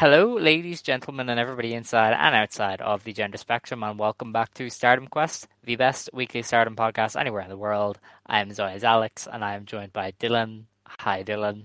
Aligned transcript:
Hello, 0.00 0.34
ladies, 0.34 0.80
gentlemen, 0.80 1.28
and 1.28 1.40
everybody 1.40 1.74
inside 1.74 2.12
and 2.12 2.32
outside 2.32 2.80
of 2.80 3.02
the 3.02 3.12
gender 3.12 3.36
spectrum, 3.36 3.82
and 3.82 3.98
welcome 3.98 4.32
back 4.32 4.54
to 4.54 4.70
Stardom 4.70 5.08
Quest, 5.08 5.48
the 5.64 5.74
best 5.74 6.08
weekly 6.12 6.40
Stardom 6.42 6.76
podcast 6.76 7.18
anywhere 7.18 7.42
in 7.42 7.48
the 7.48 7.56
world. 7.56 7.98
I 8.24 8.40
am 8.40 8.52
Zoya's 8.52 8.84
Alex, 8.84 9.26
and 9.26 9.44
I 9.44 9.56
am 9.56 9.64
joined 9.64 9.92
by 9.92 10.12
Dylan. 10.12 10.66
Hi, 10.86 11.24
Dylan. 11.24 11.64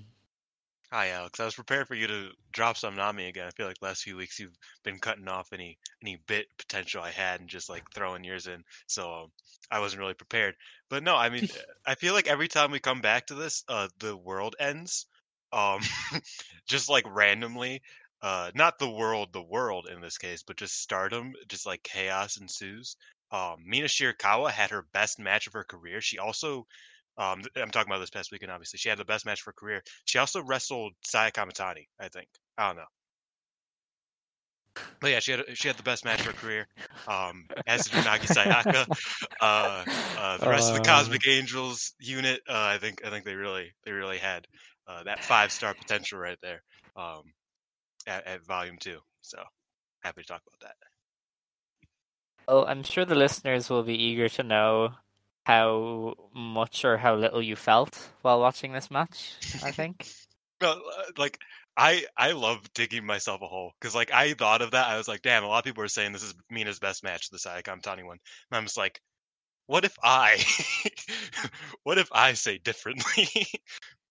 Hi, 0.92 1.10
Alex. 1.10 1.40
I 1.40 1.46
was 1.46 1.54
prepared 1.54 1.88
for 1.88 1.94
you 1.94 2.08
to 2.08 2.30
drop 2.52 2.76
something 2.76 3.00
on 3.00 3.16
me 3.16 3.28
again. 3.28 3.46
I 3.46 3.52
feel 3.52 3.68
like 3.68 3.78
last 3.84 4.02
few 4.02 4.18
weeks 4.18 4.40
you've 4.40 4.58
been 4.84 4.98
cutting 4.98 5.28
off 5.28 5.54
any 5.54 5.78
any 6.02 6.18
bit 6.26 6.48
potential 6.58 7.04
I 7.04 7.12
had 7.12 7.40
and 7.40 7.48
just 7.48 7.70
like 7.70 7.84
throwing 7.94 8.24
yours 8.24 8.48
in. 8.48 8.64
So 8.88 9.14
um, 9.14 9.32
I 9.70 9.80
wasn't 9.80 10.00
really 10.00 10.16
prepared. 10.16 10.56
But 10.90 11.04
no, 11.04 11.16
I 11.16 11.30
mean, 11.30 11.50
I 11.86 11.94
feel 11.94 12.16
like 12.16 12.28
every 12.28 12.48
time 12.48 12.72
we 12.72 12.80
come 12.80 13.02
back 13.02 13.28
to 13.28 13.36
this, 13.36 13.64
uh, 13.70 13.90
the 14.00 14.18
world 14.18 14.56
ends. 14.60 15.06
Um, 15.52 15.82
just 16.68 16.90
like 16.90 17.06
randomly. 17.08 17.84
Uh, 18.24 18.50
not 18.56 18.80
the 18.80 18.90
world, 18.90 19.30
the 19.34 19.44
world 19.44 19.88
in 19.94 20.02
this 20.02 20.18
case, 20.18 20.44
but 20.44 20.56
just 20.58 20.82
stardom, 20.82 21.34
just 21.50 21.66
like 21.66 21.84
chaos 21.84 22.38
ensues. 22.38 22.96
Um, 23.32 23.58
Mina 23.66 23.88
Shirakawa 23.88 24.50
had 24.50 24.72
her 24.72 24.86
best 24.94 25.20
match 25.20 25.46
of 25.46 25.54
her 25.54 25.66
career. 25.66 26.00
She 26.02 26.18
also 26.18 26.66
um, 27.18 27.44
I'm 27.56 27.70
talking 27.70 27.92
about 27.92 28.00
this 28.00 28.10
past 28.10 28.32
weekend, 28.32 28.52
obviously. 28.52 28.78
She 28.80 28.90
had 28.90 28.98
the 28.98 29.06
best 29.06 29.26
match 29.26 29.42
of 29.42 29.46
her 29.46 29.54
career. 29.54 29.84
She 30.06 30.18
also 30.18 30.42
wrestled 30.42 30.94
Saya 31.04 31.32
Kamitani, 31.32 31.86
I 32.00 32.08
think. 32.08 32.28
I 32.58 32.68
don't 32.68 32.78
know. 32.78 32.86
But 35.00 35.12
yeah, 35.12 35.20
she 35.20 35.34
had 35.34 35.44
she 35.54 35.68
had 35.68 35.78
the 35.78 35.84
best 35.84 36.04
match 36.04 36.22
of 36.22 36.28
her 36.28 36.34
career. 36.34 36.68
Um, 37.08 37.46
as 37.68 37.84
did 37.84 38.04
Unagi 38.04 38.28
Sayaka. 38.28 38.88
Uh, 39.42 39.84
uh, 40.18 40.38
the 40.38 40.48
rest 40.48 40.70
of 40.70 40.76
the 40.76 40.82
Uh. 40.82 40.86
Cosmic 40.86 41.28
Angels 41.28 41.94
unit, 42.00 42.40
uh, 42.48 42.54
I 42.54 42.78
think 42.78 43.06
I 43.06 43.10
think 43.10 43.26
they 43.26 43.36
really 43.36 43.74
they 43.84 43.92
really 43.92 44.18
had 44.18 44.48
uh, 44.88 45.04
that 45.04 45.22
five 45.22 45.52
star 45.52 45.74
potential 45.74 46.18
right 46.18 46.38
there 46.42 46.64
um, 46.96 47.24
at, 48.08 48.26
at 48.28 48.46
Volume 48.46 48.78
Two. 48.78 49.00
So 49.22 49.44
happy 50.04 50.22
to 50.22 50.28
talk 50.28 50.42
about 50.48 50.70
that. 50.70 50.76
Well, 52.48 52.66
I'm 52.66 52.84
sure 52.84 53.06
the 53.06 53.16
listeners 53.16 53.70
will 53.70 53.84
be 53.84 53.96
eager 53.96 54.28
to 54.30 54.44
know 54.44 54.92
how 55.46 56.16
much 56.34 56.86
or 56.86 56.98
how 56.98 57.16
little 57.16 57.42
you 57.42 57.56
felt 57.56 58.10
while 58.22 58.40
watching 58.40 58.74
this 58.74 58.92
match, 58.92 59.34
I 59.64 59.72
think. 59.72 60.08
Well, 60.62 60.82
uh, 60.98 61.12
like 61.18 61.40
I 61.76 62.06
I 62.16 62.32
love 62.32 62.62
digging 62.74 63.06
myself 63.06 63.42
a 63.42 63.48
hole 63.48 63.74
because 63.82 63.94
like 63.94 64.14
I 64.14 64.34
thought 64.34 64.62
of 64.62 64.72
that. 64.72 64.88
I 64.88 64.98
was 64.98 65.10
like, 65.10 65.22
damn, 65.22 65.44
a 65.44 65.48
lot 65.48 65.58
of 65.58 65.66
people 65.66 65.84
are 65.84 65.90
saying 65.90 66.14
this 66.14 66.24
is 66.24 66.34
Mina's 66.50 66.80
best 66.80 67.04
match, 67.04 67.30
the 67.30 67.38
Saya 67.38 67.62
Kamitani 67.62 68.06
one. 68.06 68.20
And 68.50 68.58
I'm 68.58 68.64
just 68.64 68.78
like, 68.78 69.02
what 69.68 69.86
if 69.86 69.96
I, 70.04 70.42
what 71.84 71.98
if 71.98 72.08
I 72.14 72.34
say 72.34 72.60
differently? 72.60 73.28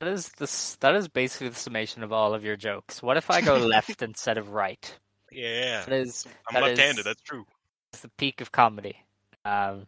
That 0.00 0.08
is 0.10 0.28
this. 0.30 0.76
That 0.76 0.94
is 0.94 1.08
basically 1.08 1.48
the 1.48 1.54
summation 1.54 2.02
of 2.02 2.12
all 2.12 2.34
of 2.34 2.44
your 2.44 2.56
jokes. 2.56 3.02
What 3.02 3.16
if 3.16 3.30
I 3.30 3.40
go 3.40 3.56
left 3.74 4.02
instead 4.02 4.36
of 4.38 4.50
right? 4.50 4.98
yeah, 5.32 5.84
That 5.84 5.92
is. 5.94 6.26
I'm 6.48 6.54
that 6.54 6.62
left-handed. 6.62 6.98
is- 7.00 7.04
That's 7.04 7.22
true. 7.22 7.44
It's 7.92 8.02
the 8.02 8.10
peak 8.18 8.40
of 8.40 8.52
comedy. 8.52 8.96
Um, 9.44 9.86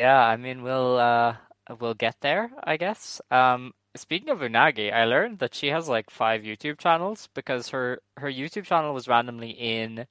yeah, 0.00 0.20
I 0.20 0.36
mean, 0.36 0.62
we'll 0.62 0.98
uh, 0.98 1.36
we'll 1.78 1.94
get 1.94 2.16
there, 2.22 2.50
I 2.64 2.76
guess. 2.76 3.20
Um, 3.30 3.72
speaking 3.94 4.30
of 4.30 4.40
Unagi, 4.40 4.92
I 4.92 5.04
learned 5.04 5.38
that 5.38 5.54
she 5.54 5.68
has 5.68 5.88
like 5.88 6.10
five 6.10 6.42
YouTube 6.42 6.78
channels 6.78 7.28
because 7.34 7.68
her 7.68 8.00
her 8.16 8.30
YouTube 8.30 8.64
channel 8.64 8.94
was 8.94 9.06
randomly 9.06 9.50
in 9.50 10.06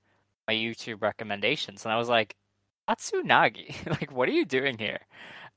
my 0.47 0.53
YouTube 0.53 1.01
recommendations, 1.01 1.83
and 1.83 1.91
I 1.93 1.97
was 1.97 2.07
like, 2.09 2.35
"That's 2.87 3.11
Unagi! 3.11 3.85
like, 3.89 4.11
what 4.13 4.29
are 4.29 4.33
you 4.33 4.45
doing 4.45 4.77
here?" 4.77 4.99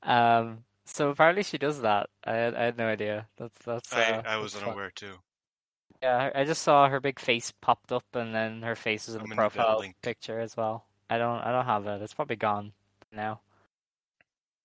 Um, 0.03 0.63
so 0.87 1.09
apparently 1.09 1.43
she 1.43 1.57
does 1.57 1.81
that. 1.81 2.09
I 2.23 2.33
had, 2.33 2.55
I 2.55 2.63
had 2.63 2.77
no 2.77 2.87
idea. 2.87 3.27
That's 3.37 3.57
that's. 3.65 3.93
Uh, 3.93 4.21
I 4.25 4.33
I 4.33 4.37
was 4.37 4.55
unaware 4.55 4.91
too. 4.91 5.13
Yeah, 6.01 6.29
I 6.35 6.43
just 6.43 6.61
saw 6.61 6.87
her 6.89 6.99
big 6.99 7.19
face 7.19 7.51
popped 7.61 7.91
up, 7.91 8.05
and 8.13 8.33
then 8.33 8.61
her 8.61 8.75
face 8.75 9.09
is 9.09 9.15
in 9.15 9.21
I'm 9.21 9.29
the 9.29 9.35
that 9.35 9.35
profile 9.35 9.83
picture 10.01 10.39
as 10.39 10.55
well. 10.55 10.85
I 11.09 11.17
don't, 11.17 11.39
I 11.39 11.51
don't 11.51 11.65
have 11.65 11.87
it. 11.87 12.01
It's 12.01 12.13
probably 12.13 12.35
gone 12.35 12.73
now. 13.11 13.39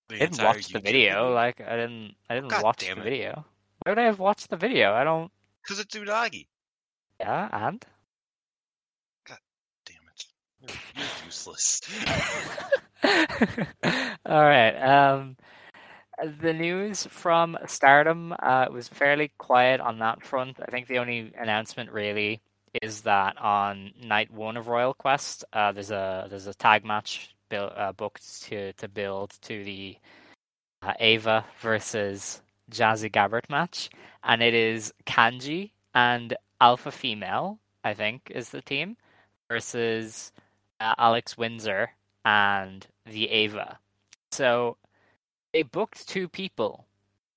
The 0.09 0.15
I 0.15 0.19
didn't 0.19 0.43
watch 0.43 0.67
the 0.67 0.79
YouTube 0.79 0.83
video. 0.83 1.33
Like, 1.33 1.61
I 1.61 1.75
didn't, 1.75 2.15
I 2.29 2.35
didn't 2.35 2.49
God 2.49 2.63
watch 2.63 2.79
the 2.79 2.91
it. 2.91 3.03
video. 3.03 3.45
Why 3.83 3.91
would 3.91 3.99
I 3.99 4.03
have 4.03 4.19
watched 4.19 4.49
the 4.49 4.57
video? 4.57 4.93
I 4.93 5.03
don't. 5.03 5.31
because 5.63 5.79
it's 5.79 5.95
Unagi. 5.95 6.47
Yeah, 7.19 7.49
and 7.51 7.83
God 9.25 9.37
Damn 9.85 9.95
it, 10.13 10.25
you're, 10.61 10.77
you're 11.03 11.25
useless. 11.25 11.81
all 14.25 14.43
right. 14.43 14.75
Um, 14.75 15.35
the 16.41 16.53
news 16.53 17.05
from 17.07 17.57
Stardom 17.65 18.33
uh, 18.41 18.67
was 18.71 18.87
fairly 18.87 19.31
quiet 19.37 19.79
on 19.81 19.99
that 19.99 20.23
front. 20.23 20.59
I 20.61 20.71
think 20.71 20.87
the 20.87 20.99
only 20.99 21.33
announcement 21.37 21.91
really 21.91 22.41
is 22.81 23.01
that 23.01 23.37
on 23.37 23.91
night 24.01 24.31
one 24.31 24.57
of 24.57 24.67
Royal 24.67 24.93
Quest, 24.93 25.45
uh, 25.53 25.71
there's 25.71 25.91
a 25.91 26.27
there's 26.29 26.47
a 26.47 26.53
tag 26.53 26.83
match 26.83 27.35
built, 27.49 27.73
uh, 27.75 27.91
booked 27.91 28.43
to 28.43 28.73
to 28.73 28.87
build 28.87 29.33
to 29.43 29.63
the 29.63 29.97
uh, 30.81 30.93
Ava 30.99 31.45
versus 31.59 32.41
Jazzy 32.71 33.11
Gabert 33.11 33.49
match, 33.49 33.89
and 34.23 34.41
it 34.41 34.53
is 34.53 34.93
Kanji 35.05 35.71
and 35.93 36.35
Alpha 36.59 36.91
Female, 36.91 37.59
I 37.83 37.93
think, 37.93 38.31
is 38.33 38.49
the 38.49 38.61
team 38.61 38.97
versus 39.49 40.31
uh, 40.79 40.95
Alex 40.97 41.37
Windsor 41.37 41.91
and 42.25 42.87
the 43.05 43.29
Ava. 43.29 43.77
So 44.31 44.77
they 45.53 45.63
booked 45.63 46.07
two 46.07 46.27
people 46.27 46.85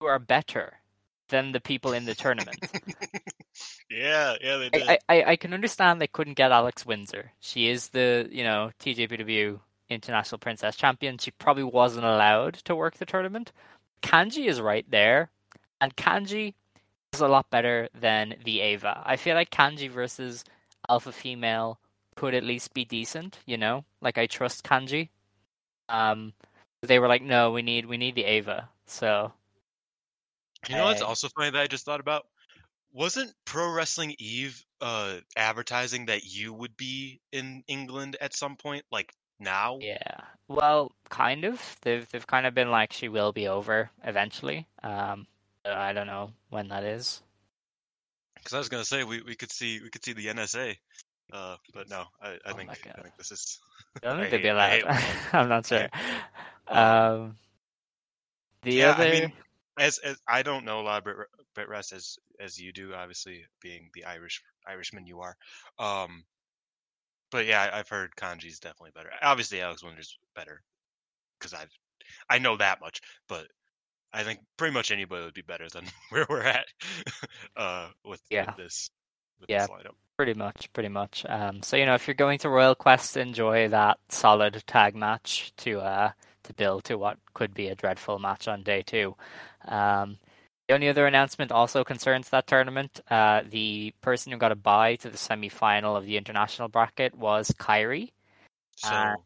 who 0.01 0.07
are 0.07 0.19
better 0.19 0.81
than 1.29 1.53
the 1.53 1.61
people 1.61 1.93
in 1.93 2.05
the 2.05 2.15
tournament. 2.15 2.59
yeah, 3.91 4.35
yeah, 4.41 4.57
they 4.57 4.69
did. 4.71 4.89
I, 4.89 4.99
I, 5.09 5.25
I 5.25 5.37
can 5.37 5.53
understand 5.53 6.01
they 6.01 6.07
couldn't 6.07 6.35
get 6.37 6.53
Alex 6.53 6.87
Windsor. 6.87 7.33
She 7.41 7.69
is 7.69 7.89
the, 7.89 8.29
you 8.31 8.45
know, 8.45 8.71
TJPW 8.81 9.61
International 9.89 10.39
Princess 10.39 10.77
Champion. 10.77 11.19
She 11.19 11.31
probably 11.33 11.65
wasn't 11.65 12.07
allowed 12.07 12.55
to 12.55 12.77
work 12.77 12.97
the 12.97 13.07
tournament. 13.07 13.53
Kanji 14.03 14.47
is 14.47 14.61
right 14.61 14.89
there, 14.91 15.31
and 15.81 15.97
Kanji 15.97 16.55
is 17.13 17.21
a 17.21 17.29
lot 17.29 17.51
better 17.51 17.89
than 17.99 18.35
the 18.45 18.61
Ava. 18.61 19.03
I 19.05 19.17
feel 19.17 19.35
like 19.35 19.51
Kanji 19.51 19.91
versus 19.91 20.45
Alpha 20.89 21.13
Female 21.13 21.81
could 22.15 22.35
at 22.35 22.45
least 22.45 22.73
be 22.73 22.85
decent, 22.85 23.41
you 23.47 23.57
know? 23.57 23.85
Like 24.01 24.19
I 24.19 24.27
trust 24.27 24.65
Kanji. 24.65 25.11
Um 25.89 26.33
they 26.83 26.99
were 26.99 27.09
like, 27.09 27.23
no, 27.23 27.51
we 27.53 27.63
need 27.63 27.87
we 27.87 27.97
need 27.97 28.15
the 28.15 28.25
Ava. 28.25 28.69
So 28.87 29.33
You 30.69 30.77
know 30.77 30.85
what's 30.85 31.03
Uh, 31.03 31.07
also 31.07 31.29
funny 31.37 31.51
that 31.51 31.61
I 31.61 31.67
just 31.67 31.85
thought 31.85 32.01
about? 32.01 32.27
Wasn't 32.93 33.35
Pro 33.45 33.71
Wrestling 33.73 34.15
Eve 34.19 34.65
uh 34.81 35.21
advertising 35.37 36.07
that 36.07 36.25
you 36.25 36.53
would 36.53 36.77
be 36.77 37.21
in 37.33 37.63
England 37.69 38.17
at 38.21 38.35
some 38.35 38.57
point, 38.57 38.85
like 38.91 39.13
now? 39.39 39.79
Yeah. 39.81 40.21
Well, 40.49 40.93
kind 41.09 41.45
of. 41.45 41.77
They've 41.83 42.09
they've 42.09 42.27
kind 42.27 42.47
of 42.47 42.55
been 42.55 42.71
like 42.71 42.93
she 42.93 43.09
will 43.09 43.33
be 43.33 43.49
over 43.49 43.91
eventually. 44.05 44.67
Um, 44.83 45.27
I 45.65 45.93
don't 45.93 46.07
know 46.07 46.33
when 46.51 46.69
that 46.69 46.85
is. 46.85 47.23
Because 48.37 48.55
I 48.55 48.59
was 48.59 48.69
gonna 48.69 48.85
say 48.85 49.05
we, 49.05 49.23
we 49.23 49.35
could 49.35 49.51
see 49.53 49.81
we 49.81 49.91
could 49.91 50.05
see 50.05 50.13
the 50.13 50.27
NSA, 50.27 50.77
uh, 51.33 51.57
but 51.75 51.89
no, 51.89 52.05
I, 52.23 52.39
I 52.47 52.53
Oh 52.53 52.55
think 52.55 52.71
I 52.71 53.03
think 53.03 53.17
this 53.17 53.33
is 53.33 53.59
I 54.03 54.09
don't 54.09 54.19
think 54.19 54.31
they'd 54.31 54.43
be 54.43 54.49
allowed. 54.49 54.83
I'm 55.33 55.49
not 55.49 55.67
sure. 55.67 55.89
Um, 56.69 57.37
the 58.63 58.79
yeah, 58.79 58.91
other, 58.91 59.03
I 59.03 59.11
mean, 59.11 59.33
as, 59.79 59.99
as 59.99 60.19
I 60.27 60.43
don't 60.43 60.65
know 60.65 60.81
a 60.81 60.83
lot 60.83 61.03
about 61.03 61.27
Brit- 61.55 61.69
Rest 61.69 61.93
as 61.93 62.19
as 62.41 62.59
you 62.61 62.73
do, 62.73 62.95
obviously 62.95 63.45
being 63.61 63.91
the 63.95 64.05
Irish 64.05 64.43
Irishman 64.67 65.07
you 65.07 65.21
are. 65.21 65.37
Um, 65.79 66.25
but 67.31 67.47
yeah, 67.47 67.63
I, 67.73 67.79
I've 67.79 67.89
heard 67.89 68.15
Kanji's 68.17 68.61
definitely 68.61 68.93
better. 68.95 69.11
Obviously, 69.23 69.61
Alex 69.61 69.83
Winter's 69.83 70.19
better 70.35 70.63
because 71.39 71.55
I've 71.55 71.73
I 72.31 72.39
know 72.39 72.57
that 72.57 72.81
much, 72.81 73.01
but 73.29 73.47
I 74.13 74.25
think 74.25 74.41
pretty 74.57 74.75
much 74.75 74.91
anybody 74.91 75.25
would 75.25 75.35
be 75.35 75.43
better 75.43 75.69
than 75.71 75.87
where 76.11 76.27
we're 76.29 76.43
at 76.43 76.67
uh, 77.57 77.91
with, 78.05 78.23
Yeah. 78.31 78.47
with 78.47 78.57
this 78.57 78.91
with 79.41 79.49
Yeah. 79.49 79.67
this. 79.67 79.71
Pretty 80.17 80.35
much, 80.35 80.73
pretty 80.73 80.89
much. 80.89 81.27
Um, 81.29 81.63
so 81.63 81.77
you 81.77 81.85
know, 81.87 81.95
if 81.95 82.07
you're 82.09 82.15
going 82.15 82.39
to 82.39 82.49
Royal 82.49 82.75
Quest, 82.75 83.17
enjoy 83.19 83.69
that 83.69 83.99
solid 84.09 84.63
tag 84.67 84.95
match 84.97 85.53
to 85.59 85.81
uh 85.81 86.13
to 86.47 86.55
build 86.55 86.85
to 86.85 86.97
what 86.99 87.19
could 87.35 87.55
be 87.55 87.69
a 87.69 87.75
dreadful 87.75 88.19
match 88.19 88.49
on 88.49 88.63
day 88.63 88.83
two. 88.83 89.17
Um, 89.67 90.19
the 90.69 90.75
only 90.75 90.89
other 90.89 91.07
announcement 91.07 91.53
also 91.53 91.85
concerns 91.85 92.31
that 92.31 92.47
tournament. 92.49 93.01
Uh, 93.11 93.43
the 93.49 93.93
person 94.03 94.33
who 94.33 94.39
got 94.39 94.53
a 94.53 94.57
bye 94.57 94.97
to 94.97 95.11
the 95.11 95.17
semi-final 95.19 95.97
of 95.97 96.05
the 96.07 96.17
international 96.17 96.69
bracket 96.69 97.15
was 97.17 97.51
Kairi. 97.59 98.13
So 98.77 98.97
Uh, 98.97 99.17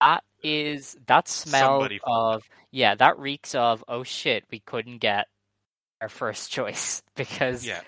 That 0.00 0.24
is 0.42 0.96
that 1.06 1.28
smell 1.28 1.88
of 2.04 2.48
yeah, 2.70 2.94
that 2.96 3.18
reeks 3.18 3.54
of 3.54 3.84
oh 3.88 4.04
shit, 4.04 4.44
we 4.50 4.60
couldn't 4.60 4.98
get 4.98 5.26
our 6.00 6.08
first 6.08 6.50
choice 6.52 7.02
because 7.16 7.66
yeah, 7.66 7.82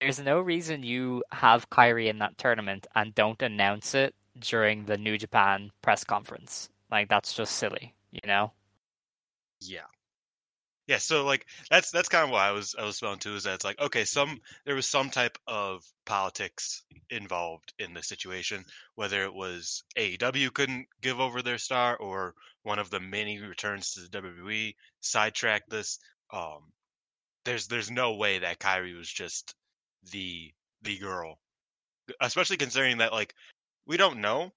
there's 0.00 0.20
no 0.20 0.40
reason 0.40 0.82
you 0.82 1.24
have 1.32 1.70
Kairi 1.70 2.08
in 2.08 2.18
that 2.20 2.38
tournament 2.38 2.86
and 2.94 3.14
don't 3.14 3.42
announce 3.42 3.94
it 3.94 4.14
during 4.38 4.84
the 4.86 4.96
New 4.98 5.18
Japan 5.18 5.72
press 5.82 6.04
conference. 6.04 6.68
Like 6.90 7.08
that's 7.08 7.34
just 7.34 7.56
silly, 7.56 7.94
you 8.10 8.20
know? 8.26 8.52
Yeah. 9.60 9.86
Yeah, 10.86 10.98
so 10.98 11.24
like 11.26 11.46
that's 11.70 11.90
that's 11.90 12.08
kind 12.08 12.24
of 12.24 12.30
what 12.30 12.40
I 12.40 12.50
was 12.52 12.74
I 12.78 12.84
was 12.84 12.96
spelling 12.96 13.18
too 13.18 13.34
is 13.36 13.44
that 13.44 13.54
it's 13.54 13.64
like 13.64 13.78
okay, 13.78 14.04
some 14.06 14.40
there 14.64 14.74
was 14.74 14.88
some 14.88 15.10
type 15.10 15.36
of 15.46 15.84
politics 16.06 16.82
involved 17.10 17.74
in 17.78 17.92
the 17.92 18.02
situation, 18.02 18.64
whether 18.94 19.22
it 19.22 19.34
was 19.34 19.84
AEW 19.96 20.50
couldn't 20.54 20.86
give 21.02 21.20
over 21.20 21.42
their 21.42 21.58
star 21.58 21.96
or 21.98 22.34
one 22.62 22.78
of 22.78 22.88
the 22.90 23.00
many 23.00 23.38
returns 23.38 23.92
to 23.92 24.00
the 24.00 24.08
WWE 24.08 24.74
sidetracked 25.00 25.68
this. 25.68 25.98
Um 26.32 26.72
there's 27.44 27.66
there's 27.68 27.90
no 27.90 28.14
way 28.14 28.38
that 28.40 28.58
Kairi 28.60 28.96
was 28.96 29.10
just 29.10 29.54
the 30.12 30.52
the 30.82 30.98
girl. 30.98 31.38
Especially 32.20 32.56
considering 32.56 32.98
that 32.98 33.12
like 33.12 33.34
we 33.86 33.96
don't 33.96 34.20
know, 34.20 34.52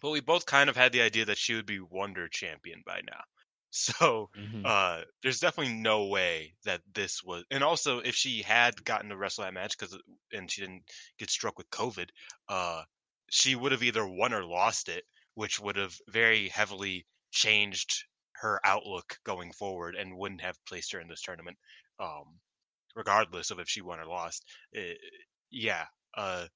but 0.00 0.10
we 0.10 0.20
both 0.20 0.46
kind 0.46 0.68
of 0.70 0.76
had 0.76 0.92
the 0.92 1.00
idea 1.02 1.24
that 1.24 1.38
she 1.38 1.54
would 1.54 1.66
be 1.66 1.80
Wonder 1.80 2.28
Champion 2.28 2.82
by 2.84 3.00
now. 3.02 3.22
So 3.70 4.30
Mhm. 4.34 4.64
uh 4.64 5.02
there's 5.22 5.40
definitely 5.40 5.74
no 5.74 6.06
way 6.06 6.54
that 6.64 6.80
this 6.94 7.22
was 7.22 7.44
and 7.50 7.62
also 7.62 7.98
if 7.98 8.14
she 8.14 8.40
had 8.42 8.82
gotten 8.84 9.10
to 9.10 9.16
wrestle 9.16 9.44
that 9.44 9.52
match 9.52 9.76
because 9.76 9.98
and 10.32 10.50
she 10.50 10.62
didn't 10.62 10.90
get 11.18 11.28
struck 11.30 11.58
with 11.58 11.68
covid 11.70 12.08
uh 12.48 12.84
she 13.30 13.54
would 13.54 13.72
have 13.72 13.82
either 13.82 14.06
won 14.06 14.32
or 14.32 14.44
lost 14.44 14.88
it 14.88 15.04
which 15.34 15.60
would 15.60 15.76
have 15.76 15.98
very 16.08 16.48
heavily 16.48 17.06
changed 17.32 18.04
her 18.36 18.60
outlook 18.64 19.18
going 19.24 19.52
forward 19.52 19.94
and 19.94 20.16
wouldn't 20.16 20.40
have 20.40 20.64
placed 20.64 20.92
her 20.92 21.00
in 21.00 21.08
this 21.08 21.20
tournament 21.22 21.58
um 21.98 22.40
regardless 22.96 23.50
of 23.50 23.58
if 23.58 23.68
she 23.68 23.82
won 23.82 24.00
or 24.00 24.06
lost 24.06 24.44
Eh, 24.74 24.94
yeah 25.50 25.86
uh 26.16 26.46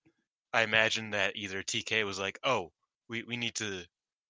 i 0.52 0.62
imagine 0.62 1.10
that 1.10 1.36
either 1.36 1.62
tk 1.62 2.04
was 2.04 2.18
like 2.18 2.38
oh 2.44 2.72
we, 3.10 3.22
we 3.24 3.36
need 3.36 3.54
to 3.56 3.82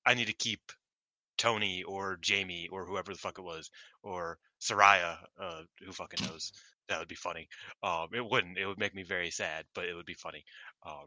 i 0.04 0.14
need 0.14 0.26
to 0.26 0.32
keep 0.32 0.72
Toni 1.40 1.82
or 1.84 2.18
Jamie 2.20 2.68
or 2.70 2.84
whoever 2.84 3.12
the 3.12 3.18
fuck 3.18 3.38
it 3.38 3.42
was 3.42 3.70
or 4.02 4.38
Saraya, 4.60 5.16
uh, 5.40 5.62
who 5.82 5.90
fucking 5.90 6.26
knows? 6.26 6.52
That 6.88 6.98
would 6.98 7.08
be 7.08 7.14
funny. 7.14 7.48
Um, 7.82 8.08
it 8.12 8.22
wouldn't. 8.22 8.58
It 8.58 8.66
would 8.66 8.78
make 8.78 8.94
me 8.94 9.04
very 9.04 9.30
sad, 9.30 9.64
but 9.74 9.86
it 9.86 9.94
would 9.94 10.04
be 10.04 10.12
funny. 10.12 10.44
Um, 10.84 11.06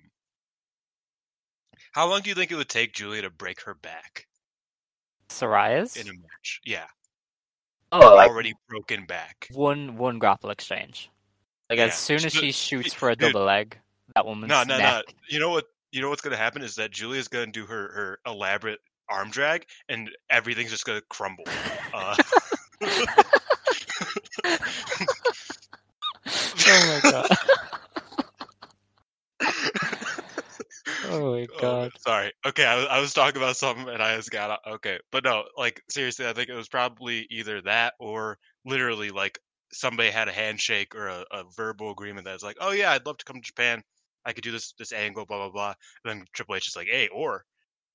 how 1.91 2.07
long 2.07 2.21
do 2.21 2.29
you 2.29 2.35
think 2.35 2.51
it 2.51 2.55
would 2.55 2.69
take 2.69 2.93
Julia 2.93 3.21
to 3.21 3.29
break 3.29 3.61
her 3.61 3.75
back 3.75 4.27
Saraya's? 5.29 5.97
in 5.97 6.07
a 6.07 6.13
match? 6.13 6.61
Yeah, 6.65 6.87
oh, 7.91 8.15
like 8.15 8.29
already 8.29 8.53
broken 8.67 9.05
back. 9.05 9.49
one 9.51 9.97
one 9.97 10.17
grapple 10.17 10.49
exchange. 10.49 11.11
Like 11.69 11.77
Yeah, 11.77 11.85
as 11.85 11.95
soon 11.95 12.25
as 12.25 12.33
so- 12.33 12.39
she 12.39 12.51
shoots 12.51 12.93
for 12.93 13.09
a 13.09 13.15
dude, 13.15 13.33
double 13.33 13.45
leg, 13.45 13.77
that 14.15 14.25
woman's 14.25 14.49
No, 14.49 14.63
no, 14.63 14.79
no. 14.79 15.01
You 15.29 15.39
know 15.39 15.49
what? 15.51 15.65
You 15.93 16.01
know 16.01 16.09
what's 16.09 16.21
gonna 16.23 16.35
happen 16.37 16.63
is 16.63 16.73
that 16.75 16.89
Julia's 16.89 17.27
gonna 17.27 17.51
do 17.51 17.67
her 17.67 17.91
her 17.93 18.19
elaborate 18.25 18.79
arm 19.09 19.29
drag, 19.29 19.67
and 19.89 20.09
everything's 20.31 20.71
just 20.71 20.85
gonna 20.85 21.01
crumble. 21.09 21.43
Uh, 21.93 22.15
oh 22.81 24.59
my 26.65 26.99
god. 27.03 27.27
oh 31.05 31.31
my 31.35 31.45
Oh, 31.53 31.59
god. 31.61 31.91
sorry. 31.99 32.31
Okay, 32.45 32.65
I 32.65 32.75
was, 32.75 32.85
I 32.89 32.99
was 32.99 33.13
talking 33.13 33.41
about 33.41 33.55
something 33.57 33.87
and 33.87 34.01
I 34.01 34.15
just 34.15 34.31
got. 34.31 34.59
Okay, 34.67 34.99
but 35.11 35.23
no, 35.23 35.43
like 35.57 35.81
seriously, 35.89 36.27
I 36.27 36.33
think 36.33 36.49
it 36.49 36.55
was 36.55 36.69
probably 36.69 37.27
either 37.29 37.61
that 37.61 37.93
or 37.99 38.37
literally 38.65 39.09
like 39.11 39.37
somebody 39.71 40.09
had 40.09 40.27
a 40.27 40.31
handshake 40.33 40.95
or 40.95 41.07
a, 41.07 41.25
a 41.31 41.43
verbal 41.55 41.91
agreement 41.91 42.25
that's 42.25 42.43
like, 42.43 42.57
oh 42.59 42.71
yeah, 42.71 42.91
I'd 42.91 43.05
love 43.05 43.17
to 43.17 43.25
come 43.25 43.37
to 43.37 43.41
Japan. 43.41 43.83
I 44.25 44.33
could 44.33 44.43
do 44.43 44.51
this 44.51 44.73
this 44.77 44.93
angle, 44.93 45.25
blah 45.25 45.37
blah 45.37 45.49
blah. 45.49 45.73
And 46.03 46.19
then 46.19 46.25
Triple 46.33 46.55
H 46.55 46.67
is 46.67 46.75
like, 46.75 46.87
hey, 46.87 47.07
or 47.09 47.45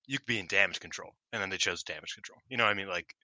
you 0.07 0.19
could 0.19 0.27
be 0.27 0.39
in 0.39 0.47
damage 0.47 0.81
control, 0.81 1.13
and 1.33 1.43
then 1.43 1.51
they 1.51 1.57
chose 1.57 1.83
damage 1.83 2.15
control. 2.15 2.39
You 2.49 2.57
know 2.57 2.65
what 2.65 2.71
I 2.71 2.75
mean? 2.75 2.89
Like, 2.89 3.15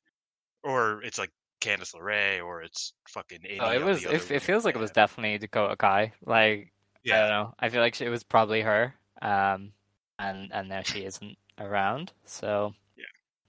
or 0.62 1.02
it's 1.02 1.18
like 1.18 1.30
Candice 1.60 1.94
LeRae, 1.94 2.44
or 2.44 2.62
it's 2.62 2.92
fucking. 3.08 3.40
Oh, 3.60 3.70
it 3.70 3.84
was. 3.84 4.04
It, 4.04 4.30
it 4.30 4.42
feels 4.42 4.64
like 4.64 4.74
it 4.76 4.80
was 4.80 4.90
definitely 4.90 5.38
Dakota 5.38 5.76
Kai. 5.76 6.12
Like 6.24 6.72
I 7.12 7.16
don't 7.20 7.28
know. 7.28 7.54
I 7.58 7.68
feel 7.68 7.80
like 7.80 8.00
it 8.00 8.08
was 8.08 8.22
probably 8.22 8.62
her. 8.62 8.94
Um, 9.20 9.72
and 10.18 10.50
and 10.52 10.68
now 10.68 10.82
she 10.82 11.04
isn't 11.04 11.36
around. 11.58 12.12
So 12.24 12.74
Yeah. 12.96 13.04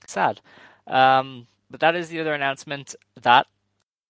sad. 0.08 0.42
Um, 0.88 1.48
but 1.69 1.80
that 1.80 1.96
is 1.96 2.10
the 2.10 2.19
other 2.19 2.34
announcement 2.34 2.96
that 3.22 3.48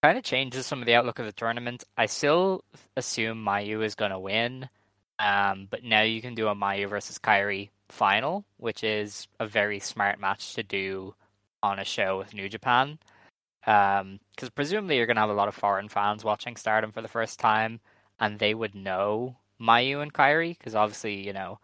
kind 0.02 0.18
of 0.18 0.24
changes 0.24 0.66
some 0.66 0.80
of 0.80 0.86
the 0.86 0.94
outlook 0.94 1.18
of 1.18 1.26
the 1.26 1.32
tournament. 1.32 1.84
I 1.96 2.06
still 2.06 2.64
assume 2.96 3.44
Mayu 3.44 3.84
is 3.84 3.94
going 3.94 4.10
to 4.10 4.18
win. 4.18 4.68
Um, 5.18 5.68
but 5.70 5.82
now 5.82 6.02
you 6.02 6.20
can 6.20 6.34
do 6.34 6.48
a 6.48 6.54
Mayu 6.54 6.88
versus 6.88 7.18
Kairi 7.18 7.70
final, 7.88 8.44
which 8.58 8.84
is 8.84 9.28
a 9.40 9.46
very 9.46 9.78
smart 9.80 10.20
match 10.20 10.54
to 10.54 10.62
do 10.62 11.14
on 11.62 11.78
a 11.78 11.84
show 11.84 12.18
with 12.18 12.34
New 12.34 12.48
Japan. 12.48 12.98
Because 13.64 14.50
presumably 14.54 14.96
you're 14.96 15.06
going 15.06 15.16
to 15.16 15.22
have 15.22 15.30
a 15.30 15.34
lot 15.34 15.48
of 15.48 15.54
foreign 15.54 15.88
fans 15.88 16.22
watching 16.22 16.56
Stardom 16.56 16.92
for 16.92 17.02
the 17.02 17.08
first 17.08 17.40
time, 17.40 17.80
and 18.20 18.38
they 18.38 18.54
would 18.54 18.74
know 18.74 19.36
Mayu 19.60 20.02
and 20.02 20.12
Kairi, 20.12 20.56
because 20.56 20.74
obviously, 20.74 21.26
you 21.26 21.32
know, 21.32 21.58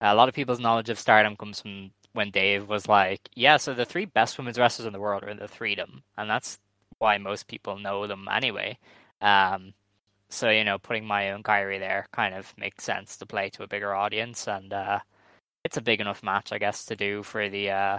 a 0.00 0.14
lot 0.14 0.28
of 0.28 0.34
people's 0.34 0.60
knowledge 0.60 0.88
of 0.88 0.98
Stardom 0.98 1.36
comes 1.36 1.60
from 1.60 1.90
when 2.12 2.30
Dave 2.30 2.68
was 2.68 2.88
like, 2.88 3.20
yeah, 3.34 3.56
so 3.56 3.74
the 3.74 3.84
three 3.84 4.04
best 4.04 4.38
women's 4.38 4.58
wrestlers 4.58 4.86
in 4.86 4.92
the 4.92 5.00
world 5.00 5.22
are 5.24 5.28
in 5.28 5.38
the 5.38 5.46
Threedom, 5.48 6.02
and 6.16 6.30
that's 6.30 6.58
why 6.98 7.18
most 7.18 7.48
people 7.48 7.78
know 7.78 8.06
them 8.06 8.28
anyway. 8.30 8.78
Um, 9.20 9.74
so 10.32 10.50
you 10.50 10.64
know, 10.64 10.78
putting 10.78 11.04
Mayu 11.04 11.34
and 11.34 11.44
Kairi 11.44 11.78
there 11.78 12.06
kind 12.12 12.34
of 12.34 12.52
makes 12.56 12.84
sense 12.84 13.16
to 13.18 13.26
play 13.26 13.50
to 13.50 13.62
a 13.62 13.68
bigger 13.68 13.94
audience, 13.94 14.48
and 14.48 14.72
uh, 14.72 15.00
it's 15.64 15.76
a 15.76 15.82
big 15.82 16.00
enough 16.00 16.22
match, 16.22 16.52
I 16.52 16.58
guess, 16.58 16.84
to 16.86 16.96
do 16.96 17.22
for 17.22 17.48
the 17.48 17.70
uh, 17.70 17.98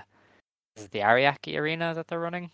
is 0.76 0.86
it 0.86 0.92
the 0.92 1.00
Ariake 1.00 1.56
Arena 1.58 1.94
that 1.94 2.08
they're 2.08 2.20
running. 2.20 2.52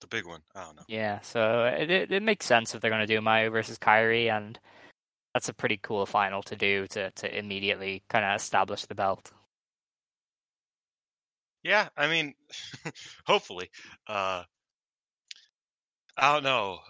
the 0.00 0.06
big 0.06 0.26
one. 0.26 0.40
I 0.54 0.64
don't 0.64 0.76
know. 0.76 0.82
Yeah, 0.88 1.20
so 1.20 1.64
it 1.64 1.90
it, 1.90 2.12
it 2.12 2.22
makes 2.22 2.46
sense 2.46 2.74
if 2.74 2.80
they're 2.80 2.90
going 2.90 3.06
to 3.06 3.14
do 3.14 3.20
Mayu 3.20 3.52
versus 3.52 3.78
Kairi, 3.78 4.30
and 4.30 4.58
that's 5.34 5.48
a 5.48 5.54
pretty 5.54 5.78
cool 5.82 6.06
final 6.06 6.42
to 6.44 6.56
do 6.56 6.86
to 6.88 7.10
to 7.10 7.38
immediately 7.38 8.02
kind 8.08 8.24
of 8.24 8.36
establish 8.40 8.86
the 8.86 8.94
belt. 8.94 9.32
Yeah, 11.62 11.88
I 11.96 12.08
mean, 12.08 12.34
hopefully. 13.26 13.70
Uh, 14.08 14.42
I 16.16 16.34
don't 16.34 16.42
know. 16.42 16.80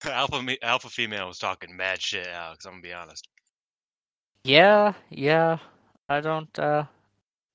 Alpha 0.04 0.42
me, 0.42 0.58
alpha 0.62 0.88
female 0.88 1.26
was 1.26 1.38
talking 1.38 1.76
mad 1.76 2.00
shit, 2.00 2.26
Alex. 2.26 2.64
I'm 2.64 2.72
gonna 2.72 2.82
be 2.82 2.92
honest. 2.92 3.28
Yeah, 4.44 4.92
yeah. 5.10 5.58
I 6.08 6.20
don't. 6.20 6.56
uh 6.58 6.84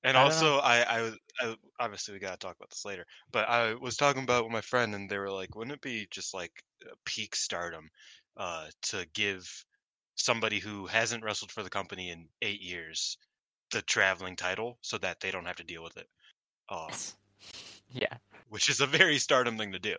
And 0.02 0.16
I 0.16 0.22
don't 0.22 0.32
also, 0.32 0.58
I, 0.58 0.82
I, 0.82 1.12
I, 1.40 1.56
obviously 1.80 2.12
we 2.12 2.20
gotta 2.20 2.36
talk 2.36 2.56
about 2.56 2.70
this 2.70 2.84
later. 2.84 3.06
But 3.32 3.48
I 3.48 3.74
was 3.74 3.96
talking 3.96 4.22
about 4.22 4.44
with 4.44 4.52
my 4.52 4.60
friend, 4.60 4.94
and 4.94 5.08
they 5.08 5.18
were 5.18 5.30
like, 5.30 5.54
"Wouldn't 5.56 5.74
it 5.74 5.80
be 5.80 6.06
just 6.10 6.34
like 6.34 6.52
a 6.84 6.94
peak 7.06 7.34
stardom, 7.34 7.88
uh, 8.36 8.66
to 8.82 9.06
give 9.14 9.48
somebody 10.16 10.58
who 10.58 10.86
hasn't 10.86 11.24
wrestled 11.24 11.50
for 11.50 11.62
the 11.62 11.70
company 11.70 12.10
in 12.10 12.28
eight 12.42 12.60
years 12.60 13.16
the 13.70 13.82
traveling 13.82 14.36
title, 14.36 14.78
so 14.82 14.98
that 14.98 15.18
they 15.20 15.30
don't 15.30 15.46
have 15.46 15.56
to 15.56 15.64
deal 15.64 15.82
with 15.82 15.96
it?" 15.96 16.08
Um, 16.68 16.90
Yeah. 17.90 18.16
which 18.48 18.68
is 18.68 18.80
a 18.80 18.86
very 18.86 19.18
stardom 19.18 19.56
thing 19.56 19.72
to 19.72 19.78
do. 19.78 19.96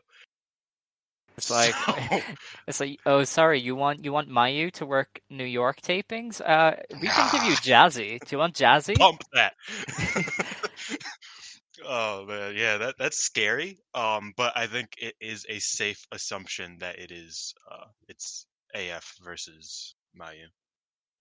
It's 1.38 1.52
like 1.52 1.74
So- 1.76 2.20
it's 2.68 2.80
like 2.80 3.00
oh 3.06 3.24
sorry 3.26 3.60
you 3.60 3.76
want 3.76 4.04
you 4.06 4.12
want 4.14 4.30
Mayu 4.30 4.72
to 4.74 4.86
work 4.86 5.20
New 5.30 5.44
York 5.46 5.82
tapings? 5.82 6.40
Uh, 6.42 6.76
we 7.02 7.08
can 7.08 7.32
give 7.32 7.44
you 7.44 7.56
Jazzy. 7.58 8.20
Do 8.20 8.28
you 8.32 8.38
want 8.38 8.56
Jazzy? 8.56 8.96
pump 8.98 9.22
that. 9.34 9.54
oh 11.88 12.26
man, 12.26 12.54
yeah, 12.56 12.78
that 12.78 12.96
that's 12.98 13.18
scary. 13.18 13.78
Um, 13.94 14.34
but 14.38 14.54
I 14.56 14.68
think 14.68 14.90
it 14.98 15.16
is 15.20 15.46
a 15.50 15.60
safe 15.60 16.06
assumption 16.12 16.78
that 16.80 16.98
it 17.00 17.12
is 17.12 17.54
uh 17.72 17.86
it's 18.08 18.46
AF 18.74 19.16
versus 19.24 19.96
Mayu. 20.20 20.48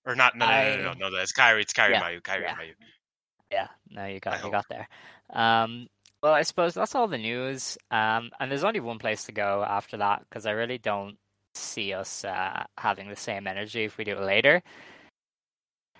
Or 0.06 0.14
not 0.14 0.37
no 0.37 0.47
no 0.47 0.52
no 0.52 0.76
no 0.76 0.83
no, 0.83 0.90
I- 0.90 0.94
no, 1.11 1.16
that's 1.16 1.33
Kairi, 1.33 1.62
it's 1.62 1.73
Kairi 1.73 1.90
Yeah, 1.90 2.02
Mayu, 2.02 2.21
Kairi 2.23 2.42
yeah. 2.42 2.54
Mayu. 2.54 2.73
Yeah, 3.50 3.66
no, 3.90 4.06
you 4.06 4.16
I 4.16 4.18
got 4.18 4.35
you 4.37 4.40
hope. 4.42 4.52
got 4.52 4.66
there. 4.68 4.88
Um, 5.33 5.87
well, 6.24 6.32
I 6.32 6.40
suppose 6.40 6.72
that's 6.72 6.94
all 6.94 7.06
the 7.06 7.18
news. 7.18 7.76
Um, 7.90 8.30
and 8.40 8.50
there's 8.50 8.64
only 8.64 8.80
one 8.80 8.98
place 8.98 9.24
to 9.24 9.32
go 9.32 9.62
after 9.62 9.98
that 9.98 10.24
because 10.26 10.46
I 10.46 10.52
really 10.52 10.78
don't 10.78 11.18
see 11.54 11.92
us 11.92 12.24
uh, 12.24 12.64
having 12.78 13.10
the 13.10 13.16
same 13.16 13.46
energy 13.46 13.84
if 13.84 13.98
we 13.98 14.04
do 14.04 14.12
it 14.12 14.22
later. 14.22 14.62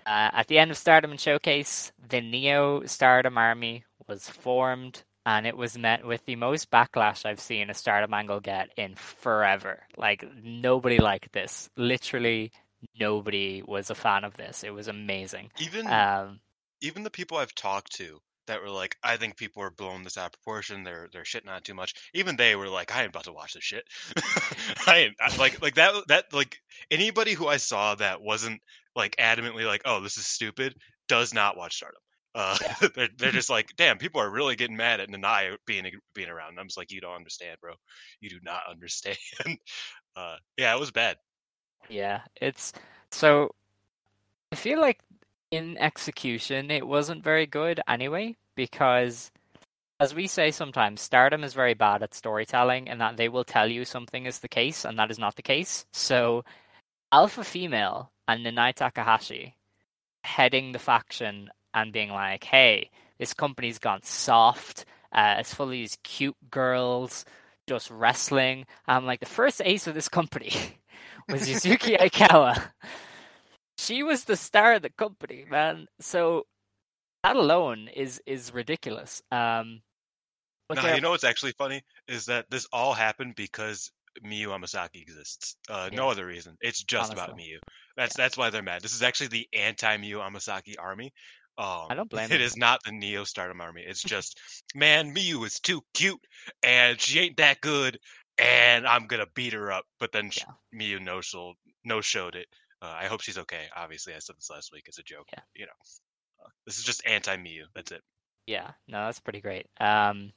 Uh, 0.03 0.31
at 0.33 0.47
the 0.47 0.57
end 0.57 0.71
of 0.71 0.77
Stardom 0.77 1.11
and 1.11 1.19
Showcase, 1.19 1.91
the 2.09 2.21
Neo 2.21 2.83
Stardom 2.87 3.37
Army 3.37 3.83
was 4.07 4.27
formed, 4.27 5.03
and 5.27 5.45
it 5.45 5.55
was 5.55 5.77
met 5.77 6.03
with 6.03 6.25
the 6.25 6.35
most 6.35 6.71
backlash 6.71 7.23
I've 7.23 7.39
seen 7.39 7.69
a 7.69 7.75
Stardom 7.75 8.11
angle 8.15 8.39
get 8.39 8.69
in 8.77 8.95
forever. 8.95 9.83
Like 9.95 10.25
nobody 10.43 10.97
liked 10.97 11.33
this. 11.33 11.69
Literally, 11.77 12.51
nobody 12.99 13.61
was 13.61 13.91
a 13.91 13.95
fan 13.95 14.23
of 14.23 14.37
this. 14.37 14.63
It 14.63 14.73
was 14.73 14.87
amazing. 14.87 15.51
Even 15.59 15.85
Um, 15.85 16.39
even 16.81 17.03
the 17.03 17.11
people 17.11 17.37
I've 17.37 17.53
talked 17.53 17.91
to 17.97 18.21
that 18.47 18.61
were 18.61 18.69
like, 18.69 18.95
I 19.03 19.17
think 19.17 19.37
people 19.37 19.61
are 19.63 19.71
blowing 19.71 20.03
this 20.03 20.17
out 20.17 20.27
of 20.27 20.31
proportion. 20.33 20.83
They're 20.83 21.09
they're 21.11 21.23
shitting 21.23 21.49
on 21.49 21.61
too 21.61 21.73
much. 21.73 21.93
Even 22.13 22.35
they 22.35 22.55
were 22.55 22.67
like, 22.69 22.95
I 22.95 23.01
ain't 23.01 23.09
about 23.09 23.25
to 23.25 23.33
watch 23.33 23.53
this 23.53 23.63
shit. 23.63 23.83
I 24.87 24.97
ain't 24.97 25.15
I- 25.19 25.35
like 25.37 25.61
like 25.61 25.75
that 25.75 25.93
that 26.07 26.33
like 26.33 26.57
anybody 26.91 27.33
who 27.33 27.47
I 27.47 27.57
saw 27.57 27.95
that 27.95 28.21
wasn't 28.21 28.61
like 28.95 29.15
adamantly 29.17 29.65
like, 29.65 29.81
oh, 29.85 29.99
this 29.99 30.17
is 30.17 30.25
stupid, 30.27 30.75
does 31.07 31.33
not 31.33 31.57
watch 31.57 31.75
Stardom. 31.77 32.01
Uh, 32.33 32.57
they're 32.95 33.09
they're 33.17 33.31
just 33.31 33.49
like, 33.49 33.71
damn, 33.77 33.97
people 33.97 34.21
are 34.21 34.29
really 34.29 34.55
getting 34.55 34.75
mad 34.77 34.99
at 34.99 35.09
Nanae 35.09 35.55
being 35.65 35.89
being 36.13 36.29
around. 36.29 36.49
And 36.49 36.59
I'm 36.59 36.67
just 36.67 36.77
like, 36.77 36.91
you 36.91 37.01
don't 37.01 37.15
understand, 37.15 37.57
bro. 37.61 37.73
You 38.21 38.29
do 38.29 38.39
not 38.43 38.61
understand. 38.69 39.17
uh, 40.15 40.35
yeah, 40.57 40.75
it 40.75 40.79
was 40.79 40.91
bad. 40.91 41.17
Yeah, 41.89 42.21
it's 42.41 42.73
so 43.11 43.53
I 44.51 44.55
feel 44.55 44.79
like 44.81 44.99
in 45.55 45.77
execution 45.77 46.69
it 46.71 46.87
wasn't 46.87 47.23
very 47.23 47.45
good 47.45 47.79
anyway 47.87 48.35
because 48.55 49.31
as 49.99 50.13
we 50.13 50.27
say 50.27 50.51
sometimes 50.51 51.01
Stardom 51.01 51.43
is 51.43 51.53
very 51.53 51.73
bad 51.73 52.03
at 52.03 52.13
storytelling 52.13 52.89
and 52.89 52.99
that 52.99 53.17
they 53.17 53.29
will 53.29 53.43
tell 53.43 53.67
you 53.67 53.85
something 53.85 54.25
is 54.25 54.39
the 54.39 54.49
case 54.49 54.85
and 54.85 54.99
that 54.99 55.11
is 55.11 55.19
not 55.19 55.35
the 55.35 55.41
case. 55.41 55.85
So 55.93 56.43
Alpha 57.11 57.43
Female 57.43 58.11
and 58.27 58.45
Nanae 58.45 58.73
Takahashi 58.73 59.55
heading 60.23 60.71
the 60.71 60.79
faction 60.79 61.49
and 61.73 61.93
being 61.93 62.09
like, 62.09 62.43
"Hey, 62.43 62.89
this 63.19 63.33
company's 63.33 63.79
gone 63.79 64.01
soft. 64.03 64.85
Uh, 65.11 65.35
it's 65.39 65.53
full 65.53 65.67
of 65.67 65.71
these 65.71 65.97
cute 66.03 66.35
girls 66.49 67.23
just 67.67 67.89
wrestling." 67.89 68.65
I'm 68.87 69.05
like, 69.05 69.19
the 69.21 69.25
first 69.27 69.61
ace 69.63 69.87
of 69.87 69.93
this 69.93 70.09
company 70.09 70.51
was 71.29 71.43
Yuzuki 71.47 71.97
Aikawa. 71.97 72.71
She 73.77 74.03
was 74.03 74.23
the 74.23 74.35
star 74.37 74.73
of 74.73 74.81
the 74.81 74.89
company, 74.89 75.45
man. 75.49 75.87
So 75.99 76.47
that 77.23 77.35
alone 77.35 77.87
is 77.89 78.21
is 78.25 78.53
ridiculous. 78.53 79.21
Um, 79.31 79.81
but 80.69 80.75
Nah, 80.75 80.95
you 80.95 81.01
know 81.01 81.11
what's 81.11 81.23
actually 81.23 81.51
funny 81.53 81.81
is 82.07 82.25
that 82.25 82.49
this 82.49 82.67
all 82.71 82.93
happened 82.93 83.35
because 83.35 83.91
Miyu 84.23 84.47
Amasaki 84.47 85.01
exists. 85.01 85.57
Uh, 85.69 85.89
No 85.91 86.09
other 86.09 86.25
reason. 86.25 86.57
It's 86.61 86.83
just 86.83 87.13
about 87.13 87.31
Honestly. 87.31 87.53
Miyu. 87.53 87.57
That's 87.97 88.15
that's 88.15 88.37
why 88.37 88.49
they're 88.49 88.63
mad. 88.63 88.81
This 88.81 88.93
is 88.93 89.03
actually 89.03 89.27
the 89.27 89.47
anti 89.53 89.97
Miyu 89.97 90.17
Amasaki 90.17 90.75
army. 90.79 91.13
Um, 91.57 91.87
I 91.89 91.95
don't 91.95 92.09
blame 92.09 92.25
It 92.25 92.29
them. 92.29 92.41
is 92.41 92.57
not 92.57 92.81
the 92.83 92.91
Neo 92.91 93.23
Stardom 93.23 93.61
army. 93.61 93.81
It's 93.87 94.03
just, 94.03 94.37
man, 94.75 95.15
Miyu 95.15 95.45
is 95.45 95.59
too 95.59 95.81
cute 95.93 96.19
and 96.63 96.99
she 96.99 97.19
ain't 97.19 97.37
that 97.37 97.61
good, 97.61 97.97
and 98.37 98.85
I'm 98.85 99.07
gonna 99.07 99.27
beat 99.35 99.53
her 99.53 99.71
up. 99.71 99.85
But 99.99 100.11
then 100.11 100.29
sh 100.31 100.39
Yeah. 100.39 100.53
Miyu 100.77 101.01
no 101.01 101.21
showed 101.21 101.55
no 101.85 102.01
showed 102.01 102.35
it. 102.35 102.47
Uh, 102.81 102.93
I 103.01 103.05
hope 103.07 103.21
she's 103.21 103.37
okay. 103.37 103.65
Obviously, 103.75 104.13
I 104.13 104.19
said 104.19 104.35
this 104.37 104.49
last 104.49 104.71
week 104.73 104.85
as 104.89 104.97
a 104.97 105.03
joke. 105.03 105.27
Yeah. 105.33 105.39
You 105.55 105.65
know, 105.65 106.45
uh, 106.45 106.49
this 106.65 106.77
is 106.77 106.83
just 106.83 107.05
anti 107.07 107.35
Miyu. 107.37 107.63
That's 107.75 107.91
it. 107.91 108.01
Yeah, 108.47 108.71
no, 108.87 109.05
that's 109.05 109.19
pretty 109.19 109.41
great. 109.41 109.67
Um, 109.79 110.31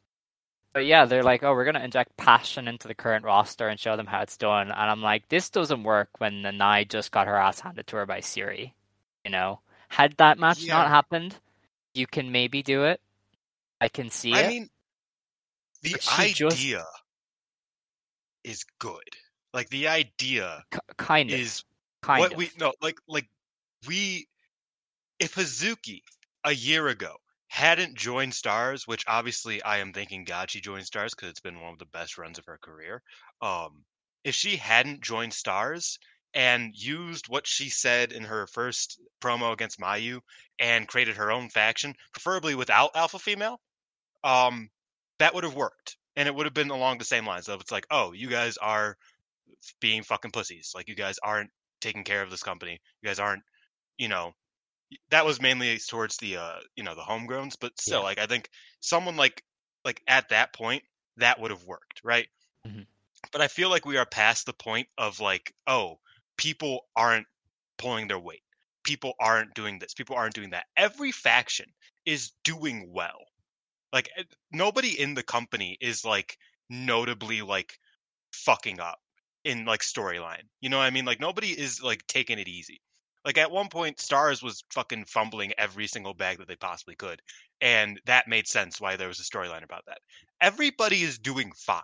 but 0.72 0.86
yeah, 0.86 1.04
they're 1.04 1.22
like, 1.22 1.42
oh, 1.42 1.52
we're 1.52 1.64
gonna 1.64 1.84
inject 1.84 2.16
passion 2.16 2.68
into 2.68 2.88
the 2.88 2.94
current 2.94 3.24
roster 3.24 3.68
and 3.68 3.78
show 3.78 3.96
them 3.96 4.06
how 4.06 4.20
it's 4.22 4.36
done. 4.36 4.68
And 4.70 4.90
I'm 4.90 5.02
like, 5.02 5.28
this 5.28 5.50
doesn't 5.50 5.82
work 5.82 6.08
when 6.18 6.42
Nanae 6.42 6.88
just 6.88 7.10
got 7.10 7.26
her 7.26 7.36
ass 7.36 7.60
handed 7.60 7.86
to 7.88 7.96
her 7.96 8.06
by 8.06 8.20
Syuri. 8.20 8.72
You 9.24 9.30
know, 9.30 9.60
had 9.88 10.16
that 10.18 10.38
match 10.38 10.66
not 10.66 10.88
happened, 10.88 11.34
you 11.94 12.06
can 12.06 12.32
maybe 12.32 12.62
do 12.62 12.84
it. 12.84 13.00
I 13.80 13.88
can 13.88 14.08
see 14.10 14.32
I 14.32 14.42
it. 14.42 14.48
mean, 14.48 14.68
the 15.82 15.90
she 16.00 16.32
just- 16.32 16.56
idea 16.56 16.84
is 18.44 18.64
good. 18.78 19.02
Like 19.54 19.68
the 19.70 19.88
idea 19.88 20.62
kind 20.98 21.30
of, 21.30 21.38
is 21.40 21.64
kind 22.02 22.20
what 22.20 22.32
of. 22.32 22.38
we 22.38 22.50
no 22.58 22.72
like 22.80 22.98
like 23.08 23.28
we 23.86 24.26
if 25.18 25.34
Hazuki 25.34 26.02
a 26.44 26.52
year 26.52 26.88
ago 26.88 27.16
hadn't 27.48 27.96
joined 27.96 28.34
Stars, 28.34 28.86
which 28.86 29.04
obviously 29.08 29.62
I 29.62 29.78
am 29.78 29.92
thanking 29.92 30.24
God 30.24 30.50
she 30.50 30.60
joined 30.60 30.86
Stars 30.86 31.14
because 31.14 31.30
it's 31.30 31.40
been 31.40 31.60
one 31.60 31.72
of 31.72 31.78
the 31.78 31.86
best 31.86 32.18
runs 32.18 32.38
of 32.38 32.44
her 32.46 32.58
career. 32.58 33.02
Um, 33.40 33.84
if 34.24 34.34
she 34.34 34.56
hadn't 34.56 35.02
joined 35.02 35.32
Stars 35.32 35.98
and 36.34 36.74
used 36.74 37.28
what 37.28 37.46
she 37.46 37.70
said 37.70 38.12
in 38.12 38.22
her 38.22 38.46
first 38.48 39.00
promo 39.22 39.52
against 39.52 39.80
Mayu 39.80 40.20
and 40.58 40.86
created 40.86 41.16
her 41.16 41.32
own 41.32 41.48
faction, 41.48 41.94
preferably 42.12 42.54
without 42.54 42.94
Alpha 42.94 43.18
Female, 43.18 43.58
um, 44.24 44.68
that 45.18 45.34
would 45.34 45.44
have 45.44 45.54
worked. 45.54 45.96
And 46.16 46.28
it 46.28 46.34
would 46.34 46.46
have 46.46 46.54
been 46.54 46.70
along 46.70 46.98
the 46.98 47.04
same 47.04 47.26
lines 47.26 47.48
of 47.48 47.60
it's 47.60 47.72
like, 47.72 47.86
oh, 47.90 48.12
you 48.12 48.28
guys 48.28 48.56
are 48.58 48.96
being 49.80 50.02
fucking 50.02 50.32
pussies. 50.32 50.72
Like 50.74 50.88
you 50.88 50.94
guys 50.94 51.18
aren't 51.22 51.50
taking 51.80 52.04
care 52.04 52.22
of 52.22 52.30
this 52.30 52.42
company. 52.42 52.80
You 53.02 53.08
guys 53.08 53.18
aren't, 53.18 53.42
you 53.98 54.08
know, 54.08 54.34
that 55.10 55.26
was 55.26 55.40
mainly 55.40 55.78
towards 55.78 56.16
the 56.18 56.36
uh, 56.38 56.60
you 56.76 56.84
know, 56.84 56.94
the 56.94 57.02
homegrowns, 57.02 57.56
but 57.60 57.80
still, 57.80 58.02
Yeah. 58.02 58.04
like 58.04 58.18
I 58.18 58.26
think 58.26 58.50
someone 58.80 59.16
like 59.16 59.44
like 59.84 60.02
at 60.08 60.30
that 60.30 60.54
point 60.54 60.84
that 61.16 61.40
would 61.40 61.50
have 61.50 61.64
worked, 61.64 62.00
right? 62.04 62.28
Mhm. 62.64 62.86
But 63.32 63.40
I 63.40 63.48
feel 63.48 63.70
like 63.70 63.86
we 63.86 63.96
are 63.96 64.04
past 64.04 64.44
the 64.44 64.52
point 64.52 64.90
of 64.98 65.18
like, 65.18 65.54
oh, 65.66 66.00
people 66.36 66.88
aren't 66.94 67.26
pulling 67.78 68.06
their 68.08 68.18
weight. 68.18 68.44
People 68.84 69.14
aren't 69.18 69.54
doing 69.54 69.78
this. 69.78 69.94
People 69.94 70.14
aren't 70.16 70.34
doing 70.34 70.50
that. 70.50 70.66
Every 70.76 71.10
faction 71.10 71.74
is 72.04 72.32
doing 72.44 72.92
well. 72.92 73.26
Like 73.92 74.10
eh, 74.16 74.24
nobody 74.52 74.98
in 75.00 75.14
the 75.14 75.22
company 75.24 75.78
is 75.80 76.04
like 76.04 76.38
notably 76.70 77.42
like 77.42 77.78
fucking 78.32 78.80
up 78.80 79.00
in 79.48 79.64
like 79.64 79.80
storyline. 79.80 80.42
You 80.60 80.68
know 80.68 80.76
what 80.76 80.84
I 80.84 80.90
mean? 80.90 81.06
Like 81.06 81.20
nobody 81.20 81.48
is 81.48 81.82
like 81.82 82.06
taking 82.06 82.38
it 82.38 82.48
easy. 82.48 82.80
Like 83.24 83.38
at 83.38 83.50
one 83.50 83.68
point, 83.68 83.98
Stars 83.98 84.42
was 84.42 84.62
fucking 84.70 85.06
fumbling 85.06 85.52
every 85.58 85.86
single 85.86 86.14
bag 86.14 86.38
that 86.38 86.48
they 86.48 86.56
possibly 86.56 86.94
could, 86.94 87.20
and 87.60 88.00
that 88.04 88.28
made 88.28 88.46
sense 88.46 88.80
why 88.80 88.96
there 88.96 89.08
was 89.08 89.20
a 89.20 89.22
storyline 89.24 89.64
about 89.64 89.84
that. 89.86 89.98
Everybody 90.40 91.02
is 91.02 91.18
doing 91.18 91.50
fine. 91.56 91.82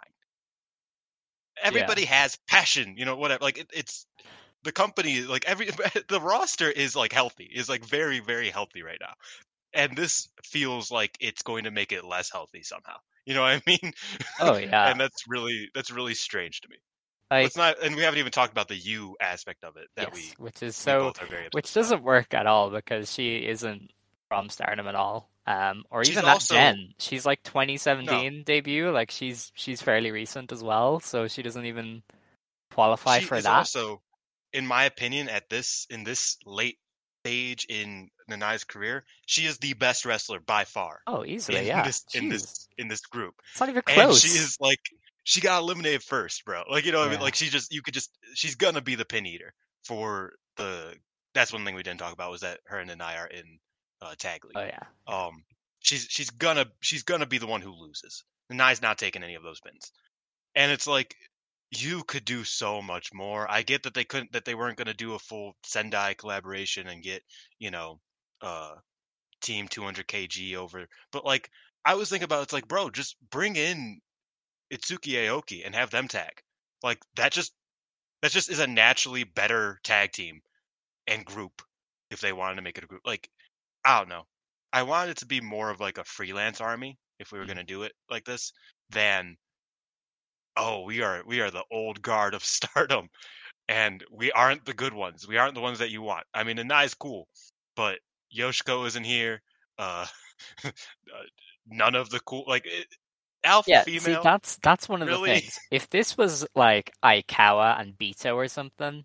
Everybody 1.62 2.04
has 2.04 2.37
passion, 2.49 2.97
you 2.97 3.04
know, 3.04 3.16
whatever. 3.16 3.42
Like 3.42 3.59
it, 3.59 3.71
it's 3.73 4.06
the 4.62 4.73
company, 4.73 5.23
like 5.23 5.44
every 5.47 5.71
the 6.09 6.21
roster 6.21 6.71
is 6.71 6.94
like 6.94 7.12
healthy, 7.12 7.50
is 7.52 7.68
like 7.68 7.85
very 7.85 8.21
very 8.21 8.50
healthy 8.50 8.83
right 8.83 8.99
now, 9.00 9.14
and 9.73 9.97
this 9.97 10.28
feels 10.44 10.90
like 10.90 11.16
it's 11.21 11.42
going 11.42 11.64
to 11.64 11.71
make 11.71 11.92
it 11.92 12.04
less 12.04 12.30
healthy 12.30 12.62
somehow. 12.62 12.97
You 13.26 13.35
know 13.35 13.42
what 13.42 13.52
I 13.56 13.62
mean? 13.66 13.92
Oh 14.38 14.56
yeah, 14.59 14.90
and 14.90 15.00
that's 15.00 15.25
really 15.28 15.71
that's 15.75 15.90
really 15.90 16.14
strange 16.14 16.61
to 16.62 16.68
me. 16.68 16.76
Like 17.31 17.45
Let's 17.45 17.57
not, 17.57 17.83
and 17.83 17.97
we 17.97 18.02
haven't 18.02 18.19
even 18.21 18.33
talked 18.33 18.52
about 18.52 18.69
the 18.69 18.78
Yuu 18.78 19.14
aspect 19.21 19.64
of 19.64 19.76
it 19.76 19.88
that 19.97 20.11
yes, 20.14 20.35
we, 20.38 20.45
which 20.45 20.62
is 20.62 20.76
so 20.76 21.00
both 21.04 21.23
are 21.23 21.26
very 21.26 21.49
which 21.52 21.73
doesn't 21.73 22.02
work 22.02 22.35
at 22.35 22.47
all 22.47 22.71
because 22.71 23.12
she 23.12 23.38
isn't 23.47 23.90
from 24.28 24.49
Stardom 24.50 24.87
at 24.87 24.95
all. 24.95 25.31
Um, 25.47 25.85
or 25.90 26.04
She's 26.04 26.12
even 26.12 26.25
that 26.26 26.33
also- 26.33 26.54
Jen. 26.54 26.95
She's 26.99 27.26
like 27.26 27.43
2017 27.43 28.45
debut. 28.45 28.90
Like 28.90 29.11
she's 29.11 29.52
she's 29.54 29.83
fairly 29.83 30.11
recent 30.11 30.52
as 30.52 30.62
well, 30.62 31.00
so 31.00 31.26
she 31.28 31.43
doesn't 31.43 31.64
even 31.66 32.02
qualify 32.73 33.21
she 33.21 33.26
for 33.26 33.40
that. 33.40 33.50
also, 33.52 34.00
in 34.52 34.66
my 34.66 34.85
opinion, 34.85 35.28
at 35.28 35.49
this 35.50 35.87
in 35.90 36.04
this 36.04 36.37
late 36.47 36.78
stage 37.25 37.66
in 37.69 38.11
Nanae's 38.28 38.64
career, 38.64 39.04
she 39.26 39.47
is 39.47 39.59
the 39.59 39.73
best 39.75 40.04
wrestler 40.04 40.40
by 40.40 40.64
far 40.64 41.00
Oh, 41.07 41.25
easily, 41.25 41.59
in 41.59 41.66
yeah. 41.66 41.83
this 41.85 42.04
in 42.14 42.28
this 42.28 42.69
in 42.78 42.88
this 42.88 43.00
group. 43.00 43.35
It's 43.50 43.61
not 43.61 43.69
even 43.69 43.83
And 43.87 43.95
close. 43.95 44.23
she 44.23 44.28
is 44.38 44.57
like 44.61 44.81
she 45.25 45.40
got 45.40 45.61
eliminated 45.61 46.02
first, 46.02 46.45
bro. 46.45 46.62
Like 46.71 46.85
you 46.85 46.93
know, 46.93 47.00
what 47.00 47.09
I 47.09 47.11
mean, 47.11 47.21
like 47.21 47.35
she 47.35 47.49
just 47.49 47.73
you 47.73 47.83
could 47.83 47.95
just 47.95 48.11
she's 48.35 48.54
gonna 48.54 48.81
be 48.81 48.95
the 48.95 49.04
pin 49.04 49.26
eater 49.26 49.52
for 49.85 50.35
the. 50.57 50.95
That's 51.35 51.52
one 51.52 51.64
thing 51.64 51.75
we 51.75 51.83
didn't 51.83 51.99
talk 51.99 52.12
about 52.12 52.31
was 52.31 52.43
that 52.43 52.61
her 52.66 52.78
and 52.78 52.88
Nanae 52.88 53.19
are 53.19 53.26
in 53.26 53.59
uh, 54.00 54.14
tag 54.16 54.45
league. 54.45 54.57
Oh 54.57 54.64
yeah. 54.64 54.78
um 55.09 55.43
she's 55.81 56.07
she's 56.09 56.31
gonna 56.31 56.66
she's 56.81 57.02
gonna 57.02 57.26
be 57.26 57.38
the 57.38 57.47
one 57.47 57.61
who 57.61 57.73
loses. 57.73 58.25
Nanae's 58.52 58.83
not 58.83 58.99
taking 58.99 59.23
any 59.23 59.35
of 59.35 59.43
those 59.43 59.61
pins. 59.61 59.90
And 60.54 60.71
it's 60.71 60.87
like 60.87 61.16
you 61.71 62.04
could 62.04 62.25
do 62.25 62.45
so 62.45 62.81
much 62.83 63.12
more. 63.12 63.50
I 63.50 63.62
get 63.62 63.83
that 63.83 63.95
they 63.95 64.04
couldn't 64.04 64.33
that 64.33 64.45
they 64.45 64.54
weren't 64.54 64.78
to 64.78 64.95
do 64.95 65.14
a 65.14 65.19
full 65.19 65.57
Sendai 65.64 66.14
collaboration 66.14 66.87
and 66.88 67.02
get, 67.02 67.23
you 67.59 67.71
know, 67.71 68.00
uh 68.40 68.75
team 69.40 69.69
200 69.69 70.07
kg 70.07 70.57
over, 70.57 70.87
but 71.12 71.25
like 71.25 71.50
I 71.85 71.95
was 71.95 72.09
thinking 72.09 72.25
about 72.25 72.45
it's 72.45 72.52
like, 72.52 72.69
bro, 72.69 72.90
just 72.90 73.16
bring 73.31 73.57
in 73.57 74.00
Itsuki 74.75 75.14
Aoki 75.14 75.64
and 75.64 75.75
have 75.75 75.90
them 75.90 76.09
tag. 76.09 76.43
Like 76.83 76.99
that 77.16 77.33
just 77.33 77.52
that 78.23 78.33
just 78.33 78.50
is 78.50 78.59
a 78.59 78.66
naturally 78.66 79.25
better 79.25 79.78
tag 79.85 80.12
team 80.12 80.40
and 81.07 81.25
group 81.25 81.62
if 82.11 82.21
they 82.21 82.33
wanted 82.33 82.57
to 82.57 82.62
make 82.62 82.78
it 82.78 82.85
a 82.85 82.87
group. 82.87 83.02
Like 83.07 83.28
I 83.85 83.99
don't 83.99 84.09
know. 84.09 84.26
I 84.73 84.83
wanted 84.83 85.12
it 85.12 85.16
to 85.19 85.26
be 85.26 85.40
more 85.40 85.71
of 85.71 85.81
like 85.81 85.99
a 85.99 86.04
freelance 86.04 86.61
army 86.61 86.99
if 87.21 87.31
we 87.31 87.38
were 87.38 87.47
going 87.47 87.59
to 87.59 87.64
do 87.64 87.83
it 87.85 87.93
like 88.11 88.25
this 88.25 88.52
than 88.90 89.37
oh, 90.57 90.83
we 90.83 91.02
are 91.02 91.23
we 91.26 91.40
are 91.40 91.50
the 91.50 91.64
old 91.71 92.02
guard 92.02 92.35
of 92.35 92.45
stardom 92.45 93.09
and 93.69 94.04
we 94.11 94.33
aren't 94.33 94.64
the 94.64 94.75
good 94.75 94.93
ones. 94.93 95.26
We 95.26 95.38
aren't 95.38 95.54
the 95.54 95.61
ones 95.61 95.78
that 95.78 95.90
you 95.90 96.02
want. 96.02 96.26
I 96.35 96.45
mean, 96.45 96.59
Anai's 96.59 96.95
cool, 96.95 97.28
but 97.76 97.99
Yoshiko 98.37 98.87
isn't 98.87 99.04
here. 99.04 99.43
Uh, 99.78 100.07
uh 100.64 100.71
none 101.66 101.95
of 101.95 102.11
the 102.11 102.21
cool 102.21 102.45
like 102.47 102.66
it, 102.66 102.87
alpha 103.45 103.71
Yeah, 103.71 103.83
female. 103.85 104.01
see, 104.01 104.17
that's 104.23 104.57
that's 104.63 104.89
one 104.89 105.03
of 105.03 105.09
the 105.09 105.19
things. 105.19 105.59
If 105.71 105.91
this 105.91 106.17
was 106.17 106.47
like 106.55 106.93
Aikawa 107.05 107.81
and 107.81 107.97
Bito 107.99 108.35
or 108.35 108.49
something, 108.49 109.05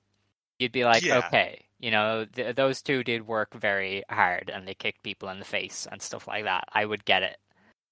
you'd 0.60 0.72
be 0.72 0.86
like, 0.86 1.04
Yeah. 1.04 1.20
okay, 1.28 1.66
you 1.80 1.92
know, 1.92 2.26
th- 2.34 2.56
those 2.56 2.82
two 2.82 3.04
did 3.04 3.28
work 3.28 3.54
very 3.54 4.04
hard 4.10 4.50
and 4.54 4.68
they 4.68 4.74
kicked 4.74 5.04
people 5.04 5.30
in 5.30 5.40
the 5.40 5.46
face 5.46 5.88
and 5.92 6.02
stuff 6.02 6.28
like 6.28 6.44
that. 6.46 6.66
I 6.74 6.86
would 6.86 7.06
get 7.06 7.24
it. 7.24 7.38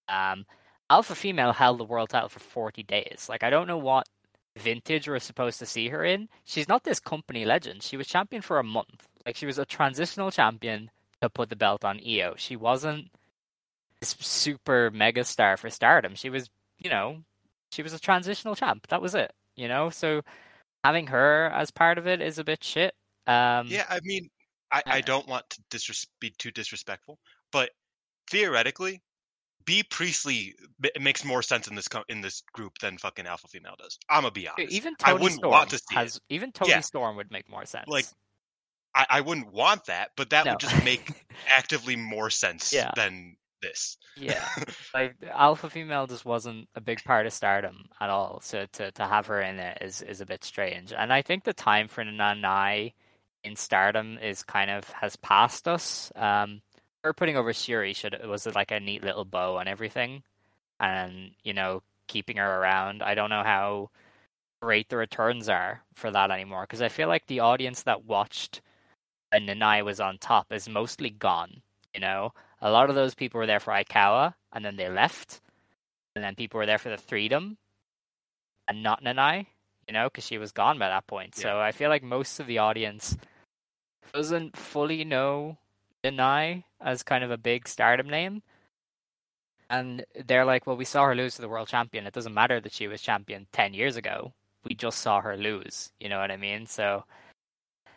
Um, 0.10 0.46
Alpha 0.90 1.16
Female 1.16 1.52
held 1.54 1.80
the 1.80 1.84
world 1.84 2.10
title 2.10 2.30
for 2.30 2.40
40 2.40 2.84
days. 2.84 3.28
Like, 3.30 3.44
I 3.44 3.50
don't 3.50 3.68
know 3.68 3.78
what 3.78 4.08
vintage 4.58 5.08
we're 5.08 5.20
supposed 5.20 5.60
to 5.60 5.66
see 5.66 5.90
her 5.90 6.04
in. 6.04 6.30
She's 6.46 6.68
not 6.68 6.84
this 6.84 7.00
company 7.00 7.46
legend. 7.46 7.84
She 7.84 7.98
was 7.98 8.08
champion 8.08 8.42
for 8.42 8.58
a 8.58 8.64
month. 8.64 9.08
Like, 9.26 9.36
she 9.36 9.46
was 9.46 9.58
a 9.60 9.66
transitional 9.66 10.32
champion 10.32 10.90
to 11.22 11.30
put 11.30 11.50
the 11.50 11.56
belt 11.58 11.84
on 11.84 12.00
Io. 12.08 12.36
She 12.38 12.56
wasn't 12.56 13.10
super 14.04 14.92
mega 14.92 15.24
star 15.24 15.58
for 15.58 15.70
stardom. 15.70 16.16
She 16.16 16.30
was, 16.30 16.50
you 16.78 16.90
know, 16.90 17.24
she 17.72 17.82
was 17.84 17.94
a 17.94 18.00
transitional 18.00 18.56
champ. 18.56 18.88
That 18.88 19.02
was 19.02 19.16
it, 19.16 19.34
you 19.56 19.68
know? 19.68 19.90
So 19.90 20.22
having 20.84 21.08
her 21.08 21.48
as 21.54 21.72
part 21.72 21.98
of 21.98 22.08
it 22.08 22.22
is 22.22 22.38
a 22.38 22.44
bit 22.44 22.64
shit. 22.64 22.94
Um, 23.26 23.68
Yeah, 23.68 23.86
I 23.90 24.00
mean, 24.04 24.30
I, 24.72 24.84
I 24.86 25.02
don't 25.02 25.28
want 25.28 25.50
to 25.50 25.62
disres- 25.72 26.08
be 26.20 26.30
too 26.38 26.52
disrespectful, 26.52 27.20
but 27.52 27.72
theoretically, 28.30 29.02
Bea 29.66 29.84
Priestley 29.84 30.56
m- 30.84 31.04
makes 31.04 31.26
more 31.26 31.42
sense 31.42 31.68
in 31.68 31.76
this 31.76 31.88
co- 31.90 32.04
in 32.10 32.22
this 32.22 32.42
group 32.54 32.78
than 32.80 32.98
fucking 32.98 33.26
Alpha 33.28 33.48
Female 33.50 33.76
does. 33.78 33.98
I'm 34.10 34.22
gonna 34.22 34.32
be 34.32 34.48
honest. 34.48 34.72
Even 34.74 34.94
I 35.04 35.14
wouldn't 35.14 35.34
Storm 35.34 35.52
want 35.52 35.70
to 35.72 35.78
see 35.78 35.96
has 35.96 36.16
it. 36.18 36.22
even 36.30 36.52
Toni 36.54 36.72
Yeah. 36.72 36.80
Storm 36.82 37.18
would 37.18 37.32
make 37.32 37.50
more 37.50 37.66
sense. 37.66 37.88
Like, 37.88 38.06
I, 38.96 39.06
I 39.10 39.22
wouldn't 39.22 39.52
want 39.52 39.86
that, 39.86 40.12
but 40.16 40.30
that 40.30 40.46
No. 40.46 40.52
would 40.54 40.60
just 40.62 40.84
make 40.86 41.26
actively 41.50 41.96
more 41.98 42.30
sense 42.30 42.72
Yeah. 42.72 42.92
than 42.96 43.36
this. 43.62 43.98
yeah, 44.16 44.48
like 44.94 45.16
Alpha 45.32 45.70
Female 45.70 46.08
just 46.08 46.26
wasn't 46.26 46.68
a 46.76 46.82
big 46.82 47.04
part 47.04 47.26
of 47.26 47.34
Stardom 47.34 47.86
at 48.00 48.10
all. 48.10 48.40
So 48.42 48.66
to 48.74 48.92
to 48.92 49.06
have 49.06 49.28
her 49.28 49.42
in 49.42 49.60
it 49.60 49.80
is 49.82 50.02
is 50.02 50.22
a 50.22 50.26
bit 50.26 50.44
strange. 50.44 50.94
And 50.94 51.12
I 51.12 51.22
think 51.22 51.44
the 51.44 51.54
time 51.54 51.88
for 51.88 52.04
Nanae 52.04 52.94
in 53.44 53.56
Stardom 53.56 54.18
is 54.22 54.44
kind 54.44 54.70
of 54.70 54.90
has 54.92 55.16
passed 55.18 55.68
us. 55.68 56.12
Um, 56.16 56.62
her 57.04 57.14
putting 57.14 57.38
over 57.38 57.54
Syuri 57.54 57.96
should 57.96 58.18
was 58.28 58.46
like 58.56 58.72
a 58.72 58.80
neat 58.80 59.04
little 59.04 59.26
bow 59.26 59.58
on 59.58 59.68
everything, 59.68 60.24
and 60.80 61.32
you 61.44 61.54
know 61.54 61.82
keeping 62.08 62.38
her 62.38 62.62
around. 62.62 63.04
I 63.04 63.16
don't 63.16 63.30
know 63.30 63.44
how 63.44 63.90
great 64.62 64.90
the 64.90 64.98
returns 64.98 65.50
are 65.50 65.84
for 65.94 66.10
that 66.12 66.32
anymore 66.32 66.64
because 66.64 66.82
I 66.82 66.90
feel 66.90 67.08
like 67.08 67.28
the 67.28 67.42
audience 67.42 67.84
that 67.84 68.06
watched 68.06 68.62
when 69.32 69.46
Nanae 69.46 69.86
was 69.86 70.00
on 70.00 70.18
top 70.18 70.52
is 70.52 70.68
mostly 70.70 71.10
gone. 71.10 71.62
You 71.94 72.02
know, 72.02 72.34
a 72.62 72.72
lot 72.72 72.90
of 72.90 72.96
those 72.96 73.16
people 73.16 73.40
were 73.40 73.48
there 73.48 73.60
for 73.60 73.74
Aikawa 73.74 74.34
and 74.54 74.64
then 74.64 74.76
they 74.76 74.90
left, 74.90 75.42
and 76.16 76.24
then 76.24 76.36
people 76.36 76.58
were 76.58 76.66
there 76.66 76.78
for 76.78 76.90
the 76.90 76.98
Threedom 76.98 77.58
and 78.68 78.84
not 78.84 79.04
Nanae. 79.04 79.48
You 79.88 79.94
know, 79.94 80.08
because 80.08 80.26
she 80.26 80.38
was 80.38 80.52
gone 80.52 80.78
by 80.78 80.90
that 80.90 81.08
point. 81.08 81.34
So 81.34 81.62
I 81.62 81.72
feel 81.72 81.90
like 81.90 82.04
most 82.04 82.42
of 82.42 82.48
the 82.48 82.58
audience 82.58 83.16
doesn't 84.14 84.58
fully 84.58 85.06
know 85.06 85.58
Nanae 86.04 86.66
as 86.82 87.04
kind 87.04 87.24
of 87.24 87.32
a 87.32 87.38
big 87.38 87.70
stardom 87.70 88.10
name. 88.10 88.44
And 89.70 90.06
they're 90.28 90.44
like, 90.44 90.68
well, 90.68 90.76
we 90.76 90.84
saw 90.84 91.06
her 91.06 91.16
lose 91.16 91.36
to 91.36 91.42
the 91.42 91.48
world 91.48 91.70
champion. 91.70 92.06
It 92.06 92.14
doesn't 92.14 92.34
matter 92.34 92.60
that 92.60 92.74
she 92.74 92.88
was 92.88 93.02
champion 93.02 93.48
10 93.54 93.74
years 93.74 93.96
ago. 93.96 94.34
We 94.64 94.76
just 94.76 95.00
saw 95.00 95.22
her 95.22 95.38
lose. 95.38 95.92
You 96.00 96.10
know 96.10 96.20
what 96.20 96.32
I 96.32 96.38
mean? 96.38 96.66
So 96.66 97.06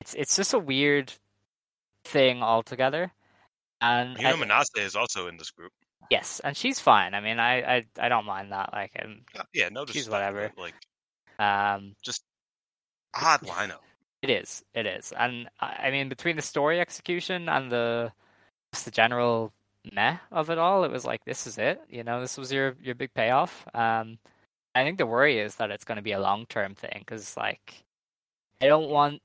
it's 0.00 0.14
it's 0.14 0.36
just 0.36 0.54
a 0.54 0.58
weird 0.58 1.12
thing 2.04 2.42
altogether. 2.42 3.12
And 3.80 4.16
Manase 4.18 4.78
is 4.78 4.96
also 4.96 5.26
in 5.28 5.36
this 5.36 5.50
group. 5.50 5.72
yes, 6.10 6.40
and 6.44 6.56
she's 6.56 6.80
fine. 6.80 7.14
I 7.14 7.20
mean, 7.20 7.38
I 7.38 7.76
I, 7.76 7.84
I 7.98 8.08
don't 8.08 8.26
mind 8.26 8.52
that. 8.52 8.70
Like, 8.72 8.92
um, 9.02 9.20
Uh, 9.38 9.42
Yeah, 9.54 9.68
no, 9.70 9.86
She's 9.86 10.08
whatever. 10.08 10.52
Like 10.56 10.74
um, 11.38 11.94
odd 13.14 13.40
lineup. 13.42 13.80
It 14.22 14.30
is. 14.30 14.62
It 14.74 14.86
is. 14.86 15.12
And 15.18 15.48
I 15.60 15.86
I 15.86 15.90
mean, 15.90 16.08
between 16.08 16.36
the 16.36 16.42
story 16.42 16.80
execution 16.80 17.48
and 17.48 17.72
the 17.72 18.12
just 18.72 18.84
the 18.84 18.90
general 18.90 19.52
meh 19.92 20.18
of 20.30 20.50
it 20.50 20.58
all, 20.58 20.84
it 20.84 20.90
was 20.90 21.04
like 21.04 21.24
this 21.24 21.46
is 21.46 21.58
it. 21.58 21.80
You 21.88 22.04
know, 22.04 22.20
this 22.20 22.36
was 22.36 22.52
your 22.52 22.76
your 22.82 22.94
big 22.94 23.14
payoff. 23.14 23.66
Um, 23.74 24.18
I 24.74 24.84
think 24.84 24.98
the 24.98 25.06
worry 25.06 25.38
is 25.38 25.56
that 25.56 25.70
it's 25.70 25.84
going 25.84 25.96
to 25.96 26.02
be 26.02 26.12
a 26.12 26.20
long 26.20 26.46
term 26.46 26.74
thing 26.74 26.98
because 27.00 27.36
like 27.36 27.84
I 28.60 28.66
don't 28.66 28.90
want 28.90 29.22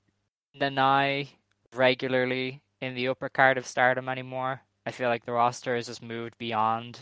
Nanae 0.60 1.28
regularly 1.76 2.62
in 2.82 2.96
the 2.96 3.08
upper 3.08 3.30
card 3.30 3.58
of 3.58 3.68
Stardom 3.68 4.10
anymore. 4.10 4.62
I 4.86 4.92
feel 4.92 5.10
like 5.10 5.26
the 5.26 5.32
roster 5.32 5.76
has 5.76 5.88
just 5.88 6.04
moved 6.04 6.38
beyond 6.38 7.00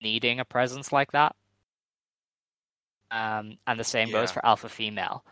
needing 0.00 0.40
a 0.40 0.44
presence 0.44 0.92
like 0.92 1.12
that. 1.12 1.34
Um, 3.10 3.58
and 3.66 3.78
the 3.78 3.84
same 3.84 4.10
goes 4.10 4.30
for 4.30 4.44
Alpha 4.44 4.68
Female. 4.68 5.24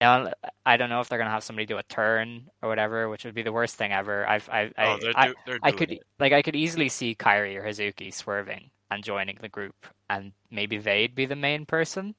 Now, 0.00 0.32
I 0.66 0.76
don't 0.76 0.90
know 0.90 1.00
if 1.00 1.08
they're 1.08 1.18
gonna 1.18 1.30
have 1.30 1.44
somebody 1.44 1.66
do 1.66 1.78
a 1.78 1.82
turn 1.84 2.50
or 2.62 2.68
whatever, 2.68 3.08
which 3.08 3.24
would 3.24 3.34
be 3.34 3.42
the 3.42 3.52
worst 3.52 3.76
thing 3.76 3.92
ever. 3.92 4.28
I've, 4.28 4.48
I, 4.50 4.70
I, 4.76 4.84
oh, 4.86 4.98
I, 5.14 5.34
I 5.62 5.72
could 5.72 5.92
it. 5.92 6.02
like 6.18 6.32
I 6.32 6.42
could 6.42 6.56
easily 6.56 6.88
see 6.88 7.14
Kairi 7.14 7.56
or 7.56 7.62
Hazuki 7.62 8.12
swerving 8.12 8.70
and 8.90 9.04
joining 9.04 9.38
the 9.40 9.48
group, 9.48 9.86
and 10.10 10.32
maybe 10.50 10.78
they'd 10.78 11.14
be 11.14 11.26
the 11.26 11.36
main 11.36 11.64
person. 11.64 12.14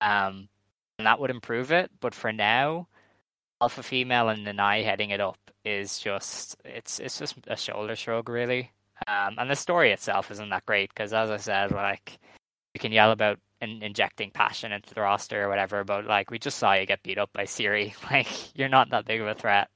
Um, 0.00 0.48
and 0.98 1.06
that 1.06 1.20
would 1.20 1.30
improve 1.30 1.72
it. 1.72 1.90
But 2.00 2.14
for 2.14 2.32
now, 2.32 2.88
Alpha 3.64 3.82
Female 3.82 4.28
and 4.28 4.46
Nanae 4.46 4.84
heading 4.84 5.08
it 5.08 5.22
up 5.22 5.38
is 5.64 5.98
just 5.98 6.54
it's 6.66 7.00
it's 7.00 7.18
just 7.18 7.34
a 7.46 7.56
shoulder 7.56 7.96
shrug, 7.96 8.28
really. 8.28 8.70
Um, 9.08 9.36
and 9.38 9.50
the 9.50 9.56
story 9.56 9.90
itself 9.90 10.30
isn't 10.30 10.50
that 10.50 10.66
great 10.66 10.90
because, 10.90 11.14
as 11.14 11.30
I 11.30 11.38
said, 11.38 11.72
like 11.72 12.18
you 12.74 12.80
can 12.80 12.92
yell 12.92 13.10
about 13.10 13.38
in- 13.62 13.82
injecting 13.82 14.30
passion 14.30 14.70
into 14.70 14.92
the 14.92 15.00
roster 15.00 15.42
or 15.42 15.48
whatever, 15.48 15.82
but 15.82 16.04
like 16.04 16.30
we 16.30 16.38
just 16.38 16.58
saw 16.58 16.74
you 16.74 16.84
get 16.84 17.02
beat 17.02 17.16
up 17.16 17.32
by 17.32 17.44
Syuri. 17.44 17.94
Like 18.10 18.28
you're 18.54 18.68
not 18.68 18.90
that 18.90 19.06
big 19.06 19.22
of 19.22 19.28
a 19.28 19.34
threat. 19.34 19.70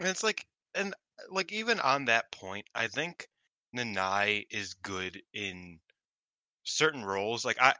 And 0.00 0.08
it's 0.08 0.22
like, 0.22 0.46
and 0.74 0.94
like 1.30 1.52
even 1.52 1.78
on 1.80 2.06
that 2.06 2.32
point, 2.32 2.64
I 2.74 2.86
think 2.86 3.28
Nanae 3.76 4.46
is 4.50 4.72
good 4.72 5.20
in 5.34 5.78
certain 6.64 7.04
roles. 7.04 7.44
Like 7.44 7.60
I, 7.60 7.74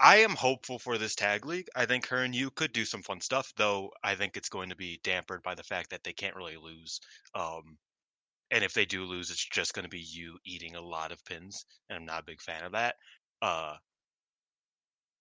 I 0.00 0.16
am 0.18 0.34
hopeful 0.36 0.78
for 0.78 0.98
this 0.98 1.14
tag 1.14 1.46
league. 1.46 1.68
I 1.76 1.86
think 1.86 2.06
her 2.06 2.24
and 2.24 2.34
Yuu 2.34 2.54
could 2.54 2.72
do 2.72 2.84
some 2.84 3.02
fun 3.02 3.20
stuff, 3.20 3.52
though. 3.56 3.92
I 4.02 4.14
think 4.16 4.36
it's 4.36 4.48
going 4.48 4.70
to 4.70 4.76
be 4.76 5.00
dampered 5.04 5.42
by 5.42 5.54
the 5.54 5.62
fact 5.62 5.90
that 5.90 6.02
they 6.04 6.12
can't 6.12 6.36
really 6.36 6.56
lose. 6.56 7.00
Um, 7.34 7.78
and 8.50 8.64
if 8.64 8.74
they 8.74 8.86
do 8.86 9.04
lose, 9.04 9.30
it's 9.30 9.44
just 9.44 9.74
going 9.74 9.84
to 9.84 9.90
be 9.90 10.04
Yuu 10.04 10.36
eating 10.44 10.76
a 10.76 10.80
lot 10.80 11.12
of 11.12 11.24
pins, 11.24 11.64
and 11.88 11.98
I'm 11.98 12.04
not 12.06 12.22
a 12.22 12.26
big 12.26 12.42
fan 12.42 12.64
of 12.64 12.72
that. 12.72 12.96
Uh, 13.42 13.76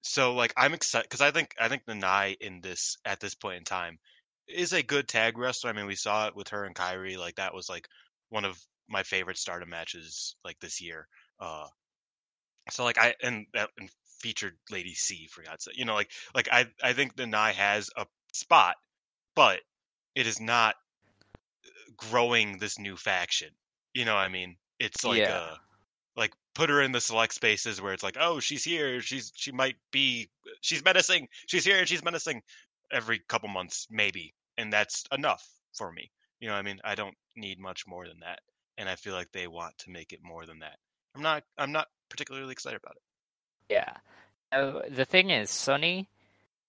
so 0.02 0.34
like 0.34 0.54
I'm 0.58 0.74
excited 0.74 1.06
because 1.10 1.22
I 1.22 1.32
think 1.32 1.54
I 1.60 1.68
think 1.68 1.86
Nanae 1.86 2.38
in 2.42 2.62
this 2.62 2.98
at 3.06 3.20
this 3.20 3.36
point 3.36 3.58
in 3.58 3.64
time 3.64 4.00
is 4.48 4.74
a 4.74 4.84
good 4.84 5.08
tag 5.08 5.38
wrestler. 5.38 5.70
I 5.70 5.74
mean, 5.74 5.86
we 5.88 5.96
saw 5.96 6.28
it 6.28 6.36
with 6.36 6.48
her 6.50 6.66
and 6.66 6.76
Kairi. 6.76 7.18
Like 7.18 7.36
that 7.36 7.54
was 7.54 7.70
like 7.70 7.88
one 8.30 8.46
of 8.46 8.58
my 8.90 9.04
favorite 9.04 9.38
Stardom 9.38 9.70
matches 9.70 10.36
like 10.46 10.60
this 10.60 10.80
year. 10.82 11.08
Uh, 11.40 11.68
so 12.70 12.84
like 12.84 12.98
I 12.98 13.14
and 13.22 13.46
that 13.54 13.70
and 13.78 13.90
featured 14.20 14.58
Lady 14.72 14.94
C 14.94 15.28
for 15.28 15.44
God's 15.44 15.66
sake. 15.66 15.78
You 15.78 15.86
know, 15.86 15.96
like 15.96 16.12
like 16.36 16.50
I 16.52 16.68
I 16.84 16.94
think 16.94 17.16
Nanae 17.16 17.54
has 17.54 17.90
a 17.98 18.06
spot, 18.34 18.76
but 19.36 19.62
it 20.16 20.28
is 20.28 20.40
not 20.40 20.76
growing 21.98 22.58
this 22.58 22.80
new 22.80 22.96
faction. 22.96 23.50
You 23.94 24.06
know 24.06 24.14
what 24.16 24.22
I 24.22 24.30
mean? 24.30 24.58
It's 24.80 25.04
like 25.04 25.20
Yeah. 25.20 25.36
uh 25.36 25.56
like 26.16 26.34
put 26.56 26.70
her 26.70 26.82
in 26.82 26.92
the 26.92 27.02
select 27.02 27.34
spaces 27.34 27.82
where 27.82 27.94
it's 27.94 28.04
like, 28.04 28.18
oh, 28.20 28.40
she's 28.40 28.64
here, 28.64 29.02
she's 29.02 29.32
she 29.36 29.52
might 29.52 29.78
be 29.92 30.30
she's 30.62 30.84
menacing, 30.84 31.28
she's 31.48 31.66
here, 31.66 31.86
she's 31.86 32.04
menacing 32.04 32.42
every 32.92 33.20
couple 33.28 33.50
months, 33.50 33.88
maybe. 33.90 34.34
And 34.58 34.74
that's 34.74 35.04
enough 35.12 35.48
for 35.76 35.92
me. 35.92 36.12
You 36.40 36.48
know 36.48 36.54
what 36.56 36.60
I 36.60 36.64
mean? 36.64 36.80
I 36.84 36.96
don't 36.96 37.16
need 37.36 37.60
much 37.60 37.86
more 37.88 38.08
than 38.08 38.20
that. 38.22 38.40
And 38.78 38.90
I 38.90 38.96
feel 38.96 39.14
like 39.14 39.32
they 39.32 39.48
want 39.48 39.78
to 39.80 39.92
make 39.92 40.14
it 40.14 40.20
more 40.24 40.46
than 40.46 40.60
that. 40.60 40.78
I'm 41.16 41.22
not 41.22 41.44
I'm 41.58 41.72
not 41.72 41.88
particularly 42.10 42.52
excited 42.52 42.80
about 42.84 42.96
it. 42.96 43.02
Yeah. 43.70 43.94
Uh, 44.52 44.82
the 44.90 45.06
thing 45.06 45.30
is, 45.30 45.50
Sunny 45.50 46.08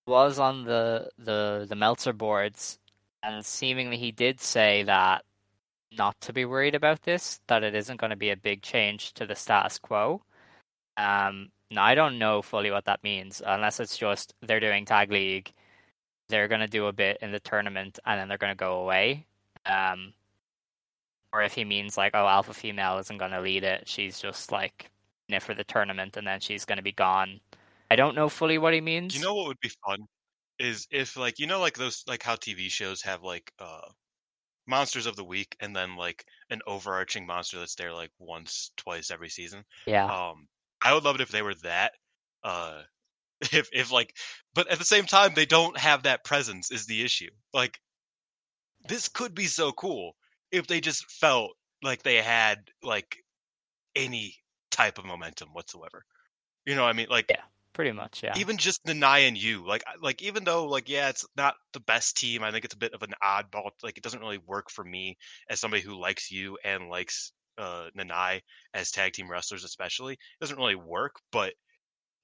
was 0.07 0.39
on 0.39 0.65
the 0.65 1.11
the 1.19 1.67
the 1.69 1.77
Meltzer 1.77 2.13
boards, 2.13 2.79
and 3.23 3.45
seemingly 3.45 3.97
he 3.99 4.13
did 4.13 4.41
say 4.41 4.83
that 4.85 5.25
not 5.93 6.21
to 6.23 6.33
be 6.33 6.45
worried 6.45 6.75
about 6.75 7.03
this, 7.03 7.41
that 7.49 7.63
it 7.65 7.75
isn't 7.75 8.01
going 8.01 8.11
to 8.11 8.17
be 8.17 8.31
a 8.31 8.37
big 8.37 8.63
change 8.63 9.13
to 9.15 9.27
the 9.27 9.35
status 9.35 9.79
quo. 9.79 10.23
Um, 10.97 11.51
now 11.71 11.85
I 11.85 11.95
don't 11.95 12.19
know 12.19 12.43
fully 12.43 12.71
what 12.71 12.87
that 12.87 13.05
means, 13.05 13.43
unless 13.45 13.81
it's 13.81 13.97
just 13.99 14.35
they're 14.43 14.61
doing 14.61 14.85
tag 14.85 15.11
league, 15.11 15.53
they're 16.29 16.49
going 16.49 16.61
to 16.61 16.67
do 16.67 16.87
a 16.87 16.93
bit 16.93 17.19
in 17.23 17.33
the 17.33 17.41
tournament, 17.41 17.99
and 18.07 18.21
then 18.21 18.29
they're 18.29 18.39
going 18.39 18.53
to 18.53 18.57
go 18.57 18.81
away. 18.81 19.27
Um, 19.67 20.15
or 21.33 21.43
if 21.43 21.55
he 21.55 21.65
means 21.65 21.97
like, 21.97 22.13
oh, 22.15 22.27
alpha 22.27 22.55
female 22.55 22.99
isn't 22.99 23.19
going 23.19 23.33
to 23.33 23.41
lead 23.41 23.65
it, 23.65 23.89
she's 23.89 24.21
just 24.21 24.51
like 24.53 24.91
it 25.35 25.43
for 25.43 25.55
the 25.55 25.65
tournament, 25.65 26.17
and 26.17 26.27
then 26.27 26.41
she's 26.41 26.65
going 26.65 26.79
to 26.79 26.83
be 26.83 26.93
gone. 26.93 27.41
I 27.91 27.97
don't 27.97 28.15
know 28.15 28.29
fully 28.29 28.59
what 28.59 28.75
he 28.75 28.81
means. 28.81 29.15
You 29.15 29.21
know 29.21 29.35
what 29.35 29.47
would 29.49 29.61
be 29.61 29.71
fun 29.87 30.07
is 30.59 30.87
if 30.91 31.17
like 31.17 31.39
you 31.39 31.47
know 31.47 31.61
like 31.61 31.77
those 31.77 32.05
like 32.07 32.23
how 32.23 32.37
TV 32.37 32.69
shows 32.69 33.03
have 33.03 33.23
like 33.23 33.53
uh 33.59 33.91
monsters 34.67 35.07
of 35.07 35.17
the 35.17 35.25
week 35.25 35.57
and 35.61 35.75
then 35.77 35.97
like 35.97 36.27
an 36.51 36.61
overarching 36.67 37.27
monster 37.27 37.59
that's 37.59 37.77
there 37.77 37.93
like 37.95 38.13
once 38.19 38.73
twice 38.77 39.11
every 39.11 39.31
season. 39.31 39.65
yeah, 39.87 40.11
Um 40.11 40.49
I 40.83 40.95
would 40.95 41.05
love 41.05 41.17
it 41.17 41.23
if 41.23 41.31
they 41.31 41.43
were 41.43 41.55
that 41.57 41.95
uh 42.45 42.85
if 43.53 43.71
if 43.73 43.93
like 43.93 44.17
but 44.55 44.69
at 44.69 44.79
the 44.79 44.85
same 44.85 45.07
time 45.07 45.35
they 45.35 45.47
don't 45.47 45.79
have 45.79 46.05
that 46.05 46.25
presence 46.25 46.71
is 46.73 46.87
the 46.87 47.03
issue. 47.05 47.31
Like 47.55 47.81
this 48.81 49.09
could 49.09 49.35
be 49.35 49.47
so 49.47 49.73
cool 49.73 50.17
if 50.51 50.67
they 50.67 50.81
just 50.81 51.09
felt 51.11 51.57
like 51.83 52.03
they 52.03 52.21
had 52.23 52.71
like 52.83 53.19
any 53.97 54.37
type 54.79 54.99
of 54.99 55.05
momentum 55.05 55.49
whatsoever. 55.53 56.05
You 56.65 56.77
know 56.77 56.83
what 56.83 56.91
I 56.91 56.93
mean? 56.93 57.09
Like 57.11 57.27
Yeah. 57.29 57.43
pretty 57.73 57.93
much. 57.93 58.23
Yeah, 58.23 58.35
even 58.37 58.57
just 58.57 58.85
Nanae 58.85 59.27
and 59.27 59.37
Yuu, 59.37 59.67
like 59.67 59.83
like 60.01 60.23
even 60.23 60.45
though 60.45 60.67
like 60.67 60.89
yeah, 60.89 61.09
it's 61.09 61.27
not 61.37 61.57
the 61.73 61.81
best 61.81 62.17
team. 62.17 62.45
I 62.45 62.51
think 62.51 62.65
it's 62.65 62.75
a 62.75 62.79
bit 62.79 62.95
of 62.95 63.03
an 63.03 63.15
oddball. 63.23 63.71
Like 63.83 63.97
it 63.97 64.05
doesn't 64.05 64.21
really 64.21 64.39
work 64.39 64.71
for 64.71 64.85
me 64.85 65.17
as 65.51 65.61
somebody 65.61 65.83
who 65.83 65.99
likes 65.99 66.31
Yuu 66.31 66.55
and 66.65 66.89
likes 66.89 67.33
uh 67.59 67.89
Nanae 67.99 68.41
as 68.75 68.91
tag 68.91 69.13
team 69.13 69.31
wrestlers, 69.31 69.65
especially. 69.65 70.15
It 70.15 70.41
doesn't 70.41 70.59
really 70.59 70.77
work, 70.77 71.17
but 71.33 71.55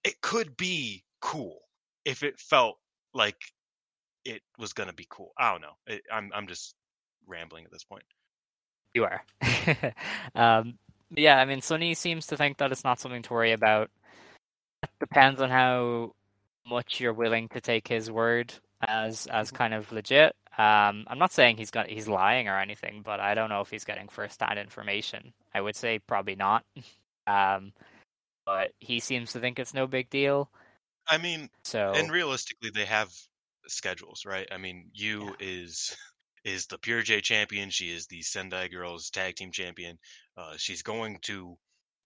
it 0.04 0.20
could 0.20 0.56
be 0.56 1.02
cool 1.20 1.58
if 2.04 2.22
it 2.22 2.38
felt 2.38 2.76
like 3.14 3.40
it 4.24 4.42
was 4.58 4.72
gonna 4.72 4.92
be 4.92 5.06
cool. 5.10 5.32
I 5.38 5.50
don't 5.52 5.62
know. 5.62 5.76
It, 5.86 6.02
I'm 6.12 6.30
I'm 6.34 6.46
just 6.46 6.74
rambling 7.26 7.64
at 7.64 7.72
this 7.72 7.84
point. 7.84 8.04
You 8.94 9.06
are. 9.06 9.24
um, 10.36 10.78
yeah, 11.16 11.38
I 11.38 11.44
mean, 11.44 11.60
Sonny 11.60 11.94
seems 11.94 12.26
to 12.26 12.36
think 12.36 12.58
that 12.58 12.72
it's 12.72 12.84
not 12.84 13.00
something 13.00 13.22
to 13.22 13.32
worry 13.32 13.52
about. 13.52 13.90
It 14.82 14.90
depends 15.00 15.40
on 15.40 15.50
how 15.50 16.12
much 16.66 17.00
you're 17.00 17.12
willing 17.12 17.48
to 17.50 17.60
take 17.60 17.88
his 17.88 18.10
word 18.10 18.52
as 18.86 19.26
as 19.26 19.50
kind 19.50 19.74
of 19.74 19.90
legit. 19.92 20.34
Um, 20.56 21.04
I'm 21.08 21.18
not 21.18 21.32
saying 21.32 21.56
he's 21.56 21.70
got 21.70 21.88
he's 21.88 22.08
lying 22.08 22.48
or 22.48 22.58
anything, 22.58 23.02
but 23.04 23.20
I 23.20 23.34
don't 23.34 23.48
know 23.48 23.60
if 23.60 23.70
he's 23.70 23.84
getting 23.84 24.08
first-hand 24.08 24.58
information. 24.58 25.32
I 25.54 25.60
would 25.60 25.76
say 25.76 25.98
probably 25.98 26.36
not. 26.36 26.64
Um, 27.26 27.72
but 28.44 28.72
he 28.80 29.00
seems 29.00 29.32
to 29.32 29.40
think 29.40 29.58
it's 29.58 29.72
no 29.72 29.86
big 29.86 30.10
deal. 30.10 30.50
I 31.08 31.16
mean, 31.16 31.48
So 31.62 31.92
and 31.94 32.12
realistically 32.12 32.68
they 32.68 32.84
have 32.84 33.10
schedules 33.66 34.24
right 34.26 34.46
i 34.52 34.58
mean 34.58 34.90
Yuu 34.98 35.34
is 35.40 35.96
is 36.44 36.66
the 36.66 36.78
pure 36.78 37.02
j 37.02 37.20
champion 37.20 37.70
she 37.70 37.90
is 37.90 38.06
the 38.06 38.22
sendai 38.22 38.68
girls 38.68 39.10
tag 39.10 39.34
team 39.34 39.50
champion 39.50 39.98
uh 40.36 40.54
she's 40.56 40.82
going 40.82 41.18
to 41.22 41.56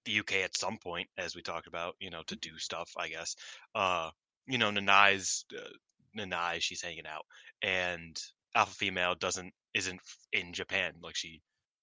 the 0.05 0.21
uk 0.21 0.33
at 0.33 0.57
some 0.57 0.79
point 0.79 1.09
as 1.19 1.35
we 1.35 1.43
talked 1.43 1.67
about 1.67 1.95
you 2.01 2.11
know 2.11 2.23
to 2.27 2.37
do 2.37 2.57
stuff 2.59 2.91
i 2.97 3.09
guess 3.09 3.35
uh 3.75 4.11
you 4.47 4.59
know 4.59 4.71
nanae's 4.71 5.45
uh, 5.57 5.69
nanae 6.17 6.61
she's 6.61 6.83
hanging 6.83 7.07
out 7.07 7.25
and 7.63 8.17
alpha 8.55 8.75
female 8.75 9.15
doesn't 9.15 9.53
isn't 9.75 10.01
in 10.33 10.53
japan 10.53 10.93
like 11.03 11.17
she 11.17 11.41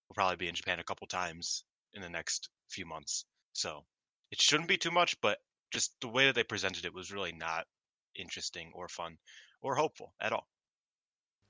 will 0.08 0.16
probably 0.16 0.38
be 0.38 0.48
in 0.48 0.56
japan 0.56 0.80
a 0.80 0.84
couple 0.84 1.08
times 1.08 1.64
in 1.94 2.02
the 2.02 2.10
next 2.10 2.50
few 2.70 2.86
months 2.86 3.26
so 3.54 3.84
it 4.32 4.42
shouldn't 4.42 4.70
be 4.70 4.78
too 4.78 4.92
much 4.92 5.16
but 5.22 5.38
just 5.72 5.94
the 6.02 6.08
way 6.08 6.26
that 6.26 6.36
they 6.36 6.44
presented 6.44 6.86
it 6.86 6.94
was 6.94 7.12
really 7.12 7.34
not 7.34 7.66
interesting 8.16 8.72
or 8.74 8.88
fun 8.88 9.18
or 9.62 9.76
hopeful 9.76 10.14
at 10.22 10.32
all. 10.32 10.48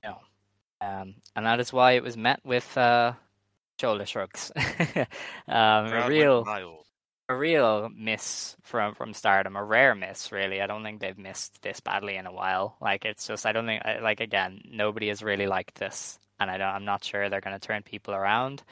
No. 0.02 0.18
Um, 0.80 1.14
and 1.34 1.46
that 1.46 1.60
is 1.60 1.72
why 1.72 1.92
it 1.92 2.02
was 2.02 2.16
met 2.16 2.40
with 2.44 2.76
uh, 2.76 3.12
shoulder 3.80 4.06
shrugs. 4.06 4.52
um, 4.56 5.06
a 5.48 6.06
real, 6.08 6.44
a 7.28 7.36
real 7.36 7.88
miss 7.94 8.56
from 8.62 8.94
from 8.94 9.14
Stardom, 9.14 9.56
a 9.56 9.64
rare 9.64 9.94
miss, 9.94 10.32
really. 10.32 10.60
I 10.60 10.66
don't 10.66 10.82
think 10.82 11.00
they've 11.00 11.18
missed 11.18 11.62
this 11.62 11.80
badly 11.80 12.16
in 12.16 12.26
a 12.26 12.32
while. 12.32 12.76
Like 12.80 13.04
it's 13.04 13.26
just, 13.26 13.46
I 13.46 13.52
don't 13.52 13.66
think, 13.66 13.82
like 14.02 14.20
again, 14.20 14.62
nobody 14.70 15.08
has 15.08 15.22
really 15.22 15.46
liked 15.46 15.76
this, 15.76 16.18
and 16.38 16.50
I 16.50 16.58
don't, 16.58 16.68
I'm 16.68 16.84
not 16.84 17.04
sure 17.04 17.28
they're 17.28 17.40
going 17.40 17.58
to 17.58 17.66
turn 17.66 17.82
people 17.82 18.14
around. 18.14 18.62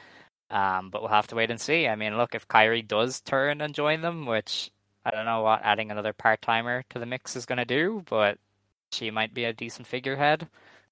Um, 0.51 0.91
but 0.91 1.01
we'll 1.01 1.09
have 1.09 1.27
to 1.27 1.35
wait 1.35 1.49
and 1.49 1.59
see. 1.59 1.87
I 1.87 1.95
mean, 1.95 2.17
look, 2.17 2.35
if 2.35 2.47
Kairi 2.47 2.87
does 2.87 3.19
turn 3.19 3.61
and 3.61 3.73
join 3.73 4.01
them, 4.01 4.27
which 4.27 4.71
I 5.03 5.11
don't 5.11 5.25
know 5.25 5.41
what 5.41 5.61
adding 5.63 5.91
another 5.91 6.13
part 6.13 6.41
timer 6.41 6.83
to 6.91 6.99
the 6.99 7.05
mix 7.05 7.35
is 7.35 7.45
going 7.47 7.57
to 7.57 7.65
do, 7.65 8.03
but 8.09 8.37
she 8.91 9.11
might 9.11 9.33
be 9.33 9.45
a 9.45 9.53
decent 9.53 9.87
figurehead. 9.87 10.47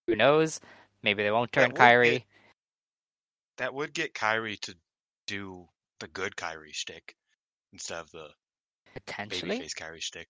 Who 0.07 0.15
knows? 0.15 0.59
Maybe 1.03 1.23
they 1.23 1.31
won't 1.31 1.51
turn 1.51 1.69
would 1.71 1.75
Kairi. 1.79 2.11
get- 2.11 2.23
That 3.57 3.73
would 3.73 3.93
get 3.93 4.13
Kairi 4.13 4.59
to 4.61 4.75
do 5.27 5.67
the 5.99 6.07
good 6.07 6.35
Kairi 6.35 6.73
shtick 6.73 7.15
instead 7.71 7.99
of 7.99 8.09
the 8.11 8.29
Potentially, 8.93 9.59
babyface 9.59 9.73
Kairi 9.75 10.01
shtick. 10.01 10.27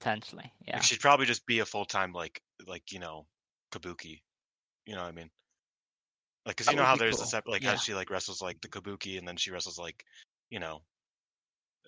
potentially, 0.00 0.52
yeah. 0.66 0.76
Like, 0.76 0.82
she'd 0.84 1.00
probably 1.00 1.26
just 1.26 1.46
be 1.46 1.60
a 1.60 1.66
full 1.66 1.84
time 1.84 2.12
like 2.12 2.42
like 2.66 2.92
you 2.92 2.98
know 2.98 3.26
Kabuki. 3.72 4.22
You 4.86 4.94
know 4.94 5.02
what 5.02 5.08
I 5.08 5.12
mean? 5.12 5.30
Like, 6.46 6.56
cause 6.56 6.66
That 6.66 6.72
you 6.72 6.78
know 6.78 6.84
how 6.84 6.96
there's 6.96 7.16
cool. 7.16 7.24
the 7.24 7.30
sep- 7.30 7.46
like 7.48 7.62
Yeah. 7.62 7.70
how 7.70 7.76
she 7.76 7.94
like 7.94 8.10
wrestles 8.10 8.42
like 8.42 8.60
the 8.60 8.68
Kabuki 8.68 9.18
and 9.18 9.26
then 9.26 9.36
she 9.36 9.50
wrestles 9.50 9.78
like 9.78 10.04
you 10.50 10.58
know 10.60 10.82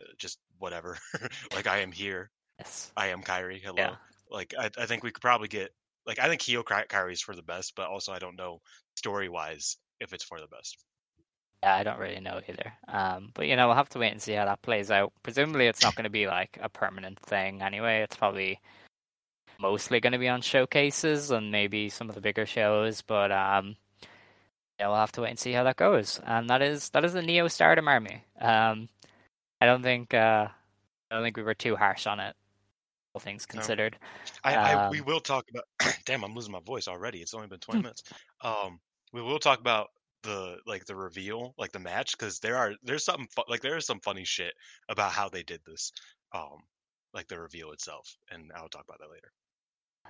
uh, 0.00 0.04
just 0.18 0.38
whatever. 0.58 0.98
like 1.54 1.66
I 1.66 1.78
am 1.78 1.92
here. 1.92 2.30
Yes. 2.58 2.90
I 2.96 3.08
am 3.08 3.22
Kairi. 3.22 3.60
Hello. 3.60 3.74
Yeah. 3.76 3.96
Like 4.30 4.54
I, 4.58 4.70
I 4.78 4.86
think 4.86 5.02
we 5.02 5.10
could 5.10 5.20
probably 5.22 5.48
get 5.48 5.74
like 6.06 6.18
I 6.18 6.28
think 6.28 6.42
Hio 6.42 6.62
Ky- 6.62 6.86
Kairi's 6.88 7.20
for 7.20 7.34
the 7.34 7.42
best, 7.42 7.74
but 7.76 7.88
also 7.88 8.12
I 8.12 8.18
don't 8.18 8.36
know 8.36 8.60
story 8.96 9.28
wise 9.28 9.76
if 10.00 10.12
it's 10.12 10.24
for 10.24 10.40
the 10.40 10.46
best. 10.48 10.78
Yeah, 11.62 11.74
I 11.74 11.82
don't 11.82 11.98
really 11.98 12.20
know 12.20 12.40
either. 12.48 12.72
Um, 12.88 13.30
but 13.34 13.46
you 13.46 13.56
know, 13.56 13.66
we'll 13.66 13.76
have 13.76 13.88
to 13.90 13.98
wait 13.98 14.12
and 14.12 14.22
see 14.22 14.32
how 14.32 14.44
that 14.44 14.62
plays 14.62 14.90
out. 14.90 15.12
Presumably, 15.22 15.66
it's 15.66 15.82
not 15.82 15.94
going 15.94 16.04
to 16.04 16.10
be 16.10 16.26
like 16.26 16.58
a 16.62 16.68
permanent 16.68 17.18
thing 17.20 17.62
anyway. 17.62 18.02
It's 18.02 18.16
probably 18.16 18.60
mostly 19.58 20.00
going 20.00 20.12
to 20.12 20.18
be 20.18 20.28
on 20.28 20.42
showcases 20.42 21.30
and 21.30 21.50
maybe 21.50 21.88
some 21.88 22.08
of 22.08 22.14
the 22.14 22.20
bigger 22.20 22.46
shows. 22.46 23.02
But 23.02 23.32
um, 23.32 23.76
yeah, 24.78 24.88
we'll 24.88 24.96
have 24.96 25.12
to 25.12 25.22
wait 25.22 25.30
and 25.30 25.38
see 25.38 25.52
how 25.52 25.64
that 25.64 25.76
goes. 25.76 26.20
And 26.24 26.48
that 26.50 26.62
is 26.62 26.90
that 26.90 27.04
is 27.04 27.14
the 27.14 27.22
Neo 27.22 27.48
Stardom 27.48 27.88
Army. 27.88 28.22
Um, 28.40 28.88
I 29.60 29.66
don't 29.66 29.82
think 29.82 30.12
uh, 30.12 30.48
I 31.10 31.14
don't 31.14 31.22
think 31.22 31.36
we 31.36 31.42
were 31.42 31.54
too 31.54 31.76
harsh 31.76 32.06
on 32.06 32.20
it. 32.20 32.36
Things 33.20 33.46
No. 33.52 33.62
considered. 33.66 33.98
I, 34.44 34.56
I 34.74 34.76
we 34.88 35.00
Um, 35.00 35.02
will 35.02 35.20
talk 35.20 35.44
about. 35.50 35.64
damn, 36.06 36.24
I'm 36.24 36.34
losing 36.34 36.52
my 36.52 36.60
voice 36.60 36.88
already. 36.88 37.22
It's 37.22 37.34
only 37.34 37.48
been 37.48 37.60
20 37.60 37.80
minutes. 37.82 38.02
Um, 38.42 38.80
we 39.12 39.22
will 39.22 39.38
talk 39.38 39.60
about 39.60 39.88
the 40.22 40.58
like 40.66 40.84
the 40.86 40.96
reveal, 40.96 41.54
like 41.58 41.72
the 41.72 41.78
match, 41.80 42.12
because 42.18 42.40
there 42.40 42.56
are 42.56 42.74
there's 42.82 43.04
something 43.04 43.28
fu- 43.34 43.44
like 43.48 43.60
there 43.62 43.76
is 43.76 43.86
some 43.86 44.00
funny 44.00 44.24
shit 44.24 44.54
about 44.88 45.12
how 45.12 45.28
they 45.28 45.42
did 45.42 45.60
this. 45.66 45.92
Um, 46.32 46.58
like 47.14 47.28
the 47.28 47.38
reveal 47.40 47.72
itself, 47.72 48.16
and 48.30 48.52
I'll 48.54 48.68
talk 48.68 48.84
about 48.88 48.98
that 49.00 49.10
later. 49.10 49.32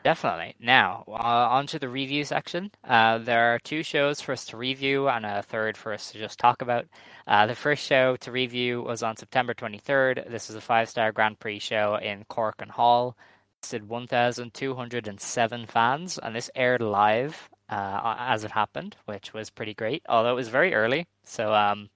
Definitely. 0.05 0.55
Now, 0.61 1.05
uh, 1.09 1.13
on 1.13 1.67
to 1.69 1.79
the 1.79 1.89
review 1.89 2.25
section. 2.25 2.71
Uh, 2.85 3.19
there 3.19 3.55
are 3.55 3.59
two 3.59 3.83
shows 3.83 4.21
for 4.21 4.33
us 4.33 4.45
to 4.47 4.57
review 4.57 5.09
and 5.09 5.27
a 5.27 5.43
third 5.43 5.77
for 5.77 5.93
us 5.93 6.13
to 6.13 6.19
just 6.19 6.39
talk 6.39 6.63
about. 6.63 6.87
Uh, 7.27 7.47
the 7.47 7.55
first 7.55 7.85
show 7.85 8.17
to 8.17 8.31
review 8.31 8.83
was 8.83 9.03
on 9.03 9.17
September 9.17 9.53
23rd. 9.53 10.31
This 10.31 10.49
is 10.49 10.57
a 10.57 10.61
five 10.61 10.89
star 10.89 11.11
Grand 11.13 11.41
Prix 11.41 11.59
show 11.59 11.97
in 11.97 12.25
Korakuen 12.31 12.71
Hall. 12.71 13.17
It 13.63 13.71
did 13.71 13.89
1,207 13.89 15.67
fans, 15.67 16.19
and 16.19 16.37
this 16.37 16.51
aired 16.55 16.83
live 16.83 17.49
uh, 17.69 18.15
as 18.19 18.45
it 18.45 18.53
happened, 18.53 18.97
which 19.07 19.35
was 19.35 19.51
pretty 19.51 19.75
great, 19.75 20.03
although 20.09 20.33
it 20.33 20.37
was 20.37 20.49
very 20.49 20.73
early. 20.75 21.07
So, 21.25 21.53
um, 21.53 21.91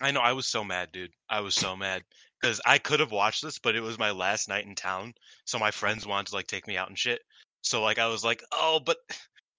I 0.00 0.10
know 0.10 0.20
I 0.20 0.32
was 0.32 0.46
so 0.46 0.62
mad, 0.64 0.92
dude. 0.92 1.12
I 1.28 1.40
was 1.40 1.54
so 1.54 1.76
mad 1.76 2.02
because 2.40 2.60
I 2.64 2.78
could 2.78 3.00
have 3.00 3.10
watched 3.10 3.42
this, 3.42 3.58
but 3.58 3.74
it 3.74 3.80
was 3.80 3.98
my 3.98 4.10
last 4.10 4.48
night 4.48 4.66
in 4.66 4.74
town, 4.74 5.14
so 5.44 5.58
my 5.58 5.70
friends 5.70 6.06
wanted 6.06 6.28
to 6.28 6.34
like 6.36 6.46
take 6.46 6.66
me 6.66 6.76
out 6.76 6.88
and 6.88 6.98
shit. 6.98 7.20
So 7.68 7.82
like 7.82 7.98
I 7.98 8.06
was 8.06 8.24
like, 8.24 8.42
oh, 8.50 8.80
but 8.84 8.96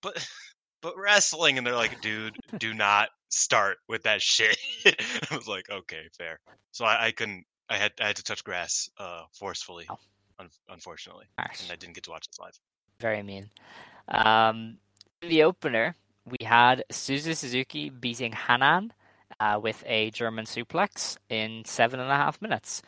but 0.01 0.17
but 0.81 0.97
wrestling, 0.97 1.57
and 1.59 1.65
they're 1.67 1.75
like, 1.75 2.01
dude, 2.01 2.35
do 2.57 2.73
not 2.73 3.09
start 3.29 3.77
with 3.87 4.01
that 4.03 4.19
shit. 4.21 4.57
I 5.31 5.35
was 5.35 5.47
like, 5.47 5.69
okay, 5.69 6.07
fair. 6.17 6.39
So 6.71 6.85
I, 6.85 7.07
I 7.07 7.11
couldn't. 7.11 7.45
I 7.69 7.77
had 7.77 7.91
I 8.01 8.07
had 8.07 8.15
to 8.15 8.23
touch 8.23 8.43
grass 8.43 8.89
uh 8.97 9.23
forcefully, 9.37 9.85
Oh. 9.91 9.97
un- 10.39 10.49
unfortunately, 10.69 11.27
harsh. 11.37 11.61
and 11.61 11.71
I 11.71 11.75
didn't 11.75 11.93
get 11.93 12.03
to 12.05 12.09
watch 12.09 12.25
this 12.27 12.39
live. 12.39 12.57
Very 12.99 13.21
mean. 13.21 13.49
Um, 14.07 14.77
in 15.21 15.29
the 15.29 15.43
opener, 15.43 15.93
we 16.25 16.37
had 16.43 16.83
Suzu 16.91 17.35
Suzuki 17.35 17.89
beating 17.91 18.31
Hanan 18.31 18.91
uh, 19.39 19.59
with 19.61 19.83
a 19.85 20.11
German 20.11 20.45
suplex 20.45 21.17
in 21.29 21.63
seven 21.65 21.99
and 21.99 22.11
a 22.11 22.15
half 22.15 22.41
minutes. 22.41 22.81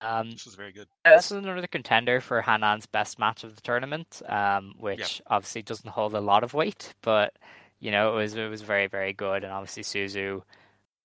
Um, 0.00 0.32
This 0.32 0.44
was 0.44 0.54
very 0.56 0.72
good. 0.72 0.88
Uh, 1.04 1.16
This 1.16 1.26
is 1.26 1.32
another 1.38 1.66
contender 1.66 2.20
for 2.20 2.42
Hanan's 2.42 2.86
best 2.86 3.18
match 3.18 3.44
of 3.44 3.54
the 3.54 3.62
tournament, 3.62 4.20
um, 4.28 4.74
which 4.78 5.22
obviously 5.28 5.62
doesn't 5.62 5.90
hold 5.90 6.14
a 6.14 6.20
lot 6.20 6.42
of 6.44 6.54
weight, 6.54 6.94
but 7.02 7.36
you 7.78 7.90
know 7.90 8.12
it 8.12 8.16
was 8.16 8.34
it 8.34 8.48
was 8.48 8.62
very 8.62 8.86
very 8.88 9.12
good, 9.12 9.44
and 9.44 9.52
obviously 9.52 9.82
Suzu 9.84 10.42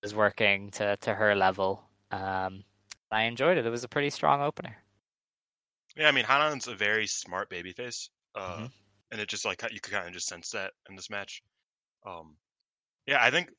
was 0.02 0.14
working 0.14 0.70
to 0.72 0.96
to 0.98 1.14
her 1.14 1.34
level. 1.36 1.84
Um, 2.10 2.64
I 3.10 3.24
enjoyed 3.24 3.58
it. 3.58 3.66
It 3.66 3.70
was 3.70 3.84
a 3.84 3.88
pretty 3.88 4.10
strong 4.10 4.42
opener. 4.42 4.76
Yeah, 5.96 6.08
I 6.08 6.12
mean 6.12 6.24
Hanan's 6.24 6.66
a 6.68 6.74
very 6.74 7.06
smart 7.06 7.50
babyface, 7.50 8.08
uh, 8.34 8.56
Mhm. 8.58 8.72
and 9.12 9.20
it 9.20 9.28
just 9.28 9.44
like 9.44 9.62
you 9.70 9.80
could 9.80 9.92
kind 9.92 10.06
of 10.08 10.12
just 10.12 10.26
sense 10.26 10.50
that 10.50 10.72
in 10.88 10.96
this 10.96 11.10
match. 11.10 11.42
Um, 12.04 12.36
yeah, 13.06 13.22
I 13.22 13.30
think 13.30 13.50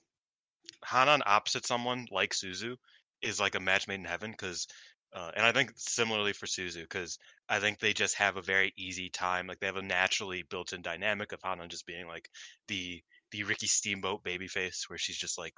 Hanan 0.85 1.21
opposite 1.25 1.65
someone 1.65 2.07
like 2.11 2.33
Suzu 2.33 2.75
is 3.21 3.39
like 3.39 3.55
a 3.55 3.59
match 3.59 3.87
made 3.87 3.95
in 3.95 4.05
heaven 4.05 4.31
because, 4.31 4.67
uh, 5.13 5.31
and 5.35 5.45
I 5.45 5.51
think 5.51 5.71
similarly 5.77 6.33
for 6.33 6.45
Suzu 6.45 6.81
because 6.81 7.17
I 7.49 7.59
think 7.59 7.79
they 7.79 7.93
just 7.93 8.15
have 8.15 8.37
a 8.37 8.41
very 8.41 8.73
easy 8.77 9.09
time. 9.09 9.47
Like 9.47 9.59
they 9.59 9.67
have 9.67 9.77
a 9.77 9.81
naturally 9.81 10.43
built-in 10.43 10.81
dynamic 10.81 11.31
of 11.31 11.41
Hanan 11.43 11.69
just 11.69 11.85
being 11.85 12.07
like 12.07 12.29
the 12.67 13.01
the 13.31 13.43
Ricky 13.43 13.67
Steamboat 13.67 14.23
babyface, 14.23 14.89
where 14.89 14.99
she's 14.99 15.17
just 15.17 15.37
like, 15.37 15.53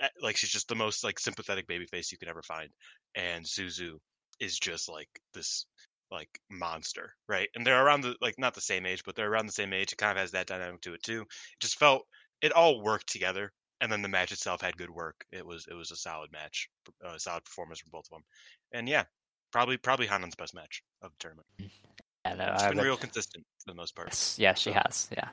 eh, 0.00 0.08
like 0.22 0.36
she's 0.36 0.50
just 0.50 0.68
the 0.68 0.74
most 0.74 1.04
like 1.04 1.18
sympathetic 1.18 1.66
babyface 1.68 2.10
you 2.12 2.18
could 2.18 2.28
ever 2.28 2.42
find, 2.42 2.70
and 3.14 3.44
Suzu 3.44 3.98
is 4.40 4.58
just 4.58 4.88
like 4.88 5.08
this 5.34 5.66
like 6.10 6.40
monster, 6.50 7.14
right? 7.28 7.48
And 7.54 7.66
they're 7.66 7.84
around 7.84 8.02
the 8.02 8.16
like 8.20 8.38
not 8.38 8.54
the 8.54 8.60
same 8.60 8.86
age, 8.86 9.02
but 9.04 9.14
they're 9.14 9.30
around 9.30 9.46
the 9.46 9.52
same 9.52 9.72
age. 9.72 9.92
It 9.92 9.98
kind 9.98 10.12
of 10.12 10.18
has 10.18 10.32
that 10.32 10.46
dynamic 10.46 10.80
to 10.82 10.94
it 10.94 11.02
too. 11.02 11.22
It 11.22 11.28
just 11.60 11.78
felt 11.78 12.06
it 12.42 12.52
all 12.52 12.82
worked 12.82 13.08
together, 13.08 13.52
and 13.80 13.90
then 13.90 14.02
the 14.02 14.08
match 14.08 14.32
itself 14.32 14.60
had 14.60 14.76
good 14.76 14.90
work. 14.90 15.24
It 15.32 15.44
was 15.46 15.66
it 15.70 15.74
was 15.74 15.90
a 15.90 15.96
solid 15.96 16.30
match, 16.32 16.68
a 17.04 17.18
solid 17.18 17.44
performance 17.44 17.80
from 17.80 17.90
both 17.92 18.06
of 18.06 18.10
them, 18.10 18.24
and 18.72 18.88
yeah, 18.88 19.04
probably 19.52 19.76
probably 19.76 20.06
Hanan's 20.06 20.34
best 20.36 20.54
match 20.54 20.82
of 21.02 21.10
the 21.12 21.16
tournament. 21.18 21.46
And 22.24 22.40
uh, 22.40 22.54
She's 22.56 22.62
I 22.64 22.68
been 22.68 22.78
would- 22.78 22.84
real 22.84 22.96
consistent 22.96 23.44
for 23.64 23.70
the 23.70 23.76
most 23.76 23.96
part. 23.96 24.08
Yes, 24.08 24.38
yeah, 24.38 24.54
she 24.54 24.72
has. 24.72 25.08
Yeah. 25.16 25.28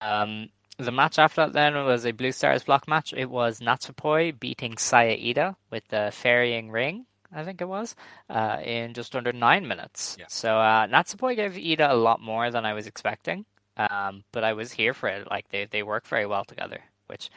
Um, 0.00 0.48
the 0.78 0.90
match 0.90 1.18
after 1.18 1.42
that 1.42 1.52
then 1.52 1.74
was 1.84 2.04
a 2.04 2.12
Blue 2.12 2.32
Stars 2.32 2.64
block 2.64 2.88
match. 2.88 3.12
It 3.16 3.30
was 3.30 3.60
Natsupoi 3.60 4.38
beating 4.40 4.76
Saya 4.78 5.16
Iida 5.16 5.54
with 5.70 5.86
the 5.88 6.10
ferrying 6.12 6.70
ring, 6.70 7.06
I 7.32 7.44
think 7.44 7.60
it 7.60 7.68
was, 7.68 7.94
uh, 8.28 8.58
in 8.64 8.92
just 8.94 9.14
under 9.14 9.32
nine 9.32 9.68
minutes. 9.68 10.16
Yeah. 10.18 10.24
So 10.28 10.58
uh, 10.58 10.86
Natsupoi 10.88 11.36
gave 11.36 11.52
Iida 11.52 11.90
a 11.90 11.94
lot 11.94 12.20
more 12.20 12.50
than 12.50 12.64
I 12.66 12.72
was 12.72 12.86
expecting, 12.88 13.44
um, 13.76 14.24
but 14.32 14.42
I 14.42 14.54
was 14.54 14.72
here 14.72 14.94
for 14.94 15.08
it. 15.08 15.28
Like 15.30 15.48
they 15.50 15.66
they 15.70 15.82
work 15.84 16.08
very 16.08 16.26
well 16.26 16.44
together, 16.44 16.80
which 17.06 17.30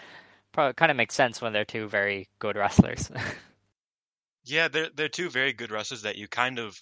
probably 0.58 0.74
kind 0.74 0.91
of 0.91 0.98
makes 0.98 1.15
sense 1.15 1.41
when 1.41 1.54
they're 1.54 1.65
two 1.65 1.88
very 1.88 2.30
good 2.39 2.56
wrestlers. 2.56 3.12
Yeah, 4.43 4.67
they're 4.67 4.89
they're 4.89 5.10
two 5.10 5.30
very 5.30 5.54
good 5.54 5.72
wrestlers 5.72 6.02
that 6.04 6.15
you 6.15 6.28
kind 6.28 6.58
of 6.60 6.82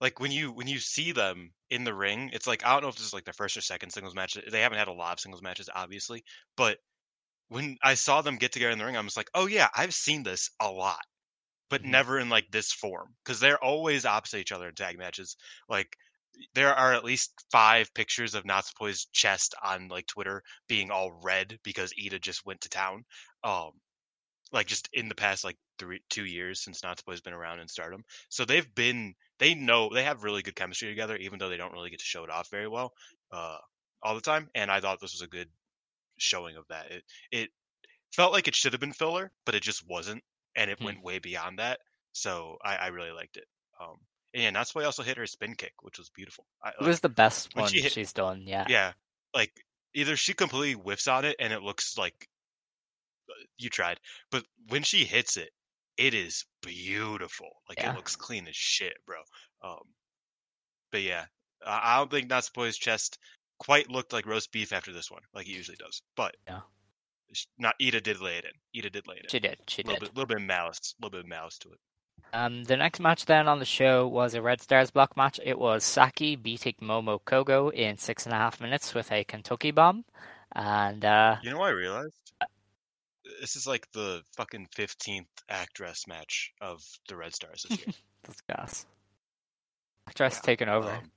like 0.00 0.20
when 0.20 0.30
you 0.32 0.52
when 0.52 0.66
you 0.68 0.78
see 0.80 1.12
them 1.12 1.54
in 1.70 1.84
the 1.84 1.94
ring. 1.94 2.30
It's 2.32 2.46
like 2.46 2.64
I 2.64 2.72
don't 2.72 2.82
know 2.82 2.88
if 2.88 2.96
this 2.96 3.06
is 3.06 3.12
like 3.14 3.24
their 3.24 3.32
first 3.34 3.56
or 3.56 3.60
second 3.62 3.90
singles 3.90 4.14
match. 4.14 4.34
They 4.50 4.60
haven't 4.60 4.78
had 4.78 4.88
a 4.88 4.92
lot 4.92 5.14
of 5.14 5.20
singles 5.20 5.42
matches, 5.42 5.70
obviously, 5.74 6.24
but 6.56 6.78
when 7.48 7.78
I 7.82 7.94
saw 7.94 8.22
them 8.22 8.36
get 8.38 8.52
together 8.52 8.72
in 8.72 8.78
the 8.78 8.86
ring, 8.86 8.96
I 8.96 9.02
was 9.02 9.16
like, 9.18 9.30
oh 9.34 9.46
yeah, 9.46 9.68
I've 9.76 9.94
seen 9.94 10.22
this 10.24 10.50
a 10.60 10.70
lot, 10.70 11.04
but 11.70 11.84
Mhm. 11.84 11.84
never 11.84 12.18
in 12.20 12.30
like 12.30 12.50
this 12.52 12.72
form 12.72 13.16
because 13.24 13.40
they're 13.40 13.62
always 13.64 14.06
opposite 14.06 14.40
each 14.40 14.52
other 14.52 14.68
in 14.68 14.74
tag 14.76 14.98
matches. 14.98 15.36
Like 15.68 15.96
there 16.54 16.74
are 16.74 16.92
at 16.94 17.04
least 17.04 17.44
five 17.50 17.92
pictures 17.94 18.34
of 18.34 18.44
Natsupoi's 18.44 19.06
chest 19.06 19.54
on 19.62 19.88
like 19.88 20.06
Twitter 20.06 20.42
being 20.68 20.90
all 20.90 21.12
red 21.22 21.58
because 21.62 21.92
Iida 21.94 22.20
just 22.20 22.44
went 22.46 22.60
to 22.62 22.68
town. 22.68 23.04
Um, 23.44 23.72
like 24.52 24.66
just 24.66 24.88
in 24.92 25.08
the 25.08 25.14
past 25.14 25.44
like 25.44 25.58
three 25.78 26.00
two 26.10 26.24
years 26.26 26.60
since 26.62 26.82
Natsupoi's 26.82 27.20
been 27.20 27.32
around 27.34 27.60
in 27.60 27.68
Stardom. 27.68 28.04
So 28.28 28.44
they've 28.44 28.72
been 28.74 29.14
they 29.38 29.54
know 29.54 29.90
they 29.92 30.04
have 30.04 30.22
really 30.24 30.42
good 30.42 30.56
chemistry 30.56 30.88
together, 30.88 31.16
even 31.16 31.38
though 31.38 31.48
they 31.48 31.56
don't 31.56 31.72
really 31.72 31.90
get 31.90 31.98
to 32.00 32.04
show 32.04 32.24
it 32.24 32.30
off 32.30 32.50
very 32.50 32.68
well 32.68 32.92
uh, 33.32 33.58
all 34.02 34.14
the 34.14 34.20
time. 34.20 34.50
And 34.54 34.70
I 34.70 34.80
thought 34.80 35.00
this 35.00 35.14
was 35.14 35.22
a 35.22 35.26
good 35.28 35.50
showing 36.18 36.56
of 36.56 36.66
that. 36.68 36.90
It 36.90 37.04
it 37.30 37.50
felt 38.14 38.32
like 38.32 38.48
it 38.48 38.54
should 38.56 38.72
have 38.72 38.80
been 38.80 38.92
filler, 38.92 39.32
but 39.44 39.54
it 39.54 39.62
just 39.62 39.86
wasn't, 39.86 40.24
and 40.56 40.70
it 40.70 40.80
Hmm. 40.80 40.94
went 40.94 41.02
way 41.02 41.18
beyond 41.18 41.58
that. 41.58 41.80
So 42.12 42.58
I, 42.64 42.76
I 42.76 42.86
really 42.88 43.12
liked 43.12 43.36
it. 43.36 43.48
Um, 43.80 43.98
and 44.34 44.42
yeah, 44.42 44.50
Natsupoi 44.50 44.84
also 44.84 45.02
hit 45.02 45.16
her 45.16 45.26
spin 45.26 45.54
kick, 45.54 45.72
which 45.82 45.96
was 45.98 46.10
beautiful. 46.10 46.44
I, 46.62 46.70
it 46.70 46.84
was 46.84 47.00
the 47.00 47.08
best 47.08 47.54
one 47.56 47.68
she 47.68 47.80
hit- 47.80 47.92
she's 47.92 48.12
done. 48.12 48.42
Yeah. 48.46 48.66
yeah, 48.68 48.92
like 49.34 49.52
either 49.94 50.16
she 50.16 50.34
completely 50.34 50.74
whiffs 50.74 51.06
on 51.08 51.24
it 51.24 51.36
and 51.38 51.52
it 51.52 51.62
looks 51.62 51.96
like 51.96 52.28
uh, 53.30 53.34
you 53.58 53.70
tried, 53.70 54.00
but 54.30 54.44
when 54.68 54.82
she 54.82 55.04
hits 55.04 55.36
it, 55.36 55.50
it 55.96 56.12
is 56.14 56.44
beautiful. 56.62 57.48
Like 57.68 57.78
Yeah. 57.78 57.92
it 57.92 57.96
looks 57.96 58.16
clean 58.16 58.48
as 58.48 58.56
shit, 58.56 58.94
bro. 59.06 59.18
Um, 59.62 59.84
but 60.90 61.02
yeah, 61.02 61.24
I 61.64 61.98
don't 61.98 62.10
think 62.10 62.28
Natsupoi's 62.28 62.76
chest 62.76 63.18
quite 63.58 63.88
looked 63.88 64.12
like 64.12 64.26
roast 64.26 64.50
beef 64.52 64.72
after 64.72 64.92
this 64.92 65.10
one, 65.10 65.22
like 65.32 65.46
it 65.46 65.52
usually 65.52 65.76
does. 65.76 66.02
But 66.16 66.36
Yeah. 66.48 66.60
not 67.58 67.76
Iida 67.80 68.02
did 68.02 68.20
lay 68.20 68.38
it 68.38 68.44
in. 68.44 68.80
Iida 68.82 68.90
did 68.90 69.06
lay 69.06 69.14
it 69.16 69.22
in. 69.24 69.28
She 69.30 69.38
did. 69.38 69.58
She 69.68 69.82
a 69.82 69.86
little 69.86 70.00
did. 70.00 70.06
bit, 70.08 70.16
little 70.16 70.26
bit 70.26 70.36
of 70.38 70.42
malice, 70.42 70.94
a 71.00 71.04
little 71.06 71.18
bit 71.18 71.24
of 71.24 71.28
malice 71.28 71.58
to 71.58 71.70
it. 71.70 71.78
Um, 72.34 72.64
the 72.64 72.76
next 72.76 72.98
match 72.98 73.26
then 73.26 73.46
on 73.46 73.60
the 73.60 73.64
show 73.64 74.08
was 74.08 74.34
a 74.34 74.42
Red 74.42 74.60
Stars 74.60 74.90
block 74.90 75.16
match. 75.16 75.38
It 75.44 75.56
was 75.56 75.84
Saki 75.84 76.34
beating 76.34 76.74
Momo 76.82 77.20
Kogo 77.24 77.72
in 77.72 77.96
six 77.96 78.26
and 78.26 78.34
a 78.34 78.36
half 78.36 78.60
minutes 78.60 78.92
with 78.92 79.12
a 79.12 79.22
Kentucky 79.22 79.70
bomb. 79.70 80.04
And 80.52 81.04
uh, 81.04 81.36
You 81.44 81.50
know 81.52 81.58
what 81.58 81.68
I 81.68 81.72
realized? 81.72 82.32
This 83.40 83.54
is 83.54 83.68
like 83.68 83.86
the 83.92 84.22
fucking 84.36 84.66
fifteenth 84.74 85.28
Actress 85.48 86.08
match 86.08 86.52
of 86.60 86.82
the 87.08 87.16
Red 87.16 87.36
Stars 87.36 87.66
this 87.68 87.78
year. 87.78 87.94
that's 88.24 88.40
gas. 88.48 88.86
Actress 90.08 90.34
Yeah, 90.34 90.40
taken 90.40 90.68
over. 90.68 90.90
Um, 90.90 91.12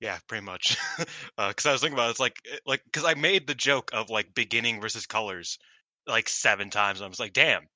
yeah, 0.00 0.18
pretty 0.28 0.44
much. 0.44 0.76
Because 1.36 1.66
I 1.66 1.72
was 1.72 1.80
thinking 1.80 1.98
about 1.98 2.08
it, 2.08 2.10
it's 2.12 2.20
like 2.20 2.38
like 2.64 2.82
because 2.84 3.04
I 3.04 3.14
made 3.14 3.48
the 3.48 3.56
joke 3.56 3.90
of 3.92 4.08
like 4.08 4.34
beginning 4.34 4.80
versus 4.80 5.06
colors 5.06 5.58
like 6.06 6.28
seven 6.28 6.70
times. 6.70 7.00
And 7.00 7.06
I 7.06 7.08
was 7.08 7.20
like, 7.20 7.32
damn, 7.32 7.66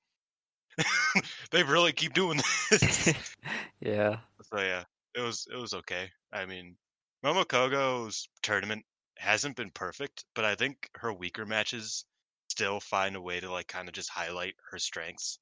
they 1.51 1.63
really 1.63 1.91
keep 1.91 2.13
doing 2.13 2.39
this. 2.69 3.13
yeah. 3.79 4.17
so 4.41 4.59
yeah, 4.59 4.83
it 5.15 5.21
was 5.21 5.47
it 5.51 5.57
was 5.57 5.73
okay. 5.73 6.09
I 6.31 6.45
mean, 6.45 6.75
Momokogo's 7.23 8.27
tournament 8.41 8.85
hasn't 9.17 9.55
been 9.55 9.71
perfect, 9.71 10.25
but 10.33 10.45
I 10.45 10.55
think 10.55 10.89
her 10.95 11.13
weaker 11.13 11.45
matches 11.45 12.05
still 12.49 12.79
find 12.79 13.15
a 13.15 13.21
way 13.21 13.39
to 13.39 13.51
like 13.51 13.67
kind 13.67 13.87
of 13.87 13.93
just 13.93 14.09
highlight 14.09 14.55
her 14.71 14.79
strengths, 14.79 15.39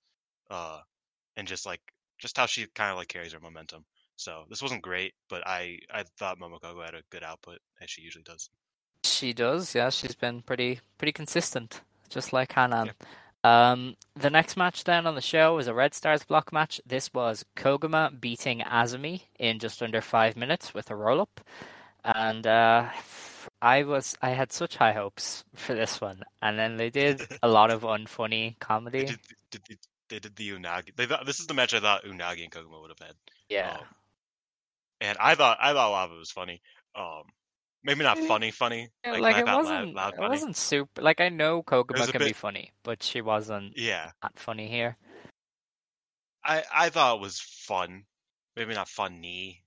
uh, 0.49 0.79
and 1.37 1.47
just 1.47 1.65
like 1.65 1.81
just 2.17 2.37
how 2.37 2.45
she 2.45 2.65
kind 2.75 2.91
of 2.91 2.97
like 2.97 3.07
carries 3.07 3.33
her 3.33 3.39
momentum. 3.39 3.85
So 4.15 4.43
this 4.49 4.61
wasn't 4.61 4.81
great, 4.81 5.13
but 5.29 5.47
I 5.47 5.79
I 5.91 6.03
thought 6.17 6.39
Momokogo 6.39 6.83
had 6.83 6.93
a 6.93 7.03
good 7.09 7.23
output 7.23 7.59
as 7.81 7.89
she 7.89 8.01
usually 8.01 8.23
does. 8.23 8.49
She 9.03 9.31
does, 9.31 9.73
yeah. 9.73 9.89
She's 9.89 10.15
been 10.15 10.41
pretty 10.41 10.81
pretty 10.97 11.13
consistent, 11.13 11.81
just 12.09 12.33
like 12.33 12.51
Hanan. 12.51 12.91
Um, 13.43 13.95
the 14.15 14.29
next 14.29 14.57
match 14.57 14.83
then 14.83 15.07
on 15.07 15.15
the 15.15 15.21
show 15.21 15.55
was 15.55 15.67
a 15.67 15.73
Red 15.73 15.93
Stars 15.93 16.23
block 16.23 16.51
match. 16.51 16.81
This 16.85 17.13
was 17.13 17.45
Koguma 17.55 18.19
beating 18.19 18.59
Azumi 18.59 19.23
in 19.39 19.59
just 19.59 19.81
under 19.81 20.01
five 20.01 20.35
minutes 20.35 20.73
with 20.73 20.91
a 20.91 20.95
roll 20.95 21.21
up, 21.21 21.41
and 22.03 22.45
uh, 22.45 22.89
I 23.61 23.83
was 23.83 24.17
I 24.21 24.31
had 24.31 24.51
such 24.51 24.75
high 24.77 24.93
hopes 24.93 25.45
for 25.55 25.73
this 25.73 26.01
one, 26.01 26.23
and 26.41 26.59
then 26.59 26.77
they 26.77 26.89
did 26.89 27.21
a 27.41 27.47
lot 27.49 27.71
of 27.71 27.81
unfunny 27.83 28.57
They 28.91 29.03
comedy. 29.05 29.05
did, 29.05 29.19
did, 29.51 29.63
did, 29.63 29.79
they 30.09 30.19
did 30.19 30.35
the 30.35 30.49
Unagi. 30.51 30.95
They 30.95 31.05
thought 31.05 31.25
this 31.25 31.39
is 31.39 31.47
the 31.47 31.53
match 31.53 31.73
I 31.73 31.79
thought 31.79 32.03
Unagi 32.03 32.43
and 32.43 32.51
Koguma 32.51 32.81
would 32.81 32.91
have 32.91 33.07
had. 33.07 33.15
Yeah, 33.49 33.79
Um, 33.79 33.85
and 35.01 35.17
I 35.19 35.35
thought 35.35 35.57
I 35.61 35.73
thought 35.73 35.89
a 35.89 35.91
lot 35.91 36.09
of 36.09 36.15
it 36.15 36.19
was 36.19 36.31
funny. 36.31 36.61
Um, 36.95 37.23
maybe 37.83 38.03
not 38.03 38.17
Eh, 38.17 38.27
funny, 38.27 38.51
funny. 38.51 38.89
Like, 39.05 39.21
like, 39.21 39.37
it 39.37 39.45
wasn't 39.45 39.95
loud 39.95 40.13
it 40.13 40.17
funny. 40.17 40.29
wasn't 40.29 40.55
super. 40.57 41.01
Like 41.01 41.21
I 41.21 41.29
know 41.29 41.63
Koguma 41.63 42.11
can 42.11 42.19
be 42.19 42.33
funny, 42.33 42.71
but 42.83 43.01
she 43.03 43.21
wasn't 43.21 43.77
Yeah, 43.77 44.11
that 44.21 44.37
funny 44.37 44.67
here. 44.67 44.97
I 46.43 46.63
I 46.73 46.89
thought 46.89 47.17
it 47.17 47.21
was 47.21 47.39
fun. 47.39 48.05
Maybe 48.55 48.73
not 48.73 48.89
funny, 48.89 49.63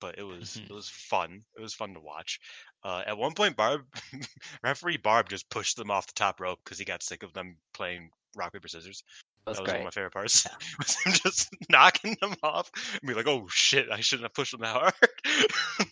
but 0.00 0.18
it 0.18 0.22
was 0.22 0.56
Mhm. 0.56 0.70
it 0.70 0.72
was 0.72 0.88
fun. 0.88 1.44
It 1.56 1.60
was 1.60 1.74
fun 1.74 1.94
to 1.94 2.00
watch. 2.00 2.40
Uh, 2.84 3.02
at 3.06 3.16
one 3.18 3.34
point, 3.34 3.56
Barb, 3.56 3.82
referee 4.62 4.96
Barb, 4.96 5.28
just 5.28 5.48
pushed 5.50 5.76
them 5.76 5.90
off 5.90 6.06
the 6.06 6.12
top 6.14 6.40
rope 6.40 6.58
because 6.64 6.78
he 6.78 6.84
got 6.84 7.02
sick 7.02 7.22
of 7.22 7.32
them 7.32 7.56
playing 7.74 8.10
rock 8.36 8.52
paper 8.52 8.68
scissors. 8.68 9.02
That 9.44 9.50
was 9.50 9.58
that 9.58 9.62
was 9.62 9.68
one 9.72 9.80
of 9.80 9.84
my 9.84 9.90
favorite 9.90 10.12
parts. 10.12 10.46
was 10.78 10.96
him 11.02 11.12
just 11.12 11.48
knocking 11.70 12.16
them 12.20 12.34
off 12.42 12.70
and 12.92 13.08
be 13.08 13.14
like, 13.14 13.26
"Oh 13.26 13.46
shit, 13.48 13.90
I 13.90 14.00
shouldn't 14.00 14.24
have 14.24 14.34
pushed 14.34 14.52
them 14.52 14.60
that 14.62 14.94
hard." 14.94 15.88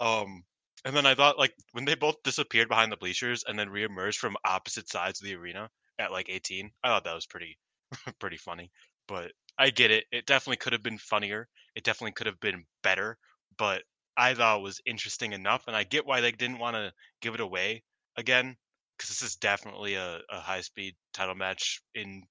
um, 0.00 0.44
and 0.84 0.94
then 0.96 1.06
I 1.06 1.14
thought 1.14 1.38
like 1.38 1.54
when 1.72 1.84
they 1.84 1.94
both 1.94 2.22
disappeared 2.22 2.68
behind 2.68 2.92
the 2.92 2.96
bleachers 2.96 3.44
and 3.44 3.58
then 3.58 3.68
reemerged 3.68 4.16
from 4.18 4.36
opposite 4.44 4.88
sides 4.88 5.20
of 5.20 5.24
the 5.26 5.34
arena 5.36 5.70
at 5.98 6.12
like 6.12 6.28
18, 6.28 6.70
I 6.82 6.88
thought 6.88 7.04
that 7.04 7.14
was 7.14 7.26
pretty 7.26 7.58
pretty 8.20 8.36
funny. 8.36 8.70
But 9.06 9.32
I 9.58 9.70
get 9.70 9.90
it. 9.90 10.06
It 10.12 10.26
definitely 10.26 10.58
could 10.58 10.72
have 10.72 10.82
been 10.82 10.98
funnier. 10.98 11.48
It 11.74 11.84
definitely 11.84 12.12
could 12.12 12.26
have 12.26 12.40
been 12.40 12.64
better. 12.82 13.18
But 13.56 13.84
I 14.16 14.34
thought 14.34 14.58
it 14.60 14.62
was 14.62 14.80
interesting 14.86 15.32
enough, 15.32 15.64
and 15.66 15.76
I 15.76 15.84
get 15.84 16.06
why 16.06 16.20
they 16.20 16.32
didn't 16.32 16.58
want 16.58 16.74
to 16.76 16.92
give 17.20 17.34
it 17.34 17.40
away 17.40 17.84
again 18.16 18.56
because 18.96 19.08
this 19.10 19.22
is 19.22 19.36
definitely 19.36 19.94
a, 19.94 20.20
a 20.30 20.40
high 20.40 20.60
speed 20.60 20.96
title 21.12 21.34
match 21.34 21.80
in 21.94 22.22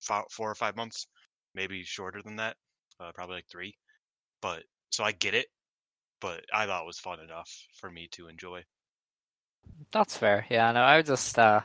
fo- 0.00 0.26
four 0.30 0.50
or 0.50 0.54
five 0.54 0.76
months, 0.76 1.06
maybe 1.54 1.82
shorter 1.84 2.22
than 2.22 2.36
that. 2.36 2.56
uh, 3.00 3.12
probably 3.12 3.36
like 3.36 3.48
three. 3.50 3.74
But 4.42 4.64
so 4.90 5.04
I 5.04 5.12
get 5.12 5.34
it, 5.34 5.48
but 6.20 6.44
I 6.52 6.66
thought 6.66 6.82
it 6.82 6.86
was 6.86 6.98
fun 6.98 7.20
enough 7.20 7.50
for 7.74 7.90
me 7.90 8.08
to 8.12 8.28
enjoy. 8.28 8.64
That's 9.92 10.16
fair. 10.16 10.46
Yeah, 10.50 10.72
no, 10.72 10.80
I 10.80 10.96
was 10.98 11.06
just 11.06 11.38
uh, 11.38 11.60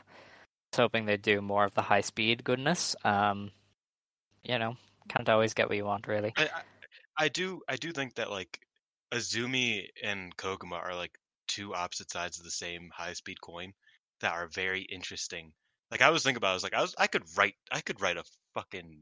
was 0.72 0.78
hoping 0.78 1.06
they'd 1.06 1.22
do 1.22 1.40
more 1.40 1.64
of 1.64 1.74
the 1.74 1.82
high 1.82 2.00
speed 2.00 2.44
goodness. 2.44 2.96
Um, 3.04 3.50
you 4.42 4.58
know, 4.58 4.76
can't 5.08 5.28
always 5.28 5.54
get 5.54 5.68
what 5.68 5.76
you 5.76 5.84
want, 5.84 6.06
really. 6.06 6.32
I, 6.36 6.44
I 6.44 7.24
I 7.24 7.28
do 7.28 7.62
I 7.68 7.76
do 7.76 7.92
think 7.92 8.14
that 8.14 8.30
like 8.30 8.60
Azumi 9.12 9.86
and 10.02 10.36
Koguma 10.36 10.82
are 10.82 10.94
like 10.94 11.18
two 11.46 11.74
opposite 11.74 12.10
sides 12.10 12.38
of 12.38 12.44
the 12.44 12.50
same 12.50 12.90
high 12.92 13.12
speed 13.12 13.40
coin 13.40 13.72
that 14.20 14.32
are 14.32 14.48
very 14.48 14.82
interesting. 14.82 15.52
Like 15.90 16.02
I 16.02 16.10
was 16.10 16.22
thinking 16.22 16.38
about, 16.38 16.48
it, 16.48 16.52
I 16.52 16.54
was 16.54 16.62
like, 16.62 16.74
I 16.74 16.82
was 16.82 16.94
I 16.98 17.06
could 17.06 17.24
write 17.36 17.54
I 17.70 17.80
could 17.80 18.00
write 18.00 18.16
a 18.16 18.24
fucking 18.54 18.98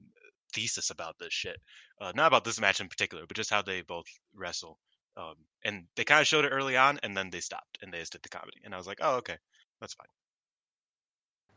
thesis 0.53 0.91
about 0.91 1.19
this 1.19 1.33
shit. 1.33 1.57
Uh, 2.01 2.13
not 2.15 2.27
about 2.27 2.45
this 2.45 2.61
match 2.61 2.81
in 2.81 2.89
particular, 2.89 3.25
but 3.27 3.37
just 3.37 3.51
how 3.51 3.63
they 3.63 3.83
both 3.83 4.07
wrestle. 4.35 4.79
Um, 5.17 5.35
and 5.65 5.85
they 5.97 6.05
kind 6.05 6.21
of 6.21 6.27
showed 6.27 6.45
it 6.45 6.51
early 6.51 6.77
on, 6.77 6.99
and 7.03 7.17
then 7.17 7.31
they 7.31 7.41
stopped 7.41 7.79
and 7.83 7.93
they 7.93 7.99
just 7.99 8.13
did 8.13 8.23
the 8.23 8.29
comedy. 8.29 8.59
And 8.65 8.75
I 8.75 8.79
was 8.79 8.87
like, 8.87 8.99
oh 9.01 9.17
okay, 9.17 9.37
that's 9.81 9.95
fine. 9.95 10.07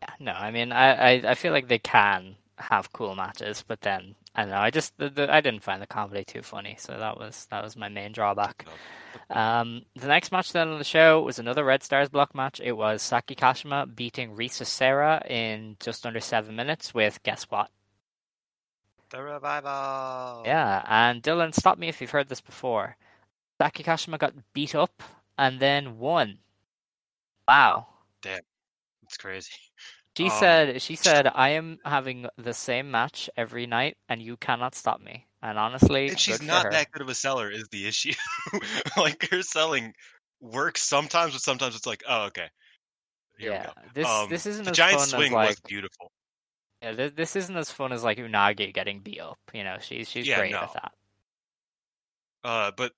Yeah, 0.01 0.13
no, 0.19 0.31
I 0.33 0.51
mean, 0.51 0.71
I, 0.71 0.91
I, 0.91 1.31
I 1.31 1.35
feel 1.35 1.53
like 1.53 1.67
they 1.67 1.79
can 1.79 2.35
have 2.57 2.93
cool 2.93 3.15
matches, 3.15 3.63
but 3.67 3.81
then 3.81 4.15
I 4.33 4.41
don't 4.41 4.51
know. 4.51 4.57
I 4.57 4.69
just 4.69 4.97
the, 4.97 5.09
the, 5.09 5.33
I 5.33 5.41
didn't 5.41 5.63
find 5.63 5.81
the 5.81 5.87
comedy 5.87 6.23
too 6.23 6.41
funny, 6.41 6.75
so 6.77 6.97
that 6.97 7.17
was 7.17 7.47
that 7.51 7.63
was 7.63 7.75
my 7.75 7.89
main 7.89 8.11
drawback. 8.11 8.65
Um, 9.29 9.83
the 9.95 10.07
next 10.07 10.31
match 10.31 10.51
then 10.51 10.67
on 10.67 10.77
the 10.77 10.83
show 10.83 11.21
was 11.21 11.39
another 11.39 11.63
Red 11.63 11.83
Stars 11.83 12.09
block 12.09 12.35
match. 12.35 12.61
It 12.63 12.73
was 12.73 13.01
Saki 13.01 13.35
Kashima 13.35 13.93
beating 13.93 14.35
Risa 14.35 14.65
Sera 14.65 15.21
in 15.27 15.77
just 15.79 16.05
under 16.05 16.19
seven 16.19 16.55
minutes 16.55 16.93
with 16.93 17.23
guess 17.23 17.45
what? 17.45 17.69
The 19.09 19.21
revival. 19.21 20.43
Yeah, 20.45 20.83
and 20.87 21.23
Dylan, 21.23 21.53
stop 21.53 21.77
me 21.77 21.87
if 21.87 22.01
you've 22.01 22.11
heard 22.11 22.27
this 22.27 22.41
before. 22.41 22.97
Saki 23.57 23.83
Kashima 23.83 24.17
got 24.19 24.33
beat 24.53 24.75
up 24.75 25.03
and 25.37 25.59
then 25.59 25.97
won. 25.99 26.39
Wow. 27.47 27.87
Damn, 28.21 28.41
it's 29.03 29.17
crazy. 29.17 29.51
She 30.17 30.29
Um, 30.29 30.29
said 30.29 30.81
she 30.81 30.95
said 30.95 31.27
I 31.27 31.49
am 31.49 31.79
having 31.85 32.27
the 32.37 32.53
same 32.53 32.89
match 32.89 33.29
every 33.37 33.65
night 33.67 33.97
and 34.09 34.21
you 34.21 34.37
cannot 34.37 34.73
stop 34.75 35.01
me. 35.01 35.27
And 35.41 35.59
honestly, 35.59 36.07
And 36.09 36.19
she's 36.19 36.41
not 36.41 36.71
that 36.71 36.91
good 36.91 37.01
of 37.01 37.09
a 37.09 37.15
seller 37.15 37.51
is 37.51 37.67
the 37.69 37.87
issue. 37.87 38.13
like 38.97 39.29
her 39.29 39.41
selling 39.43 39.93
works 40.41 40.81
sometimes, 40.81 41.33
but 41.33 41.41
sometimes 41.41 41.75
it's 41.75 41.85
like, 41.85 42.03
oh 42.07 42.25
okay. 42.25 42.49
Here 43.37 43.51
yeah, 43.51 43.71
this 43.93 44.07
Um, 44.07 44.29
this 44.29 44.45
isn't 44.45 44.65
the 44.65 44.71
as 44.71 44.77
giant 44.77 44.99
fun 44.99 45.07
swing 45.09 45.31
as 45.31 45.31
like 45.33 45.49
was 45.49 45.59
beautiful. 45.61 46.11
yeah, 46.81 46.91
this, 46.93 47.11
this 47.15 47.35
isn't 47.35 47.57
as 47.57 47.71
fun 47.71 47.91
as 47.91 48.03
like 48.03 48.17
Unagi 48.17 48.73
getting 48.73 48.99
beat 49.01 49.19
up. 49.19 49.39
You 49.53 49.63
know, 49.63 49.77
she's 49.79 50.09
she's 50.09 50.27
Yeah, 50.27 50.37
great 50.37 50.51
no. 50.51 50.59
at 50.59 50.73
that. 50.73 50.91
Uh, 52.43 52.71
but 52.77 52.93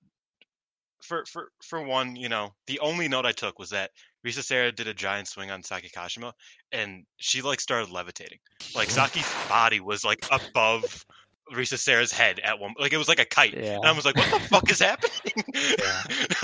for 1.08 1.26
for 1.26 1.50
for 1.64 1.82
one, 1.82 2.16
you 2.16 2.30
know, 2.30 2.54
the 2.68 2.80
only 2.80 3.08
note 3.08 3.26
I 3.26 3.32
took 3.32 3.58
was 3.60 3.70
that 3.72 3.92
Risa 4.26 4.44
Sera 4.44 4.72
did 4.72 4.88
a 4.88 4.94
giant 4.94 5.28
swing 5.28 5.50
on 5.52 5.64
Saki 5.64 5.90
Kashima, 5.90 6.34
and 6.72 7.06
she 7.18 7.42
like 7.42 7.60
started 7.60 7.90
levitating. 7.90 8.40
Like 8.76 8.90
Saki's 8.90 9.32
body 9.50 9.80
was 9.80 10.04
like 10.04 10.26
above 10.32 11.06
Risa 11.54 11.78
Sera's 11.78 12.12
head 12.12 12.40
at 12.42 12.60
one. 12.60 12.74
Like 12.78 12.94
it 12.94 12.98
was 12.98 13.08
like 13.08 13.20
a 13.20 13.26
kite, 13.26 13.54
Yeah. 13.56 13.76
and 13.78 13.86
I 13.86 13.92
was 13.94 14.06
like, 14.06 14.18
"What 14.18 14.30
the 14.32 14.48
fuck 14.48 14.70
is 14.70 14.80
happening?" 14.80 15.44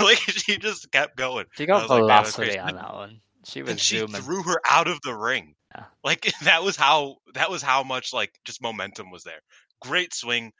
like 0.00 0.18
she 0.18 0.56
just 0.58 0.90
kept 0.92 1.16
going. 1.16 1.46
She 1.56 1.66
got 1.66 1.82
was 1.82 1.90
like, 1.90 2.00
"Man, 2.00 2.08
that's 2.08 2.34
velocity 2.36 2.58
crazy." 2.58 2.58
on 2.58 2.74
that 2.76 2.94
one. 2.94 3.20
She 3.46 3.60
was 3.60 3.70
and 3.72 3.80
she 3.80 4.06
threw 4.06 4.42
her 4.44 4.60
out 4.70 4.88
of 4.88 4.98
the 5.02 5.14
ring. 5.14 5.54
Yeah. 5.74 5.84
Like 6.02 6.32
that 6.44 6.62
was 6.62 6.76
how 6.76 7.16
that 7.34 7.50
was 7.50 7.62
how 7.62 7.82
much 7.82 8.12
like 8.14 8.32
just 8.44 8.62
momentum 8.62 9.10
was 9.10 9.24
there. 9.24 9.40
Great 9.82 10.14
swing. 10.14 10.52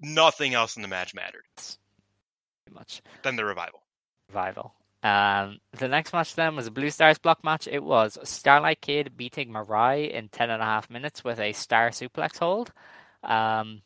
Nothing 0.00 0.54
else 0.54 0.76
in 0.76 0.82
the 0.82 0.88
match 0.88 1.14
mattered. 1.14 1.44
Much. 2.70 3.02
Then 3.22 3.36
the 3.36 3.44
revival. 3.44 3.82
Revival. 4.28 4.74
Um, 5.02 5.58
the 5.72 5.86
next 5.88 6.12
match 6.12 6.34
then 6.34 6.56
was 6.56 6.66
a 6.66 6.70
Blue 6.70 6.90
Stars 6.90 7.18
block 7.18 7.44
match. 7.44 7.68
It 7.68 7.84
was 7.84 8.18
Starlight 8.24 8.80
Kid 8.80 9.16
beating 9.16 9.50
Mirai 9.50 10.10
in 10.10 10.28
ten 10.28 10.50
and 10.50 10.62
a 10.62 10.64
half 10.64 10.88
minutes 10.88 11.22
with 11.22 11.38
a 11.38 11.52
star 11.52 11.90
suplex 11.90 12.38
hold. 12.38 12.72
Um, 13.22 13.82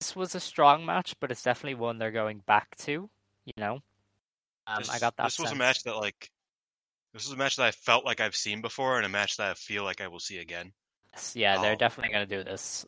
this 0.00 0.16
was 0.16 0.34
a 0.34 0.40
strong 0.40 0.84
match, 0.84 1.14
but 1.20 1.30
it's 1.30 1.42
definitely 1.42 1.76
one 1.76 1.98
they're 1.98 2.10
going 2.10 2.42
back 2.46 2.76
to. 2.78 3.08
You 3.44 3.52
know, 3.56 3.80
um, 4.66 4.78
this, 4.78 4.90
I 4.90 4.98
got 4.98 5.16
that. 5.16 5.24
This 5.24 5.38
was 5.38 5.52
a 5.52 5.56
match 5.56 5.84
that 5.84 5.96
like 5.96 6.30
this 7.14 7.24
was 7.24 7.32
a 7.32 7.38
match 7.38 7.56
that 7.56 7.66
I 7.66 7.70
felt 7.70 8.04
like 8.04 8.20
I've 8.20 8.36
seen 8.36 8.60
before, 8.60 8.96
and 8.96 9.06
a 9.06 9.08
match 9.08 9.36
that 9.36 9.50
I 9.50 9.54
feel 9.54 9.84
like 9.84 10.00
I 10.00 10.08
will 10.08 10.20
see 10.20 10.38
again. 10.38 10.72
Yeah, 11.34 11.62
they're 11.62 11.74
Oh. 11.74 11.78
definitely 11.78 12.12
going 12.12 12.28
to 12.28 12.36
do 12.36 12.44
this 12.44 12.84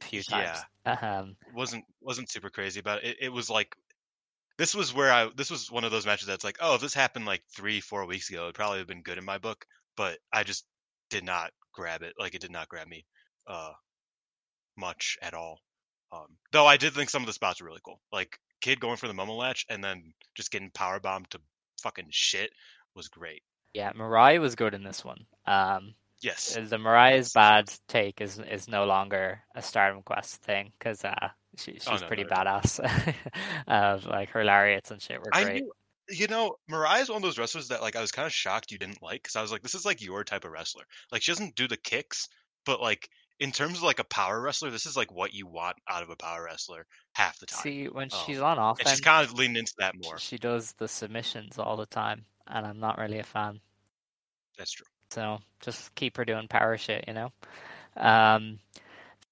a 0.00 0.04
few 0.04 0.22
Yeah. 0.28 0.52
times. 0.52 0.64
Um, 1.02 1.36
wasn't 1.54 1.86
wasn't 2.02 2.30
super 2.30 2.50
crazy 2.50 2.80
about 2.80 3.02
it. 3.02 3.16
it. 3.16 3.16
It 3.22 3.28
was 3.30 3.48
like 3.48 3.74
this 4.58 4.74
was 4.74 4.94
where 4.94 5.12
I 5.12 5.28
this 5.36 5.50
was 5.50 5.70
one 5.70 5.84
of 5.84 5.90
those 5.90 6.06
matches 6.06 6.26
that's 6.26 6.44
like, 6.44 6.58
oh, 6.60 6.74
if 6.74 6.80
this 6.80 6.94
happened 6.94 7.26
like 7.26 7.42
three 7.54 7.80
four 7.80 8.06
weeks 8.06 8.30
ago, 8.30 8.44
it'd 8.44 8.54
probably 8.54 8.78
have 8.78 8.86
been 8.86 9.02
good 9.02 9.18
in 9.18 9.24
my 9.24 9.38
book, 9.38 9.64
but 9.96 10.18
I 10.32 10.44
just 10.44 10.64
did 11.10 11.24
not 11.24 11.50
grab 11.72 12.02
it. 12.02 12.14
Like 12.18 12.34
it 12.34 12.40
did 12.40 12.52
not 12.52 12.68
grab 12.68 12.88
me 12.88 13.04
uh 13.46 13.72
much 14.76 15.18
at 15.22 15.34
all. 15.34 15.60
Um, 16.12 16.26
though 16.52 16.66
I 16.66 16.76
did 16.76 16.92
think 16.92 17.10
some 17.10 17.22
of 17.22 17.26
the 17.26 17.32
spots 17.32 17.60
were 17.60 17.66
really 17.66 17.80
cool, 17.84 18.00
like 18.12 18.38
kid 18.60 18.80
going 18.80 18.96
for 18.96 19.08
the 19.08 19.14
Momo 19.14 19.36
latch 19.36 19.66
and 19.68 19.82
then 19.82 20.12
just 20.34 20.50
getting 20.50 20.70
power 20.70 21.00
bombed 21.00 21.30
to 21.30 21.40
fucking 21.82 22.06
shit 22.10 22.50
was 22.94 23.08
great. 23.08 23.42
yeah, 23.74 23.92
Mariah 23.94 24.40
was 24.40 24.54
good 24.54 24.74
in 24.74 24.84
this 24.84 25.04
one. 25.04 25.26
Um, 25.46 25.94
Yes, 26.22 26.56
the 26.68 26.78
Mariah's 26.78 27.32
bad 27.32 27.70
take 27.86 28.22
is 28.22 28.38
is 28.38 28.66
no 28.66 28.86
longer 28.86 29.42
a 29.54 29.60
Stardom 29.60 30.02
Quest 30.02 30.36
thing 30.36 30.72
because 30.78 31.04
uh, 31.04 31.28
she, 31.56 31.72
she's 31.72 31.86
Oh, 31.88 31.96
no, 31.96 32.06
pretty 32.06 32.24
badass. 32.24 32.80
uh, 33.68 33.98
like 34.08 34.30
her 34.30 34.44
lariats 34.44 34.90
and 34.90 35.00
shit 35.00 35.18
were 35.20 35.30
I 35.32 35.44
great. 35.44 35.62
knew, 35.62 35.72
you 36.10 36.26
know, 36.26 36.56
Mariah's 36.68 37.08
one 37.08 37.16
of 37.16 37.22
those 37.22 37.38
wrestlers 37.38 37.68
that 37.68 37.80
like 37.82 37.96
I 37.96 38.00
was 38.00 38.12
kind 38.12 38.26
of 38.26 38.32
shocked 38.32 38.70
you 38.70 38.78
didn't 38.78 39.02
like 39.02 39.22
because 39.22 39.36
I 39.36 39.42
was 39.42 39.50
like, 39.52 39.62
this 39.62 39.74
is 39.74 39.84
like 39.84 40.02
your 40.02 40.24
type 40.24 40.44
of 40.44 40.50
wrestler. 40.52 40.84
Like 41.12 41.22
she 41.22 41.32
doesn't 41.32 41.54
do 41.56 41.66
the 41.68 41.76
kicks, 41.76 42.28
but 42.66 42.80
like 42.80 43.08
in 43.40 43.50
terms 43.52 43.78
of 43.78 43.82
like 43.84 43.98
a 43.98 44.04
power 44.04 44.40
wrestler, 44.40 44.70
this 44.70 44.86
is 44.86 44.96
like 44.96 45.10
what 45.12 45.34
you 45.34 45.46
want 45.46 45.76
out 45.88 46.02
of 46.02 46.10
a 46.10 46.16
power 46.16 46.44
wrestler 46.44 46.86
half 47.14 47.38
the 47.38 47.46
time. 47.46 47.62
See, 47.62 47.86
when 47.86 48.08
Oh. 48.12 48.22
she's 48.26 48.38
on 48.40 48.58
and 48.58 48.66
offense, 48.72 48.90
she's 48.90 49.00
kind 49.00 49.26
of 49.26 49.32
leaning 49.34 49.56
into 49.56 49.72
that 49.78 49.94
more. 50.02 50.18
she 50.18 50.38
does 50.38 50.72
the 50.74 50.86
submissions 50.88 51.58
all 51.58 51.76
the 51.76 51.86
time, 51.86 52.26
and 52.46 52.64
I'm 52.66 52.78
not 52.80 52.98
really 52.98 53.18
a 53.18 53.24
fan. 53.24 53.60
That's 54.58 54.70
true. 54.72 54.86
So 55.10 55.38
just 55.60 55.94
keep 55.94 56.16
her 56.16 56.24
doing 56.24 56.48
power 56.48 56.76
shit, 56.76 57.04
you 57.08 57.14
know. 57.14 57.32
Um, 57.96 58.58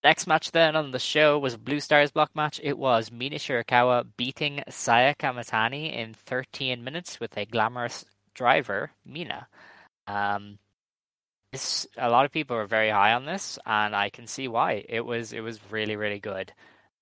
next 0.04 0.26
match 0.26 0.50
then 0.52 0.76
on 0.76 0.90
the 0.90 0.98
show 0.98 1.38
was 1.38 1.56
Blue 1.56 1.80
Stars 1.80 2.10
block 2.10 2.34
match. 2.34 2.60
It 2.62 2.78
was 2.78 3.10
Mina 3.12 3.36
Shirakawa 3.36 4.06
beating 4.16 4.62
Saya 4.68 5.14
Kamitani 5.14 5.92
in 5.94 6.14
13 6.14 6.82
minutes 6.84 7.20
with 7.20 7.36
a 7.36 7.46
glamorous 7.46 8.04
driver, 8.34 8.92
Mina. 9.04 9.48
Um, 10.06 10.58
this 11.52 11.86
a 11.98 12.10
lot 12.10 12.24
of 12.24 12.32
people 12.32 12.56
were 12.56 12.66
very 12.66 12.90
high 12.90 13.12
on 13.12 13.26
this, 13.26 13.58
and 13.66 13.94
I 13.94 14.10
can 14.10 14.26
see 14.26 14.48
why. 14.48 14.84
It 14.88 15.02
was 15.04 15.32
it 15.32 15.40
was 15.40 15.60
really 15.70 15.96
really 15.96 16.20
good. 16.20 16.52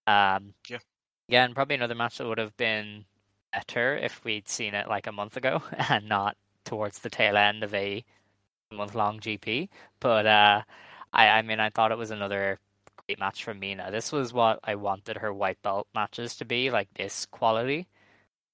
Um, 0.07 0.55
Yeah. 0.69 0.79
Again, 1.29 1.55
probably 1.55 1.77
another 1.77 1.95
match 1.95 2.19
that 2.19 2.27
would 2.27 2.39
have 2.39 2.57
been 2.57 3.05
better 3.53 3.97
if 3.97 4.25
we'd 4.25 4.49
seen 4.49 4.75
it 4.75 4.89
like 4.89 5.07
a 5.07 5.13
month 5.13 5.37
ago 5.37 5.63
and 5.89 6.09
not 6.09 6.37
towards 6.65 6.99
the 7.01 7.11
tail 7.11 7.37
end 7.37 7.63
of 7.63 7.73
a 7.75 8.05
month 8.73 8.95
long 8.95 9.21
GP. 9.21 9.69
But 10.01 10.27
uh, 10.27 10.63
I, 11.13 11.29
I 11.29 11.43
mean, 11.43 11.61
I 11.61 11.71
thought 11.71 11.93
it 11.93 11.99
was 11.99 12.11
another 12.11 12.59
match 13.19 13.45
from 13.45 13.59
Mina. 13.59 13.91
This 13.91 14.13
was 14.13 14.33
what 14.33 14.61
I 14.65 14.75
wanted 14.77 15.17
her 15.19 15.33
white 15.33 15.61
belt 15.63 15.89
matches 15.95 16.37
to 16.37 16.45
be, 16.45 16.71
like 16.71 16.89
this 16.95 17.27
quality, 17.27 17.89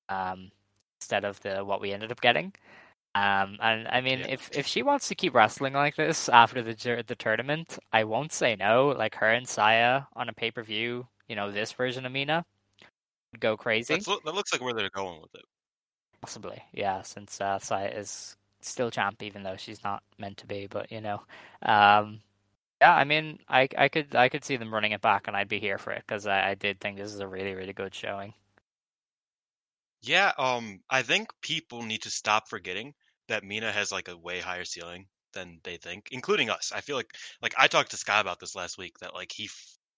um, 0.08 0.50
instead 1.00 1.24
of 1.24 1.40
the 1.40 1.64
what 1.64 1.80
we 1.80 1.92
ended 1.92 2.10
up 2.12 2.20
getting. 2.20 2.52
Um, 3.14 3.56
and 3.62 3.88
I 3.88 4.02
mean, 4.02 4.20
Yeah. 4.20 4.26
if 4.28 4.50
if 4.56 4.66
she 4.66 4.82
wants 4.82 5.08
to 5.08 5.14
keep 5.14 5.34
wrestling 5.34 5.72
like 5.72 5.96
this 5.96 6.28
after 6.28 6.62
the 6.62 7.04
the 7.06 7.14
tournament, 7.16 7.78
I 7.92 8.04
won't 8.04 8.32
say 8.32 8.56
no. 8.56 8.88
Like 8.88 9.14
her 9.16 9.30
and 9.30 9.48
Saya 9.48 10.02
on 10.14 10.28
a 10.28 10.34
pay 10.34 10.50
per 10.50 10.62
view, 10.62 11.06
you 11.28 11.34
know, 11.34 11.50
this 11.50 11.72
version 11.72 12.04
of 12.04 12.12
Mina 12.12 12.44
would 13.32 13.40
go 13.40 13.56
crazy. 13.56 13.94
That's, 13.94 14.06
that 14.06 14.34
looks 14.34 14.52
like 14.52 14.60
where 14.60 14.74
they're 14.74 14.90
going 14.90 15.20
with 15.22 15.34
it. 15.34 15.44
Possibly, 16.20 16.62
yeah, 16.72 17.02
since 17.02 17.40
uh, 17.40 17.58
Saya 17.58 17.88
is 17.88 18.36
still 18.60 18.90
champ, 18.90 19.22
even 19.22 19.42
though 19.44 19.56
she's 19.56 19.82
not 19.82 20.02
meant 20.18 20.36
to 20.38 20.46
be. 20.46 20.66
But 20.66 20.92
you 20.92 21.00
know, 21.00 21.22
um, 21.62 22.20
yeah, 22.80 22.94
I 22.94 23.04
mean, 23.04 23.38
I 23.48 23.68
I 23.76 23.88
could 23.88 24.14
I 24.14 24.28
could 24.28 24.44
see 24.44 24.56
them 24.56 24.72
running 24.72 24.92
it 24.92 25.00
back, 25.00 25.26
and 25.28 25.36
I'd 25.36 25.48
be 25.48 25.60
here 25.60 25.78
for 25.78 25.92
it 25.92 26.04
because 26.06 26.26
I, 26.26 26.50
I 26.50 26.54
did 26.54 26.80
think 26.80 26.96
this 26.98 27.12
is 27.12 27.20
a 27.20 27.28
really 27.28 27.54
really 27.54 27.72
good 27.72 27.94
showing. 27.94 28.34
Yeah, 30.02 30.32
um, 30.38 30.80
I 30.90 31.02
think 31.02 31.30
people 31.42 31.82
need 31.82 32.02
to 32.02 32.10
stop 32.10 32.48
forgetting 32.48 32.94
that 33.28 33.44
Mina 33.44 33.72
has 33.72 33.90
like 33.92 34.08
a 34.08 34.16
way 34.16 34.40
higher 34.40 34.64
ceiling 34.64 35.06
than 35.32 35.60
they 35.64 35.76
think, 35.78 36.08
including 36.12 36.50
us. 36.50 36.72
I 36.74 36.80
feel 36.80 36.96
like 36.96 37.12
like 37.42 37.54
I 37.58 37.66
talked 37.68 37.90
to 37.92 37.96
Sky 37.96 38.20
about 38.20 38.40
this 38.40 38.54
last 38.54 38.78
week 38.78 38.98
that 39.00 39.14
like 39.14 39.32
he 39.32 39.48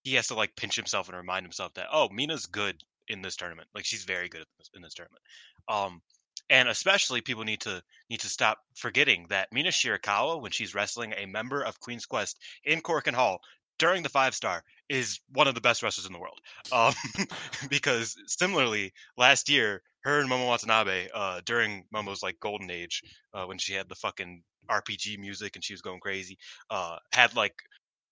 he 0.04 0.14
has 0.14 0.28
to 0.28 0.34
like 0.34 0.56
pinch 0.56 0.76
himself 0.76 1.08
and 1.08 1.16
remind 1.16 1.44
himself 1.44 1.74
that 1.74 1.88
oh 1.92 2.08
Mina's 2.10 2.46
good 2.46 2.82
in 3.08 3.22
this 3.22 3.36
tournament. 3.36 3.68
Like 3.74 3.84
she's 3.84 4.04
very 4.04 4.28
good 4.28 4.42
at 4.42 4.48
this, 4.58 4.70
in 4.74 4.82
this 4.82 4.94
tournament. 4.94 5.22
Um, 5.68 6.02
and 6.50 6.68
especially 6.68 7.20
people 7.20 7.44
need 7.44 7.60
to 7.60 7.82
need 8.10 8.20
to 8.20 8.28
stop 8.28 8.58
forgetting 8.74 9.26
that 9.28 9.52
Mina 9.52 9.70
Shirakawa 9.70 10.40
when 10.40 10.52
she's 10.52 10.74
wrestling 10.74 11.14
a 11.16 11.26
member 11.26 11.62
of 11.62 11.80
Queen's 11.80 12.06
Quest 12.06 12.38
in 12.64 12.80
Korakuen 12.80 13.14
Hall 13.14 13.40
during 13.78 14.02
the 14.02 14.08
five 14.08 14.34
star 14.34 14.62
is 14.88 15.20
one 15.32 15.46
of 15.46 15.54
the 15.54 15.60
best 15.60 15.82
wrestlers 15.82 16.06
in 16.06 16.12
the 16.12 16.18
world. 16.18 16.40
Um, 16.72 16.94
because 17.70 18.16
similarly, 18.26 18.92
last 19.16 19.48
year, 19.48 19.82
her 20.00 20.20
and 20.20 20.30
Momo 20.30 20.48
Watanabe, 20.48 21.08
uh, 21.14 21.40
during 21.44 21.84
Momo's 21.94 22.22
like 22.22 22.40
golden 22.40 22.70
age, 22.70 23.02
uh, 23.34 23.44
when 23.44 23.58
she 23.58 23.74
had 23.74 23.88
the 23.88 23.94
fucking 23.94 24.42
RPG 24.70 25.18
music 25.18 25.54
and 25.54 25.64
she 25.64 25.72
was 25.72 25.82
going 25.82 26.00
crazy, 26.00 26.38
uh, 26.70 26.96
had 27.12 27.36
like 27.36 27.54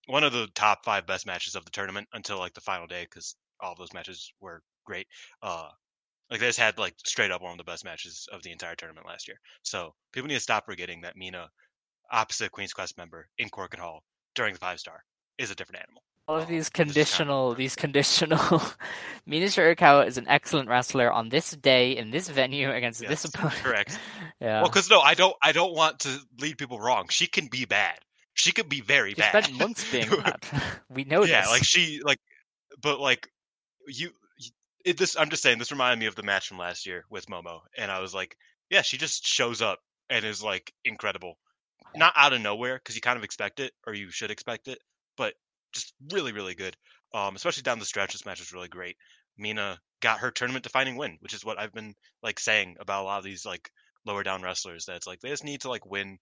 one 0.07 0.23
of 0.23 0.31
the 0.31 0.47
top 0.55 0.85
five 0.85 1.05
best 1.05 1.25
matches 1.25 1.55
of 1.55 1.65
the 1.65 1.71
tournament 1.71 2.07
until 2.13 2.39
like 2.39 2.53
the 2.53 2.61
final 2.61 2.87
day 2.87 3.03
because 3.03 3.35
all 3.59 3.75
those 3.75 3.93
matches 3.93 4.31
were 4.39 4.61
great. 4.85 5.07
Uh, 5.41 5.69
like 6.29 6.39
they 6.39 6.47
just 6.47 6.59
had 6.59 6.77
like 6.77 6.95
straight 7.05 7.31
up 7.31 7.41
one 7.41 7.51
of 7.51 7.57
the 7.57 7.63
best 7.63 7.85
matches 7.85 8.27
of 8.31 8.43
the 8.43 8.51
entire 8.51 8.75
tournament 8.75 9.07
last 9.07 9.27
year. 9.27 9.37
So 9.63 9.93
people 10.11 10.27
need 10.27 10.35
to 10.35 10.39
stop 10.39 10.65
forgetting 10.65 11.01
that 11.01 11.15
Mina, 11.15 11.49
opposite 12.11 12.51
Queen's 12.51 12.73
Quest 12.73 12.97
member 12.97 13.27
in 13.37 13.49
Korakuen 13.49 13.79
Hall 13.79 14.03
during 14.35 14.53
the 14.53 14.59
five 14.59 14.79
star, 14.79 15.03
is 15.37 15.51
a 15.51 15.55
different 15.55 15.81
animal. 15.83 16.03
All 16.29 16.35
of 16.35 16.47
these 16.49 16.65
this 16.65 16.69
kind 16.69 16.89
of- 16.89 16.93
conditional, 16.93 17.53
these 17.55 17.75
conditional. 17.75 18.61
Mina 19.25 19.45
Shirakawa 19.45 20.07
is 20.07 20.17
an 20.17 20.27
excellent 20.27 20.67
wrestler 20.67 21.09
on 21.09 21.29
this 21.29 21.51
day 21.51 21.95
in 21.95 22.11
this 22.11 22.27
venue 22.27 22.69
against 22.69 22.99
this 22.99 23.23
opponent. 23.25 23.55
correct. 23.55 23.97
Yeah. 24.39 24.61
Well, 24.61 24.69
because 24.69 24.87
no, 24.87 24.99
I 24.99 25.15
don't. 25.15 25.35
I 25.41 25.51
don't 25.51 25.73
want 25.73 25.97
to 26.01 26.19
lead 26.39 26.59
people 26.59 26.79
wrong. 26.79 27.07
She 27.09 27.25
can 27.25 27.47
be 27.47 27.65
bad. 27.65 27.97
She 28.35 28.51
could 28.51 28.69
be 28.69 28.81
very 28.81 29.11
she 29.11 29.15
bad. 29.15 29.45
spent 29.45 29.57
months 29.57 29.91
being 29.91 30.07
bad. 30.09 30.43
we 30.91 31.05
know 31.05 31.23
yeah, 31.23 31.41
this. 31.41 31.49
like 31.49 31.63
she 31.63 32.01
like, 32.03 32.19
but 32.79 32.99
like 32.99 33.27
you. 33.87 34.11
It, 34.87 34.97
this 34.97 35.17
I'm 35.17 35.29
just 35.29 35.43
saying. 35.43 35.57
This 35.59 35.71
reminded 35.71 35.99
me 35.99 36.05
of 36.05 36.15
the 36.15 36.23
match 36.23 36.47
from 36.47 36.59
last 36.59 36.85
year 36.85 37.03
with 37.09 37.25
Momo, 37.25 37.59
and 37.77 37.91
I 37.91 37.99
was 37.99 38.13
like, 38.13 38.37
yeah, 38.69 38.81
she 38.83 38.97
just 38.97 39.27
shows 39.27 39.61
up 39.61 39.79
and 40.09 40.23
is 40.23 40.41
like 40.41 40.71
incredible, 40.85 41.37
not 41.93 42.13
out 42.15 42.31
of 42.31 42.39
nowhere 42.39 42.77
because 42.77 42.95
you 42.95 43.01
kind 43.01 43.17
of 43.17 43.25
expect 43.25 43.59
it 43.59 43.73
or 43.85 43.93
you 43.93 44.09
should 44.11 44.31
expect 44.31 44.69
it, 44.69 44.79
but 45.17 45.33
just 45.73 45.93
really, 46.13 46.31
really 46.31 46.55
good. 46.55 46.77
Um, 47.13 47.35
especially 47.35 47.63
down 47.63 47.79
the 47.79 47.85
stretch, 47.85 48.13
this 48.13 48.25
match 48.25 48.39
was 48.39 48.53
really 48.53 48.69
great. 48.69 48.95
Mina 49.37 49.77
got 50.01 50.19
her 50.19 50.31
tournament 50.31 50.63
defining 50.63 50.95
win, 50.95 51.17
which 51.19 51.33
is 51.33 51.43
what 51.43 51.59
I've 51.59 51.73
been 51.73 51.93
like 52.23 52.39
saying 52.39 52.77
about 52.79 53.01
a 53.01 53.07
lot 53.07 53.17
of 53.17 53.25
these 53.25 53.45
like 53.45 53.69
lower 54.05 54.23
down 54.23 54.41
wrestlers. 54.41 54.85
That 54.85 54.95
it's 54.95 55.07
like 55.07 55.19
they 55.19 55.27
just 55.27 55.43
need 55.43 55.61
to 55.61 55.69
like 55.69 55.85
win 55.85 56.17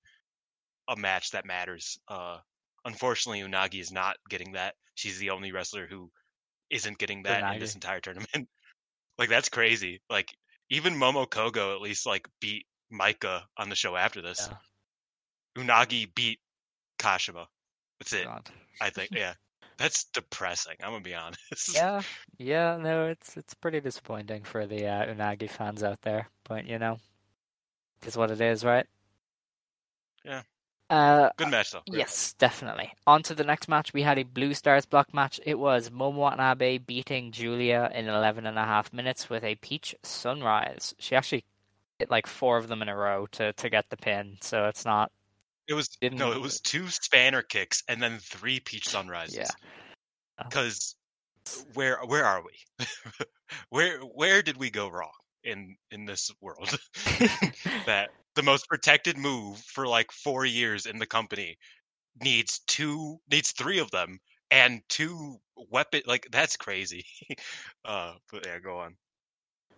a 0.89 0.95
match 0.95 1.30
that 1.32 1.45
matters. 1.45 1.99
Uh, 2.07 2.39
unfortunately, 2.84 3.41
Unagi 3.41 3.80
is 3.80 3.91
not 3.91 4.18
getting 4.28 4.53
that. 4.53 4.74
She's 4.95 5.20
the 5.20 5.30
only 5.30 5.51
wrestler 5.51 5.86
who 5.86 6.09
isn't 6.70 6.97
getting 6.97 7.24
that 7.24 7.53
in 7.53 7.59
this 7.59 7.76
entire 7.76 7.99
tournament. 7.99 8.47
like 9.18 9.30
that's 9.30 9.49
crazy. 9.49 10.01
Like 10.09 10.36
even 10.70 10.95
Momo 10.95 11.28
Kohgo 11.28 11.76
at 11.76 11.82
least 11.82 12.05
like 12.05 12.28
beat 12.41 12.66
Maika 12.91 13.41
on 13.57 13.70
the 13.70 13.76
show 13.76 13.95
after 13.95 14.22
this. 14.22 14.49
Unagi 15.57 16.13
beat 16.13 16.39
Kashima. 16.99 17.45
That's 17.99 18.13
it. 18.13 18.26
God. 18.26 18.49
I 18.82 18.89
think. 18.89 19.11
Yeah. 19.16 19.34
That's 19.78 20.05
depressing. 20.05 20.76
I'm 20.82 20.91
gonna 20.91 21.03
be 21.03 21.16
honest. 21.16 21.76
Yeah, 21.76 22.01
yeah, 22.38 22.78
no, 22.78 23.07
it's 23.07 23.36
it's 23.36 23.53
pretty 23.53 23.82
disappointing 23.82 24.43
for 24.43 24.66
the 24.66 24.88
uh, 24.88 25.05
Unagi 25.07 25.49
fans 25.49 25.84
out 25.84 26.01
there, 26.01 26.30
but 26.47 26.66
you 26.66 26.80
know, 26.80 26.97
it's 28.05 28.16
what 28.16 28.32
it 28.32 28.39
is, 28.39 28.63
right? 28.63 28.86
Yeah. 30.24 30.43
Uh, 30.89 31.29
Good 31.38 31.49
match 31.49 31.71
though. 31.71 31.81
Great. 31.89 31.99
yes, 31.99 32.33
definitely. 32.33 32.91
On 33.07 33.23
to 33.23 33.33
the 33.33 33.43
next 33.43 33.67
match. 33.67 33.93
We 33.93 34.03
had 34.03 34.19
a 34.19 34.23
Blue 34.23 34.53
Stars 34.53 34.86
block 34.86 35.13
match. 35.13 35.39
It 35.45 35.57
was 35.57 35.89
Momo 35.89 36.13
Watanabe 36.15 36.77
beating 36.79 37.31
Julia 37.31 37.89
in 37.93 38.07
11 38.07 38.45
and 38.45 38.57
a 38.59 38.63
half 38.65 38.93
minutes 38.93 39.29
with 39.29 39.43
a 39.43 39.55
Peach 39.55 39.95
Sunrise. 40.03 40.93
She 40.99 41.15
actually 41.15 41.43
hit 41.97 42.11
like 42.11 42.27
four 42.27 42.57
of 42.57 42.67
them 42.67 42.81
in 42.81 42.89
a 42.89 42.95
row 42.95 43.25
to, 43.31 43.53
to 43.53 43.69
get 43.69 43.86
the 43.89 43.97
pin, 43.97 44.38
so 44.41 44.65
it's 44.67 44.86
not. 44.86 45.11
It 45.67 45.73
was 45.73 45.88
Didn't- 45.99 46.19
no, 46.19 46.31
it 46.31 46.41
was 46.41 46.59
two 46.61 46.88
spanner 46.89 47.41
kicks 47.41 47.81
and 47.88 48.01
then 48.01 48.19
three 48.19 48.59
peach 48.59 48.88
sunrises. 48.88 49.38
Yeah. 49.38 49.47
Because 50.43 50.95
where 51.73 51.97
where 52.05 52.25
are 52.25 52.43
we? 52.43 52.86
where 53.69 53.99
where 54.01 54.41
did 54.41 54.57
we 54.57 54.69
go 54.69 54.89
wrong 54.89 55.09
in 55.43 55.77
in 55.89 56.05
this 56.05 56.29
world? 56.41 56.77
that 57.86 58.09
the 58.36 58.43
most 58.43 58.67
protected 58.67 59.17
move 59.17 59.57
for 59.59 59.88
like 59.88 60.11
four 60.11 60.45
years 60.45 60.86
in 60.86 60.99
the 60.99 61.05
company 61.05 61.57
needs 62.21 62.59
two 62.67 63.19
needs 63.29 63.51
three 63.51 63.79
of 63.79 63.91
them 63.91 64.19
and 64.51 64.81
two 64.89 65.38
weapon 65.69 66.01
like 66.05 66.27
that's 66.31 66.57
crazy. 66.57 67.05
uh 67.86 68.13
but 68.31 68.45
yeah, 68.45 68.59
go 68.59 68.79
on. 68.79 68.95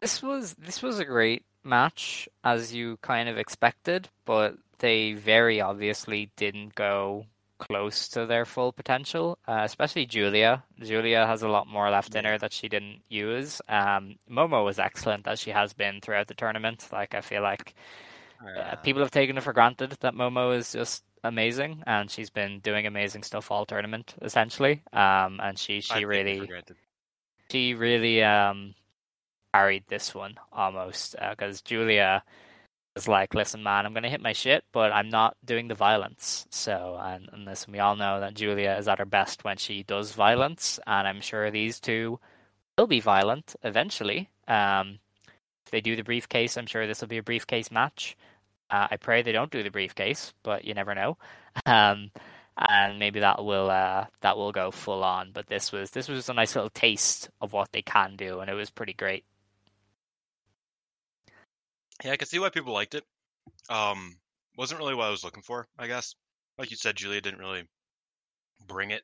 This 0.01 0.21
was 0.21 0.55
this 0.55 0.81
was 0.81 0.99
a 0.99 1.05
great 1.05 1.43
match 1.63 2.29
as 2.43 2.73
you 2.73 2.97
kind 3.01 3.29
of 3.29 3.37
expected, 3.37 4.09
but 4.25 4.55
they 4.79 5.13
very 5.13 5.59
obviously 5.61 6.31
didn't 6.35 6.75
go 6.75 7.25
close 7.57 8.07
to 8.09 8.25
their 8.25 8.45
full 8.45 8.71
potential. 8.71 9.37
Uh, 9.47 9.61
especially 9.63 10.05
Julia. 10.05 10.63
Julia 10.79 11.25
has 11.25 11.41
a 11.41 11.49
lot 11.49 11.67
more 11.67 11.89
left 11.89 12.15
in 12.15 12.25
her 12.25 12.37
that 12.37 12.53
she 12.53 12.69
didn't 12.69 13.01
use. 13.09 13.61
Um, 13.67 14.15
Momo 14.29 14.63
was 14.63 14.79
excellent 14.79 15.27
as 15.27 15.39
she 15.39 15.49
has 15.51 15.73
been 15.73 15.99
throughout 16.01 16.27
the 16.27 16.35
tournament. 16.35 16.87
Like 16.91 17.15
I 17.15 17.21
feel 17.21 17.41
like 17.41 17.73
uh, 18.45 18.75
people 18.77 19.01
have 19.01 19.11
taken 19.11 19.37
it 19.37 19.43
for 19.43 19.53
granted 19.53 19.97
that 20.01 20.13
Momo 20.13 20.55
is 20.55 20.71
just 20.71 21.03
amazing, 21.23 21.83
and 21.85 22.09
she's 22.09 22.29
been 22.29 22.59
doing 22.59 22.85
amazing 22.85 23.23
stuff 23.23 23.51
all 23.51 23.65
tournament 23.65 24.15
essentially. 24.21 24.83
Um, 24.93 25.39
and 25.41 25.57
she 25.57 25.81
she 25.81 26.05
really 26.05 26.49
she 27.51 27.73
really 27.73 28.23
um 28.23 28.75
carried 29.53 29.83
this 29.87 30.13
one 30.13 30.35
almost 30.51 31.15
because 31.29 31.61
Julia 31.61 32.23
was 32.95 33.07
like, 33.07 33.33
"Listen, 33.33 33.63
man, 33.63 33.85
I'm 33.85 33.93
gonna 33.93 34.09
hit 34.09 34.21
my 34.21 34.33
shit, 34.33 34.63
but 34.71 34.91
I'm 34.91 35.09
not 35.09 35.37
doing 35.45 35.67
the 35.67 35.75
violence." 35.75 36.47
So, 36.49 36.97
and, 37.01 37.29
and 37.31 37.45
listen, 37.45 37.71
we 37.71 37.79
all 37.79 37.95
know 37.95 38.19
that 38.19 38.33
Julia 38.33 38.75
is 38.77 38.87
at 38.87 38.99
her 38.99 39.05
best 39.05 39.43
when 39.43 39.57
she 39.57 39.83
does 39.83 40.13
violence, 40.13 40.79
and 40.87 41.07
I'm 41.07 41.21
sure 41.21 41.51
these 41.51 41.79
two 41.79 42.19
will 42.77 42.87
be 42.87 42.99
violent 42.99 43.55
eventually. 43.63 44.29
Um, 44.47 44.99
if 45.67 45.71
they 45.71 45.81
do 45.81 45.97
the 45.97 46.03
briefcase, 46.03 46.57
I'm 46.57 46.65
sure 46.65 46.87
this 46.87 47.01
will 47.01 47.09
be 47.09 47.17
a 47.17 47.23
briefcase 47.23 47.71
match. 47.71 48.15
Uh, 48.69 48.87
I 48.89 48.95
pray 48.95 49.21
they 49.21 49.33
don't 49.33 49.51
do 49.51 49.63
the 49.63 49.69
briefcase, 49.69 50.33
but 50.43 50.63
you 50.65 50.73
never 50.73 50.95
know. 50.95 51.17
Um, 51.65 52.11
and 52.55 52.99
maybe 52.99 53.19
that 53.21 53.43
will 53.43 53.71
uh, 53.71 54.05
that 54.21 54.37
will 54.37 54.51
go 54.51 54.69
full 54.69 55.03
on. 55.03 55.31
But 55.33 55.47
this 55.47 55.71
was 55.71 55.89
this 55.89 56.07
was 56.07 56.29
a 56.29 56.33
nice 56.35 56.53
little 56.55 56.69
taste 56.69 57.31
of 57.41 57.51
what 57.51 57.71
they 57.71 57.81
can 57.81 58.15
do, 58.15 58.39
and 58.41 58.49
it 58.49 58.53
was 58.53 58.69
pretty 58.69 58.93
great. 58.93 59.25
Yeah, 62.03 62.11
I 62.11 62.17
can 62.17 62.27
see 62.27 62.37
why 62.37 62.49
people 62.49 62.73
liked 62.73 62.93
it. 62.93 63.03
Um, 63.69 64.17
wasn't 64.55 64.79
really 64.79 64.93
what 64.93 65.07
I 65.07 65.09
was 65.09 65.23
looking 65.23 65.41
for, 65.41 65.67
I 65.79 65.87
guess. 65.87 66.13
Like 66.59 66.69
you 66.69 66.77
said, 66.77 66.95
Julia 66.95 67.21
didn't 67.21 67.39
really 67.39 67.63
bring 68.67 68.91
it. 68.91 69.01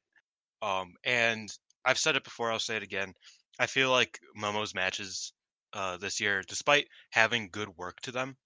Um, 0.62 0.94
and 1.04 1.52
I've 1.84 1.98
said 1.98 2.16
it 2.16 2.24
before, 2.24 2.52
I'll 2.52 2.60
say 2.60 2.78
it 2.78 2.84
again. 2.84 3.16
I 3.60 3.66
feel 3.66 3.90
like 3.90 4.20
Momo's 4.38 4.76
matches 4.76 5.34
uh, 5.74 5.98
this 5.98 6.20
year, 6.20 6.44
despite 6.48 6.88
having 7.12 7.50
good 7.52 7.70
work 7.78 8.00
to 8.02 8.12
them, 8.12 8.38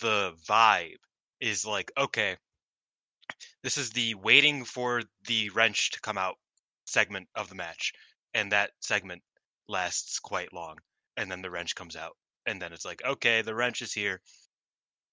the 0.00 0.34
vibe 0.48 0.98
is 1.40 1.64
like, 1.64 1.90
okay, 1.98 2.36
this 3.62 3.78
is 3.78 3.90
the 3.90 4.14
waiting 4.16 4.64
for 4.64 5.02
the 5.26 5.50
wrench 5.50 5.90
to 5.92 6.00
come 6.00 6.18
out 6.18 6.36
segment 6.86 7.28
of 7.34 7.48
the 7.48 7.54
match. 7.54 7.92
And 8.34 8.50
that 8.52 8.70
segment 8.80 9.22
lasts 9.68 10.18
quite 10.18 10.52
long. 10.52 10.76
And 11.16 11.30
then 11.30 11.42
the 11.42 11.50
wrench 11.50 11.74
comes 11.74 11.96
out. 11.96 12.16
And 12.46 12.60
then 12.60 12.72
it's 12.72 12.84
like, 12.84 13.02
okay, 13.04 13.42
the 13.42 13.54
wrench 13.54 13.82
is 13.82 13.92
here. 13.92 14.20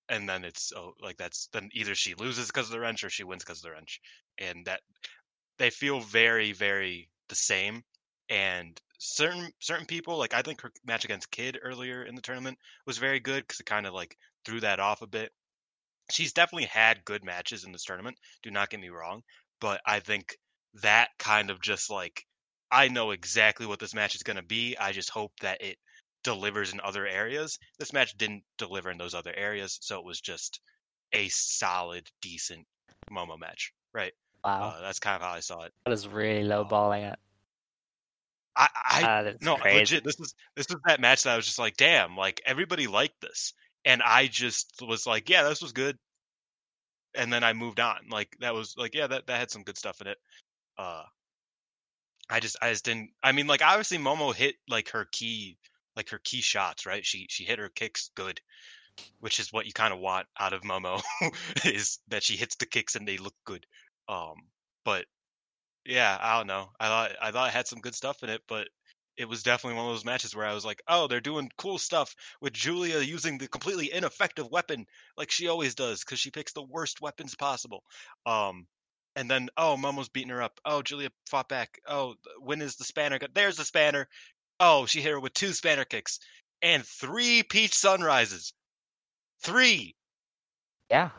And 0.10 0.28
then 0.28 0.44
it's 0.44 0.74
oh, 0.76 0.94
like 1.02 1.18
that's 1.18 1.50
then 1.54 1.70
either 1.74 1.94
she 1.94 2.16
loses 2.16 2.48
because 2.48 2.66
of 2.66 2.72
the 2.72 2.80
wrench 2.80 3.04
or 3.04 3.10
she 3.10 3.24
wins 3.24 3.44
because 3.44 3.60
of 3.60 3.64
the 3.64 3.72
wrench. 3.72 4.00
And 4.40 4.66
that 4.66 4.82
they 5.60 5.70
feel 5.70 6.00
very, 6.00 6.52
very 6.52 7.10
the 7.28 7.36
same. 7.36 7.84
And 8.30 8.80
certain 9.00 9.50
certain 9.60 9.86
people, 9.86 10.18
like 10.18 10.34
I 10.34 10.42
think 10.42 10.62
her 10.62 10.72
match 10.86 11.06
against 11.06 11.32
Kid 11.32 11.58
earlier 11.64 12.04
in 12.04 12.16
the 12.16 12.22
tournament 12.22 12.58
was 12.86 12.98
very 12.98 13.20
good 13.20 13.44
because 13.44 13.60
it 13.60 13.66
kind 13.66 13.88
of 13.88 13.94
like 13.94 14.16
threw 14.46 14.60
that 14.60 14.80
off 14.80 15.02
a 15.02 15.08
bit. 15.08 15.32
She's 16.12 16.34
definitely 16.34 16.68
had 16.68 17.06
good 17.06 17.24
matches 17.24 17.64
in 17.64 17.72
this 17.72 17.86
tournament. 17.86 18.18
Do 18.44 18.52
not 18.52 18.70
get 18.70 18.80
me 18.80 18.90
wrong, 18.90 19.22
but 19.62 19.82
I 19.86 20.00
think 20.00 20.38
that 20.82 21.10
kind 21.18 21.50
of 21.50 21.62
just 21.62 21.90
like 21.90 22.24
I 22.72 22.88
know 22.90 23.12
exactly 23.12 23.66
what 23.66 23.80
this 23.80 23.96
match 23.96 24.16
is 24.16 24.24
going 24.24 24.38
to 24.38 24.44
be. 24.44 24.78
I 24.78 24.92
just 24.92 25.10
hope 25.10 25.32
that 25.42 25.62
it 25.62 25.78
delivers 26.24 26.74
in 26.74 26.82
other 26.84 27.08
areas. 27.08 27.58
This 27.80 27.94
match 27.94 28.16
didn't 28.18 28.44
deliver 28.58 28.92
in 28.92 28.98
those 28.98 29.16
other 29.16 29.34
areas, 29.36 29.80
so 29.82 29.98
it 29.98 30.06
was 30.06 30.20
just 30.20 30.60
a 31.14 31.28
solid, 31.30 32.08
decent 32.22 32.66
Momo 33.12 33.40
match. 33.40 33.72
Right? 33.94 34.12
Wow, 34.44 34.76
Uh, 34.76 34.82
that's 34.82 35.00
kind 35.00 35.16
of 35.16 35.22
how 35.22 35.34
I 35.34 35.40
saw 35.40 35.64
it. 35.64 35.74
that 35.86 35.94
is 35.94 36.08
really 36.08 36.44
low 36.44 36.64
balling 36.64 37.04
it. 37.04 37.18
I, 38.60 38.68
I 39.02 39.22
is 39.22 39.42
no 39.42 39.56
crazy. 39.56 39.80
legit. 39.80 40.04
This 40.04 40.20
is 40.20 40.34
this 40.56 40.68
is 40.70 40.76
that 40.86 41.00
match 41.00 41.24
that 41.24 41.34
I 41.34 41.36
was 41.38 41.46
just 41.46 41.60
like, 41.60 41.78
damn, 41.78 42.18
like 42.18 42.42
everybody 42.46 42.88
liked 42.88 43.22
this, 43.22 43.54
and 43.86 44.02
I 44.04 44.28
just 44.28 44.82
was 44.86 45.08
like, 45.08 45.30
yeah, 45.30 45.44
this 45.44 45.62
was 45.62 45.72
good. 45.72 45.98
And 47.16 47.32
then 47.32 47.44
I 47.44 47.54
moved 47.54 47.80
on. 47.80 48.00
Like 48.10 48.36
that 48.42 48.54
was 48.54 48.76
like, 48.78 48.94
yeah, 48.94 49.08
that 49.08 49.28
that 49.28 49.40
had 49.40 49.50
some 49.50 49.64
good 49.64 49.78
stuff 49.78 50.02
in 50.02 50.08
it. 50.08 50.18
Uh, 50.78 51.04
I 52.30 52.42
just 52.42 52.58
I 52.62 52.70
just 52.72 52.84
didn't. 52.84 53.12
I 53.24 53.32
mean, 53.32 53.48
like 53.48 53.64
obviously 53.64 53.98
Momo 53.98 54.36
hit 54.36 54.56
like 54.68 54.90
her 54.90 55.08
key 55.12 55.58
like 55.96 56.10
her 56.10 56.20
key 56.24 56.42
shots, 56.42 56.86
right? 56.86 57.06
She 57.06 57.28
she 57.30 57.46
hit 57.46 57.60
her 57.60 57.70
kicks 57.70 58.12
good, 58.16 58.42
which 59.22 59.40
is 59.40 59.54
what 59.54 59.68
you 59.68 59.74
kind 59.74 59.94
of 59.94 60.00
want 60.00 60.28
out 60.38 60.54
of 60.54 60.62
Momo 60.64 61.02
is 61.66 62.00
that 62.10 62.24
she 62.24 62.36
hits 62.36 62.56
the 62.56 62.66
kicks 62.66 62.96
and 62.96 63.08
they 63.08 63.18
look 63.18 63.36
good. 63.46 63.66
Um, 64.10 64.36
but 64.84 65.06
yeah, 65.90 66.18
I 66.22 66.38
don't 66.38 66.48
know. 66.48 66.70
I 66.80 66.88
thought 66.88 67.12
I 67.22 67.32
thought 67.32 67.50
it 67.50 67.54
had 67.54 67.68
some 67.68 67.82
good 67.82 67.96
stuff 67.96 68.24
in 68.24 68.30
it, 68.30 68.42
but 68.48 68.68
it 69.18 69.28
was 69.28 69.44
definitely 69.44 69.78
one 69.78 69.88
of 69.88 69.92
those 69.94 70.06
matches 70.06 70.36
where 70.36 70.46
I 70.46 70.54
was 70.54 70.64
like, 70.64 70.82
oh, 70.88 71.08
they're 71.08 71.20
doing 71.20 71.52
cool 71.58 71.78
stuff 71.80 72.16
with 72.42 72.54
Julia 72.54 73.00
using 73.00 73.38
the 73.38 73.48
completely 73.48 73.92
ineffective 73.92 74.50
weapon 74.52 74.86
like 75.18 75.32
she 75.32 75.48
always 75.48 75.76
does 75.76 76.02
because 76.04 76.20
she 76.20 76.32
picks 76.32 76.54
the 76.54 76.64
worst 76.64 77.02
weapons 77.02 77.36
possible. 77.36 77.84
Um, 78.26 78.68
and 79.16 79.30
then 79.30 79.50
oh, 79.58 79.78
Momo's 79.78 80.10
beating 80.10 80.30
her 80.30 80.44
up. 80.44 80.60
Oh, 80.64 80.82
Julia 80.84 81.10
fought 81.28 81.50
back. 81.50 81.80
Oh, 81.88 82.16
when 82.40 82.62
is 82.62 82.76
the 82.76 82.86
spanner? 82.86 83.20
There's 83.34 83.58
the 83.58 83.66
spanner. 83.66 84.08
Oh, 84.60 84.86
she 84.86 85.02
hit 85.02 85.12
her 85.12 85.20
with 85.20 85.34
two 85.34 85.54
spanner 85.54 85.86
kicks 85.86 86.20
and 86.62 86.86
three 86.86 87.44
peach 87.44 87.74
sunrises. 87.74 88.54
Three 89.42 89.96
Yeah. 90.90 91.10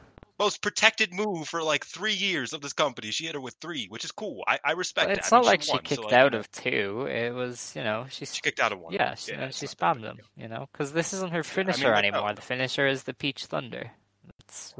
Most 0.40 0.62
protected 0.62 1.12
move 1.12 1.46
for 1.46 1.62
like 1.62 1.84
three 1.84 2.14
years 2.14 2.54
of 2.54 2.62
this 2.62 2.72
company. 2.72 3.10
She 3.10 3.26
hit 3.26 3.34
her 3.34 3.40
with 3.40 3.54
three, 3.60 3.86
which 3.88 4.04
is 4.04 4.10
cool. 4.10 4.42
I, 4.48 4.58
I 4.64 4.72
respect 4.72 5.10
it. 5.10 5.18
it's 5.18 5.32
I 5.32 5.36
not 5.36 5.42
mean, 5.42 5.50
like 5.50 5.62
she 5.62 5.72
won, 5.72 5.80
so, 5.80 5.82
kicked 5.82 6.04
like, 6.04 6.12
out 6.14 6.34
of 6.34 6.50
two. 6.50 7.06
It 7.08 7.34
was, 7.34 7.72
you 7.76 7.84
know, 7.84 8.06
she's 8.08 8.34
She 8.34 8.40
kicked 8.40 8.58
out 8.58 8.72
of 8.72 8.80
one. 8.80 8.94
yeah, 8.94 9.14
she, 9.14 9.32
Yeah, 9.32 9.44
uh, 9.44 9.46
it's 9.48 9.58
she 9.58 9.66
spammed 9.66 10.00
them, 10.00 10.18
you 10.36 10.48
know, 10.48 10.66
because 10.72 10.92
this 10.92 11.12
isn't 11.12 11.32
her 11.32 11.40
I 11.40 11.42
finisher 11.42 11.84
mean, 11.84 11.92
but 11.92 12.00
no. 12.00 12.08
anymore. 12.08 12.34
The 12.34 12.40
finisher 12.40 12.86
is 12.86 13.04
the 13.04 13.12
Peach 13.14 13.44
Thunder. 13.44 13.90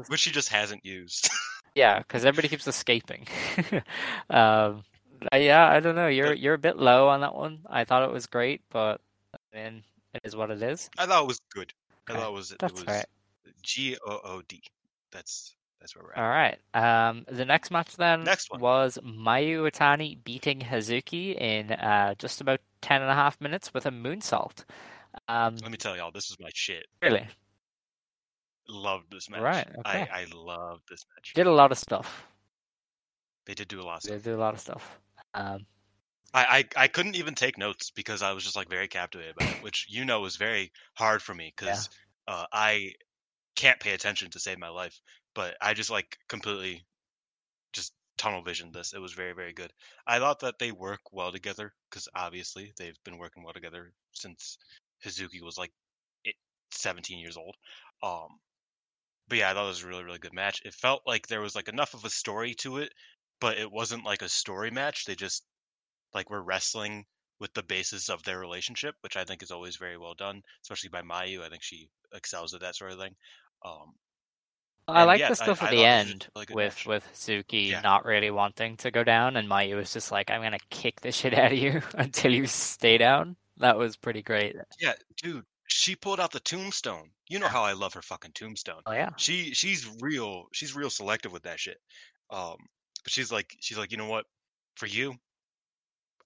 Which 0.07 0.19
she 0.19 0.31
just 0.31 0.49
hasn't 0.49 0.83
used. 0.83 1.29
yeah, 1.75 1.99
because 1.99 2.25
everybody 2.25 2.49
keeps 2.49 2.67
escaping. 2.67 3.27
um, 4.29 4.83
uh, 5.31 5.37
yeah, 5.37 5.65
I 5.65 5.79
don't 5.79 5.95
know. 5.95 6.07
You're 6.07 6.33
you're 6.33 6.55
a 6.55 6.57
bit 6.59 6.77
low 6.77 7.07
on 7.07 7.21
that 7.21 7.35
one. 7.35 7.59
I 7.69 7.85
thought 7.85 8.03
it 8.03 8.11
was 8.11 8.25
great, 8.25 8.61
but 8.69 8.99
I 9.33 9.37
mean, 9.55 9.83
it 10.13 10.21
is 10.25 10.35
what 10.35 10.51
it 10.51 10.61
is. 10.61 10.89
I 10.97 11.05
thought 11.05 11.23
it 11.23 11.27
was 11.27 11.39
good. 11.53 11.71
I 12.09 12.13
thought 12.13 12.29
it 12.29 12.33
was 12.33 12.51
it 12.51 12.59
That's 12.59 12.73
was 12.73 12.83
all 12.83 12.95
right. 12.95 13.05
G 13.61 13.95
O 14.05 14.19
O 14.23 14.41
D. 14.47 14.61
That's 15.11 15.55
that's 15.79 15.95
where 15.95 16.05
we're 16.05 16.13
at. 16.13 16.19
All 16.19 16.29
right. 16.29 16.59
Um, 17.09 17.25
the 17.29 17.43
next 17.45 17.71
match 17.71 17.95
then 17.97 18.23
Next 18.23 18.51
one. 18.51 18.59
was 18.61 18.99
Mayu 19.03 19.61
Iwatani 19.69 20.23
beating 20.23 20.59
Hazuki 20.59 21.35
in 21.35 21.71
uh, 21.71 22.13
just 22.19 22.39
about 22.39 22.59
10 22.81 23.01
and 23.01 23.09
a 23.09 23.15
half 23.15 23.41
minutes 23.41 23.73
with 23.73 23.87
a 23.87 23.91
moonsault. 23.91 24.63
Um, 25.27 25.55
Let 25.61 25.71
me 25.71 25.77
tell 25.77 25.97
y'all, 25.97 26.11
this 26.11 26.29
is 26.29 26.37
my 26.39 26.49
shit. 26.53 26.85
really, 27.01 27.27
Loved 28.69 29.11
this 29.11 29.29
match. 29.29 29.41
Right, 29.41 29.67
I 29.83 30.01
okay. 30.03 30.11
I 30.13 30.25
loved 30.33 30.83
this 30.89 31.03
match. 31.15 31.33
did 31.33 31.47
a 31.47 31.51
lot 31.51 31.71
of 31.71 31.77
stuff. 31.77 32.25
They 33.45 33.53
did 33.55 33.67
do 33.67 33.81
a 33.81 33.83
lot 33.83 33.97
of 33.97 34.03
stuff. 34.03 34.17
They 34.17 34.29
did 34.29 34.35
a 34.35 34.39
lot 34.39 34.53
of 34.53 34.59
stuff. 34.59 34.99
Um, 35.33 35.65
I, 36.33 36.65
I 36.77 36.83
I 36.83 36.87
couldn't 36.87 37.15
even 37.15 37.33
take 37.35 37.57
notes 37.57 37.89
because 37.91 38.21
I 38.21 38.31
was 38.31 38.43
just 38.43 38.55
like 38.55 38.69
very 38.69 38.87
captivated 38.87 39.35
by 39.35 39.45
it, 39.45 39.63
which 39.63 39.87
you 39.89 40.05
know 40.05 40.21
was 40.21 40.37
very 40.37 40.71
hard 40.93 41.21
for 41.21 41.33
me 41.33 41.51
because 41.53 41.89
uh, 42.27 42.45
I 42.53 42.93
can't 43.55 43.79
pay 43.79 43.93
attention 43.93 44.29
to 44.31 44.39
save 44.39 44.59
my 44.59 44.69
life. 44.69 44.99
But 45.35 45.55
I 45.61 45.73
just 45.73 45.89
like 45.89 46.17
completely 46.27 46.85
just 47.73 47.93
tunnel 48.17 48.41
visioned 48.43 48.73
this. 48.73 48.93
It 48.93 48.99
was 48.99 49.13
very 49.13 49.33
very 49.33 49.53
good. 49.53 49.71
I 50.07 50.19
thought 50.19 50.39
that 50.41 50.59
they 50.59 50.71
work 50.71 51.01
well 51.11 51.31
together 51.31 51.73
because 51.89 52.07
obviously 52.15 52.73
they've 52.77 52.97
been 53.03 53.17
working 53.17 53.43
well 53.43 53.53
together 53.53 53.91
since 54.13 54.57
Hazuki 55.05 55.41
was 55.41 55.57
like 55.57 55.71
17 56.71 57.19
years 57.19 57.37
old. 57.37 57.55
Um, 58.03 58.39
but 59.27 59.37
yeah, 59.37 59.51
I 59.51 59.53
thought 59.53 59.65
it 59.65 59.69
was 59.69 59.83
a 59.83 59.87
really 59.87 60.03
really 60.03 60.19
good 60.19 60.33
match. 60.33 60.61
It 60.65 60.73
felt 60.73 61.03
like 61.05 61.27
there 61.27 61.41
was 61.41 61.55
like 61.55 61.69
enough 61.69 61.93
of 61.93 62.05
a 62.05 62.09
story 62.09 62.53
to 62.55 62.77
it, 62.77 62.93
but 63.39 63.57
it 63.57 63.71
wasn't 63.71 64.05
like 64.05 64.21
a 64.21 64.29
story 64.29 64.71
match. 64.71 65.05
They 65.05 65.15
just 65.15 65.43
like 66.13 66.29
were 66.29 66.41
wrestling 66.43 67.05
with 67.41 67.53
the 67.53 67.63
basis 67.63 68.07
of 68.09 68.23
their 68.23 68.39
relationship, 68.39 68.95
which 69.01 69.17
I 69.17 69.25
think 69.25 69.43
is 69.43 69.51
always 69.51 69.75
very 69.75 69.97
well 69.97 70.13
done, 70.13 70.41
especially 70.63 70.89
by 70.89 71.01
Mayu. 71.01 71.41
I 71.43 71.49
think 71.49 71.63
she 71.63 71.89
excels 72.13 72.53
at 72.53 72.61
that 72.61 72.75
sort 72.77 72.93
of 72.93 72.99
thing. 72.99 73.15
Um, 73.65 73.95
I 74.87 75.03
like 75.03 75.19
yeah, 75.19 75.29
the 75.29 75.35
stuff 75.35 75.61
I- 75.61 75.67
at 75.67 75.71
I 75.73 75.75
the 75.75 75.81
thought 75.81 75.83
it 75.83 75.87
was 76.05 76.11
end 76.11 76.27
really 76.35 76.53
with 76.55 76.73
match. 76.75 76.85
with 76.87 77.07
Suki 77.13 77.69
Yeah. 77.69 77.81
not 77.81 78.05
really 78.05 78.31
wanting 78.31 78.77
to 78.77 78.91
go 78.91 79.03
down, 79.03 79.35
and 79.37 79.49
Mayu 79.49 79.75
was 79.75 79.91
just 79.93 80.11
like, 80.11 80.29
"I'm 80.31 80.41
gonna 80.41 80.57
kick 80.69 81.01
the 81.01 81.11
shit 81.11 81.33
out 81.33 81.51
of 81.51 81.57
you 81.57 81.81
until 81.95 82.33
you 82.33 82.47
stay 82.47 82.97
down." 82.97 83.35
That 83.57 83.77
was 83.77 83.95
pretty 83.97 84.21
great. 84.23 84.55
yeah, 84.79 84.93
dude, 85.21 85.45
she 85.67 85.95
pulled 85.95 86.19
out 86.19 86.31
the 86.31 86.39
tombstone. 86.39 87.11
You 87.29 87.39
know 87.39 87.47
how 87.47 87.63
I 87.63 87.73
love 87.73 87.93
her 87.93 88.01
fucking 88.01 88.31
tombstone. 88.33 88.81
Oh 88.85 88.91
yeah, 88.93 89.09
She 89.17 89.53
she's 89.53 89.87
real. 90.01 90.45
She's 90.51 90.75
real 90.75 90.89
selective 90.89 91.31
with 91.31 91.43
that 91.43 91.59
shit. 91.59 91.77
Um, 92.29 92.57
but 93.03 93.11
she's 93.11 93.31
like 93.31 93.55
she's 93.61 93.77
like, 93.77 93.91
you 93.91 93.97
know 93.97 94.07
what? 94.09 94.25
For 94.75 94.87
you, 94.87 95.15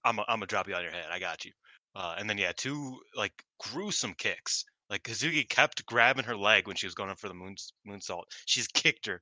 I'm 0.06 0.20
i 0.20 0.24
I'm 0.28 0.38
gonna 0.38 0.46
drop 0.46 0.68
you 0.68 0.74
on 0.74 0.82
your 0.82 0.92
head. 0.92 1.06
I 1.10 1.18
got 1.18 1.44
you. 1.44 1.52
Uh, 1.94 2.14
and 2.18 2.28
then 2.28 2.38
yeah, 2.38 2.52
two 2.56 2.98
like 3.14 3.32
gruesome 3.58 4.14
kicks. 4.14 4.64
Like 4.88 5.02
Hazuki 5.02 5.48
kept 5.48 5.84
grabbing 5.86 6.24
her 6.24 6.36
leg 6.36 6.66
when 6.66 6.76
she 6.76 6.86
was 6.86 6.94
going 6.94 7.10
up 7.10 7.18
for 7.18 7.28
the 7.28 7.34
moon 7.34 7.56
moonsault. 7.88 8.22
She's 8.46 8.68
kicked 8.68 9.06
her 9.06 9.20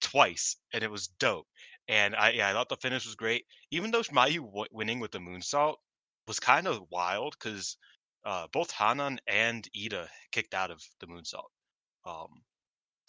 twice, 0.00 0.56
and 0.74 0.84
it 0.84 0.90
was 0.90 1.06
dope. 1.18 1.46
And 1.88 2.14
I 2.14 2.30
yeah, 2.32 2.50
I 2.50 2.52
thought 2.52 2.68
the 2.68 2.76
finish 2.76 3.06
was 3.06 3.14
great. 3.14 3.44
Even 3.70 3.90
though 3.90 4.02
Mayu 4.02 4.44
w- 4.44 4.66
winning 4.72 5.00
with 5.00 5.12
the 5.12 5.18
moonsault 5.18 5.76
was 6.28 6.38
kind 6.38 6.66
of 6.66 6.82
wild 6.90 7.34
because 7.38 7.76
uh, 8.24 8.46
both 8.52 8.72
Hanan 8.72 9.18
and 9.28 9.66
Iida 9.76 10.08
kicked 10.32 10.52
out 10.52 10.70
of 10.70 10.82
the 11.00 11.06
moonsault 11.06 11.48
um, 12.04 12.42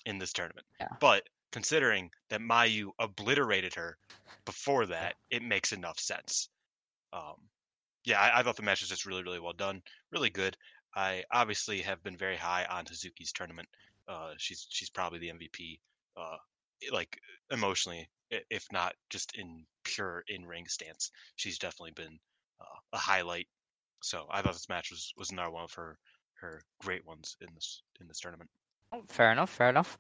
in 0.06 0.20
this 0.20 0.32
tournament. 0.32 0.66
Yeah. 0.80 0.90
But 1.02 1.24
considering 1.52 2.10
that 2.30 2.40
Mayu 2.40 2.92
obliterated 3.00 3.74
her 3.74 3.98
before 4.46 4.86
that, 4.86 5.16
it 5.32 5.42
makes 5.42 5.74
enough 5.74 6.00
sense. 6.00 6.50
Um, 7.14 7.36
yeah, 8.06 8.20
I, 8.20 8.40
I 8.40 8.44
thought 8.44 8.56
the 8.56 8.64
match 8.64 8.82
was 8.82 8.90
just 8.90 9.06
really, 9.06 9.24
really 9.24 9.40
well 9.40 9.54
done, 9.54 9.82
really 10.12 10.30
good. 10.30 10.58
I 10.96 11.24
obviously 11.32 11.82
have 11.82 12.04
been 12.04 12.18
very 12.18 12.38
high 12.38 12.66
on 12.66 12.86
Hazuki's 12.86 13.32
tournament. 13.32 13.68
Uh, 14.08 14.32
she's 14.38 14.66
she's 14.70 14.90
probably 14.90 15.20
the 15.20 15.30
MVP, 15.30 15.80
uh, 16.16 16.38
like 16.92 17.20
emotionally, 17.52 18.10
if 18.30 18.66
not 18.72 18.94
just 19.10 19.36
in 19.38 19.66
pure 19.84 20.24
in 20.28 20.46
ring 20.46 20.66
stance. 20.68 21.12
She's 21.36 21.60
definitely 21.60 21.92
been 21.92 22.18
uh, 22.62 22.80
a 22.94 22.98
highlight. 22.98 23.48
So 24.02 24.28
I 24.32 24.42
thought 24.42 24.54
this 24.54 24.70
match 24.70 24.92
was 24.92 25.14
was 25.18 25.32
another 25.32 25.52
one 25.52 25.64
of 25.64 25.74
her 25.74 25.98
her 26.36 26.62
great 26.82 27.06
ones 27.06 27.36
in 27.42 27.48
this 27.54 27.84
in 28.00 28.08
this 28.08 28.20
tournament. 28.20 28.50
Oh, 28.94 29.04
fair 29.08 29.32
enough, 29.32 29.50
fair 29.50 29.70
enough. 29.70 29.98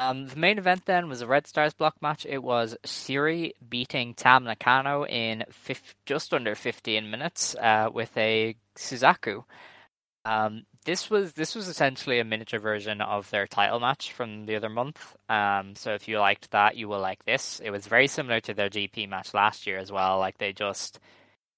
Um, 0.00 0.28
the 0.28 0.36
main 0.36 0.56
event 0.56 0.86
then 0.86 1.10
was 1.10 1.20
a 1.20 1.26
Red 1.26 1.46
Stars 1.46 1.74
block 1.74 2.00
match. 2.00 2.24
It 2.24 2.42
was 2.42 2.74
Syuri 2.86 3.52
beating 3.68 4.14
Tam 4.14 4.44
Nakano 4.44 5.04
in 5.04 5.44
fif- 5.50 5.94
just 6.06 6.32
under 6.32 6.54
15 6.54 7.10
minutes 7.10 7.54
uh, 7.56 7.90
with 7.92 8.16
a 8.16 8.56
Suzaku. 8.76 9.44
Um, 10.24 10.64
this 10.86 11.10
was 11.10 11.34
this 11.34 11.54
was 11.54 11.68
essentially 11.68 12.18
a 12.18 12.24
miniature 12.24 12.58
version 12.58 13.02
of 13.02 13.28
their 13.28 13.46
title 13.46 13.78
match 13.78 14.14
from 14.14 14.46
the 14.46 14.56
other 14.56 14.70
month. 14.70 15.16
Um, 15.28 15.76
so 15.76 15.92
if 15.92 16.08
you 16.08 16.18
liked 16.18 16.50
that, 16.52 16.78
you 16.78 16.88
will 16.88 17.00
like 17.00 17.22
this. 17.26 17.60
It 17.62 17.70
was 17.70 17.86
very 17.86 18.06
similar 18.06 18.40
to 18.40 18.54
their 18.54 18.70
GP 18.70 19.06
match 19.06 19.34
last 19.34 19.66
year 19.66 19.76
as 19.76 19.92
well. 19.92 20.18
Like 20.18 20.38
they 20.38 20.54
just 20.54 20.98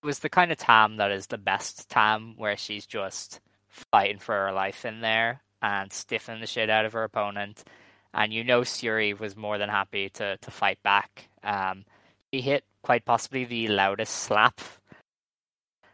it 0.03 0.07
was 0.07 0.19
the 0.19 0.29
kind 0.29 0.51
of 0.51 0.59
Tam 0.59 0.97
that 0.97 1.13
is 1.13 1.29
the 1.29 1.39
best 1.39 1.89
Tam, 1.89 2.35
where 2.37 2.57
she's 2.57 2.87
just 2.87 3.41
fighting 3.69 4.19
for 4.19 4.35
her 4.35 4.53
life 4.53 4.85
in 4.85 5.01
there 5.01 5.43
and 5.63 5.93
stiffing 5.93 6.41
the 6.41 6.47
shit 6.49 6.71
out 6.71 6.85
of 6.85 6.93
her 6.95 7.05
opponent. 7.05 7.63
And 8.15 8.33
you 8.33 8.45
know 8.45 8.61
Syuri 8.61 9.19
was 9.19 9.37
more 9.37 9.59
than 9.59 9.69
happy 9.69 10.11
to 10.11 10.37
to 10.37 10.51
fight 10.51 10.83
back. 10.83 11.29
Um, 11.43 11.85
she 12.33 12.41
hit 12.41 12.65
quite 12.83 13.05
possibly 13.05 13.45
the 13.45 13.69
loudest 13.69 14.15
slap 14.15 14.61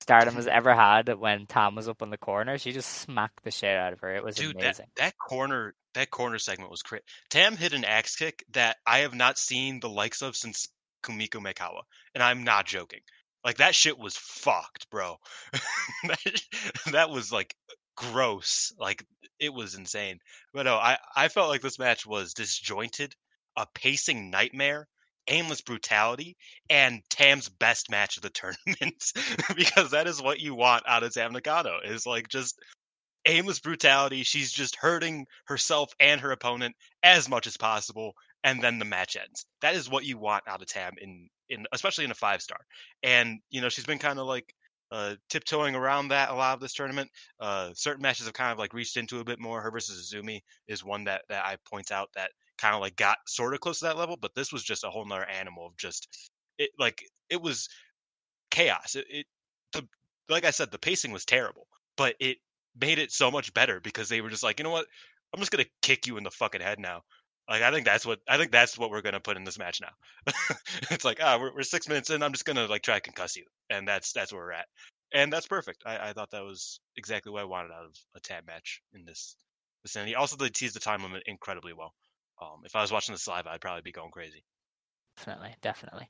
Stardom 0.09 0.37
has 0.37 0.47
ever 0.47 0.75
had 0.75 1.19
when 1.19 1.45
Tam 1.45 1.75
was 1.75 1.87
up 1.87 2.01
on 2.01 2.09
the 2.09 2.17
corner. 2.17 2.57
She 2.57 2.73
just 2.73 2.89
smacked 2.91 3.45
the 3.45 3.51
shit 3.51 3.77
out 3.77 3.93
of 3.93 4.01
her. 4.01 4.15
It 4.15 4.25
was 4.25 4.37
Dude, 4.37 4.57
that, 4.57 4.63
amazing. 4.63 4.87
that 4.97 5.13
corner 5.19 5.75
that 5.93 6.11
corner 6.11 6.39
segment 6.39 6.71
was 6.71 6.81
great. 6.81 7.03
Tam 7.29 7.59
hit 7.59 7.75
an 7.75 7.85
axe 7.85 8.17
kick 8.17 8.43
that 8.53 8.79
I 8.87 9.01
have 9.01 9.15
not 9.15 9.37
seen 9.37 9.81
the 9.81 9.91
likes 9.91 10.23
of 10.23 10.35
since 10.35 10.69
Kumiko 11.03 11.43
Maekawa, 11.45 11.83
and 12.15 12.23
I'm 12.23 12.43
not 12.43 12.65
joking. 12.65 13.01
Like 13.45 13.59
that 13.59 13.75
shit 13.75 13.99
was 13.99 14.17
fucked, 14.17 14.89
bro. 14.89 15.17
that, 16.05 16.43
that 16.91 17.11
was 17.11 17.31
like 17.31 17.55
gross. 17.99 18.73
Like 18.79 19.05
it 19.41 19.53
was 19.53 19.75
insane. 19.75 20.19
But 20.53 20.65
no, 20.65 20.77
I 20.77 20.99
I 21.17 21.29
felt 21.29 21.49
like 21.49 21.63
this 21.63 21.79
match 21.79 22.07
was 22.07 22.35
disjointed, 22.35 23.15
a 23.57 23.67
pacing 23.75 24.31
nightmare, 24.31 24.89
aimless 25.29 25.61
brutality, 25.61 26.37
and 26.71 27.03
Tam's 27.11 27.49
best 27.49 27.91
match 27.91 28.17
of 28.17 28.23
the 28.23 28.31
tournament 28.67 29.13
because 29.57 29.91
that 29.91 30.07
is 30.07 30.23
what 30.23 30.41
you 30.41 30.55
want 30.55 30.85
out 30.87 31.03
of 31.03 31.13
Tam 31.13 31.33
Nakano 31.33 31.81
is 31.85 32.07
like 32.07 32.29
just 32.29 32.59
aimless 33.27 33.59
brutality. 33.61 34.23
She's 34.23 34.53
just 34.53 34.77
hurting 34.77 35.27
herself 35.47 35.93
and 36.01 36.21
her 36.21 36.31
opponent 36.31 36.77
as 37.03 37.29
much 37.29 37.47
as 37.47 37.57
possible, 37.57 38.15
and 38.45 38.63
then 38.63 38.79
the 38.79 38.85
match 38.85 39.17
ends. 39.17 39.45
That 39.61 39.75
is 39.75 39.91
what 39.91 40.05
you 40.05 40.19
want 40.19 40.45
out 40.47 40.63
of 40.63 40.69
Tam 40.69 40.93
in 41.01 41.29
in 41.49 41.67
especially 41.73 42.05
in 42.05 42.11
a 42.11 42.15
five 42.15 42.43
star. 42.43 42.61
And 43.03 43.41
you 43.51 43.61
know 43.61 43.69
she's 43.69 43.87
been 43.87 43.99
kind 43.99 44.19
of 44.19 44.27
like 44.27 44.55
uh, 44.91 45.17
tiptoeing 45.29 45.75
around 45.75 46.09
that 46.09 46.31
a 46.31 46.35
lot 46.35 46.55
of 46.55 46.61
this 46.61 46.75
tournament. 46.75 47.11
Uh, 47.41 47.71
certain 47.75 48.03
matches 48.03 48.27
have 48.27 48.35
kind 48.35 48.53
of 48.53 48.59
like 48.59 48.73
reached 48.75 48.97
into 48.97 49.21
a 49.21 49.25
bit 49.25 49.39
more. 49.41 49.61
Her 49.61 49.71
versus 49.71 50.13
Azumi 50.13 50.41
is 50.69 50.85
one 50.85 51.05
that 51.05 51.23
that 51.29 51.45
I 51.45 51.57
point 51.69 51.93
out 51.93 52.11
that 52.15 52.31
kind 52.59 52.75
of 52.75 52.81
like 52.81 52.97
got 52.97 53.19
sort 53.27 53.55
of 53.55 53.61
close 53.61 53.79
to 53.81 53.87
that 53.87 53.97
level, 53.97 54.17
but 54.17 54.35
this 54.35 54.53
was 54.53 54.65
just 54.65 54.85
a 54.85 54.91
whole 54.91 55.05
nother 55.05 55.27
animal 55.27 55.67
of 55.67 55.77
just 55.77 56.31
it 56.59 56.71
like 56.79 57.05
it 57.31 57.41
was 57.41 57.69
chaos. 58.51 58.95
It, 58.95 59.07
it 59.11 59.27
the 59.73 59.89
like 60.29 60.45
I 60.45 60.51
said, 60.51 60.71
the 60.71 60.79
pacing 60.79 61.13
was 61.13 61.25
terrible, 61.25 61.67
but 61.97 62.17
it 62.21 62.39
made 62.81 62.99
it 62.99 63.13
so 63.13 63.31
much 63.31 63.53
better 63.55 63.81
because 63.81 64.09
they 64.09 64.21
were 64.21 64.31
just 64.31 64.43
like, 64.43 64.59
you 64.59 64.65
know 64.65 64.71
what? 64.71 64.87
I'm 65.35 65.41
just 65.41 65.51
gonna 65.53 65.67
kick 65.83 66.07
you 66.07 66.17
in 66.17 66.25
the 66.25 66.31
fucking 66.31 66.61
head 66.61 66.79
now. 66.79 67.03
Like 67.49 67.63
I 67.63 67.71
think 67.71 67.87
that's 67.87 68.05
what 68.05 68.21
I 68.29 68.37
think 68.37 68.53
that's 68.53 68.77
what 68.77 68.91
we're 68.91 69.03
gonna 69.03 69.21
put 69.21 69.37
in 69.37 69.45
this 69.45 69.59
match 69.59 69.81
now. 69.81 70.33
it's 70.91 71.05
like 71.05 71.19
ah, 71.23 71.39
we're, 71.41 71.55
we're 71.55 71.63
six 71.63 71.89
minutes 71.89 72.11
in. 72.11 72.23
I'm 72.23 72.33
just 72.33 72.45
gonna 72.45 72.67
like 72.67 72.83
try 72.83 72.99
to 72.99 73.11
concuss 73.11 73.37
you, 73.37 73.45
and 73.71 73.89
that's 73.89 74.13
that's 74.13 74.33
where 74.33 74.43
we're 74.43 74.53
at, 74.53 74.67
and 75.13 75.33
that's 75.33 75.47
perfect. 75.47 75.83
I, 75.87 76.11
I 76.11 76.13
thought 76.13 76.31
that 76.33 76.45
was 76.45 76.81
exactly 76.97 77.33
what 77.33 77.43
I 77.43 77.47
wanted 77.47 77.73
out 77.73 77.87
of 77.87 77.97
a 78.15 78.21
tag 78.21 78.47
match 78.47 78.83
in 78.93 79.05
this 79.05 79.37
vicinity. 79.83 80.15
Also, 80.15 80.37
they 80.37 80.51
teased 80.51 80.77
the 80.77 80.81
time 80.81 81.03
limit 81.03 81.23
incredibly 81.27 81.73
well. 81.73 81.95
Um, 82.41 82.61
if 82.65 82.77
I 82.77 82.83
was 82.83 82.93
watching 82.93 83.15
this 83.15 83.27
live, 83.27 83.47
I'd 83.47 83.61
probably 83.61 83.83
be 83.83 83.93
going 83.93 84.11
crazy. 84.11 84.45
Definitely, 85.17 85.55
definitely. 85.63 86.09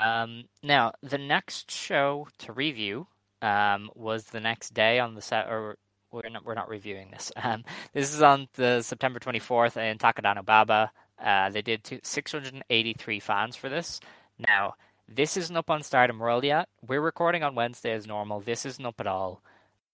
Um, 0.00 0.44
now, 0.62 0.92
the 1.02 1.18
next 1.18 1.70
show 1.70 2.28
to 2.38 2.52
review 2.52 3.06
um, 3.42 3.90
was 3.94 4.24
the 4.24 4.40
next 4.40 4.74
day 4.74 4.98
on 4.98 5.14
the 5.14 5.22
set, 5.22 5.48
or 5.48 5.76
we're 6.10 6.28
not, 6.28 6.44
we're 6.44 6.54
not 6.54 6.68
reviewing 6.68 7.10
this. 7.10 7.32
Um, 7.42 7.64
this 7.92 8.12
is 8.12 8.20
on 8.20 8.48
the 8.54 8.82
September 8.82 9.18
24th 9.20 9.76
in 9.76 9.98
Takadano 9.98 10.44
Baba. 10.44 10.90
Uh, 11.22 11.50
they 11.50 11.62
did 11.62 11.84
two, 11.84 12.00
683 12.02 13.20
fans 13.20 13.56
for 13.56 13.68
this. 13.68 14.00
Now, 14.46 14.74
this 15.08 15.36
isn't 15.36 15.56
up 15.56 15.70
on 15.70 15.82
Stardom 15.82 16.18
World 16.18 16.44
yet. 16.44 16.68
We're 16.86 17.00
recording 17.00 17.42
on 17.42 17.54
Wednesday 17.54 17.92
as 17.92 18.06
normal. 18.06 18.40
This 18.40 18.66
isn't 18.66 18.84
up 18.84 19.00
at 19.00 19.06
all. 19.06 19.42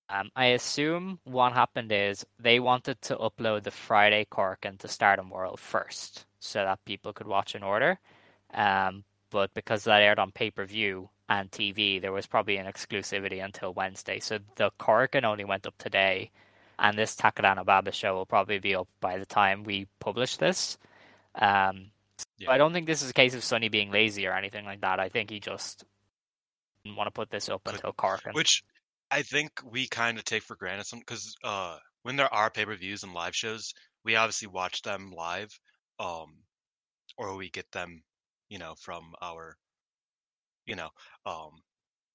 Um, 0.08 0.30
I 0.36 0.46
assume 0.46 1.18
what 1.24 1.52
happened 1.52 1.92
is 1.92 2.26
they 2.38 2.60
wanted 2.60 3.00
to 3.02 3.16
upload 3.16 3.62
the 3.62 3.70
Friday 3.70 4.26
Cork 4.28 4.64
into 4.64 4.88
Stardom 4.88 5.30
World 5.30 5.60
first 5.60 6.26
so 6.40 6.64
that 6.64 6.84
people 6.84 7.12
could 7.12 7.26
watch 7.26 7.54
in 7.54 7.62
order. 7.62 7.98
Um, 8.52 9.04
but 9.30 9.54
because 9.54 9.84
that 9.84 10.02
aired 10.02 10.18
on 10.18 10.30
pay 10.30 10.50
per 10.50 10.64
view 10.64 11.08
and 11.28 11.50
TV, 11.50 12.00
there 12.00 12.12
was 12.12 12.26
probably 12.26 12.56
an 12.56 12.66
exclusivity 12.66 13.42
until 13.44 13.72
Wednesday. 13.72 14.20
So 14.20 14.38
the 14.56 14.70
Korakuen 14.78 15.24
only 15.24 15.44
went 15.44 15.66
up 15.66 15.76
today, 15.78 16.30
and 16.78 16.98
this 16.98 17.16
Takadano 17.16 17.64
Baba 17.64 17.92
show 17.92 18.14
will 18.14 18.26
probably 18.26 18.58
be 18.58 18.74
up 18.74 18.88
by 19.00 19.18
the 19.18 19.26
time 19.26 19.64
we 19.64 19.86
publish 20.00 20.36
this. 20.36 20.78
Um, 21.34 21.90
Yeah. 22.38 22.50
I 22.50 22.58
don't 22.58 22.72
think 22.72 22.86
this 22.86 23.02
is 23.02 23.10
a 23.10 23.14
case 23.14 23.34
of 23.34 23.42
Sonny 23.42 23.68
being 23.68 23.90
lazy 23.90 24.26
or 24.26 24.32
anything 24.32 24.64
like 24.64 24.80
that. 24.82 25.00
I 25.00 25.08
think 25.08 25.30
he 25.30 25.40
just 25.40 25.84
didn't 26.84 26.96
want 26.96 27.08
to 27.08 27.12
put 27.12 27.30
this 27.30 27.48
up 27.48 27.66
until 27.66 27.92
Korakuen. 27.92 28.34
Which 28.34 28.62
I 29.10 29.22
think 29.22 29.60
we 29.64 29.88
kind 29.88 30.18
of 30.18 30.24
take 30.24 30.42
for 30.42 30.56
granted 30.56 30.86
some 30.86 31.00
because 31.00 31.34
uh, 31.42 31.78
when 32.02 32.16
there 32.16 32.32
are 32.32 32.50
pay 32.50 32.64
per 32.64 32.76
views 32.76 33.02
and 33.02 33.14
live 33.14 33.34
shows, 33.34 33.72
we 34.04 34.16
obviously 34.16 34.48
watch 34.48 34.82
them 34.82 35.10
live, 35.10 35.48
um, 35.98 36.36
or 37.16 37.36
we 37.36 37.50
get 37.50 37.70
them, 37.72 38.02
you 38.48 38.58
know, 38.58 38.74
from 38.80 39.14
our, 39.22 39.56
you 40.66 40.76
know, 40.76 40.88
um, 41.26 41.50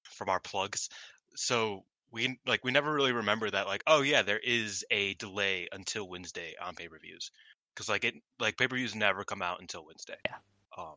from 0.02 0.28
our 0.28 0.40
plugs. 0.40 0.88
So 1.36 1.84
we 2.12 2.38
like 2.46 2.64
we 2.64 2.72
never 2.72 2.92
really 2.92 3.12
remember 3.12 3.48
that 3.50 3.66
like 3.66 3.84
oh 3.86 4.02
yeah 4.02 4.22
there 4.22 4.40
is 4.40 4.84
a 4.90 5.14
delay 5.14 5.68
until 5.72 6.08
Wednesday 6.08 6.54
on 6.60 6.74
pay 6.74 6.88
per 6.88 6.98
views 6.98 7.30
because 7.74 7.88
like 7.88 8.04
it 8.04 8.14
like 8.38 8.56
pay 8.56 8.66
per 8.66 8.76
views 8.76 8.94
never 8.94 9.24
come 9.24 9.42
out 9.42 9.60
until 9.60 9.86
Wednesday. 9.86 10.18
Yeah. 10.26 10.36
Um, 10.76 10.96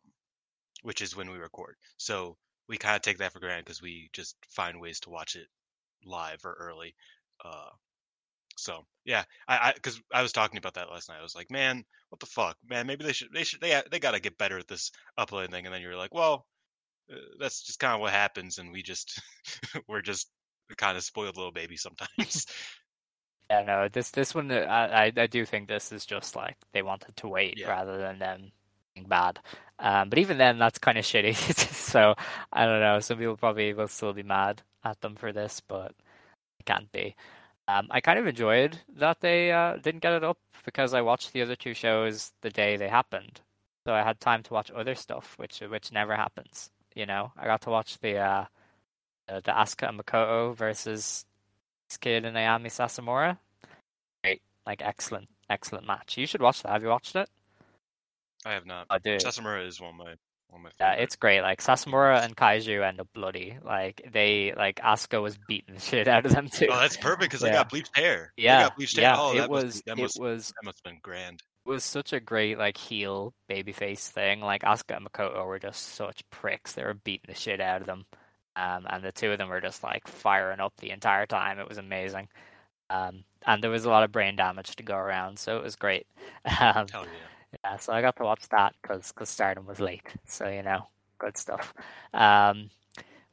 which 0.84 1.02
is 1.02 1.16
when 1.16 1.32
we 1.32 1.38
record. 1.38 1.76
So 1.98 2.38
we 2.68 2.78
kind 2.78 2.96
of 2.96 3.02
take 3.02 3.18
that 3.18 3.34
for 3.34 3.40
granted 3.40 3.66
because 3.66 3.82
we 3.82 4.10
just 4.14 4.36
find 4.50 4.80
ways 4.80 5.00
to 5.02 5.10
watch 5.10 5.36
it 5.36 5.48
live 6.06 6.44
or 6.46 6.54
early. 6.60 6.94
Uh, 7.44 7.70
so 8.58 8.86
yeah, 9.06 9.24
I 9.48 9.58
I 9.58 9.74
because 9.74 10.00
I, 10.14 10.22
was 10.22 10.32
talking 10.32 10.58
about 10.58 10.76
that 10.76 10.90
last 10.90 11.10
night. 11.10 11.20
I 11.20 11.24
was 11.24 11.36
like, 11.36 11.50
man, 11.50 11.84
what 12.10 12.20
the 12.20 12.26
fuck, 12.26 12.58
man? 12.68 12.88
Maybe 12.88 13.04
they 13.04 13.14
should 13.14 13.32
they 13.34 13.44
should 13.44 13.62
they 13.62 13.82
they 13.92 14.00
got 14.00 14.12
to 14.12 14.20
get 14.20 14.38
better 14.38 14.58
at 14.58 14.68
this 14.68 14.92
uploading 15.18 15.52
thing. 15.52 15.66
And 15.66 15.74
then 15.74 15.82
you're 15.82 15.98
like, 15.98 16.14
well, 16.14 16.46
that's 17.40 17.64
just 17.64 17.80
kind 17.80 17.94
of 17.94 18.02
what 18.02 18.12
happens, 18.14 18.58
and 18.58 18.72
we 18.72 18.82
just 18.84 19.22
we're 19.88 20.02
just 20.02 20.30
kind 20.78 20.98
of 20.98 21.04
spoiled 21.04 21.38
little 21.38 21.52
baby 21.52 21.78
sometimes. 21.78 22.46
Yeah, 23.50 23.64
no, 23.64 23.88
this 23.90 24.10
this 24.12 24.34
one, 24.34 24.52
uh, 24.52 24.56
I 24.70 25.06
I 25.06 25.14
I 25.18 25.28
do 25.28 25.46
think 25.46 25.68
this 25.68 25.92
is 25.92 26.06
just 26.06 26.36
like 26.36 26.58
they 26.72 26.82
wanted 26.82 27.16
to 27.18 27.28
wait 27.28 27.60
Yeah. 27.60 27.68
rather 27.68 27.98
than 27.98 28.20
them 28.20 28.52
being 28.96 29.08
bad. 29.08 29.40
Um, 29.80 30.10
but 30.10 30.20
even 30.20 30.38
then, 30.38 30.58
that's 30.58 30.80
kind 30.80 30.98
of 30.98 31.06
shitty. 31.06 31.36
so 31.74 32.16
I 32.52 32.66
don't 32.66 32.80
know. 32.80 33.00
Some 33.00 33.18
people 33.20 33.38
probably 33.38 33.74
will 33.74 33.88
still 33.88 34.14
be 34.14 34.24
mad 34.24 34.62
at 34.84 35.02
them 35.02 35.16
for 35.16 35.32
this, 35.32 35.60
but 35.62 35.94
it 36.60 36.66
can't 36.68 36.92
be. 36.94 37.16
Um, 37.70 37.88
I 37.92 38.02
kind 38.02 38.20
of 38.20 38.28
enjoyed 38.28 38.80
that 38.98 39.22
they 39.22 39.52
uh, 39.54 39.78
didn't 39.78 40.02
get 40.04 40.14
it 40.14 40.26
up 40.26 40.40
because 40.66 40.94
I 40.96 41.02
watched 41.02 41.34
the 41.34 41.44
other 41.44 41.58
two 41.58 41.76
shows 41.76 42.34
the 42.42 42.52
day 42.52 42.78
they 42.78 42.90
happened, 42.90 43.42
so 43.88 43.94
I 43.96 44.04
had 44.04 44.22
time 44.22 44.44
to 44.46 44.54
watch 44.56 44.72
other 44.72 44.96
stuff, 44.96 45.38
which 45.40 45.62
which 45.62 45.92
never 45.94 46.18
happens. 46.18 46.72
You 46.96 47.06
know, 47.06 47.32
I 47.38 47.46
got 47.46 47.62
to 47.62 47.70
watch 47.70 48.00
the 48.00 48.18
uh, 48.18 48.46
the, 49.28 49.36
the 49.36 49.52
Asuka 49.52 49.90
and 49.90 50.00
Makoto 50.00 50.56
versus 50.56 51.26
this 51.90 51.98
kid 51.98 52.26
and 52.26 52.34
Naomi 52.36 52.70
Sasamura. 52.70 53.38
Great, 54.24 54.42
like 54.66 54.82
excellent, 54.82 55.28
excellent 55.50 55.88
match. 55.88 56.18
You 56.18 56.28
should 56.28 56.42
watch 56.42 56.62
that. 56.64 56.72
Have 56.72 56.84
you 56.84 56.90
watched 56.90 57.16
it? 57.16 57.30
I 58.46 58.54
have 58.54 58.66
not. 58.66 58.88
I 58.90 59.00
do. 59.00 59.18
Sasamura 59.18 59.66
is 59.68 59.80
one 59.80 59.92
of 59.92 59.96
my 59.96 60.14
one 60.50 60.60
of 60.60 60.62
my 60.64 60.70
Yeah, 60.80 60.94
it's 60.94 61.16
great. 61.16 61.42
Like 61.42 61.62
Sasamura 61.64 62.24
and 62.24 62.36
Kaiju 62.36 62.88
end 62.88 63.00
up 63.00 63.08
bloody. 63.14 63.58
Like 63.64 64.08
they, 64.12 64.54
like 64.56 64.76
Asuka 64.82 65.22
was 65.22 65.38
beating 65.48 65.76
the 65.76 65.82
shit 65.82 66.08
out 66.08 66.26
of 66.26 66.34
them 66.34 66.50
too. 66.50 66.68
Oh, 66.70 66.80
that's 66.80 66.98
perfect 66.98 67.22
because 67.32 67.42
they 67.42 67.48
Yeah. 67.48 67.54
got 67.54 67.70
bleached 67.70 67.96
hair. 67.98 68.34
They 68.38 68.44
yeah, 68.44 68.64
got 68.64 68.76
bleached 68.76 68.98
hair. 68.98 69.04
yeah. 69.04 69.16
Oh, 69.18 69.34
it 69.34 69.38
that 69.38 69.50
was, 69.50 69.82
that 69.86 69.98
it 69.98 70.02
must 70.02 70.20
was, 70.20 70.48
that 70.50 70.66
must 70.66 70.82
have 70.84 70.92
been 70.94 71.00
grand. 71.02 71.42
Was 71.66 71.84
such 71.84 72.14
a 72.14 72.20
great 72.20 72.58
like 72.58 72.78
heel 72.78 73.34
babyface 73.50 74.10
thing. 74.10 74.42
Like 74.42 74.64
Asuka 74.64 74.98
and 74.98 75.06
Makoto 75.08 75.46
were 75.46 75.60
just 75.60 75.96
such 75.96 76.30
pricks. 76.30 76.74
They 76.74 76.84
were 76.84 76.94
beating 76.96 77.28
the 77.28 77.36
shit 77.36 77.62
out 77.62 77.82
of 77.82 77.88
them, 77.88 78.06
um, 78.56 78.86
and 78.90 79.04
the 79.04 79.12
two 79.12 79.32
of 79.32 79.38
them 79.38 79.50
were 79.50 79.62
just 79.62 79.84
like 79.84 80.08
firing 80.08 80.60
up 80.60 80.74
the 80.78 80.92
entire 80.92 81.26
time. 81.26 81.60
It 81.60 81.68
was 81.70 81.78
amazing, 81.78 82.30
um, 82.90 83.24
and 83.48 83.64
there 83.64 83.72
was 83.72 83.86
a 83.86 83.90
lot 83.90 84.04
of 84.04 84.12
brain 84.12 84.36
damage 84.36 84.76
to 84.78 84.84
go 84.84 84.96
around, 84.98 85.40
so 85.40 85.58
it 85.58 85.64
was 85.64 85.76
great. 85.76 86.08
Um, 86.62 86.88
Hell 86.92 87.06
yeah. 87.06 87.28
yeah, 87.64 87.78
so 87.78 87.94
I 87.94 88.02
got 88.02 88.16
to 88.18 88.24
watch 88.24 88.48
that 88.50 88.76
because 88.82 89.14
Stardom 89.30 89.66
was 89.66 89.80
late. 89.80 90.08
So 90.26 90.50
you 90.50 90.64
know, 90.64 90.88
good 91.20 91.38
stuff. 91.38 91.74
Um, 92.14 92.70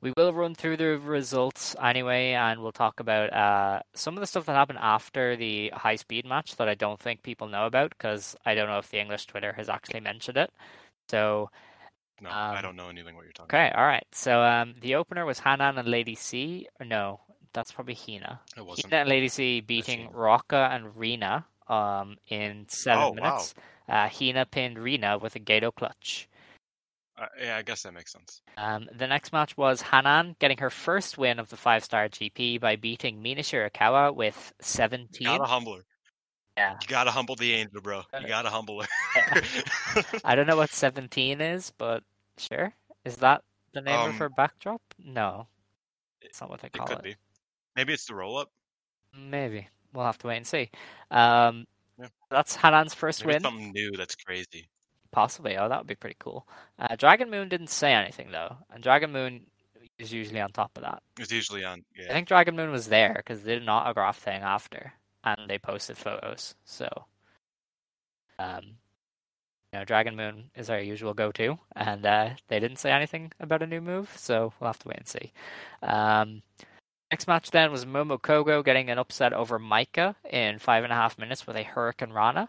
we 0.00 0.12
will 0.16 0.32
run 0.32 0.54
through 0.54 0.76
the 0.78 0.98
results 0.98 1.76
anyway, 1.82 2.32
and 2.32 2.60
we'll 2.62 2.72
talk 2.72 3.00
about 3.00 3.32
uh, 3.32 3.80
some 3.94 4.16
of 4.16 4.20
the 4.20 4.26
stuff 4.26 4.46
that 4.46 4.54
happened 4.54 4.78
after 4.80 5.36
the 5.36 5.70
high 5.74 5.96
speed 5.96 6.24
match 6.26 6.56
that 6.56 6.68
I 6.68 6.74
don't 6.74 7.00
think 7.00 7.22
people 7.22 7.48
know 7.48 7.66
about 7.66 7.90
because 7.90 8.36
I 8.46 8.54
don't 8.54 8.68
know 8.68 8.78
if 8.78 8.90
the 8.90 9.00
English 9.00 9.26
Twitter 9.26 9.52
has 9.54 9.68
actually 9.68 10.00
mentioned 10.00 10.38
it. 10.38 10.50
So 11.08 11.50
No, 12.20 12.30
I 12.30 12.60
Um, 12.60 12.62
don't 12.62 12.76
know 12.76 12.88
anything 12.88 13.14
what 13.16 13.24
you're 13.24 13.32
talking 13.32 13.56
okay, 13.56 13.70
all 13.74 13.86
right. 13.86 14.06
So 14.12 14.42
um, 14.42 14.74
the 14.80 14.94
opener 14.94 15.24
was 15.26 15.40
Hanan 15.40 15.78
and 15.78 15.88
Lady 15.88 16.14
C. 16.14 16.68
No, 16.84 17.20
that's 17.52 17.72
probably 17.72 17.94
Hina. 17.94 18.40
about. 18.52 18.62
It 18.62 18.66
wasn't. 18.66 18.92
Hina 18.92 19.00
and 19.02 19.08
Lady 19.08 19.28
C 19.28 19.60
beating. 19.60 20.08
Rocca 20.12 20.68
and 20.72 20.96
Rena 20.96 21.46
um, 21.68 22.16
in 22.28 22.66
seven 22.68 23.00
Oh, 23.00 23.10
wow. 23.12 23.16
minutes. 23.16 23.54
Uh, 23.88 24.08
Hina 24.08 24.46
pinned 24.46 24.78
Rena 24.78 25.18
with 25.18 25.36
a 25.36 25.40
Gedo 25.40 25.74
clutch. 25.74 26.28
Uh, 27.20 27.26
yeah, 27.38 27.56
I 27.58 27.62
guess 27.62 27.82
that 27.82 27.92
makes 27.92 28.12
sense. 28.12 28.40
Um, 28.56 28.88
the 28.96 29.06
next 29.06 29.30
match 29.32 29.54
was 29.56 29.82
Hanan 29.82 30.36
getting 30.38 30.56
her 30.58 30.70
first 30.70 31.18
win 31.18 31.38
of 31.38 31.50
the 31.50 31.56
five 31.56 31.84
star 31.84 32.08
GP 32.08 32.58
by 32.60 32.76
beating 32.76 33.20
Mina 33.20 33.42
Shirakawa 33.42 34.14
with 34.14 34.54
17. 34.62 35.26
Gotta 35.26 35.44
humble 35.44 35.76
her. 35.76 35.82
Yeah. 36.56 36.76
You 36.80 36.88
gotta 36.88 37.10
humble 37.10 37.36
the 37.36 37.52
angel, 37.52 37.82
bro. 37.82 38.02
You 38.20 38.26
gotta 38.26 38.48
humble 38.48 38.82
her. 38.82 38.88
I 40.24 40.34
don't 40.34 40.46
know 40.46 40.56
what 40.56 40.70
17 40.70 41.40
is, 41.42 41.72
but 41.76 42.02
sure. 42.38 42.72
Is 43.04 43.16
that 43.16 43.42
the 43.74 43.82
name 43.82 43.98
of 43.98 44.10
Um, 44.10 44.16
her 44.16 44.28
backdrop? 44.30 44.80
No. 44.98 45.46
It's 46.22 46.40
not 46.40 46.48
what 46.50 46.60
they 46.60 46.68
call 46.70 46.86
it 46.86 46.88
could 46.88 46.98
it. 47.00 47.04
be. 47.04 47.16
Maybe 47.76 47.92
it's 47.92 48.06
the 48.06 48.14
roll 48.14 48.38
up. 48.38 48.50
Maybe. 49.14 49.68
We'll 49.92 50.04
have 50.06 50.18
to 50.18 50.26
wait 50.28 50.38
and 50.38 50.46
see. 50.46 50.70
Um, 51.10 51.66
Yeah. 51.98 52.08
That's 52.30 52.56
Hanan's 52.56 52.94
first 52.94 53.20
Maybe 53.26 53.34
win. 53.34 53.42
something 53.42 53.72
new 53.72 53.90
that's 53.92 54.14
crazy. 54.16 54.68
Possibly. 55.12 55.56
Oh, 55.56 55.68
that 55.68 55.78
would 55.78 55.86
be 55.86 55.94
pretty 55.94 56.16
cool. 56.20 56.46
Uh, 56.78 56.94
Dragon 56.96 57.30
Moon 57.30 57.48
didn't 57.48 57.70
say 57.70 57.92
anything, 57.92 58.30
though. 58.30 58.56
And 58.72 58.82
Dragon 58.82 59.10
Moon 59.12 59.46
is 59.98 60.12
usually 60.12 60.40
on 60.40 60.50
top 60.52 60.70
of 60.76 60.82
that. 60.82 61.02
It's 61.18 61.32
usually 61.32 61.64
on. 61.64 61.84
I 62.08 62.12
think 62.12 62.28
Dragon 62.28 62.56
Moon 62.56 62.70
was 62.70 62.88
there 62.88 63.14
because 63.16 63.42
they 63.42 63.54
did 63.54 63.62
an 63.62 63.68
autograph 63.68 64.18
thing 64.18 64.42
after, 64.42 64.92
and 65.24 65.48
they 65.48 65.58
posted 65.58 65.98
photos. 65.98 66.54
So, 66.64 66.88
um, 68.38 68.76
you 69.72 69.78
know, 69.78 69.84
Dragon 69.84 70.16
Moon 70.16 70.50
is 70.56 70.70
our 70.70 70.80
usual 70.80 71.14
go-to, 71.14 71.58
and 71.76 72.06
uh, 72.06 72.30
they 72.48 72.60
didn't 72.60 72.78
say 72.78 72.90
anything 72.90 73.32
about 73.38 73.62
a 73.62 73.66
new 73.66 73.80
move, 73.80 74.12
so 74.16 74.52
we'll 74.58 74.68
have 74.68 74.78
to 74.80 74.88
wait 74.88 74.98
and 74.98 75.08
see. 75.08 75.32
Um, 75.82 76.42
next 77.10 77.28
match 77.28 77.50
then 77.50 77.70
was 77.70 77.84
Momo 77.84 78.20
Kohgo 78.20 78.64
getting 78.64 78.90
an 78.90 78.98
upset 78.98 79.32
over 79.32 79.58
Maika 79.58 80.14
in 80.30 80.58
five 80.58 80.84
and 80.84 80.92
a 80.92 80.96
half 80.96 81.18
minutes 81.18 81.46
with 81.46 81.56
a 81.56 81.62
Hurricane 81.62 82.12
Rana. 82.12 82.48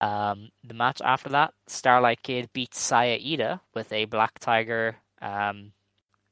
Um, 0.00 0.50
the 0.64 0.74
match 0.74 1.00
after 1.04 1.30
that, 1.30 1.54
Starlight 1.66 2.22
Kid 2.22 2.50
beats 2.52 2.80
Saya 2.80 3.18
Iida 3.18 3.60
with 3.74 3.92
a 3.92 4.04
Black 4.04 4.38
Tiger 4.38 4.96
um, 5.20 5.72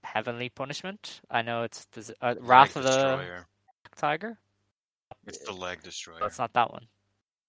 Heavenly 0.04 0.48
Punishment. 0.48 1.20
I 1.30 1.42
know 1.42 1.64
it's 1.64 1.84
the 1.86 2.14
uh, 2.22 2.34
Wrath 2.40 2.76
of 2.76 2.84
the 2.84 2.90
Destroyer. 2.90 3.46
Black 3.82 3.96
Tiger. 3.96 4.38
It's 5.26 5.38
the 5.38 5.52
leg 5.52 5.82
destroyer. 5.82 6.20
No, 6.20 6.26
it's 6.26 6.38
not 6.38 6.52
that 6.52 6.70
one. 6.72 6.86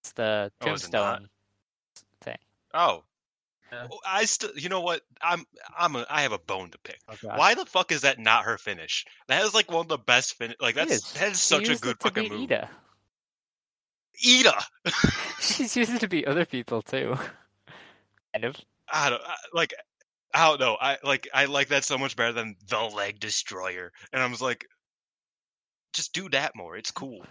It's 0.01 0.11
the 0.13 0.51
Oh, 0.61 0.65
it? 0.65 0.65
Tombstone 0.65 1.29
thing. 2.21 2.37
Oh. 2.73 3.03
Yeah. 3.71 3.87
Oh, 3.91 3.99
I 4.07 4.25
still, 4.25 4.51
you 4.55 4.69
know 4.69 4.81
what? 4.81 5.01
I'm, 5.21 5.45
I'm, 5.77 5.95
a, 5.97 6.05
I 6.09 6.21
have 6.21 6.31
a 6.31 6.39
bone 6.39 6.69
to 6.71 6.77
pick. 6.79 6.99
Oh. 7.09 7.15
Why 7.35 7.53
the 7.53 7.65
fuck 7.65 7.91
is 7.91 8.01
that 8.01 8.17
not 8.17 8.45
her 8.45 8.57
finish? 8.57 9.05
That 9.27 9.43
is 9.43 9.53
like 9.53 9.69
one 9.69 9.81
of 9.81 9.87
the 9.89 9.97
best 9.97 10.35
finish. 10.35 10.55
Like 10.59 10.75
that's 10.75 11.13
that 11.13 11.31
is 11.31 11.41
such 11.41 11.69
a 11.69 11.75
good 11.75 11.97
fucking 11.99 12.23
beat 12.23 12.31
move. 12.31 12.49
Iida. 12.49 12.69
Iida. 14.25 14.61
She's 15.39 15.75
used 15.75 15.93
it 15.93 15.99
to 16.01 16.07
beat 16.07 16.27
other 16.27 16.45
people 16.45 16.81
too. 16.81 17.15
Kind 18.33 18.45
of. 18.45 18.55
I 18.91 19.09
don't 19.09 19.21
I, 19.23 19.35
like. 19.53 19.73
I 20.33 20.47
don't 20.49 20.59
know. 20.59 20.77
I 20.79 20.97
like. 21.03 21.27
I 21.33 21.45
like 21.45 21.69
that 21.69 21.83
so 21.83 21.97
much 21.97 22.15
better 22.15 22.33
than 22.33 22.55
the 22.67 22.79
leg 22.79 23.19
destroyer. 23.19 23.91
And 24.13 24.21
I 24.21 24.27
was 24.27 24.41
like, 24.41 24.65
just 25.93 26.13
do 26.13 26.29
that 26.29 26.55
more. 26.55 26.77
It's 26.77 26.91
cool. 26.91 27.25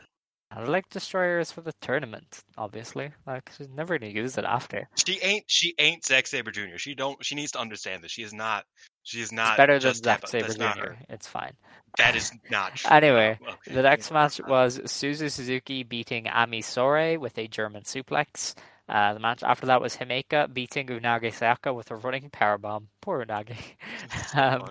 I 0.51 0.63
like 0.63 0.89
destroyers 0.91 1.51
for 1.51 1.61
the 1.61 1.75
tournament, 1.81 2.43
obviously. 2.57 3.13
Like 3.27 3.51
she's 3.57 3.69
never 3.69 3.99
gonna 3.99 4.13
use 4.13 4.39
it 4.39 4.45
after. 4.45 4.89
She 5.05 5.21
ain't. 5.21 5.45
She 5.49 5.75
ain't 5.79 6.05
Zack 6.05 6.27
Sabre 6.27 6.51
Jr. 6.51 6.77
She 6.77 6.95
don't. 6.95 7.23
She 7.25 7.35
needs 7.35 7.53
to 7.53 7.61
understand 7.61 8.03
this. 8.03 8.13
She 8.13 8.23
is 8.23 8.33
not. 8.33 8.65
She 9.07 9.21
is 9.21 9.27
It's 9.27 9.33
not 9.33 9.57
better 9.57 9.79
than 9.79 9.95
Zack. 9.95 10.27
Sabre 10.27 10.49
Jr. 10.53 10.95
It's 11.09 11.29
fine. 11.29 11.53
That 11.97 12.17
is 12.17 12.33
not 12.51 12.75
true. 12.77 12.91
Anyway. 12.91 13.39
The 13.65 13.83
next 13.83 14.11
match 14.11 14.41
was 14.49 14.81
Suzu 14.81 15.31
Suzuki 15.31 15.85
beating 15.85 16.27
Ami 16.27 16.61
Sourei 16.61 17.17
with 17.17 17.39
a 17.39 17.47
German 17.47 17.85
suplex. 17.85 18.57
Uh, 18.89 19.15
the 19.15 19.21
match 19.21 19.45
after 19.45 19.67
that 19.67 19.81
was 19.81 19.97
Himeka 19.97 20.53
beating 20.53 20.89
Unagi 20.89 21.33
Sayaka 21.33 21.73
with 21.73 21.93
a 21.93 21.95
running 21.95 22.31
powerbomb. 22.31 22.87
Poor 23.01 23.25
Unagi. 23.25 23.55
um, 24.35 24.65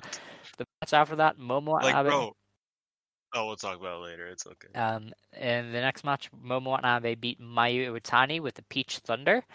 the 0.58 0.66
match 0.82 0.92
after 0.92 1.16
that, 1.16 1.38
Momo 1.38 1.82
Like, 1.82 1.96
Abe. 1.96 2.06
bro. 2.08 2.36
Oh, 3.34 3.48
we'll 3.48 3.56
talk 3.56 3.80
about 3.80 4.02
it 4.02 4.04
later. 4.04 4.28
It's 4.28 4.46
okay. 4.46 4.78
Um, 4.78 5.14
in 5.40 5.72
the 5.72 5.80
next 5.80 6.04
match, 6.04 6.30
Momo 6.34 6.72
Watanabe 6.72 7.16
beat 7.16 7.40
Mayu 7.40 7.90
Iwatani 7.90 8.42
with 8.42 8.56
the 8.56 8.64
Peach 8.64 8.98
Thunder. 8.98 9.46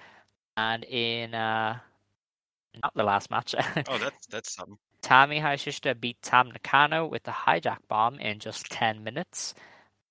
And 0.57 0.85
in 0.85 1.35
uh, 1.35 1.81
not 2.83 2.93
the 2.95 3.03
last 3.05 3.31
match, 3.31 3.55
Oh, 3.89 3.99
that's 3.99 4.27
that's 4.31 4.55
something. 4.55 4.79
Tami 5.03 5.41
Hayashishita 5.41 5.99
beat 6.01 6.21
Tam 6.23 6.51
Nakano 6.51 7.07
with 7.07 7.23
the 7.23 7.31
hijack 7.31 7.79
bomb 7.89 8.19
in 8.21 8.39
just 8.39 8.71
10 8.71 9.03
minutes. 9.03 9.55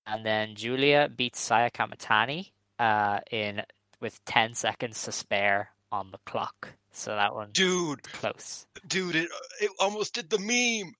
And 0.07 0.25
then 0.25 0.55
Julia 0.55 1.07
beat 1.15 1.35
Saya 1.35 1.69
Kamitani 1.69 2.49
uh, 2.79 3.19
in 3.31 3.61
with 4.01 4.23
10 4.25 4.55
seconds 4.55 5.03
to 5.03 5.11
spare 5.11 5.69
on 5.91 6.09
the 6.11 6.17
clock. 6.25 6.73
So 6.91 7.11
that 7.15 7.35
one 7.35 7.49
Dude, 7.53 8.01
close. 8.03 8.65
dude, 8.87 9.15
it 9.15 9.29
it 9.61 9.69
almost 9.79 10.15
did 10.15 10.29
the 10.31 10.39
meme. 10.39 10.93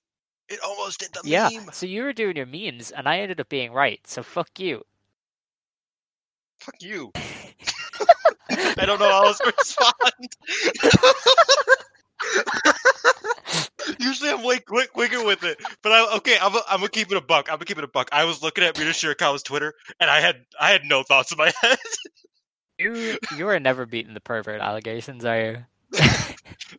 It 0.48 0.60
almost 0.64 1.00
did 1.00 1.12
the 1.12 1.22
Yeah. 1.24 1.48
meme. 1.52 1.70
So 1.72 1.86
you 1.86 2.04
were 2.04 2.12
doing 2.12 2.36
your 2.36 2.46
memes, 2.46 2.92
and 2.92 3.08
I 3.08 3.18
ended 3.18 3.40
up 3.40 3.48
being 3.48 3.72
right. 3.72 4.00
So 4.06 4.22
fuck 4.22 4.60
you. 4.60 4.84
Fuck 6.60 6.76
you. 6.80 7.10
I 8.78 8.84
don't 8.86 8.98
know 8.98 9.10
how 9.10 9.26
else 9.26 9.38
to 9.38 9.52
respond. 9.56 10.28
Usually 13.98 14.30
I'm 14.30 14.42
way 14.42 14.58
quick, 14.58 14.92
quicker 14.92 15.24
with 15.24 15.42
it, 15.42 15.58
but 15.82 15.92
I 15.92 16.16
okay. 16.16 16.36
I'm 16.40 16.54
I'm 16.68 16.78
gonna 16.80 16.88
keep 16.88 17.10
it 17.10 17.16
a 17.16 17.20
buck. 17.20 17.48
I'm 17.50 17.56
gonna 17.56 17.64
keep 17.64 17.78
it 17.78 17.84
a 17.84 17.88
buck. 17.88 18.08
I 18.12 18.24
was 18.24 18.42
looking 18.42 18.62
at 18.64 18.78
Rita 18.78 18.90
Shirakawa's 18.90 19.42
Twitter, 19.42 19.74
and 19.98 20.10
I 20.10 20.20
had 20.20 20.44
I 20.60 20.70
had 20.70 20.84
no 20.84 21.02
thoughts 21.02 21.32
in 21.32 21.38
my 21.38 21.52
head. 21.62 21.78
You 22.78 23.18
you 23.36 23.48
are 23.48 23.58
never 23.58 23.86
beating 23.86 24.14
the 24.14 24.20
pervert 24.20 24.60
allegations, 24.60 25.24
are 25.24 25.40
you? 25.40 25.56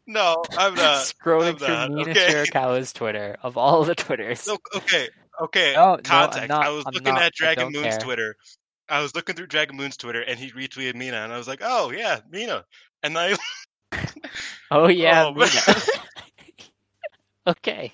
no, 0.08 0.44
I'm 0.58 0.76
not. 0.76 1.04
Scrolling 1.06 1.50
I'm 1.50 1.58
through 1.58 1.68
not, 1.68 1.92
Mina 1.92 2.12
okay. 2.12 2.28
Shirakawa's 2.46 2.94
Twitter 2.94 3.38
of 3.44 3.58
all 3.58 3.84
the 3.84 3.96
Twitters. 3.96 4.48
No, 4.48 4.58
okay, 4.76 5.10
okay. 5.42 5.74
No, 5.76 5.96
no, 5.96 6.02
Context. 6.04 6.50
not- 6.50 6.66
I 6.66 6.70
was 6.70 6.84
I'm 6.88 6.94
looking 6.94 7.14
not- 7.14 7.24
at 7.24 7.34
Dragon 7.34 7.72
Moon's 7.72 7.86
care. 7.88 8.00
Twitter. 8.00 8.36
I 8.92 9.02
was 9.02 9.16
looking 9.16 9.36
through 9.36 9.48
Dragon 9.48 9.78
Moon's 9.78 9.98
Twitter, 9.98 10.22
and 10.22 10.38
he 10.38 10.52
retweeted 10.52 10.96
Mina, 10.96 11.18
and 11.18 11.32
I 11.34 11.38
was 11.38 11.48
like, 11.48 11.62
"Oh 11.64 11.92
yeah, 11.92 12.20
Mina." 12.30 12.66
And 13.04 13.18
I, 13.18 13.36
Oh 14.72 14.88
yeah, 14.88 15.26
Oh. 15.28 15.34
Mina. 15.34 15.82
okay, 17.48 17.94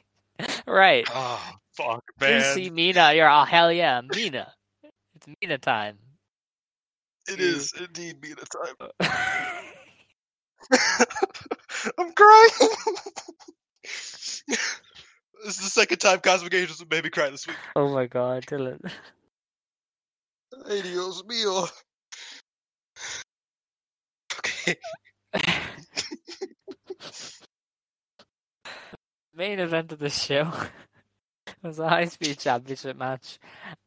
right. 0.68 1.08
oh 1.14 1.52
fuck, 1.76 2.04
man. 2.20 2.38
You 2.38 2.42
see 2.66 2.70
Mina, 2.70 3.14
you're 3.14 3.30
oh 3.30 3.44
hell 3.46 3.72
yeah, 3.72 4.02
Mina. 4.14 4.52
It's 5.16 5.28
Mina 5.42 5.58
time. 5.60 5.98
it 7.30 7.40
you- 7.40 7.46
is 7.46 7.74
indeed 7.80 8.18
Mina 8.22 8.36
time. 8.36 8.76
I'm 12.00 12.12
crying. 12.14 12.50
this 13.84 14.44
is 15.46 15.58
the 15.58 15.70
second 15.70 16.00
time 16.00 16.20
Cosmic 16.20 16.54
Angels 16.54 16.84
made 16.90 17.04
me 17.04 17.10
cry 17.10 17.30
this 17.30 17.48
week. 17.48 17.56
oh 17.76 17.94
my 17.94 18.08
god, 18.08 18.46
Dylan. 18.46 18.92
Ay, 20.70 20.82
Dios 20.82 21.24
mío. 21.24 21.68
Okay. 24.38 24.76
Main 29.34 29.60
event 29.60 29.92
of 29.92 30.00
the 30.00 30.10
show 30.10 30.52
was 31.64 31.80
a 31.80 31.88
high 31.88 32.06
speed 32.06 32.40
championship 32.40 32.98
match. 32.98 33.38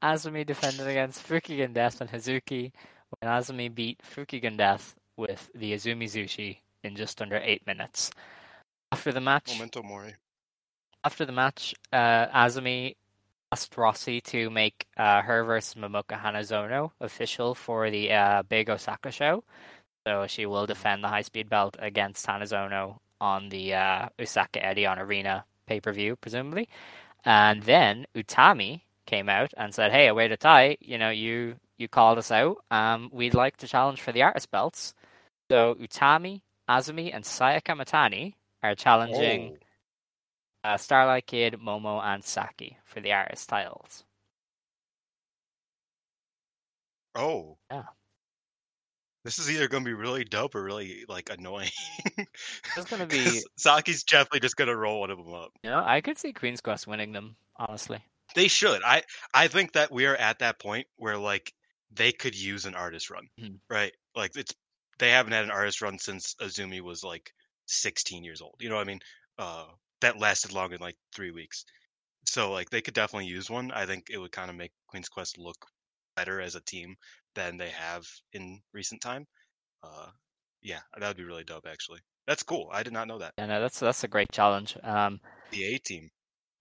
Azumi 0.03 0.47
defended 0.47 0.87
against 0.87 1.27
Fukigen 1.27 1.75
Death 1.75 2.01
and 2.01 2.11
Hazuki 2.11 2.73
when 3.19 3.31
Azumi 3.31 3.75
beat 3.75 4.01
Fukigen 4.03 4.57
Death 4.57 4.95
with 5.17 5.51
the 5.55 5.73
Azumi 5.75 6.05
Zushi 6.05 6.59
in 6.85 6.97
just 6.97 7.21
under 7.21 7.37
eight 7.37 7.67
minutes. 7.67 8.11
After 8.93 9.13
the 9.13 9.21
match, 9.21 9.53
Memento 9.53 9.83
Mori. 9.83 10.15
after 11.05 11.25
the 11.27 11.33
match, 11.33 11.75
uh, 11.93 12.27
Azumi 12.29 12.95
asked 13.53 13.77
Rossy 13.77 14.23
to 14.23 14.49
make 14.51 14.87
uh, 14.97 15.23
her 15.23 15.43
versus 15.45 15.75
Momoka 15.75 16.21
Hanazono 16.21 16.93
official 17.01 17.55
for 17.55 17.91
the 17.91 18.13
uh, 18.13 18.43
Big 18.45 18.71
Osaka 18.71 19.11
show. 19.11 19.43
So 20.07 20.27
she 20.27 20.47
will 20.47 20.67
defend 20.67 21.03
the 21.03 21.09
high 21.09 21.23
speed 21.23 21.49
belt 21.49 21.77
against 21.81 22.27
Hanazono 22.27 22.99
on 23.21 23.49
the 23.49 23.75
uh, 23.75 24.09
Osaka 24.19 24.61
Edion 24.61 24.99
Arena 24.99 25.45
pay 25.67 25.81
per 25.81 25.93
view, 25.93 26.17
presumably. 26.17 26.69
And 27.25 27.63
then 27.63 28.07
Utami 28.15 28.83
came 29.07 29.29
out 29.29 29.53
and 29.57 29.75
said, 29.75 29.93
"Hey, 29.93 30.07
Oedo 30.07 30.39
Tai. 30.39 30.79
You 30.81 30.99
know, 30.99 31.11
you 31.11 31.57
you 31.77 31.89
called 31.89 32.19
us 32.19 32.31
out. 32.31 32.65
Um, 32.71 33.11
we'd 33.13 33.35
like 33.35 33.57
to 33.59 33.69
challenge 33.69 34.01
for 34.01 34.13
the 34.13 34.23
artist 34.23 34.51
belts." 34.51 34.95
So 35.51 35.75
Utami, 35.75 36.43
Azumi, 36.69 37.11
and 37.13 37.27
Saya 37.27 37.61
Kamitani 37.61 38.35
are 38.63 38.75
challenging 38.75 39.59
uh, 40.65 40.77
Starlight 40.77 41.27
Kid, 41.27 41.55
Momo, 41.63 42.03
and 42.03 42.23
Saki 42.25 42.77
for 42.85 43.01
the 43.01 43.13
artist 43.13 43.49
titles. 43.49 44.05
Oh. 47.15 47.59
Yeah. 47.71 47.83
This 49.25 49.39
is 49.39 49.51
either 49.51 49.69
gonna 49.69 49.85
be 49.85 49.93
really 49.93 50.25
dope 50.25 50.55
or 50.55 50.63
really 50.63 51.05
like 51.09 51.29
annoying. 51.31 51.69
It's 52.17 52.89
gonna 52.89 53.07
be- 53.07 53.43
Saki's 53.57 54.03
definitely 54.03 54.41
just 54.41 54.57
gonna 54.57 54.77
roll 54.77 55.01
one 55.01 55.11
of 55.11 55.19
them 55.19 55.35
up. 55.35 55.51
You 55.63 55.71
know, 55.71 55.83
I 55.85 56.01
could 56.01 56.17
see 56.19 56.33
Queen's 56.33 56.61
Quest 56.63 56.87
winning 56.87 57.13
them, 57.13 57.37
honestly. 57.57 58.03
They 58.35 58.49
should. 58.49 58.81
I 58.83 59.03
I 59.35 59.49
think 59.49 59.73
that 59.73 59.93
we 59.93 60.07
are 60.07 60.17
at 60.17 60.39
that 60.39 60.59
point 60.59 60.87
where 60.97 61.19
like 61.19 61.53
they 61.91 62.13
could 62.13 62.35
use 62.35 62.65
an 62.65 62.75
artist 62.75 63.11
run, 63.11 63.29
Mhm. 63.39 63.59
right? 63.69 63.93
Like 64.15 64.37
it's 64.37 64.55
they 64.99 65.11
haven't 65.11 65.33
had 65.33 65.45
an 65.45 65.51
artist 65.51 65.83
run 65.83 65.99
since 65.99 66.35
Azumi 66.41 66.81
was 66.81 67.03
like 67.05 67.31
16 67.67 68.25
years 68.25 68.41
old. 68.41 68.55
You 68.61 68.69
know 68.71 68.77
what 68.77 68.83
I 68.83 68.85
mean? 68.85 69.01
Uh, 69.39 69.67
that 70.01 70.19
lasted 70.19 70.53
longer 70.53 70.77
than 70.77 70.85
like 70.85 70.97
three 71.15 71.31
weeks. 71.31 71.65
So 72.27 72.53
like 72.53 72.71
they 72.71 72.83
could 72.83 72.95
definitely 72.95 73.27
use 73.29 73.51
one. 73.51 73.71
I 73.73 73.87
think 73.87 74.09
it 74.11 74.19
would 74.19 74.33
kind 74.33 74.51
of 74.51 74.57
make 74.57 74.73
Queen's 74.89 75.09
Quest 75.09 75.39
look 75.39 75.67
better 76.17 76.41
as 76.41 76.55
a 76.55 76.61
team 76.63 76.97
than 77.35 77.57
they 77.57 77.71
have 77.71 78.07
in 78.33 78.61
recent 78.73 79.01
time. 79.03 79.27
Uh, 79.83 80.11
yeah, 80.63 80.81
that 80.99 81.09
would 81.09 81.17
be 81.17 81.25
really 81.25 81.45
dope. 81.45 81.67
Actually, 81.67 82.01
that's 82.27 82.43
cool. 82.43 82.71
I 82.73 82.83
did 82.83 82.93
not 82.93 83.09
know 83.09 83.19
that. 83.19 83.35
Yeah, 83.39 83.47
no, 83.47 83.61
that's 83.61 83.81
that's 83.81 84.05
a 84.05 84.09
great 84.09 84.33
challenge. 84.33 84.77
Um, 84.83 85.21
The 85.51 85.65
A 85.75 85.79
team. 85.79 86.11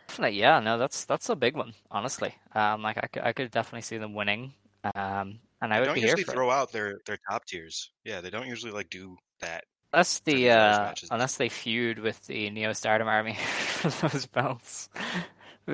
definitely, 0.07 0.39
yeah, 0.39 0.59
no, 0.59 0.77
that's 0.77 1.05
that's 1.05 1.29
a 1.29 1.35
big 1.35 1.55
one, 1.55 1.73
honestly. 1.91 2.35
Um, 2.53 2.81
like 2.81 2.97
I 2.97 3.07
could, 3.07 3.23
I 3.23 3.33
could 3.33 3.51
definitely 3.51 3.81
see 3.81 3.97
them 3.97 4.13
winning. 4.13 4.53
Um, 4.95 5.39
and 5.61 5.73
I 5.73 5.79
They 5.79 5.81
would 5.81 5.85
don't 5.85 5.95
be 5.95 6.01
here 6.01 6.17
usually 6.17 6.23
for 6.25 6.35
it. 6.35 6.35
throw 6.35 6.49
out 6.51 6.71
their 6.71 6.99
their 7.05 7.17
top 7.29 7.45
tiers. 7.45 7.91
Yeah, 8.03 8.21
they 8.21 8.29
don't 8.29 8.47
usually 8.47 8.71
like 8.71 8.89
do 8.89 9.17
that. 9.39 9.65
Unless 9.91 10.19
the 10.19 10.51
uh, 10.51 10.93
unless 11.09 11.37
they 11.37 11.49
feud 11.49 11.99
with 11.99 12.21
the 12.27 12.49
Neo 12.51 12.73
Stardom 12.73 13.07
Army 13.07 13.33
for 13.35 14.07
those 14.07 14.25
belts. 14.27 14.89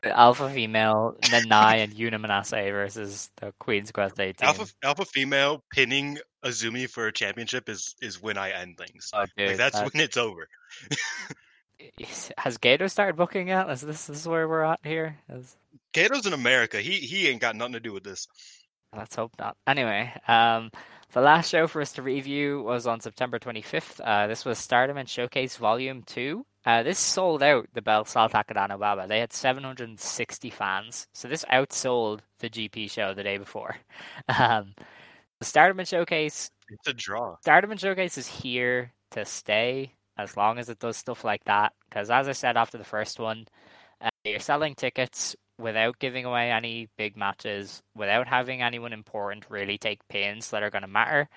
The 0.03 0.17
Alpha 0.17 0.49
Female, 0.49 1.15
Nanae, 1.21 1.83
and 1.83 1.93
Yuna 1.93 2.15
Manase 2.15 2.71
versus 2.71 3.29
the 3.37 3.53
Queen's 3.59 3.91
Quest 3.91 4.19
A 4.19 4.33
team. 4.33 4.47
Alpha 4.47 4.67
alpha 4.83 5.05
female 5.05 5.63
pinning 5.71 6.17
Azumi 6.43 6.89
for 6.89 7.07
a 7.07 7.13
championship 7.13 7.69
is 7.69 7.95
is 8.01 8.21
when 8.21 8.37
I 8.37 8.51
end 8.51 8.77
things. 8.77 9.11
Oh, 9.13 9.19
like 9.19 9.29
dude, 9.37 9.57
that's 9.57 9.79
when 9.79 9.91
it's 9.95 10.17
over. 10.17 10.47
Has 12.37 12.57
Gedo 12.57 12.89
started 12.89 13.15
booking 13.15 13.49
yet? 13.49 13.69
Is 13.69 13.81
this, 13.81 14.07
this 14.07 14.21
is 14.21 14.27
where 14.27 14.47
we're 14.47 14.63
at 14.63 14.79
here? 14.83 15.17
Is- 15.29 15.55
Gedo's 15.93 16.25
in 16.25 16.33
America. 16.33 16.79
He 16.79 16.93
he 16.93 17.27
ain't 17.27 17.41
got 17.41 17.55
nothing 17.55 17.73
to 17.73 17.79
do 17.79 17.93
with 17.93 18.03
this. 18.03 18.27
Let's 18.95 19.15
hope 19.15 19.33
not. 19.39 19.57
Anyway, 19.67 20.11
um, 20.27 20.71
the 21.11 21.21
last 21.21 21.49
show 21.49 21.67
for 21.67 21.81
us 21.81 21.93
to 21.93 22.01
review 22.01 22.61
was 22.61 22.87
on 22.87 22.99
September 22.99 23.39
25th. 23.39 24.01
Uh, 24.03 24.27
this 24.27 24.45
was 24.45 24.59
Stardom 24.59 24.97
and 24.97 25.07
Showcase 25.07 25.57
Volume 25.57 26.03
2. 26.03 26.45
Uh, 26.65 26.83
this 26.83 26.97
sold 26.97 27.43
out 27.43 27.67
the 27.73 27.81
Belle 27.81 28.05
Salle 28.05 28.29
Takadano 28.29 28.79
Baba. 28.79 29.05
They 29.07 29.19
had 29.19 29.31
760 29.31 30.49
fans. 30.49 31.07
So 31.13 31.27
this 31.27 31.45
outsold 31.51 32.21
the 32.39 32.49
GP 32.49 32.89
show 32.89 33.13
the 33.13 33.23
day 33.23 33.37
before. 33.37 33.77
Um, 34.27 34.73
the 35.39 35.45
Stardom 35.45 35.79
and 35.79 35.87
Showcase 35.87 36.49
It's 36.69 36.87
a 36.87 36.93
draw. 36.93 37.37
Stardom 37.41 37.71
and 37.71 37.79
Showcase 37.79 38.17
is 38.17 38.27
here 38.27 38.93
to 39.11 39.25
stay 39.25 39.93
as 40.17 40.35
long 40.37 40.57
as 40.59 40.69
it 40.69 40.79
does 40.79 40.97
stuff 40.97 41.23
like 41.23 41.43
that. 41.45 41.73
Because 41.89 42.09
as 42.09 42.27
I 42.27 42.31
said 42.31 42.57
after 42.57 42.77
the 42.77 42.83
first 42.83 43.19
one, 43.19 43.45
uh, 44.01 44.09
you're 44.23 44.39
selling 44.39 44.75
tickets 44.75 45.35
without 45.59 45.99
giving 45.99 46.25
away 46.25 46.51
any 46.51 46.89
big 46.97 47.17
matches, 47.17 47.81
without 47.95 48.27
having 48.27 48.61
anyone 48.61 48.93
important 48.93 49.45
really 49.49 49.77
take 49.77 50.07
pins 50.09 50.51
that 50.51 50.63
are 50.63 50.69
going 50.69 50.81
to 50.83 50.87
matter. 50.87 51.29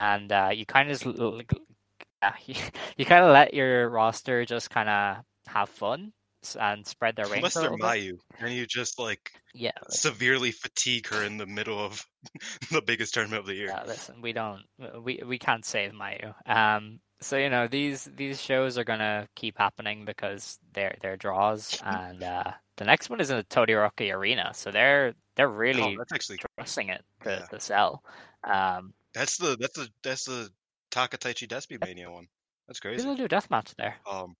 and 0.00 0.32
uh, 0.32 0.50
you 0.52 0.66
kind 0.66 0.90
of 0.90 1.02
you, 1.04 2.54
you 2.96 3.04
kind 3.04 3.24
of 3.24 3.32
let 3.32 3.54
your 3.54 3.88
roster 3.88 4.44
just 4.44 4.70
kind 4.70 4.88
of 4.88 5.18
have 5.46 5.68
fun 5.68 6.12
and 6.58 6.86
spread 6.86 7.16
their 7.16 7.28
wings 7.28 7.36
Unless 7.38 7.54
they're. 7.54 7.70
Mayu, 7.70 8.18
and 8.40 8.52
you 8.54 8.66
just 8.66 8.98
like 8.98 9.32
Yeah, 9.54 9.72
severely 9.90 10.52
fatigue 10.52 11.08
her 11.08 11.24
in 11.24 11.36
the 11.36 11.46
middle 11.46 11.78
of 11.78 12.04
the 12.70 12.82
biggest 12.82 13.14
tournament 13.14 13.40
of 13.40 13.46
the 13.46 13.54
year. 13.54 13.68
yeah, 13.68 13.84
listen, 13.86 14.20
we 14.22 14.32
don't, 14.32 14.62
we 15.02 15.20
we 15.26 15.38
can't 15.38 15.64
save 15.64 15.92
Mayu. 15.92 16.34
Um, 16.46 17.00
so 17.20 17.36
you 17.36 17.48
know 17.50 17.66
these 17.68 18.04
these 18.16 18.40
shows 18.40 18.78
are 18.78 18.84
gonna 18.84 19.28
keep 19.34 19.58
happening 19.58 20.04
because 20.04 20.58
they're 20.72 20.96
they're 21.00 21.16
draws, 21.16 21.80
and 21.84 22.22
uh, 22.22 22.52
the 22.76 22.84
next 22.84 23.10
one 23.10 23.20
is 23.20 23.30
in 23.30 23.36
the 23.38 23.44
Todoroki 23.44 24.14
Arena, 24.14 24.52
so 24.54 24.70
they're 24.70 25.14
they're 25.36 25.48
Oh, 25.48 25.52
really 25.52 25.96
that's 25.96 26.12
actually 26.12 26.38
trusting 26.56 26.88
it 26.88 27.04
to, 27.24 27.30
Yeah. 27.30 27.46
to 27.46 27.60
sell. 27.60 28.02
Um, 28.44 28.92
that's 29.14 29.36
the 29.36 29.56
that's 29.58 29.74
the 29.74 29.88
that's 30.02 30.24
the 30.24 30.50
Takataichi 30.90 31.48
Despi 31.48 31.80
Mania 31.80 32.10
one. 32.10 32.26
That's 32.66 32.80
crazy. 32.80 33.02
they'll 33.04 33.16
do 33.16 33.24
a 33.24 33.28
deathmatch 33.28 33.74
there. 33.76 33.96
Um, 34.10 34.36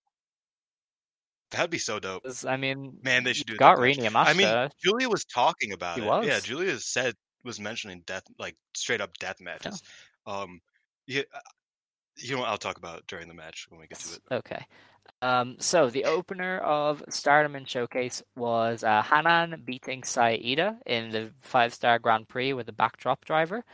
that'd 1.50 1.70
be 1.70 1.78
so 1.78 1.98
dope. 1.98 2.22
I 2.46 2.56
mean, 2.56 2.98
Man, 3.02 3.24
they 3.24 3.32
should 3.32 3.46
do 3.46 3.56
got. 3.56 3.78
Rini 3.78 4.10
I 4.14 4.34
mean, 4.34 4.70
Julia 4.82 5.08
was 5.08 5.24
talking 5.24 5.72
about 5.72 5.98
He 5.98 6.04
it. 6.06 6.24
Yeah. 6.24 6.40
Julia 6.40 6.78
said 6.78 7.14
was 7.44 7.58
mentioning 7.58 8.02
death, 8.06 8.24
like 8.38 8.56
straight 8.74 9.00
up 9.00 9.16
death 9.18 9.40
matches. 9.40 9.82
Um, 10.26 10.60
yeah, 11.06 11.22
you 12.18 12.34
know, 12.34 12.40
what, 12.40 12.48
I'll 12.48 12.58
talk 12.58 12.78
about 12.78 12.98
it 12.98 13.06
during 13.06 13.28
the 13.28 13.34
match 13.34 13.66
when 13.70 13.80
we 13.80 13.86
get 13.86 13.98
to 14.00 14.14
it. 14.14 14.22
Okay. 14.30 14.66
Um, 15.22 15.56
so 15.58 15.90
the 15.90 16.04
opener 16.04 16.58
of 16.58 17.02
Stardom 17.08 17.56
and 17.56 17.68
Showcase 17.68 18.22
was 18.36 18.84
uh, 18.84 19.02
Hanan 19.02 19.62
beating 19.64 20.04
Saida 20.04 20.78
in 20.86 21.10
the 21.10 21.30
five 21.40 21.74
star 21.74 21.98
Grand 21.98 22.28
Prix 22.28 22.52
with 22.52 22.66
the 22.66 22.72
backdrop 22.72 23.24
driver. 23.24 23.64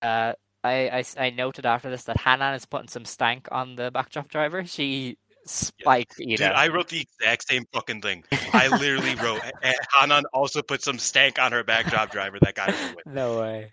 Uh, 0.00 0.32
I, 0.64 0.88
I 0.88 0.98
s- 1.00 1.16
I 1.18 1.30
noted 1.30 1.66
after 1.66 1.90
this 1.90 2.04
that 2.04 2.18
Hanan 2.20 2.54
is 2.54 2.64
putting 2.66 2.88
some 2.88 3.04
stank 3.04 3.48
on 3.52 3.76
the 3.76 3.90
backdrop 3.90 4.28
driver. 4.28 4.64
She 4.64 5.18
spiked 5.44 6.16
Iida. 6.18 6.36
Dude, 6.38 6.40
I 6.42 6.68
wrote 6.68 6.88
the 6.88 7.00
exact 7.00 7.48
same 7.48 7.64
fucking 7.72 8.00
thing. 8.02 8.24
I 8.52 8.68
literally 8.68 9.14
wrote, 9.16 9.40
Hanan 9.94 10.24
also 10.32 10.62
put 10.62 10.82
some 10.82 10.98
stank 10.98 11.38
on 11.38 11.52
her 11.52 11.62
backdrop 11.62 12.10
driver 12.10 12.38
that 12.40 12.54
got 12.54 12.70
her. 12.70 12.94
No 13.06 13.38
way. 13.40 13.72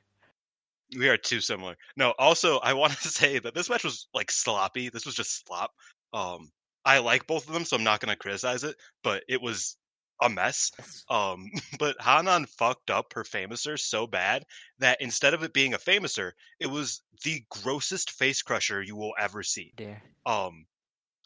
We 0.97 1.09
are 1.09 1.17
too 1.17 1.41
similar. 1.41 1.75
No, 1.97 2.11
also 2.17 2.59
I 2.59 2.73
want 2.73 2.93
to 2.93 3.07
say 3.09 3.39
that 3.39 3.55
this 3.55 3.69
match 3.69 3.83
was 3.83 4.07
like 4.13 4.31
sloppy. 4.31 4.89
This 4.89 5.05
was 5.05 5.15
just 5.15 5.45
slop. 5.45 5.71
Um, 6.13 6.51
I 6.85 6.99
like 6.99 7.27
both 7.27 7.47
of 7.47 7.53
them, 7.53 7.65
so 7.65 7.77
I'm 7.77 7.83
not 7.83 7.99
gonna 7.99 8.15
criticize 8.15 8.63
it, 8.63 8.75
but 9.03 9.23
it 9.27 9.41
was 9.41 9.77
a 10.21 10.29
mess. 10.29 10.71
Um, 11.09 11.49
but 11.79 12.01
Hanan 12.01 12.45
fucked 12.45 12.89
up 12.89 13.13
her 13.13 13.23
famouser 13.23 13.79
so 13.79 14.07
bad 14.07 14.43
that 14.79 15.01
instead 15.01 15.33
of 15.33 15.43
it 15.43 15.53
being 15.53 15.73
a 15.73 15.79
famouser, 15.79 16.31
it 16.59 16.67
was 16.67 17.01
the 17.23 17.43
grossest 17.49 18.11
face 18.11 18.41
crusher 18.41 18.81
you 18.81 18.95
will 18.95 19.13
ever 19.19 19.43
see. 19.43 19.73
Dear. 19.75 20.01
Um, 20.25 20.65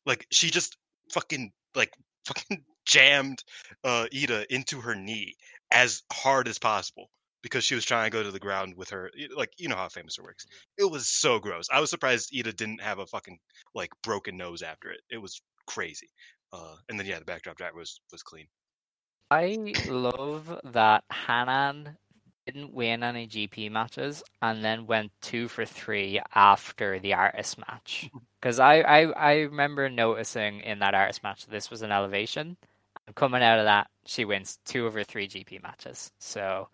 like 0.06 0.26
she 0.32 0.50
just 0.50 0.78
fucking 1.12 1.52
like 1.76 1.94
fucking 2.26 2.64
jammed 2.86 3.44
uh 3.84 4.08
Iida 4.14 4.46
into 4.50 4.80
her 4.80 4.96
knee 4.96 5.36
as 5.72 6.04
hard 6.12 6.48
as 6.48 6.58
possible 6.58 7.10
because 7.42 7.64
she 7.64 7.76
was 7.76 7.86
trying 7.86 8.10
to 8.10 8.18
go 8.18 8.24
to 8.24 8.32
the 8.32 8.40
ground 8.40 8.74
with 8.76 8.90
her 8.90 9.12
like 9.36 9.52
you 9.58 9.68
know 9.68 9.76
how 9.76 9.88
famous 9.90 10.18
it 10.18 10.24
works. 10.24 10.46
It 10.78 10.90
was 10.90 11.08
so 11.08 11.40
gross. 11.40 11.68
I 11.72 11.80
was 11.80 11.90
surprised 11.90 12.32
Iida 12.34 12.56
didn't 12.56 12.82
have 12.82 13.00
a 13.00 13.06
fucking 13.08 13.38
like 13.76 13.92
broken 14.04 14.38
nose 14.38 14.62
after 14.62 14.92
it. 14.92 15.02
It 15.10 15.18
was 15.18 15.42
crazy. 15.68 16.10
Uh 16.52 16.76
and 16.90 17.00
then 17.00 17.08
yeah, 17.08 17.20
the 17.20 17.26
backdrop 17.26 17.58
driver 17.58 17.78
was 17.78 18.02
was 18.12 18.24
clean. 18.24 18.48
I 19.30 19.74
love 19.88 20.60
that 20.64 21.04
Hanan 21.28 21.98
didn't 22.48 22.74
win 22.74 23.04
any 23.04 23.28
GP 23.28 23.70
matches 23.70 24.24
and 24.42 24.64
then 24.64 24.88
went 24.88 25.12
two 25.22 25.50
for 25.50 25.66
three 25.66 26.22
after 26.34 26.98
the 26.98 27.14
artist 27.14 27.58
match. 27.58 28.10
Because 28.40 28.60
I, 28.60 28.76
I, 28.80 29.02
I 29.12 29.34
remember 29.42 29.90
noticing 29.90 30.62
in 30.62 30.80
that 30.80 30.96
artist 30.96 31.24
match 31.24 31.44
that 31.46 31.52
this 31.52 31.70
was 31.70 31.82
an 31.82 31.92
elevation. 31.92 32.56
And 33.06 33.16
coming 33.16 33.44
out 33.44 33.60
of 33.60 33.66
that, 33.66 33.88
she 34.06 34.24
wins 34.24 34.60
two 34.64 34.86
of 34.88 34.94
her 34.94 35.04
three 35.04 35.28
GP 35.28 35.62
matches. 35.62 36.12
So 36.20 36.70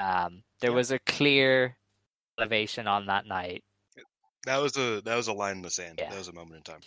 um, 0.00 0.42
there 0.60 0.70
Yeah. 0.70 0.76
was 0.76 0.90
a 0.90 0.98
clear 1.00 1.76
elevation 2.38 2.86
on 2.86 3.06
that 3.06 3.26
night. 3.26 3.62
That 4.46 4.58
was 4.62 4.76
a 4.76 5.00
that 5.02 5.16
was 5.16 5.28
a 5.28 5.32
line 5.34 5.56
in 5.56 5.62
the 5.62 5.70
sand. 5.70 5.96
Yeah. 5.98 6.08
That 6.10 6.18
was 6.18 6.28
a 6.28 6.32
moment 6.32 6.56
in 6.56 6.62
time. 6.62 6.80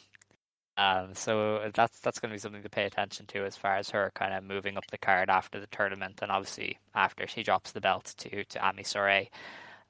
Um, 0.75 1.13
so 1.13 1.69
that's 1.75 1.99
that's 1.99 2.19
going 2.19 2.31
to 2.31 2.35
be 2.35 2.39
something 2.39 2.63
to 2.63 2.69
pay 2.69 2.85
attention 2.85 3.27
to 3.27 3.45
as 3.45 3.55
far 3.55 3.75
as 3.75 3.91
her 3.91 4.11
kind 4.15 4.33
of 4.33 4.43
moving 4.43 4.75
up 4.75 4.85
the 4.89 4.97
card 4.97 5.29
after 5.29 5.59
the 5.59 5.67
tournament, 5.67 6.19
and 6.23 6.31
obviously 6.31 6.79
after 6.95 7.27
she 7.27 7.43
drops 7.43 7.71
the 7.71 7.81
belt 7.81 8.15
to 8.17 8.43
to 8.45 8.65
Ami 8.67 8.81
Sourei. 8.83 9.27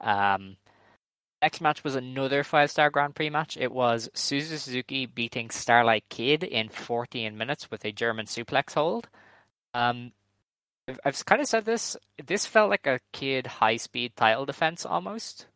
Um, 0.02 0.58
next 1.40 1.62
match 1.62 1.82
was 1.84 1.94
another 1.94 2.44
five 2.44 2.70
star 2.70 2.90
Grand 2.90 3.14
Prix 3.14 3.30
match. 3.30 3.56
It 3.56 3.72
was 3.72 4.10
Suzu 4.14 4.58
Suzuki 4.58 5.06
beating 5.06 5.48
Starlight 5.48 6.04
Kid 6.10 6.42
in 6.44 6.68
14 6.68 7.34
minutes 7.34 7.70
with 7.70 7.82
a 7.86 7.92
German 7.92 8.26
suplex 8.26 8.74
hold. 8.74 9.08
Um, 9.72 10.12
I've, 10.88 11.00
I've 11.04 11.24
kind 11.24 11.40
of 11.40 11.48
said 11.48 11.64
this. 11.64 11.96
This 12.24 12.46
felt 12.46 12.70
like 12.70 12.86
a 12.86 13.00
kid 13.12 13.46
high 13.46 13.76
speed 13.76 14.14
title 14.16 14.46
defense 14.46 14.84
almost. 14.84 15.46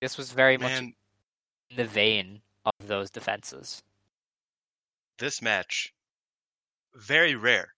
This 0.00 0.16
was 0.16 0.32
very 0.32 0.56
much 0.56 0.78
in 0.80 0.94
the 1.76 1.84
vein 1.84 2.40
of 2.64 2.86
those 2.86 3.10
defenses. 3.10 3.82
this 5.18 5.42
match 5.42 5.92
very 6.94 7.34
rare. 7.34 7.74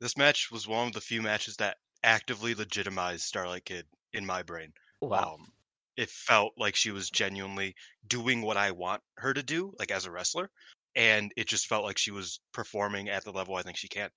This 0.00 0.16
match 0.16 0.50
was 0.50 0.68
one 0.68 0.88
of 0.88 0.92
the 0.92 1.00
few 1.00 1.22
matches 1.22 1.56
that 1.56 1.76
actively 2.02 2.54
legitimized 2.54 3.22
Starlight 3.22 3.64
Kid 3.64 3.86
in 4.12 4.26
my 4.26 4.42
brain. 4.42 4.72
Wow. 5.00 5.34
Um, 5.34 5.52
it 5.96 6.10
felt 6.10 6.52
like 6.56 6.74
she 6.74 6.90
was 6.90 7.10
genuinely 7.10 7.74
doing 8.06 8.42
what 8.42 8.56
I 8.56 8.72
want 8.72 9.02
her 9.18 9.32
to 9.32 9.42
do, 9.42 9.72
like 9.78 9.90
as 9.90 10.06
a 10.06 10.10
wrestler, 10.10 10.50
and 10.96 11.32
it 11.36 11.46
just 11.46 11.66
felt 11.66 11.84
like 11.84 11.98
she 11.98 12.10
was 12.10 12.40
performing 12.52 13.08
at 13.08 13.24
the 13.24 13.32
level 13.32 13.54
I 13.54 13.62
think 13.62 13.76
she 13.76 13.88
can. 13.88 14.10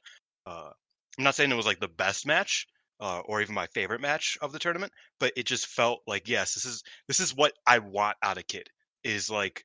Uh, 0.46 0.72
I'm 1.18 1.24
not 1.24 1.36
saying 1.36 1.52
it 1.52 1.56
was 1.56 1.66
like 1.66 1.80
the 1.80 1.88
best 1.88 2.26
match 2.26 2.68
uh, 3.00 3.20
or 3.26 3.42
even 3.42 3.56
my 3.56 3.68
favorite 3.68 4.02
match 4.02 4.38
of 4.42 4.52
the 4.52 4.60
tournament, 4.60 4.92
but 5.20 5.34
it 5.36 5.46
just 5.46 5.68
felt 5.68 6.02
like 6.08 6.28
yes, 6.28 6.54
this 6.54 6.66
is 6.66 6.84
this 7.08 7.20
is 7.20 7.36
what 7.36 7.54
I 7.66 7.80
want 7.80 8.18
out 8.24 8.38
of 8.38 8.48
Kid 8.48 8.70
is 9.04 9.30
like 9.30 9.64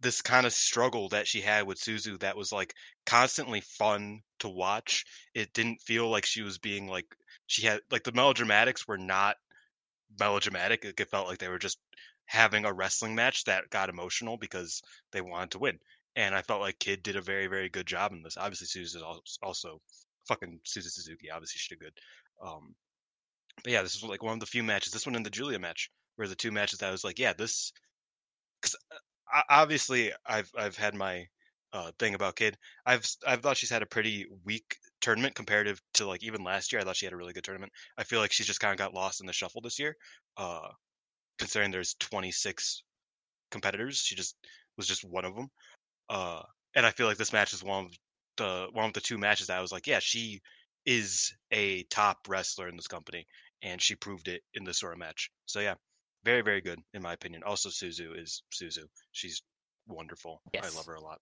this 0.00 0.22
kind 0.22 0.46
of 0.46 0.52
struggle 0.52 1.08
that 1.08 1.26
she 1.26 1.40
had 1.40 1.66
with 1.66 1.80
Suzu 1.80 2.18
that 2.20 2.36
was 2.36 2.52
like 2.52 2.74
constantly 3.06 3.60
fun 3.60 4.20
to 4.40 4.48
watch. 4.48 5.04
It 5.34 5.52
didn't 5.52 5.80
feel 5.82 6.08
like 6.10 6.26
she 6.26 6.42
was 6.42 6.58
being 6.58 6.86
like 6.86 7.06
she 7.46 7.66
had 7.66 7.80
like 7.90 8.04
the 8.04 8.12
melodramatics 8.12 8.86
were 8.86 8.98
not 8.98 9.36
melodramatic. 10.18 10.84
It 10.84 11.10
felt 11.10 11.28
like 11.28 11.38
they 11.38 11.48
were 11.48 11.58
just 11.58 11.78
having 12.26 12.64
a 12.64 12.72
wrestling 12.72 13.14
match 13.14 13.44
that 13.44 13.70
got 13.70 13.88
emotional 13.88 14.36
because 14.36 14.82
they 15.12 15.20
wanted 15.20 15.52
to 15.52 15.58
win. 15.58 15.78
And 16.16 16.34
I 16.34 16.42
felt 16.42 16.60
like 16.60 16.78
Kid 16.78 17.02
did 17.02 17.16
a 17.16 17.20
very, 17.20 17.46
very 17.46 17.68
good 17.68 17.86
job 17.86 18.12
in 18.12 18.22
this. 18.22 18.36
Obviously, 18.36 18.66
Suzu 18.66 18.96
is 18.96 19.38
also 19.42 19.80
fucking 20.28 20.60
Suzu 20.64 20.90
Suzuki. 20.90 21.30
Obviously, 21.30 21.58
she 21.58 21.74
did 21.74 21.80
good. 21.80 21.92
Um, 22.42 22.74
but 23.62 23.72
yeah, 23.72 23.82
this 23.82 24.00
was 24.00 24.08
like 24.08 24.22
one 24.22 24.34
of 24.34 24.40
the 24.40 24.46
few 24.46 24.62
matches. 24.62 24.92
This 24.92 25.06
one 25.06 25.16
and 25.16 25.24
the 25.24 25.30
Julia 25.30 25.58
match 25.58 25.90
were 26.16 26.28
the 26.28 26.34
two 26.34 26.52
matches 26.52 26.78
that 26.80 26.88
I 26.88 26.92
was 26.92 27.04
like, 27.04 27.18
yeah, 27.18 27.32
this. 27.32 27.72
Because 28.60 28.76
obviously, 29.50 30.12
I've 30.26 30.50
I've 30.56 30.76
had 30.76 30.94
my 30.94 31.26
uh, 31.72 31.90
thing 31.98 32.14
about 32.14 32.36
Kid. 32.36 32.56
I've 32.84 33.06
I've 33.26 33.42
thought 33.42 33.56
she's 33.56 33.70
had 33.70 33.82
a 33.82 33.86
pretty 33.86 34.26
weak 34.44 34.76
tournament 35.00 35.34
comparative 35.34 35.80
to 35.94 36.06
like 36.06 36.22
even 36.22 36.44
last 36.44 36.72
year. 36.72 36.80
I 36.80 36.84
thought 36.84 36.96
she 36.96 37.06
had 37.06 37.12
a 37.12 37.16
really 37.16 37.32
good 37.32 37.44
tournament. 37.44 37.72
I 37.98 38.04
feel 38.04 38.20
like 38.20 38.32
she's 38.32 38.46
just 38.46 38.60
kind 38.60 38.72
of 38.72 38.78
got 38.78 38.94
lost 38.94 39.20
in 39.20 39.26
the 39.26 39.32
shuffle 39.32 39.60
this 39.60 39.78
year. 39.78 39.96
Uh, 40.36 40.68
considering 41.38 41.70
there's 41.70 41.94
26 42.00 42.82
competitors, 43.50 43.98
she 43.98 44.14
just 44.14 44.36
was 44.76 44.86
just 44.86 45.04
one 45.04 45.24
of 45.24 45.34
them. 45.34 45.48
Uh, 46.08 46.42
and 46.74 46.86
I 46.86 46.90
feel 46.90 47.06
like 47.06 47.16
this 47.16 47.32
match 47.32 47.52
is 47.52 47.64
one 47.64 47.86
of 47.86 47.90
the 48.36 48.68
one 48.72 48.86
of 48.86 48.92
the 48.92 49.00
two 49.00 49.18
matches 49.18 49.48
that 49.48 49.58
I 49.58 49.62
was 49.62 49.72
like, 49.72 49.86
yeah, 49.86 49.98
she 50.00 50.40
is 50.84 51.34
a 51.50 51.82
top 51.84 52.18
wrestler 52.28 52.68
in 52.68 52.76
this 52.76 52.86
company, 52.86 53.26
and 53.62 53.80
she 53.80 53.94
proved 53.94 54.28
it 54.28 54.42
in 54.54 54.64
this 54.64 54.78
sort 54.78 54.92
of 54.92 54.98
match. 54.98 55.30
So 55.46 55.60
yeah, 55.60 55.74
very 56.24 56.42
very 56.42 56.60
good 56.60 56.80
in 56.94 57.02
my 57.02 57.12
opinion. 57.12 57.42
Also, 57.42 57.68
Suzu 57.68 58.18
is 58.20 58.42
Suzu. 58.52 58.84
She's 59.12 59.42
wonderful. 59.88 60.40
I 60.54 60.68
love 60.68 60.86
her 60.86 60.94
a 60.94 61.00
lot. 61.00 61.20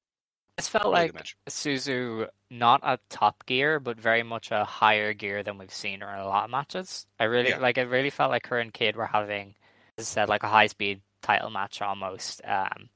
This 0.57 0.69
felt 0.69 0.85
Really 0.85 1.11
like. 1.11 1.35
Suzu 1.49 2.29
not 2.49 2.81
a 2.85 2.99
top 3.09 3.45
gear, 3.47 3.81
but 3.81 4.01
very 4.01 4.23
much 4.23 4.53
a 4.53 4.65
higher 4.65 5.13
gear 5.13 5.43
than 5.43 5.59
we've 5.59 5.75
seen 5.75 6.01
her 6.01 6.09
in 6.13 6.21
a 6.21 6.29
lot 6.29 6.45
of 6.45 6.51
matches. 6.51 7.07
I 7.19 7.25
really 7.25 7.51
Yeah. 7.51 7.59
like. 7.59 7.77
It 7.77 7.89
really 7.89 8.11
felt 8.11 8.31
like 8.31 8.47
her 8.47 8.61
and 8.61 8.73
Kid 8.73 8.95
were 8.95 9.07
having, 9.07 9.57
as 9.99 10.05
I 10.05 10.07
said, 10.07 10.29
like 10.29 10.45
a 10.45 10.49
high 10.49 10.69
speed 10.69 11.01
title 11.23 11.51
match 11.51 11.83
almost. 11.83 12.41
Um, 12.45 12.89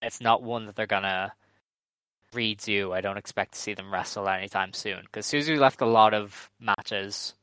it's 0.00 0.20
not 0.22 0.42
one 0.42 0.66
that 0.66 0.76
they're 0.76 0.86
gonna 0.86 1.34
redo. 2.36 2.94
I 2.94 3.00
don't 3.00 3.16
expect 3.16 3.54
to 3.54 3.58
see 3.58 3.74
them 3.74 3.92
wrestle 3.92 4.28
anytime 4.28 4.72
soon 4.72 5.00
because 5.02 5.26
Suzu 5.26 5.58
left 5.58 5.80
a 5.80 5.86
lot 5.86 6.14
of 6.14 6.50
matches 6.60 7.34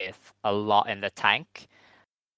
with 0.00 0.32
a 0.42 0.52
lot 0.52 0.88
in 0.88 1.00
the 1.00 1.10
tank. 1.10 1.68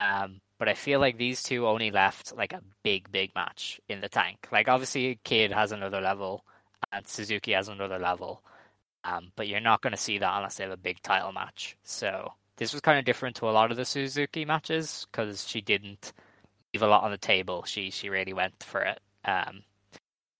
Um, 0.00 0.40
but 0.58 0.68
I 0.68 0.74
feel 0.74 1.00
like 1.00 1.18
these 1.18 1.42
two 1.42 1.66
only 1.66 1.90
left 1.90 2.36
like 2.36 2.52
a 2.52 2.62
big, 2.82 3.10
big 3.10 3.34
match 3.34 3.80
in 3.88 4.00
the 4.00 4.08
tank. 4.08 4.48
Like 4.52 4.68
obviously, 4.68 5.18
Kid 5.24 5.52
has 5.52 5.72
another 5.72 6.00
level, 6.00 6.44
and 6.92 7.06
Suzuki 7.06 7.52
has 7.52 7.68
another 7.68 7.98
level. 7.98 8.42
Um, 9.04 9.32
but 9.36 9.48
you're 9.48 9.60
not 9.60 9.82
going 9.82 9.92
to 9.92 9.96
see 9.96 10.18
that 10.18 10.36
unless 10.36 10.56
they 10.56 10.64
have 10.64 10.72
a 10.72 10.76
big 10.76 11.00
title 11.02 11.32
match. 11.32 11.76
So 11.84 12.32
this 12.56 12.72
was 12.72 12.80
kind 12.80 12.98
of 12.98 13.04
different 13.04 13.36
to 13.36 13.48
a 13.48 13.52
lot 13.52 13.70
of 13.70 13.76
the 13.76 13.84
Suzuki 13.84 14.44
matches 14.44 15.06
because 15.10 15.46
she 15.46 15.60
didn't 15.60 16.12
leave 16.74 16.82
a 16.82 16.88
lot 16.88 17.04
on 17.04 17.10
the 17.10 17.18
table. 17.18 17.64
She 17.64 17.90
she 17.90 18.08
really 18.08 18.32
went 18.32 18.62
for 18.62 18.80
it. 18.82 19.00
Um, 19.24 19.62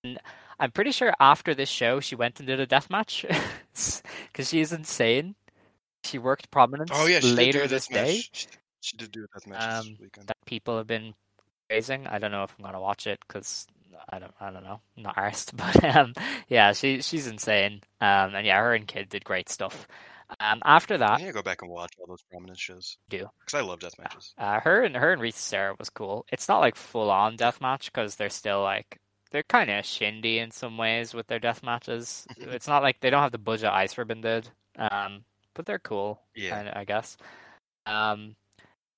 and 0.05 0.19
I'm 0.59 0.71
pretty 0.71 0.91
sure 0.93 1.13
after 1.21 1.55
this 1.55 1.69
show, 1.69 2.01
she 2.01 2.15
went 2.17 2.39
and 2.41 2.47
did 2.47 2.61
a 2.61 2.67
death 2.67 2.89
match 2.91 3.25
because 3.75 4.49
she's 4.49 4.73
insane. 4.73 5.35
She 6.05 6.19
worked 6.19 6.51
prominence 6.51 6.91
Oh 6.95 7.07
yeah, 7.07 7.21
she 7.21 7.33
later 7.35 7.61
did 7.61 7.71
do 7.71 7.75
a 7.77 7.79
this 7.79 7.87
day 7.89 8.17
She, 8.33 8.47
she 8.81 8.97
did 8.97 9.11
do 9.13 9.25
a 9.25 9.39
death 9.39 9.47
match 9.47 9.61
this 9.67 9.87
Um, 9.89 9.97
weekend. 10.01 10.27
that 10.29 10.37
people 10.47 10.77
have 10.79 10.87
been 10.87 11.15
praising. 11.69 12.07
I 12.07 12.19
don't 12.19 12.31
know 12.31 12.45
if 12.45 12.55
I'm 12.59 12.65
gonna 12.65 12.81
watch 12.81 13.07
it 13.07 13.19
because 13.27 13.67
I 14.09 14.19
don't 14.19 14.35
I 14.41 14.51
don't 14.51 14.63
know, 14.65 14.81
I'm 14.97 15.03
not 15.03 15.17
arsed. 15.17 15.53
But 15.57 15.85
um, 15.97 16.15
yeah, 16.49 16.73
she 16.73 17.03
she's 17.03 17.27
insane. 17.27 17.83
Um, 18.01 18.35
and 18.35 18.47
yeah, 18.47 18.59
her 18.61 18.75
and 18.75 18.87
Kid 18.87 19.09
did 19.09 19.25
great 19.25 19.49
stuff. 19.49 19.87
Um, 20.41 20.61
after 20.65 20.95
I 20.95 20.99
that, 20.99 21.21
need 21.21 21.27
to 21.27 21.33
go 21.33 21.43
back 21.43 21.63
and 21.63 21.71
watch 21.71 21.93
all 22.01 22.07
those 22.07 22.23
prominent 22.31 22.59
shows 22.59 22.99
do 23.09 23.27
because 23.41 23.55
I 23.55 23.61
love 23.63 23.81
death 23.81 23.99
matches. 23.99 24.35
uh, 24.39 24.61
her 24.61 24.83
and 24.83 24.97
her 24.97 25.13
and 25.13 25.23
Risa 25.23 25.35
Sera 25.35 25.75
was 25.79 25.89
cool. 25.91 26.27
It's 26.33 26.49
not 26.49 26.59
like 26.61 26.75
full 26.77 27.11
on 27.11 27.37
death 27.37 27.61
match 27.61 27.87
because 27.93 28.17
they're 28.17 28.29
still 28.31 28.63
like 28.63 28.99
they're 29.31 29.43
kind 29.43 29.71
of 29.71 29.85
shindy 29.85 30.39
in 30.39 30.51
some 30.51 30.79
ways 30.79 31.15
with 31.15 31.27
their 31.27 31.39
death 31.39 31.63
matches. 31.63 32.27
it's 32.37 32.69
not 32.69 32.83
like 32.83 33.01
they 33.01 33.11
don't 33.11 33.23
have 33.23 33.33
the 33.33 33.39
budget 33.39 33.71
Ice 33.71 33.97
Ribbon 33.99 34.21
did, 34.21 34.49
um, 34.79 35.25
but 35.55 35.67
they're 35.67 35.79
cool. 35.79 36.21
Yeah. 36.35 36.73
I, 36.75 36.81
I 36.81 36.85
guess. 36.85 37.17
Um, 37.87 38.37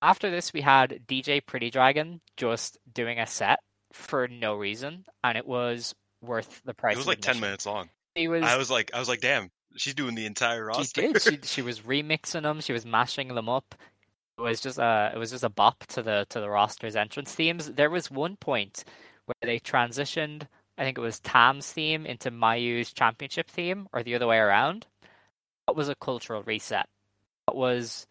after 0.00 0.30
this, 0.30 0.52
we 0.52 0.60
had 0.60 1.00
DJ 1.06 1.44
Pretty 1.44 1.70
Dragon 1.70 2.20
just 2.36 2.78
doing 2.92 3.18
a 3.18 3.26
set 3.26 3.60
for 3.92 4.28
no 4.28 4.54
reason, 4.54 5.04
and 5.24 5.36
it 5.36 5.46
was 5.46 5.94
worth 6.22 6.62
the 6.64 6.74
price. 6.74 6.94
It 6.94 6.98
was 6.98 7.06
like 7.06 7.20
ten 7.20 7.40
minutes 7.40 7.66
long. 7.66 7.88
He 8.14 8.28
was. 8.28 8.42
I 8.42 8.56
was 8.56 8.70
like, 8.70 8.90
I 8.94 8.98
was 8.98 9.08
like, 9.08 9.20
damn, 9.20 9.50
she's 9.76 9.94
doing 9.94 10.14
the 10.14 10.26
entire 10.26 10.66
roster. 10.66 11.02
She 11.02 11.12
did. 11.12 11.22
She 11.22 11.38
she 11.42 11.62
was 11.62 11.80
remixing 11.80 12.42
them. 12.42 12.60
She 12.60 12.72
was 12.72 12.86
mashing 12.86 13.34
them 13.34 13.48
up. 13.48 13.74
It 14.38 14.42
was 14.42 14.60
just 14.60 14.78
a 14.78 15.10
it 15.14 15.18
was 15.18 15.30
just 15.30 15.44
a 15.44 15.48
bop 15.48 15.84
to 15.88 16.02
the 16.02 16.26
to 16.30 16.40
the 16.40 16.48
roster's 16.48 16.96
entrance 16.96 17.34
themes. 17.34 17.72
There 17.72 17.90
was 17.90 18.10
one 18.10 18.36
point 18.36 18.84
where 19.28 19.48
they 19.48 19.60
transitioned. 19.60 20.46
I 20.76 20.84
think 20.84 20.98
it 20.98 21.02
was 21.02 21.20
Tam's 21.20 21.70
theme 21.70 22.06
into 22.06 22.30
Mayu's 22.30 22.92
championship 22.92 23.50
theme, 23.50 23.88
or 23.92 24.02
the 24.02 24.14
other 24.14 24.26
way 24.26 24.38
around. 24.38 24.86
That 25.66 25.76
was 25.76 25.88
a 25.88 25.94
cultural 25.94 26.42
reset. 26.42 26.88
That 27.46 27.56
was 27.56 28.06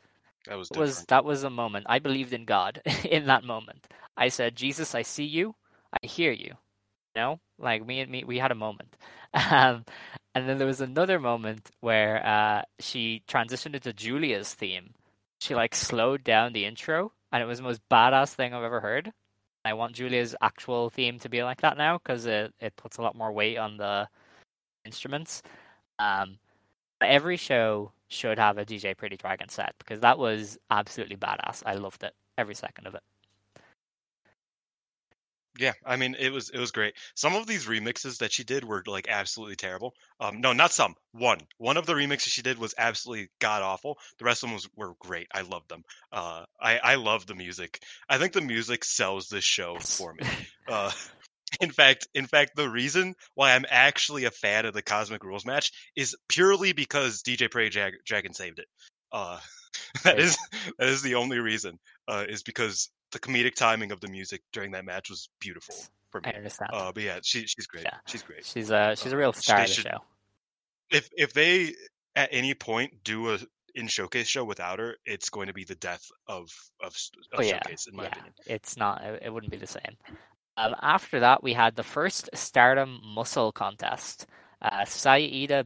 that 0.47 0.57
was 0.57 0.70
was 0.76 1.05
that 1.05 1.26
was 1.26 1.43
a 1.43 1.49
moment. 1.49 1.86
I 1.89 1.99
believed 1.99 2.34
in 2.34 2.45
God 2.45 2.82
in 3.09 3.28
that 3.28 3.43
moment. 3.43 3.88
I 4.15 4.30
said, 4.30 4.55
Jesus, 4.55 4.95
I 4.95 5.03
see 5.03 5.26
you, 5.26 5.55
I 5.93 6.05
hear 6.07 6.32
you. 6.32 6.53
You 7.15 7.22
know, 7.22 7.39
like 7.59 7.86
me 7.86 7.99
and 7.99 8.11
me, 8.11 8.24
we 8.24 8.39
had 8.39 8.51
a 8.51 8.55
moment. 8.55 8.97
Um, 9.51 9.84
and 10.34 10.47
then 10.47 10.57
there 10.57 10.65
was 10.65 10.82
another 10.82 11.20
moment 11.20 11.72
where 11.80 12.26
uh, 12.26 12.61
she 12.80 13.24
transitioned 13.28 13.76
into 13.76 13.91
Julia's 13.91 14.53
theme. 14.53 14.93
She 15.41 15.53
like 15.53 15.76
slowed 15.76 16.24
down 16.24 16.53
the 16.53 16.65
intro, 16.65 17.11
and 17.32 17.43
it 17.43 17.45
was 17.45 17.57
the 17.57 17.63
most 17.63 17.82
badass 17.89 18.34
thing 18.34 18.53
I've 18.53 18.63
ever 18.63 18.80
heard. 18.80 19.13
I 19.68 19.74
want 19.74 19.93
Julia's 19.93 20.36
actual 20.41 20.89
theme 20.89 21.20
to 21.20 21.30
be 21.30 21.43
like 21.43 21.61
that 21.61 21.78
now 21.78 21.97
because 21.97 22.26
it, 22.26 22.53
it 22.59 22.76
puts 22.78 22.97
a 22.97 23.01
lot 23.01 23.15
more 23.15 23.32
weight 23.32 23.57
on 23.57 23.78
the 23.78 24.07
instruments. 24.86 25.43
Um, 25.99 26.39
but 26.99 27.09
every 27.09 27.38
show 27.38 27.91
should 28.07 28.39
have 28.39 28.57
a 28.57 28.65
DJ 28.65 28.95
Pretty 28.95 29.18
Dragon 29.18 29.49
set 29.49 29.76
because 29.80 29.99
that 29.99 30.18
was 30.18 30.57
absolutely 30.72 31.18
badass. 31.18 31.63
I 31.65 31.74
loved 31.74 32.03
it, 32.03 32.13
every 32.38 32.55
second 32.55 32.88
of 32.88 32.95
it. 32.95 33.03
Yeah, 35.59 35.73
I 35.85 35.95
mean, 35.95 36.15
it 36.19 36.31
was 36.31 36.49
it 36.49 36.59
was 36.59 36.71
great. 36.71 36.93
Some 37.15 37.35
of 37.35 37.47
these 37.47 37.65
remixes 37.65 38.19
that 38.19 38.31
she 38.31 38.43
did 38.43 38.63
were 38.63 38.83
like 38.85 39.07
absolutely 39.09 39.55
terrible. 39.55 39.93
Um, 40.19 40.39
no, 40.41 40.53
not 40.53 40.71
some. 40.71 40.95
One, 41.13 41.39
one 41.57 41.77
of 41.77 41.85
the 41.85 41.93
remixes 41.93 42.27
she 42.29 42.41
did 42.43 42.59
was 42.59 42.75
absolutely 42.77 43.29
god 43.39 43.63
awful. 43.63 43.97
The 44.19 44.25
rest 44.25 44.43
of 44.43 44.49
them 44.49 44.53
was, 44.55 44.69
were 44.75 44.93
great. 44.99 45.27
I 45.33 45.41
loved 45.41 45.69
them. 45.69 45.83
Uh, 46.11 46.45
I 46.61 46.77
I 46.77 46.95
love 46.95 47.25
the 47.25 47.35
music. 47.35 47.81
I 48.07 48.17
think 48.19 48.33
the 48.33 48.41
music 48.41 48.83
sells 48.85 49.29
this 49.29 49.43
show 49.43 49.79
for 49.79 50.13
me. 50.13 50.23
Uh, 50.69 50.91
in 51.61 51.71
fact, 51.71 52.09
in 52.13 52.27
fact, 52.27 52.51
the 52.57 52.69
reason 52.69 53.15
why 53.35 53.53
I'm 53.55 53.65
actually 53.69 54.25
a 54.25 54.31
fan 54.31 54.65
of 54.65 54.73
the 54.73 54.81
Cosmic 54.81 55.23
Rules 55.23 55.45
match 55.45 55.71
is 55.95 56.13
purely 56.27 56.73
because 56.73 57.21
DJ 57.21 57.47
Prey 57.49 57.69
Jag- 57.69 58.03
Dragon 58.05 58.33
saved 58.33 58.59
it. 58.59 58.67
Uh, 59.13 59.39
that 60.03 60.17
Right. 60.17 60.19
is 60.19 60.37
that 60.77 60.89
is 60.89 61.01
the 61.01 61.15
only 61.15 61.39
reason. 61.39 61.79
Uh, 62.07 62.25
is 62.27 62.43
because 62.43 62.89
the 63.11 63.19
comedic 63.19 63.55
timing 63.55 63.91
of 63.91 63.99
the 64.01 64.07
music 64.07 64.41
during 64.51 64.71
that 64.71 64.85
match 64.85 65.09
was 65.09 65.29
beautiful 65.39 65.75
for 66.09 66.21
I 66.23 66.31
me. 66.31 66.35
understand. 66.37 66.71
Uh, 66.73 66.91
but 66.91 67.03
yeah, 67.03 67.19
she 67.23 67.45
she's 67.45 67.67
great. 67.67 67.83
Yeah. 67.83 67.97
She's 68.07 68.23
great. 68.23 68.45
she's 68.45 68.69
a 68.69 68.95
she's 68.95 69.11
a 69.13 69.15
uh, 69.15 69.19
real 69.19 69.33
star 69.33 69.61
of 69.61 69.67
the 69.67 69.73
should- 69.73 69.83
show. 69.85 69.97
If 70.89 71.09
if 71.17 71.33
they 71.33 71.73
at 72.15 72.29
any 72.31 72.53
point 72.53 73.03
do 73.03 73.33
a 73.33 73.39
in 73.75 73.87
showcase 73.87 74.27
show 74.27 74.43
without 74.43 74.79
her, 74.79 74.95
it's 75.05 75.29
going 75.29 75.47
to 75.47 75.53
be 75.53 75.63
the 75.63 75.75
death 75.75 76.09
of 76.27 76.49
of, 76.81 76.95
of 77.31 77.37
Oh 77.37 77.41
yeah, 77.41 77.59
showcase 77.63 77.87
in 77.87 77.95
my 77.95 78.03
yeah. 78.03 78.09
opinion. 78.09 78.33
It's 78.47 78.77
not. 78.77 79.03
It, 79.21 79.31
wouldn't 79.31 79.51
be 79.51 79.57
the 79.57 79.67
same. 79.67 79.97
Um, 80.57 80.75
after 80.81 81.19
that, 81.19 81.43
we 81.43 81.53
had 81.53 81.75
the 81.75 81.83
first 81.83 82.29
Stardom 82.33 82.99
Muscle 83.03 83.51
Contest. 83.51 84.25
Uh, 84.59 84.83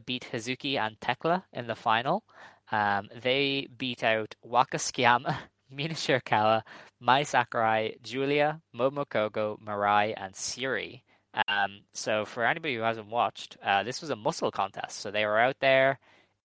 beat 0.04 0.28
Hazuki 0.30 0.78
and 0.78 1.00
Tekla 1.00 1.44
in 1.54 1.66
the 1.66 1.74
final. 1.74 2.24
Um, 2.70 3.08
they 3.22 3.68
beat 3.78 4.04
out 4.04 4.34
Waka 4.42 4.76
Tsukiyama, 4.76 5.36
Mina 5.72 5.94
Shirakawa, 5.94 6.62
Mai 7.00 7.22
Sakurai, 7.22 7.96
Julia, 8.02 8.60
Momo 8.76 9.06
Kohgo, 9.06 9.58
Mirai, 9.60 10.14
and 10.16 10.34
Syuri. 10.34 11.02
Um, 11.48 11.80
so 11.94 12.24
for 12.24 12.44
anybody 12.44 12.74
who 12.74 12.82
hasn't 12.82 13.08
watched, 13.08 13.56
uh, 13.64 13.82
this 13.82 14.00
was 14.00 14.10
a 14.10 14.16
muscle 14.16 14.50
contest. 14.50 15.00
So 15.00 15.10
they 15.10 15.24
were 15.24 15.38
out 15.38 15.56
there 15.60 15.98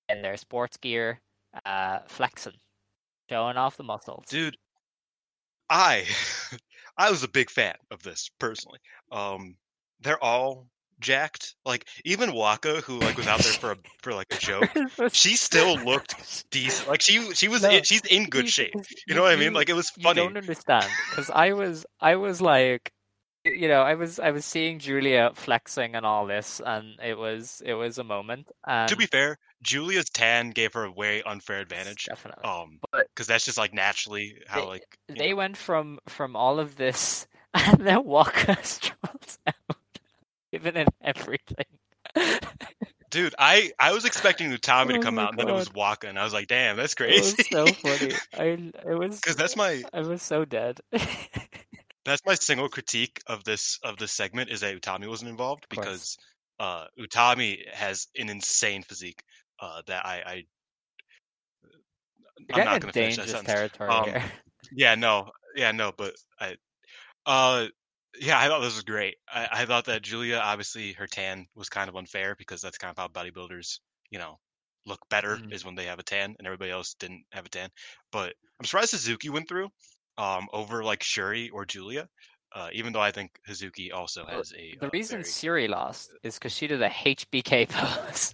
in 0.09 0.21
their 0.21 0.37
sports 0.37 0.77
gear, 0.77 1.19
uh, 1.65 1.99
flexing, 2.07 2.53
showing 3.29 3.57
off 3.57 3.77
the 3.77 3.83
muscles. 3.83 4.25
Dude, 4.29 4.57
I 5.69 6.05
I 6.97 7.11
was 7.11 7.23
a 7.23 7.27
big 7.29 7.49
fan 7.49 7.75
of 7.91 8.01
this 8.03 8.29
personally. 8.39 8.79
Um, 9.11 9.55
they're 9.99 10.23
all 10.23 10.67
jacked. 10.99 11.55
Like 11.65 11.87
even 12.05 12.33
Waka, 12.33 12.81
who 12.81 12.99
like 12.99 13.17
was 13.17 13.27
out 13.27 13.39
there 13.39 13.53
for 13.53 13.71
a 13.73 13.77
for 14.01 14.13
like 14.13 14.27
a 14.31 14.37
joke, 14.37 14.69
she 15.13 15.35
still 15.35 15.77
looked 15.79 16.49
decent. 16.51 16.87
Like 16.89 17.01
she 17.01 17.33
she 17.33 17.47
was 17.47 17.61
No, 17.63 17.69
in, 17.69 17.83
she's 17.83 18.01
in 18.05 18.25
good 18.29 18.45
You- 18.45 18.51
shape. 18.51 18.73
You 19.07 19.15
know 19.15 19.23
what 19.23 19.31
I 19.33 19.35
mean? 19.35 19.53
Like 19.53 19.69
it 19.69 19.73
was 19.73 19.91
you 19.97 20.03
funny. 20.03 20.21
don't 20.21 20.37
understand 20.37 20.85
because 21.09 21.29
I 21.29 21.53
was 21.53 21.85
I 22.01 22.15
was 22.15 22.41
like, 22.41 22.91
you 23.45 23.67
know, 23.67 23.81
I 23.81 23.93
was 23.95 24.19
I 24.19 24.31
was 24.31 24.45
seeing 24.45 24.79
Julia 24.79 25.31
flexing 25.35 25.95
and 25.95 26.05
all 26.05 26.25
this, 26.25 26.61
and 26.65 26.99
it 27.03 27.17
was 27.17 27.61
it 27.65 27.73
was 27.75 27.97
a 27.97 28.03
moment. 28.03 28.49
And 28.67 28.89
To 28.89 28.95
be 28.95 29.05
fair, 29.05 29.37
Julia's 29.63 30.09
tan 30.09 30.49
gave 30.51 30.73
her 30.73 30.83
a 30.83 30.91
way 30.91 31.23
unfair 31.23 31.59
advantage. 31.59 32.05
definitely, 32.05 32.43
Um, 32.43 32.79
but 32.91 33.07
because 33.15 33.25
that's 33.27 33.45
just 33.45 33.57
like 33.57 33.73
naturally 33.73 34.35
how 34.47 34.61
They- 34.61 34.67
like 34.67 34.83
they 35.07 35.29
know. 35.29 35.35
went 35.37 35.57
from 35.57 35.99
from 36.09 36.35
all 36.35 36.59
of 36.59 36.75
this, 36.75 37.25
and 37.53 37.79
then 37.79 38.03
Waka 38.03 38.57
strolls 38.63 39.39
out, 39.47 39.76
giving 40.51 40.75
it 40.75 40.89
everything. 41.03 41.65
Dude, 43.09 43.35
I 43.39 43.71
I 43.79 43.93
was 43.93 44.05
expecting 44.05 44.51
Utami 44.51 44.93
to 44.93 44.99
Oh 44.99 44.99
come 44.99 45.17
my 45.17 45.25
out, 45.25 45.31
and 45.31 45.39
then 45.39 45.49
it 45.49 45.53
was 45.53 45.69
God. 45.69 45.73
Waka, 45.73 46.07
and 46.07 46.19
I 46.19 46.23
was 46.25 46.33
like, 46.33 46.47
damn, 46.47 46.75
that's 46.77 46.93
It 47.05 47.21
was 47.21 47.37
crazy. 47.37 47.43
so 47.49 47.73
funny. 47.73 48.19
I 48.37 48.71
it 48.85 48.97
was 48.97 49.21
Because 49.21 49.35
that's 49.37 49.55
my 49.55 49.83
I 49.93 50.01
was 50.01 50.21
so 50.21 50.45
dead. 50.45 50.79
that's 52.05 52.21
my 52.25 52.35
single 52.35 52.69
critique 52.69 53.21
of 53.27 53.43
this 53.43 53.79
of 53.83 53.97
this 53.97 54.11
segment 54.11 54.49
is 54.49 54.61
that 54.61 54.79
Utami 54.79 55.07
wasn't 55.07 55.29
involved 55.31 55.65
because 55.69 56.17
uh 56.59 56.85
Utami 56.99 57.67
has 57.73 58.07
an 58.17 58.29
insane 58.29 58.83
physique 58.83 59.21
uh 59.59 59.81
that 59.87 60.05
I 60.05 60.15
I 60.25 60.43
You're 62.49 62.59
I'm 62.59 62.65
not 62.65 62.81
gonna 62.81 62.93
finish 62.93 63.15
that 63.17 63.27
sentence. 63.29 63.47
territory 63.47 63.89
Um, 63.89 64.05
here. 64.05 64.23
yeah 64.71 64.95
no 64.95 65.31
yeah 65.55 65.71
no 65.71 65.91
but 65.97 66.13
I 66.39 66.55
uh 67.25 67.67
yeah 68.19 68.39
I 68.39 68.47
thought 68.47 68.59
this 68.61 68.75
was 68.75 68.83
great. 68.83 69.17
I, 69.27 69.47
I 69.51 69.65
thought 69.65 69.85
that 69.85 70.01
Julia 70.01 70.37
obviously 70.37 70.93
her 70.93 71.07
tan 71.07 71.47
was 71.55 71.69
kind 71.69 71.89
of 71.89 71.95
unfair 71.95 72.35
because 72.35 72.61
that's 72.61 72.77
kind 72.77 72.91
of 72.91 72.97
how 72.97 73.07
bodybuilders 73.07 73.79
you 74.09 74.19
know 74.19 74.39
look 74.85 74.99
better 75.09 75.39
Mhm. 75.39 75.51
is 75.51 75.65
when 75.65 75.75
they 75.75 75.85
have 75.85 75.99
a 75.99 76.03
tan 76.03 76.35
and 76.37 76.47
everybody 76.47 76.71
else 76.71 76.93
didn't 76.95 77.25
have 77.31 77.45
a 77.45 77.49
tan. 77.49 77.69
But 78.11 78.35
I'm 78.59 78.65
surprised 78.65 78.93
Hazuki 78.93 79.29
went 79.29 79.47
through 79.49 79.69
um 80.17 80.47
over 80.53 80.83
like 80.83 81.01
Syuri 81.01 81.49
or 81.51 81.65
Julia. 81.65 82.07
Uh, 82.55 82.69
even 82.73 82.93
though 82.93 83.01
I 83.01 83.11
think 83.11 83.31
Hazuki 83.47 83.93
also 83.93 84.25
has 84.25 84.53
a 84.53 84.77
The 84.79 84.87
uh, 84.87 84.89
reason 84.91 85.17
very- 85.21 85.23
Syuri 85.65 85.69
lost 85.69 86.11
is 86.23 86.35
because 86.35 86.53
she 86.53 86.65
did 86.65 86.81
a 86.81 86.89
HBK 86.89 87.67
pose. 87.69 88.33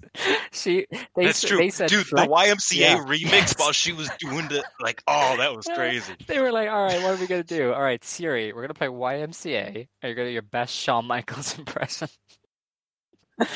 she 0.51 0.85
they 1.15 1.25
That's 1.25 1.41
true, 1.41 1.57
they 1.57 1.69
said 1.71 1.89
dude. 1.89 2.05
flex- 2.05 2.27
The 2.27 2.33
YMCA 2.33 2.79
yeah, 2.79 2.97
remix 2.99 3.31
yes. 3.31 3.55
while 3.59 3.71
she 3.71 3.91
was 3.91 4.09
doing 4.19 4.47
the 4.47 4.63
like, 4.79 5.01
oh, 5.07 5.35
that 5.37 5.53
was 5.55 5.65
crazy. 5.65 6.13
They 6.27 6.39
were 6.39 6.51
like, 6.51 6.69
"All 6.69 6.85
right, 6.85 7.01
what 7.01 7.17
are 7.17 7.19
we 7.19 7.27
gonna 7.27 7.43
do? 7.43 7.73
All 7.73 7.81
right, 7.81 8.01
Syuri, 8.01 8.53
we're 8.53 8.61
gonna 8.61 8.73
play 8.75 8.87
YMCA. 8.87 9.65
And 9.75 9.87
you're 10.03 10.13
gonna 10.15 10.29
do 10.29 10.33
your 10.33 10.41
best 10.43 10.73
Shawn 10.75 11.05
Michaels 11.05 11.57
impression." 11.59 12.07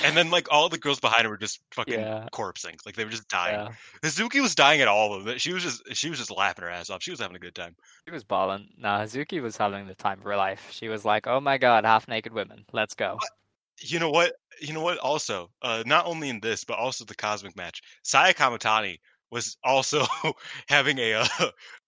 And 0.03 0.17
then 0.17 0.29
like 0.31 0.47
all 0.51 0.69
the 0.69 0.77
girls 0.77 0.99
behind 0.99 1.23
her 1.25 1.29
were 1.29 1.37
just 1.37 1.59
fucking 1.73 1.99
Yeah. 1.99 2.25
corpsing, 2.31 2.77
like 2.85 2.95
they 2.95 3.05
were 3.05 3.11
just 3.11 3.27
dying. 3.29 3.55
Yeah, 3.59 3.73
Hazuki 4.03 4.41
was 4.41 4.55
dying 4.55 4.81
at 4.81 4.87
all 4.87 5.13
of 5.13 5.25
them. 5.25 5.37
She 5.37 5.53
was 5.53 5.63
just 5.63 5.81
she 5.95 6.09
was 6.09 6.17
just 6.17 6.31
laughing 6.31 6.63
her 6.63 6.69
ass 6.71 6.89
off. 6.89 7.03
She 7.03 7.11
was 7.11 7.19
having 7.19 7.35
a 7.35 7.39
good 7.39 7.55
time. 7.55 7.75
she 8.07 8.11
was 8.11 8.23
balling. 8.23 8.69
Nah, 8.77 9.01
Hazuki 9.01 9.41
was 9.41 9.55
having 9.57 9.85
the 9.87 9.95
time 9.95 10.17
of 10.19 10.23
her 10.25 10.35
life. 10.35 10.67
She 10.71 10.87
was 10.87 11.05
like, 11.05 11.27
"Oh 11.27 11.39
my 11.39 11.57
god, 11.57 11.85
half 11.85 12.07
naked 12.07 12.33
women, 12.33 12.65
let's 12.73 12.93
go." 12.95 13.19
You 13.79 13.99
know 13.99 14.09
what? 14.09 14.33
You 14.59 14.73
know 14.73 14.81
what? 14.81 14.97
Also, 14.97 15.51
uh, 15.61 15.83
not 15.85 16.07
only 16.07 16.29
in 16.29 16.39
this, 16.39 16.63
but 16.63 16.79
also 16.79 17.05
the 17.05 17.13
cosmic 17.15 17.55
match, 17.55 17.79
Saya 18.03 18.33
Kamitani 18.33 18.97
was 19.31 19.57
also 19.63 20.05
having 20.69 20.97
a 20.99 21.13
uh, 21.15 21.25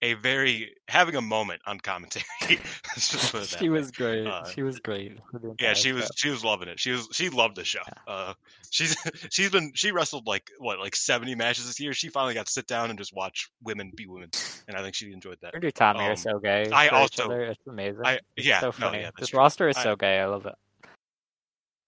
a 0.01 0.13
very 0.15 0.73
having 0.87 1.15
a 1.15 1.21
moment 1.21 1.61
on 1.65 1.79
commentary. 1.79 2.25
Let's 2.49 3.09
just 3.09 3.31
put 3.31 3.43
it 3.43 3.49
that 3.49 3.59
she 3.59 3.69
was 3.69 3.91
great. 3.91 4.27
Uh, 4.27 4.45
she 4.49 4.61
was 4.63 4.79
great. 4.79 5.17
Yeah, 5.59 5.73
she 5.73 5.91
was 5.93 6.09
she 6.15 6.29
was 6.29 6.43
loving 6.43 6.67
it. 6.67 6.79
She 6.79 6.91
was 6.91 7.07
she 7.11 7.29
loved 7.29 7.55
the 7.55 7.63
show. 7.63 7.79
Uh, 8.07 8.33
she's 8.71 8.95
she's 9.31 9.49
been 9.51 9.71
she 9.75 9.91
wrestled 9.91 10.27
like 10.27 10.49
what 10.59 10.79
like 10.79 10.95
seventy 10.95 11.35
matches 11.35 11.65
this 11.67 11.79
year. 11.79 11.93
She 11.93 12.09
finally 12.09 12.33
got 12.33 12.45
to 12.47 12.51
sit 12.51 12.67
down 12.67 12.89
and 12.89 12.99
just 12.99 13.15
watch 13.15 13.49
women 13.63 13.91
be 13.95 14.05
women, 14.07 14.29
and 14.67 14.75
I 14.77 14.81
think 14.81 14.95
she 14.95 15.11
enjoyed 15.11 15.37
that. 15.41 15.53
Her 15.55 15.71
Tommy 15.71 15.99
Um, 16.05 16.11
are 16.11 16.15
so 16.15 16.39
gay. 16.39 16.69
I 16.71 16.89
also- 16.89 17.29
it's 17.31 17.59
amazing. 17.67 18.01
I 18.05 18.19
It's 18.35 18.45
yeah 18.47 18.59
so 18.59 18.67
no 18.67 18.71
funny. 18.71 18.99
yeah 18.99 19.11
this 19.17 19.29
true. 19.29 19.39
roster 19.39 19.69
is 19.69 19.77
I- 19.77 19.83
so 19.83 19.95
gay. 19.95 20.19
I 20.19 20.25
love 20.25 20.45
it. 20.45 20.55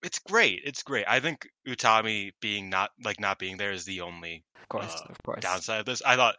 It's 0.04 0.20
great. 0.20 0.62
It's 0.66 0.84
great. 0.84 1.06
I 1.08 1.20
think 1.20 1.48
Utami 1.68 2.32
being 2.42 2.70
not 2.70 2.92
like 3.04 3.20
not 3.20 3.40
being 3.40 3.58
there 3.58 3.72
is 3.72 3.86
the 3.86 4.02
only 4.02 4.44
Of 4.62 4.70
course, 4.70 4.96
uh, 4.96 5.08
of 5.10 5.18
course. 5.24 5.42
downside 5.42 5.82
of 5.82 5.86
this. 5.86 6.02
I 6.04 6.16
thought 6.16 6.36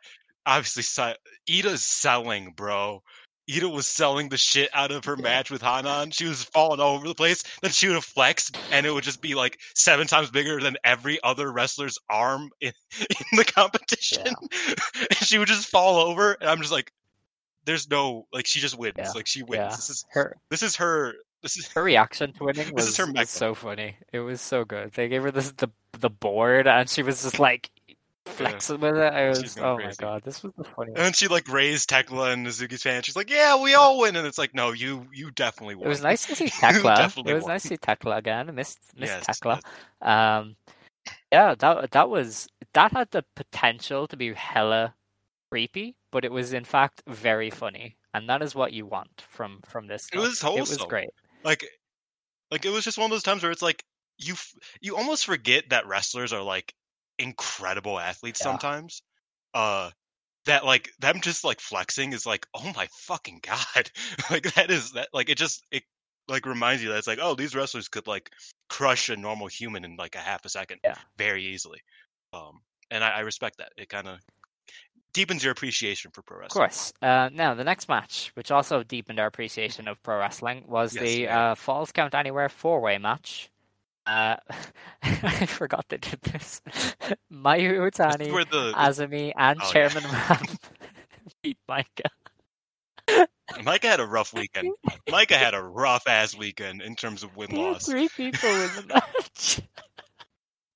obviously 0.46 0.82
Iida's 1.48 1.84
selling, 1.84 2.52
bro. 2.56 3.02
Iida 3.50 3.70
was 3.72 3.86
selling 3.88 4.28
the 4.28 4.36
shit 4.36 4.70
out 4.72 4.92
of 4.92 5.04
her 5.04 5.16
match 5.16 5.50
with 5.50 5.62
Hanan. 5.62 6.12
She 6.12 6.26
was 6.26 6.44
falling 6.44 6.80
all 6.80 6.94
over 6.94 7.08
the 7.08 7.14
place. 7.14 7.42
Then 7.60 7.72
she 7.72 7.88
would 7.88 7.94
have 7.96 8.04
flexed, 8.04 8.56
and 8.70 8.86
it 8.86 8.92
would 8.92 9.02
just 9.04 9.20
be 9.20 9.34
like 9.34 9.58
seven 9.74 10.06
times 10.06 10.30
bigger 10.30 10.60
than 10.60 10.76
every 10.84 11.18
other 11.24 11.52
wrestler's 11.52 11.98
arm 12.08 12.50
in, 12.60 12.72
in 13.00 13.36
the 13.36 13.44
competition. 13.44 14.26
and 14.62 15.16
she 15.18 15.38
would 15.38 15.48
just 15.48 15.68
fall 15.68 15.98
over, 15.98 16.34
and 16.34 16.48
I'm 16.48 16.58
just 16.60 16.70
like, 16.72 16.92
"There's 17.64 17.90
no 17.90 18.26
like." 18.32 18.46
She 18.46 18.60
just 18.60 18.78
wins. 18.78 18.94
Yeah, 18.96 19.10
Like 19.10 19.26
she 19.26 19.42
wins. 19.42 19.58
yeah. 19.60 19.68
This 19.70 19.90
is 19.90 20.04
Her 20.12 20.36
this 20.50 20.62
is 20.62 20.76
her. 20.76 21.14
This 21.42 21.56
is 21.56 21.68
her 21.72 21.82
reaction 21.82 22.32
to 22.34 22.44
winning 22.44 22.66
This 22.76 22.86
was, 22.86 22.88
is 22.88 22.96
her 22.98 23.12
was 23.12 23.30
so 23.30 23.54
funny. 23.54 23.96
It 24.12 24.20
was 24.20 24.40
so 24.40 24.64
good. 24.64 24.92
They 24.92 25.08
gave 25.08 25.24
her 25.24 25.30
this 25.30 25.52
the 25.52 25.68
the 25.98 26.10
board, 26.10 26.66
and 26.66 26.88
she 26.88 27.02
was 27.02 27.22
just 27.22 27.38
like 27.38 27.70
flexing 28.26 28.80
with 28.80 28.96
it. 28.96 29.12
I 29.12 29.28
was 29.28 29.58
oh 29.58 29.76
my 29.76 29.92
god, 29.98 30.22
this 30.22 30.42
was 30.42 30.52
the 30.56 30.64
funniest. 30.64 30.96
And 30.96 31.06
then 31.06 31.12
she 31.12 31.26
like 31.28 31.48
raised 31.48 31.88
Tekla 31.88 32.30
and 32.30 32.46
Hazuki's 32.46 32.82
fan. 32.82 33.02
She's 33.02 33.16
like, 33.16 33.28
"Yeah, 33.28 33.60
we 33.60 33.74
all 33.74 33.98
win," 33.98 34.14
and 34.14 34.26
it's 34.26 34.38
like, 34.38 34.54
"No, 34.54 34.70
you 34.70 35.06
you 35.12 35.32
definitely 35.32 35.74
won." 35.74 35.86
It 35.86 35.88
was 35.88 36.02
nice 36.02 36.26
to 36.26 36.36
see 36.36 36.48
Tekla. 36.60 37.12
it 37.26 37.34
was 37.34 37.42
won. 37.42 37.52
nice 37.52 37.62
to 37.62 37.68
see 37.68 37.76
Tekla 37.76 38.16
again. 38.16 38.48
I 38.48 38.52
missed 38.52 38.78
missed 38.96 39.12
Yes, 39.12 39.26
Tekla. 39.26 39.60
Um, 40.00 40.56
yeah, 41.32 41.56
that 41.56 41.90
that 41.90 42.08
was 42.08 42.48
that 42.72 42.92
had 42.92 43.10
the 43.10 43.24
potential 43.34 44.06
to 44.06 44.16
be 44.16 44.32
hella 44.32 44.94
creepy, 45.50 45.96
but 46.12 46.24
it 46.24 46.30
was 46.30 46.52
in 46.52 46.64
fact 46.64 47.02
very 47.08 47.50
funny, 47.50 47.96
and 48.14 48.28
that 48.28 48.42
is 48.42 48.54
what 48.54 48.72
you 48.72 48.86
want 48.86 49.24
from 49.28 49.60
from 49.66 49.88
this. 49.88 50.08
It 50.12 50.18
was. 50.18 50.42
It 50.44 50.60
was 50.60 50.76
great. 50.88 51.10
Like 51.44 51.64
like 52.50 52.64
it 52.64 52.70
was 52.70 52.84
just 52.84 52.98
one 52.98 53.06
of 53.06 53.10
those 53.10 53.22
times 53.22 53.42
where 53.42 53.52
it's 53.52 53.62
like 53.62 53.84
you 54.18 54.34
you 54.80 54.96
almost 54.96 55.24
forget 55.26 55.64
that 55.70 55.86
wrestlers 55.86 56.32
are 56.32 56.42
like 56.42 56.74
incredible 57.18 57.98
athletes 57.98 58.40
Yeah. 58.40 58.44
sometimes 58.44 59.02
uh 59.54 59.90
that 60.46 60.64
like 60.64 60.90
them 60.98 61.20
just 61.20 61.44
like 61.44 61.60
flexing 61.60 62.12
is 62.12 62.26
like 62.26 62.46
oh 62.54 62.72
my 62.76 62.88
fucking 62.92 63.40
god 63.42 63.90
like 64.30 64.54
that 64.54 64.70
is 64.70 64.92
that 64.92 65.08
like 65.12 65.28
it 65.30 65.38
just 65.38 65.64
it 65.70 65.84
like 66.28 66.46
reminds 66.46 66.82
you 66.82 66.88
that 66.88 66.98
it's 66.98 67.06
like 67.06 67.18
oh 67.20 67.34
these 67.34 67.54
wrestlers 67.54 67.88
could 67.88 68.06
like 68.06 68.30
crush 68.68 69.08
a 69.08 69.16
normal 69.16 69.46
human 69.46 69.84
in 69.84 69.96
like 69.96 70.14
a 70.14 70.18
half 70.18 70.44
a 70.44 70.48
second 70.48 70.80
Yeah. 70.84 70.94
very 71.16 71.44
easily 71.44 71.80
um 72.32 72.60
and 72.90 73.04
i, 73.04 73.10
I 73.10 73.20
respect 73.20 73.58
that 73.58 73.72
it 73.76 73.88
kind 73.88 74.08
of 74.08 74.18
deepens 75.12 75.42
your 75.42 75.52
appreciation 75.52 76.10
for 76.10 76.22
pro 76.22 76.38
wrestling. 76.38 76.64
Of 76.64 76.70
course. 76.70 76.92
Uh, 77.02 77.28
now, 77.32 77.54
the 77.54 77.64
next 77.64 77.88
match, 77.88 78.30
which 78.34 78.50
also 78.50 78.82
deepened 78.82 79.18
our 79.20 79.26
appreciation 79.26 79.88
of 79.88 80.02
pro 80.02 80.18
wrestling, 80.18 80.64
was 80.66 80.94
Yes, 80.94 81.04
the 81.04 81.20
yeah. 81.22 81.50
uh, 81.52 81.54
Falls 81.54 81.92
Count 81.92 82.14
Anywhere 82.14 82.48
four 82.48 82.80
way 82.80 82.98
match. 82.98 83.50
Uh, 84.06 84.36
I 85.02 85.46
forgot 85.46 85.86
they 85.88 85.98
did 85.98 86.20
this. 86.22 86.60
Mayu 87.32 87.72
Iwatani, 87.74 88.50
the 88.50 88.72
Azumi, 88.74 89.32
and 89.36 89.60
Oh, 89.62 89.64
yeah. 89.66 89.88
Chairman 89.88 90.10
Ram 90.10 90.42
beat 91.42 91.58
Maika. 91.70 92.10
Maika 93.60 93.84
had 93.84 94.00
a 94.00 94.06
rough 94.06 94.32
weekend. 94.32 94.72
Maika 95.08 95.32
had 95.32 95.54
a 95.54 95.62
rough 95.62 96.08
ass 96.08 96.36
weekend 96.36 96.82
in 96.82 96.94
terms 96.96 97.22
of 97.22 97.36
win 97.36 97.50
loss. 97.50 97.86
three 97.86 98.08
people 98.08 98.48
in 98.48 98.70
the 98.76 98.84
match. 98.88 99.60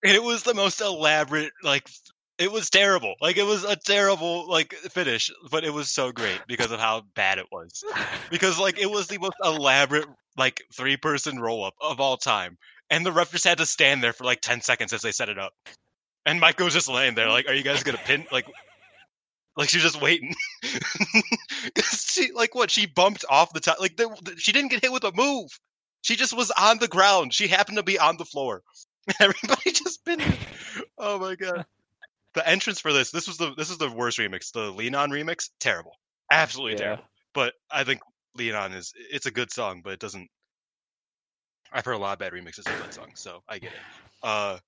And 0.04 0.14
it 0.14 0.22
was 0.22 0.42
the 0.42 0.54
most 0.54 0.80
elaborate, 0.80 1.52
like 1.64 1.88
it 2.38 2.52
was 2.52 2.68
terrible. 2.70 3.14
Like 3.20 3.36
it 3.36 3.44
was 3.46 3.64
a 3.64 3.76
terrible 3.76 4.48
like 4.48 4.72
finish, 4.74 5.30
but 5.50 5.64
it 5.64 5.72
was 5.72 5.88
so 5.90 6.12
great 6.12 6.40
because 6.46 6.70
of 6.70 6.80
how 6.80 7.02
bad 7.14 7.38
it 7.38 7.46
was. 7.50 7.82
Because 8.30 8.58
like 8.58 8.78
it 8.78 8.90
was 8.90 9.06
the 9.06 9.18
most 9.18 9.36
elaborate 9.42 10.06
like 10.36 10.62
three 10.72 10.96
person 10.96 11.40
roll 11.40 11.64
up 11.64 11.74
of 11.80 12.00
all 12.00 12.16
time. 12.16 12.58
And 12.90 13.04
the 13.04 13.12
ref 13.12 13.32
just 13.32 13.44
had 13.44 13.58
to 13.58 13.66
stand 13.66 14.02
there 14.02 14.12
for 14.12 14.24
like 14.24 14.40
ten 14.42 14.60
seconds 14.60 14.92
as 14.92 15.02
they 15.02 15.12
set 15.12 15.28
it 15.28 15.38
up. 15.38 15.52
And 16.26 16.40
Maika 16.40 16.64
was 16.64 16.74
just 16.74 16.88
laying 16.88 17.14
there, 17.14 17.28
like, 17.28 17.48
are 17.48 17.54
you 17.54 17.62
guys 17.62 17.82
gonna 17.82 17.98
pin 18.04 18.26
like 18.30 18.46
like 19.56 19.68
she 19.70 19.78
was 19.78 19.84
just 19.84 20.02
waiting. 20.02 20.34
she 21.82 22.30
like 22.32 22.54
what? 22.54 22.70
She 22.70 22.86
bumped 22.86 23.24
off 23.30 23.52
the 23.52 23.60
top. 23.60 23.80
Like 23.80 23.96
the, 23.96 24.08
the- 24.22 24.36
she 24.38 24.52
didn't 24.52 24.70
get 24.70 24.82
hit 24.82 24.92
with 24.92 25.04
a 25.04 25.12
move. 25.14 25.58
She 26.02 26.14
just 26.16 26.36
was 26.36 26.50
on 26.52 26.78
the 26.78 26.88
ground. 26.88 27.32
She 27.34 27.48
happened 27.48 27.78
to 27.78 27.82
be 27.82 27.98
on 27.98 28.16
the 28.16 28.24
floor. 28.24 28.62
Everybody 29.20 29.72
just 29.72 30.04
been. 30.04 30.20
Oh 30.98 31.18
my 31.18 31.34
god. 31.34 31.64
The 32.36 32.46
entrance 32.46 32.78
for 32.80 32.92
this. 32.92 33.10
This 33.10 33.26
was 33.26 33.38
the 33.38 33.54
this 33.54 33.70
is 33.70 33.78
the 33.78 33.90
worst 33.90 34.18
remix. 34.18 34.52
The 34.52 34.70
Lean 34.70 34.94
On 34.94 35.10
remix. 35.10 35.48
Terrible. 35.58 35.92
Absolutely 36.30 36.72
Yeah. 36.74 36.78
terrible. 36.78 37.04
But 37.32 37.54
I 37.70 37.82
think 37.82 38.00
Lean 38.34 38.54
On 38.54 38.72
is 38.74 38.92
it's 38.94 39.24
a 39.24 39.30
good 39.30 39.50
song, 39.50 39.80
but 39.82 39.94
it 39.94 40.00
doesn't. 40.00 40.28
I've 41.72 41.84
heard 41.86 41.94
a 41.94 41.98
lot 41.98 42.12
of 42.12 42.18
bad 42.18 42.32
remixes 42.32 42.58
of 42.70 42.78
that 42.78 42.92
song, 42.92 43.12
so 43.14 43.42
I 43.48 43.58
get 43.58 43.72
it. 43.72 43.78
Uh, 44.22 44.56
Is 44.56 44.60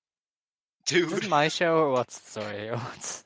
dude, 0.87 1.09
this 1.11 1.29
my 1.29 1.47
show 1.47 1.77
or 1.77 1.91
what's 1.91 2.17
the 2.19 2.41
story? 2.41 2.69
What's... 2.75 3.23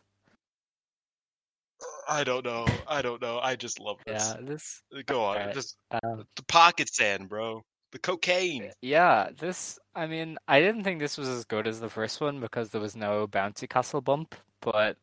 I 2.08 2.24
don't 2.26 2.44
know. 2.46 2.68
I 2.88 3.02
don't 3.02 3.22
know. 3.22 3.40
I 3.40 3.56
just 3.56 3.80
love 3.80 3.98
this. 4.06 4.36
Yeah, 4.38 4.46
this. 4.46 4.82
Go 5.06 5.24
on. 5.24 5.38
Alright. 5.38 5.54
Just 5.56 5.78
Um, 6.04 6.26
the 6.36 6.44
pocket 6.44 6.94
sand, 6.94 7.30
bro. 7.30 7.64
The 7.94 8.00
cocaine. 8.00 8.72
Yeah, 8.82 9.30
this. 9.38 9.78
I 9.94 10.08
mean, 10.08 10.40
I 10.48 10.60
didn't 10.60 10.84
think 10.84 11.00
this 11.00 11.16
was 11.16 11.30
as 11.30 11.46
good 11.46 11.68
as 11.68 11.80
the 11.80 11.90
first 11.90 12.20
one 12.20 12.40
because 12.40 12.70
there 12.72 12.82
was 12.82 12.96
no 12.96 13.28
bouncy 13.28 13.70
castle 13.70 14.02
bump, 14.02 14.34
but 14.62 14.98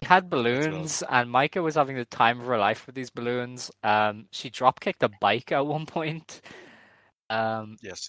we 0.00 0.06
had 0.06 0.30
balloons, 0.30 1.02
and 1.10 1.28
Maika 1.28 1.60
was 1.60 1.74
having 1.74 1.96
the 1.96 2.04
time 2.04 2.38
of 2.40 2.46
her 2.46 2.58
life 2.58 2.86
with 2.86 2.94
these 2.94 3.10
balloons. 3.10 3.72
Um, 3.82 4.26
she 4.30 4.50
drop 4.50 4.78
kicked 4.78 5.02
a 5.02 5.10
bike 5.20 5.50
at 5.50 5.66
one 5.66 5.84
point. 5.98 6.42
Um, 7.28 7.76
Yes. 7.82 8.08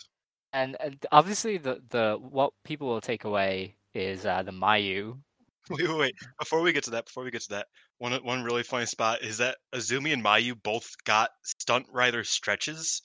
and, 0.54 0.78
and 0.80 1.04
obviously 1.12 1.58
the 1.58 1.82
the 1.90 2.20
what 2.22 2.54
people 2.64 2.88
will 2.88 3.02
take 3.02 3.24
away 3.24 3.78
is 3.96 4.28
uh, 4.28 4.44
the 4.44 4.52
Mayu. 4.52 5.18
Wait, 5.72 5.88
wait, 5.88 5.98
wait. 5.98 6.16
Before 6.38 6.62
we 6.62 6.74
get 6.74 6.84
to 6.84 6.92
that, 6.92 7.06
before 7.06 7.24
we 7.24 7.32
get 7.32 7.42
to 7.44 7.50
that, 7.50 7.68
one 7.98 8.14
one 8.24 8.44
really 8.44 8.64
funny 8.64 8.86
spot 8.86 9.24
is 9.24 9.38
that 9.40 9.58
Azumi 9.74 10.14
and 10.14 10.24
Mayu 10.24 10.54
both 10.62 10.92
got 11.04 11.32
stunt 11.44 11.88
rider 11.92 12.24
stretches 12.24 13.02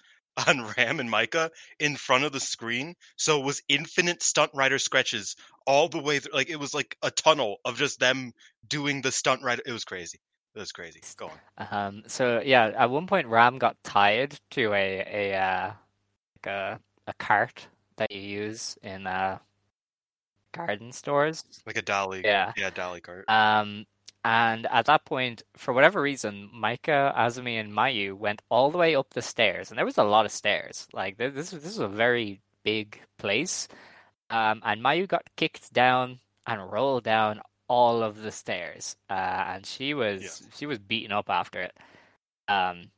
on 0.47 0.67
Ram 0.77 1.01
and 1.01 1.11
Maika 1.11 1.51
in 1.79 1.97
front 1.97 2.25
of 2.25 2.33
the 2.33 2.41
screen. 2.41 2.95
So 3.17 3.41
it 3.41 3.45
was 3.45 3.63
infinite 3.69 4.23
stunt 4.23 4.51
rider 4.55 4.79
scratches 4.79 5.37
all 5.67 5.89
the 5.89 5.99
way 5.99 6.19
through. 6.19 6.35
Like 6.35 6.51
it 6.51 6.61
was 6.61 6.75
like 6.75 6.97
a 7.03 7.11
tunnel 7.11 7.59
of 7.65 7.77
just 7.77 8.01
them 8.01 8.33
doing 8.69 9.03
the 9.03 9.13
stunt 9.13 9.43
rider. 9.43 9.63
It 9.67 9.73
was 9.73 9.85
crazy. 9.85 10.19
It 10.55 10.59
was 10.61 10.73
crazy. 10.73 11.03
Go 11.17 11.31
on. 11.59 11.69
Um, 11.71 12.03
so 12.07 12.41
yeah, 12.45 12.73
at 12.77 12.91
one 12.91 13.07
point 13.07 13.27
Ram 13.27 13.59
got 13.59 13.77
tied 13.85 14.39
to 14.53 14.73
a 14.73 15.33
a 15.33 15.37
uh, 15.37 15.73
like 16.37 16.53
a 16.53 16.81
a 17.07 17.15
cart 17.15 17.69
that 17.97 18.11
you 18.11 18.21
use 18.21 18.79
in 18.83 19.07
uh 19.07 19.39
garden 20.53 20.93
stores. 20.93 21.45
Like 21.67 21.77
a 21.77 21.83
dolly. 21.83 22.23
Yeah. 22.25 22.53
Yeah, 22.57 22.71
dolly 22.71 23.01
cart. 23.01 23.29
Um, 23.29 23.87
and 24.27 24.67
at 24.73 24.87
that 24.87 25.05
point, 25.05 25.45
for 25.57 25.73
whatever 25.73 26.03
reason, 26.03 26.51
Maika, 26.53 27.17
Azumi, 27.17 27.61
and 27.61 27.73
Mayu 27.73 28.13
went 28.13 28.43
all 28.49 28.73
the 28.73 28.79
way 28.79 28.97
up 28.97 29.11
the 29.11 29.23
stairs, 29.23 29.71
and 29.71 29.79
there 29.79 29.85
was 29.85 29.99
a 29.99 30.03
lot 30.03 30.27
of 30.27 30.33
stairs. 30.33 30.89
Like 30.93 31.17
this, 31.17 31.33
this 31.33 31.53
is 31.53 31.79
a 31.79 31.87
very 31.87 32.41
big 32.65 33.01
place. 33.19 33.69
Um, 34.29 34.63
and 34.65 34.83
Mayu 34.83 35.07
got 35.07 35.31
kicked 35.37 35.73
down 35.73 36.19
and 36.45 36.73
rolled 36.73 37.05
down 37.05 37.41
all 37.69 38.03
of 38.03 38.21
the 38.21 38.33
stairs, 38.33 38.97
uh, 39.09 39.13
and 39.13 39.65
she 39.65 39.95
was 39.95 40.43
she 40.57 40.67
was 40.67 40.81
beaten 40.81 41.13
up 41.13 41.31
after 41.31 41.61
it. 41.61 41.77
Um, 42.49 42.91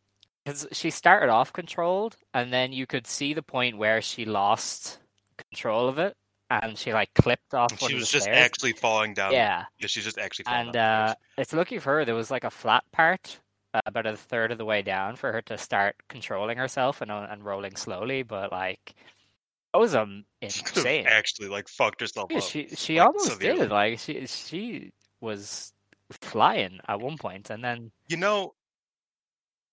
because 0.46 0.66
she 0.72 0.88
started 0.88 1.28
off 1.28 1.52
controlled, 1.52 2.16
and 2.32 2.50
then 2.50 2.72
you 2.72 2.86
could 2.86 3.06
see 3.06 3.34
the 3.34 3.42
point 3.42 3.76
where 3.76 4.00
she 4.00 4.24
lost 4.24 4.98
control 5.36 5.88
of 5.88 5.98
it, 5.98 6.16
and 6.50 6.78
she 6.78 6.92
like 6.92 7.12
clipped 7.14 7.54
off. 7.54 7.78
She 7.80 7.94
was 7.94 8.08
just 8.08 8.24
stairs. 8.24 8.38
actually 8.38 8.72
falling 8.72 9.14
down. 9.14 9.32
Yeah, 9.32 9.64
Yeah, 9.80 9.86
she's 9.86 10.04
just 10.04 10.18
actually 10.18 10.46
and 10.46 10.72
down. 10.72 11.08
uh, 11.10 11.14
it's 11.36 11.52
lucky 11.52 11.78
for 11.78 11.94
her 11.96 12.04
there 12.04 12.14
was 12.14 12.30
like 12.30 12.44
a 12.44 12.50
flat 12.50 12.84
part 12.92 13.40
uh, 13.74 13.80
about 13.86 14.06
a 14.06 14.16
third 14.16 14.50
of 14.52 14.58
the 14.58 14.64
way 14.64 14.82
down 14.82 15.16
for 15.16 15.32
her 15.32 15.42
to 15.42 15.58
start 15.58 15.96
controlling 16.08 16.58
herself 16.58 17.00
and 17.02 17.10
uh, 17.10 17.26
and 17.30 17.44
rolling 17.44 17.76
slowly. 17.76 18.22
But 18.22 18.50
like, 18.52 18.94
that 19.74 19.78
was 19.78 19.94
um 19.94 20.24
insane. 20.40 21.06
actually 21.06 21.48
like 21.48 21.68
fucked 21.68 22.00
herself 22.00 22.30
Yeah, 22.30 22.38
up. 22.38 22.44
she 22.44 22.68
she 22.68 22.98
like, 22.98 23.06
almost 23.08 23.32
severely. 23.32 23.60
did. 23.60 23.70
Like 23.70 23.98
she 23.98 24.26
she 24.26 24.92
was 25.20 25.72
flying 26.22 26.80
at 26.88 27.00
one 27.00 27.18
point, 27.18 27.50
and 27.50 27.62
then 27.62 27.90
You 28.08 28.16
know, 28.16 28.54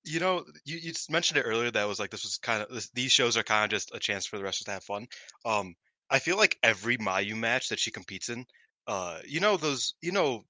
you 0.03 0.19
know, 0.19 0.43
you, 0.65 0.77
you 0.77 0.91
just 0.91 1.09
mentioned 1.09 1.37
it 1.39 1.43
earlier 1.43 1.71
that 1.71 1.87
was 1.87 1.99
like 1.99 2.11
this 2.11 2.23
was 2.23 2.37
kind 2.37 2.61
of 2.61 2.69
this, 2.69 2.89
these 2.91 3.11
shows 3.11 3.37
are 3.37 3.43
kind 3.43 3.63
of 3.63 3.69
just 3.71 3.93
a 3.95 3.99
chance 3.99 4.25
for 4.25 4.37
the 4.37 4.43
wrestlers 4.43 4.65
to 4.65 4.71
have 4.71 4.83
fun. 4.83 5.07
Um, 5.45 5.73
I 6.09 6.19
feel 6.19 6.37
like 6.37 6.57
every 6.63 6.97
Mayu 6.97 7.35
match 7.35 7.69
that 7.69 7.79
she 7.79 7.91
competes 7.91 8.29
in, 8.29 8.45
uh, 8.87 9.19
you 9.27 9.39
know 9.39 9.57
those, 9.57 9.95
you 10.01 10.11
know 10.11 10.43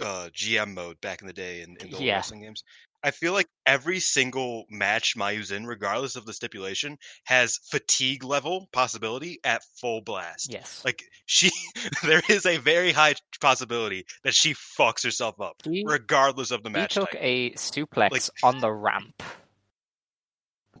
uh, 0.00 0.28
GM 0.34 0.74
mode 0.74 1.00
back 1.00 1.20
in 1.20 1.26
the 1.26 1.32
day 1.32 1.62
in, 1.62 1.76
in 1.80 1.90
the 1.90 2.02
Yeah. 2.02 2.14
wrestling 2.16 2.42
games. 2.42 2.64
I 3.04 3.10
feel 3.10 3.32
like 3.32 3.48
every 3.66 3.98
single 3.98 4.64
match 4.70 5.16
Mayu's 5.16 5.50
in, 5.50 5.66
regardless 5.66 6.14
of 6.14 6.24
the 6.24 6.32
stipulation, 6.32 6.96
has 7.24 7.58
fatigue 7.68 8.22
level 8.22 8.68
possibility 8.72 9.40
at 9.42 9.62
full 9.80 10.02
blast. 10.02 10.52
Yes. 10.52 10.82
Like 10.84 11.02
she, 11.26 11.50
there 12.04 12.22
is 12.28 12.46
a 12.46 12.58
very 12.58 12.92
high 12.92 13.14
possibility 13.40 14.06
that 14.22 14.34
she 14.34 14.54
fucks 14.54 15.02
herself 15.02 15.40
up, 15.40 15.56
She- 15.64 15.82
regardless 15.84 16.52
of 16.52 16.62
the 16.62 16.68
he 16.70 16.74
match. 16.74 16.94
took 16.94 17.10
type. 17.10 17.20
a 17.20 17.50
suplex 17.54 18.10
Like- 18.12 18.22
on 18.44 18.60
the 18.60 18.70
ramp. 18.72 19.20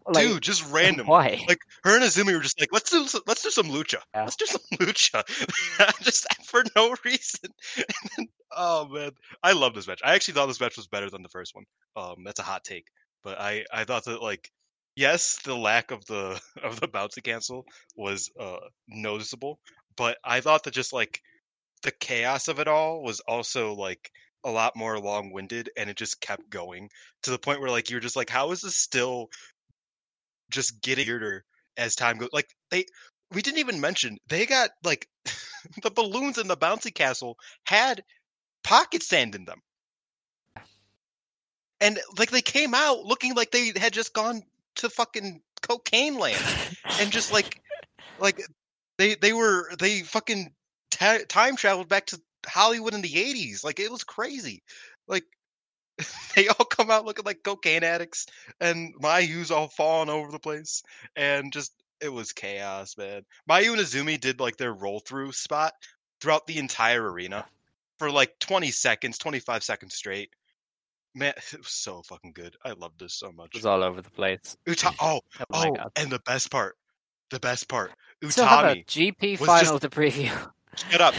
Like, 0.06 0.26
Dude, 0.26 0.42
just 0.42 0.68
random. 0.70 1.06
Why? 1.06 1.42
Like 1.48 1.60
her 1.84 1.94
and 1.94 2.04
Azumi 2.04 2.34
were 2.34 2.42
just 2.42 2.60
like, 2.60 2.70
let's 2.72 2.90
do 2.90 3.06
some, 3.06 3.22
let's 3.26 3.42
do 3.42 3.50
some 3.50 3.66
lucha. 3.66 3.98
Yeah. 4.14 4.22
Let's 4.22 4.36
do 4.36 4.46
some 4.46 4.60
lucha, 4.74 6.02
just 6.02 6.26
for 6.44 6.62
no 6.76 6.94
reason. 7.04 7.50
And 7.76 8.10
then, 8.16 8.28
oh 8.56 8.88
man, 8.88 9.10
I 9.42 9.52
love 9.52 9.74
this 9.74 9.86
match. 9.86 10.00
I 10.04 10.14
actually 10.14 10.34
thought 10.34 10.46
this 10.46 10.60
match 10.60 10.76
was 10.76 10.86
better 10.86 11.10
than 11.10 11.22
the 11.22 11.28
first 11.28 11.54
one. 11.54 11.64
Um, 11.96 12.24
that's 12.24 12.40
a 12.40 12.44
hot 12.44 12.64
take, 12.64 12.86
but 13.22 13.40
I 13.40 13.64
I 13.72 13.84
thought 13.84 14.04
that 14.06 14.22
like, 14.22 14.50
yes, 14.96 15.38
the 15.44 15.56
lack 15.56 15.90
of 15.90 16.04
the 16.06 16.40
of 16.62 16.80
the 16.80 16.88
bouncy 16.88 17.22
cancel 17.22 17.64
was 17.96 18.30
uh 18.38 18.58
noticeable, 18.88 19.58
but 19.96 20.18
I 20.24 20.40
thought 20.40 20.64
that 20.64 20.74
just 20.74 20.92
like 20.92 21.20
the 21.82 21.92
chaos 22.00 22.48
of 22.48 22.58
it 22.58 22.68
all 22.68 23.02
was 23.02 23.20
also 23.20 23.74
like 23.74 24.10
a 24.44 24.50
lot 24.50 24.74
more 24.76 24.98
long-winded 24.98 25.70
and 25.76 25.88
it 25.88 25.96
just 25.96 26.20
kept 26.20 26.50
going 26.50 26.88
to 27.22 27.30
the 27.30 27.38
point 27.38 27.60
where 27.60 27.70
like 27.70 27.90
you're 27.90 28.00
just 28.00 28.16
like 28.16 28.30
how 28.30 28.50
is 28.50 28.60
this 28.60 28.76
still 28.76 29.28
just 30.52 30.80
getting 30.80 31.06
weirder 31.06 31.44
as 31.76 31.96
time 31.96 32.18
goes. 32.18 32.30
Like 32.32 32.48
they, 32.70 32.84
we 33.32 33.42
didn't 33.42 33.60
even 33.60 33.80
mention 33.80 34.18
they 34.28 34.46
got 34.46 34.70
like 34.84 35.08
the 35.82 35.90
balloons 35.90 36.38
in 36.38 36.48
the 36.48 36.56
bouncy 36.56 36.94
castle 36.94 37.36
had 37.64 38.02
pocket 38.62 39.02
sand 39.02 39.34
in 39.34 39.44
them, 39.44 39.60
and 41.80 41.98
like 42.18 42.30
they 42.30 42.42
came 42.42 42.74
out 42.74 43.04
looking 43.04 43.34
like 43.34 43.50
they 43.50 43.72
had 43.76 43.92
just 43.92 44.14
gone 44.14 44.42
to 44.76 44.88
fucking 44.88 45.40
cocaine 45.62 46.18
land, 46.18 46.42
and 47.00 47.10
just 47.10 47.32
like, 47.32 47.60
like 48.18 48.40
they 48.98 49.14
they 49.14 49.32
were 49.32 49.70
they 49.78 50.02
fucking 50.02 50.52
ta- 50.90 51.24
time 51.28 51.56
traveled 51.56 51.88
back 51.88 52.06
to 52.06 52.20
Hollywood 52.46 52.94
in 52.94 53.02
the 53.02 53.16
eighties. 53.16 53.64
Like 53.64 53.80
it 53.80 53.90
was 53.90 54.04
crazy. 54.04 54.62
Like 55.08 55.24
they 56.36 56.48
all 56.48 56.64
come 56.66 56.90
out 56.90 57.04
looking 57.04 57.24
like 57.24 57.42
cocaine 57.42 57.84
addicts, 57.84 58.26
and 58.60 58.94
Mayu's 59.00 59.50
all 59.50 59.68
falling 59.68 60.08
over 60.10 60.30
the 60.30 60.38
place, 60.38 60.82
and 61.16 61.52
just 61.52 61.72
it 62.00 62.12
was 62.12 62.32
chaos, 62.32 62.96
man. 62.98 63.22
Mayu 63.48 63.72
and 63.72 63.80
Azumi 63.80 64.20
did 64.20 64.40
like 64.40 64.56
their 64.56 64.72
roll 64.74 65.00
through 65.00 65.32
spot 65.32 65.72
throughout 66.20 66.46
the 66.46 66.58
entire 66.58 67.10
arena 67.10 67.44
for 67.98 68.10
like 68.10 68.36
20 68.40 68.70
seconds, 68.70 69.18
25 69.18 69.62
seconds 69.62 69.94
straight. 69.94 70.30
Man, 71.14 71.32
it 71.52 71.58
was 71.58 71.68
so 71.68 72.02
fucking 72.02 72.32
good. 72.32 72.56
I 72.64 72.72
love 72.72 72.92
this 72.98 73.14
so 73.14 73.30
much. 73.32 73.50
It 73.54 73.58
was 73.58 73.66
all 73.66 73.84
over 73.84 74.02
the 74.02 74.10
place. 74.10 74.56
Uta- 74.66 74.92
oh, 75.00 75.20
Oh 75.52 75.74
oh, 75.78 75.90
and 75.96 76.10
the 76.10 76.18
best 76.20 76.50
part, 76.50 76.76
the 77.30 77.38
best 77.40 77.68
part, 77.68 77.92
Still 78.28 78.46
have 78.46 78.64
a 78.64 78.76
Utami. 78.76 78.86
GP 78.86 79.38
final 79.38 79.78
just- 79.78 79.82
to 79.82 79.88
preview. 79.90 80.50
Shut 80.90 81.00
up. 81.00 81.14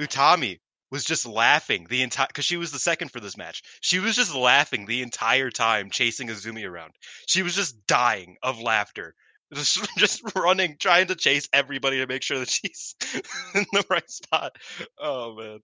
Utami 0.00 0.58
was 0.90 1.04
just 1.04 1.26
laughing 1.26 1.86
the 1.88 2.02
entire 2.02 2.26
because 2.26 2.44
she 2.44 2.56
was 2.56 2.72
the 2.72 2.78
second 2.78 3.10
for 3.10 3.20
this 3.20 3.36
match. 3.36 3.62
She 3.80 3.98
was 3.98 4.16
just 4.16 4.34
laughing 4.34 4.86
the 4.86 5.02
entire 5.02 5.50
time 5.50 5.90
chasing 5.90 6.28
Azumi 6.28 6.68
around. 6.68 6.92
She 7.26 7.42
was 7.42 7.54
just 7.54 7.86
dying 7.86 8.36
of 8.42 8.60
laughter. 8.60 9.14
Just, 9.52 9.84
just 9.96 10.22
running, 10.36 10.76
trying 10.78 11.08
to 11.08 11.16
chase 11.16 11.48
everybody 11.52 11.98
to 11.98 12.06
make 12.06 12.22
sure 12.22 12.38
that 12.38 12.48
she's 12.48 12.94
in 13.56 13.64
the 13.72 13.84
right 13.90 14.08
spot. 14.08 14.54
Oh 14.96 15.34
man, 15.34 15.58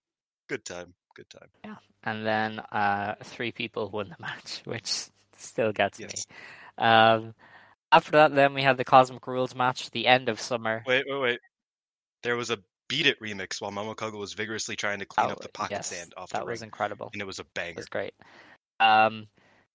good 0.49 0.65
time, 0.65 0.93
good 1.15 1.31
time. 1.31 1.49
Yeah, 1.65 1.77
and 2.03 2.27
then 2.27 2.59
uh, 2.73 3.15
three 3.23 3.53
people 3.53 3.89
won 3.91 4.09
the 4.09 4.17
match, 4.19 4.63
which 4.65 4.91
still 5.37 5.71
gets 5.71 6.01
Yes. 6.01 6.27
me. 6.27 6.85
Um, 6.85 7.35
after 7.93 8.11
that, 8.11 8.35
then 8.35 8.55
we 8.55 8.63
had 8.63 8.77
the 8.77 8.85
Cosmic 8.85 9.25
Rules 9.25 9.55
match, 9.55 9.89
the 9.93 10.09
end 10.09 10.29
of 10.29 10.41
summer. 10.41 10.83
Wait, 10.85 11.05
wait, 11.09 11.21
wait. 11.21 11.39
There 12.25 12.37
was 12.37 12.51
a 12.51 12.59
Beat 12.89 13.07
It 13.07 13.21
remix 13.21 13.61
while 13.61 13.73
Momo 13.73 13.95
Kohgo 13.97 14.19
was 14.19 14.33
vigorously 14.35 14.77
trying 14.77 14.99
to 15.01 15.07
clean 15.07 15.29
Oh, 15.29 15.33
up 15.33 15.41
the 15.41 15.49
pocket 15.49 15.73
yes, 15.73 15.89
sand 15.89 16.15
off 16.17 16.31
that 16.31 16.39
the 16.41 16.45
That 16.45 16.51
was 16.51 16.61
ring, 16.61 16.69
incredible. 16.69 17.11
and 17.13 17.21
it 17.21 17.27
was 17.27 17.39
a 17.39 17.45
banger. 17.55 17.71
It 17.71 17.77
was 17.77 17.87
great. 17.87 18.15
Um, 18.81 19.27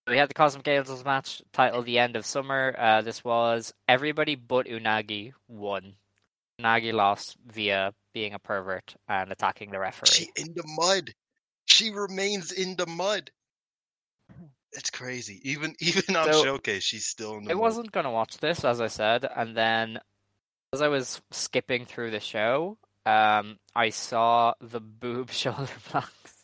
we 0.08 0.18
had 0.18 0.30
the 0.30 0.34
Cosmic 0.34 0.68
Angels 0.68 1.04
match 1.06 1.42
titled 1.54 1.86
"The 1.86 2.00
End 2.00 2.16
of 2.16 2.26
Summer." 2.26 2.76
Uh, 2.78 3.02
this 3.02 3.24
was 3.24 3.74
everybody 3.88 4.36
but 4.36 4.68
Unagi 4.68 5.34
won. 5.48 5.94
Unagi 6.60 6.94
lost 6.94 7.38
via 7.48 7.94
being 8.14 8.34
a 8.34 8.40
pervert 8.40 8.96
and 9.08 9.32
attacking 9.32 9.72
the 9.72 9.80
referee. 9.80 10.08
She 10.12 10.30
in 10.36 10.54
the 10.54 10.64
mud. 10.66 11.14
She 11.66 11.90
remains 11.92 12.52
in 12.52 12.76
the 12.76 12.86
mud. 12.88 13.32
It's 14.74 14.90
crazy. 14.90 15.40
Even 15.50 15.76
even 15.80 16.16
on 16.16 16.32
So, 16.32 16.44
showcase, 16.44 16.84
she's 16.84 17.06
still 17.06 17.38
in 17.38 17.44
the 17.46 17.52
I 17.52 17.54
mud. 17.56 17.62
wasn't 17.62 17.92
going 17.92 18.06
to 18.06 18.10
watch 18.10 18.38
this, 18.38 18.64
as 18.64 18.80
I 18.82 18.88
said, 18.88 19.28
and 19.36 19.56
then 19.56 20.00
as 20.74 20.82
I 20.82 20.88
was 20.88 21.22
skipping 21.32 21.86
through 21.86 22.12
the 22.12 22.20
show, 22.20 22.78
um, 23.06 23.58
I 23.76 23.90
saw 23.90 24.54
the 24.62 24.80
boob 24.80 25.30
shoulder 25.32 25.68
blocks. 25.92 26.44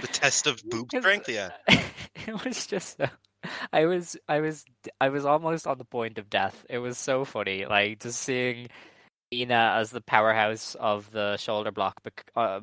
The 0.00 0.06
test 0.06 0.46
of 0.46 0.62
boob 0.64 0.88
strength, 0.96 1.28
yeah. 1.28 1.50
it 1.68 2.44
was 2.44 2.66
just 2.66 2.98
so. 2.98 3.08
I 3.72 3.86
was, 3.86 4.16
I 4.28 4.40
was, 4.40 4.64
I 5.00 5.08
was 5.08 5.24
almost 5.24 5.66
on 5.66 5.78
the 5.78 5.84
point 5.84 6.18
of 6.18 6.28
death. 6.28 6.64
It 6.68 6.78
was 6.78 6.98
so 6.98 7.24
funny, 7.24 7.64
like 7.64 8.00
just 8.00 8.20
seeing 8.20 8.68
Ina 9.32 9.76
as 9.78 9.90
the 9.90 10.02
powerhouse 10.02 10.74
of 10.74 11.10
the 11.10 11.38
shoulder 11.38 11.70
block, 11.70 12.00
uh, 12.36 12.60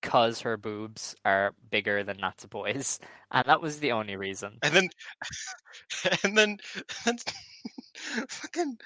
because 0.00 0.42
her 0.42 0.56
boobs 0.56 1.16
are 1.24 1.54
bigger 1.70 2.04
than 2.04 2.18
Natsupoi's, 2.18 3.00
and 3.32 3.46
that 3.46 3.60
was 3.60 3.80
the 3.80 3.92
only 3.92 4.14
reason. 4.14 4.58
And 4.62 4.74
then 4.74 4.88
and 6.22 6.38
then 6.38 6.58
and 7.04 7.24
fucking 8.28 8.78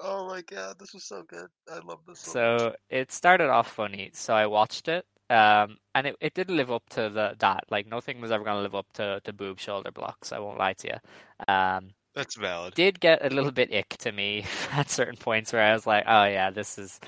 oh 0.00 0.26
my 0.28 0.42
god, 0.42 0.78
this 0.78 0.94
was 0.94 1.04
so 1.04 1.22
good. 1.22 1.46
I 1.70 1.78
love 1.84 2.00
this 2.06 2.20
so. 2.20 2.32
So 2.32 2.74
it 2.90 3.12
started 3.12 3.50
off 3.50 3.72
funny, 3.72 4.10
so 4.14 4.34
I 4.34 4.46
watched 4.46 4.88
it, 4.88 5.04
um, 5.30 5.78
and 5.94 6.08
it, 6.08 6.16
it 6.20 6.34
didn't 6.34 6.56
live 6.56 6.70
up 6.70 6.88
to 6.90 7.08
the 7.08 7.34
that. 7.38 7.64
Like 7.70 7.86
nothing 7.86 8.20
was 8.20 8.30
ever 8.30 8.44
going 8.44 8.56
to 8.56 8.62
live 8.62 8.74
up 8.74 8.92
to 8.94 9.20
to 9.24 9.32
boob 9.32 9.58
shoulder 9.58 9.90
blocks. 9.90 10.32
I 10.32 10.38
won't 10.38 10.58
lie 10.58 10.74
to 10.74 10.88
you. 10.88 11.52
Um, 11.52 11.90
That's 12.14 12.36
valid. 12.36 12.74
did 12.74 13.00
get 13.00 13.24
a 13.24 13.34
little 13.34 13.52
bit 13.52 13.74
ick 13.74 13.96
to 13.98 14.12
me 14.12 14.44
at 14.72 14.90
certain 14.90 15.16
points 15.16 15.52
where 15.52 15.62
I 15.62 15.72
was 15.72 15.86
like, 15.86 16.04
oh 16.06 16.24
yeah, 16.24 16.50
this 16.50 16.78
is 16.78 17.00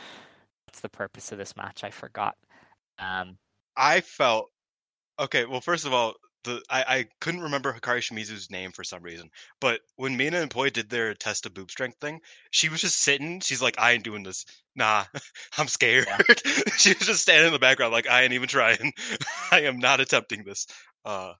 that's 0.66 0.80
the 0.80 0.88
purpose 0.88 1.32
of 1.32 1.38
this 1.38 1.56
match. 1.56 1.84
I 1.84 1.90
forgot. 1.90 2.36
Um, 2.98 3.38
I 3.76 4.00
felt 4.00 4.50
okay. 5.20 5.44
Well, 5.46 5.60
first 5.60 5.86
of 5.86 5.92
all, 5.92 6.14
the 6.44 6.62
I, 6.70 6.82
I 6.82 7.06
couldn't 7.20 7.42
remember 7.42 7.72
Hikari 7.72 8.00
Shimizu's 8.00 8.50
name 8.50 8.72
for 8.72 8.84
some 8.84 9.02
reason, 9.02 9.30
but 9.60 9.80
when 9.96 10.16
Mina 10.16 10.40
and 10.40 10.50
Poi 10.50 10.70
did 10.70 10.88
their 10.90 11.14
test 11.14 11.46
of 11.46 11.54
boob 11.54 11.70
strength 11.70 11.98
thing, 12.00 12.20
she 12.50 12.68
was 12.68 12.80
just 12.80 13.00
sitting. 13.00 13.40
She's 13.40 13.62
like, 13.62 13.78
"I 13.78 13.92
ain't 13.92 14.04
doing 14.04 14.22
this. 14.22 14.44
Nah, 14.76 15.04
I'm 15.58 15.68
scared." 15.68 16.06
she 16.76 16.90
was 16.90 17.06
just 17.06 17.22
standing 17.22 17.48
in 17.48 17.52
the 17.52 17.58
background, 17.58 17.92
like, 17.92 18.08
"I 18.08 18.22
ain't 18.22 18.32
even 18.32 18.48
trying. 18.48 18.92
I 19.50 19.62
am 19.62 19.78
not 19.78 20.00
attempting 20.00 20.44
this." 20.44 20.66
Uh, 21.04 21.32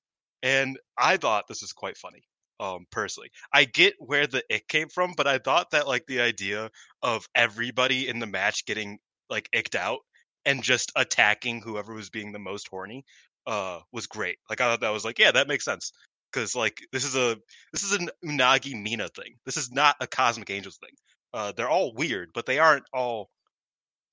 and 0.43 0.79
I 0.99 1.17
thought 1.17 1.47
this 1.49 1.63
was 1.63 1.73
quite 1.73 1.97
funny. 1.97 2.23
Um, 2.61 2.87
personally, 2.91 3.31
I 3.53 3.65
get 3.65 3.95
where 3.99 4.27
the 4.27 4.43
ick 4.53 4.69
came 4.69 4.89
from, 4.89 5.15
but 5.17 5.27
I 5.27 5.39
thought 5.39 5.71
that 5.73 5.89
like 5.89 6.07
the 6.07 6.21
idea 6.21 6.71
of 7.03 7.27
everybody 7.35 8.09
in 8.09 8.19
the 8.21 8.27
match 8.27 8.65
getting 8.67 8.99
like 9.31 9.49
icked 9.53 9.75
out 9.75 10.01
and 10.45 10.63
just 10.63 10.93
attacking 10.97 11.63
whoever 11.63 11.95
was 11.95 12.11
being 12.11 12.33
the 12.33 12.39
most 12.39 12.69
horny 12.69 13.05
uh 13.47 13.81
was 13.93 14.07
great. 14.07 14.39
Like 14.51 14.61
i 14.61 14.65
thought 14.65 14.81
that 14.81 14.91
was 14.93 15.05
like 15.05 15.19
yeah 15.19 15.33
that 15.33 15.49
makes 15.49 15.65
sense. 15.65 15.93
Because 16.33 16.55
like 16.57 16.81
this 16.93 17.05
is 17.05 17.15
a 17.17 17.37
this 17.73 17.83
is 17.85 17.93
an 17.93 18.09
unagi 18.25 18.81
mina 18.81 19.09
thing. 19.09 19.35
This 19.45 19.57
is 19.57 19.71
not 19.73 19.97
a 20.01 20.07
cosmic 20.07 20.51
angels 20.51 20.79
thing. 20.79 20.95
Uh 21.33 21.53
they're 21.57 21.69
all 21.71 21.93
weird 21.95 22.31
but 22.35 22.47
they 22.47 22.59
aren't 22.59 22.85
all 22.93 23.31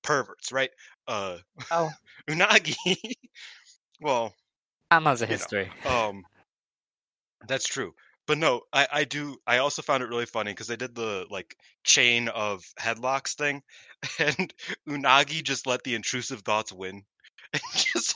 perverts 0.03 0.51
right? 0.51 0.71
Uh 1.07 1.37
Oh. 1.71 1.89
unagi 2.29 2.75
well 4.01 4.33
has 4.91 5.21
a 5.21 5.25
You 5.25 5.29
know, 5.29 5.33
history. 5.33 5.71
um 5.85 6.23
that's 7.47 7.65
true. 7.67 7.93
But 8.27 8.37
no 8.37 8.61
i 8.71 8.87
i 8.91 9.03
do 9.03 9.35
i 9.47 9.57
also 9.57 9.81
found 9.81 10.03
it 10.03 10.09
really 10.09 10.25
funny 10.27 10.51
because 10.51 10.67
they 10.67 10.75
did 10.75 10.95
the 10.95 11.25
like 11.29 11.55
chain 11.83 12.29
of 12.29 12.63
headlocks 12.79 13.33
thing 13.35 13.61
and 14.19 14.53
unagi 14.87 15.43
just 15.43 15.65
let 15.67 15.83
the 15.83 15.95
intrusive 15.95 16.41
thoughts 16.41 16.71
win 16.71 17.03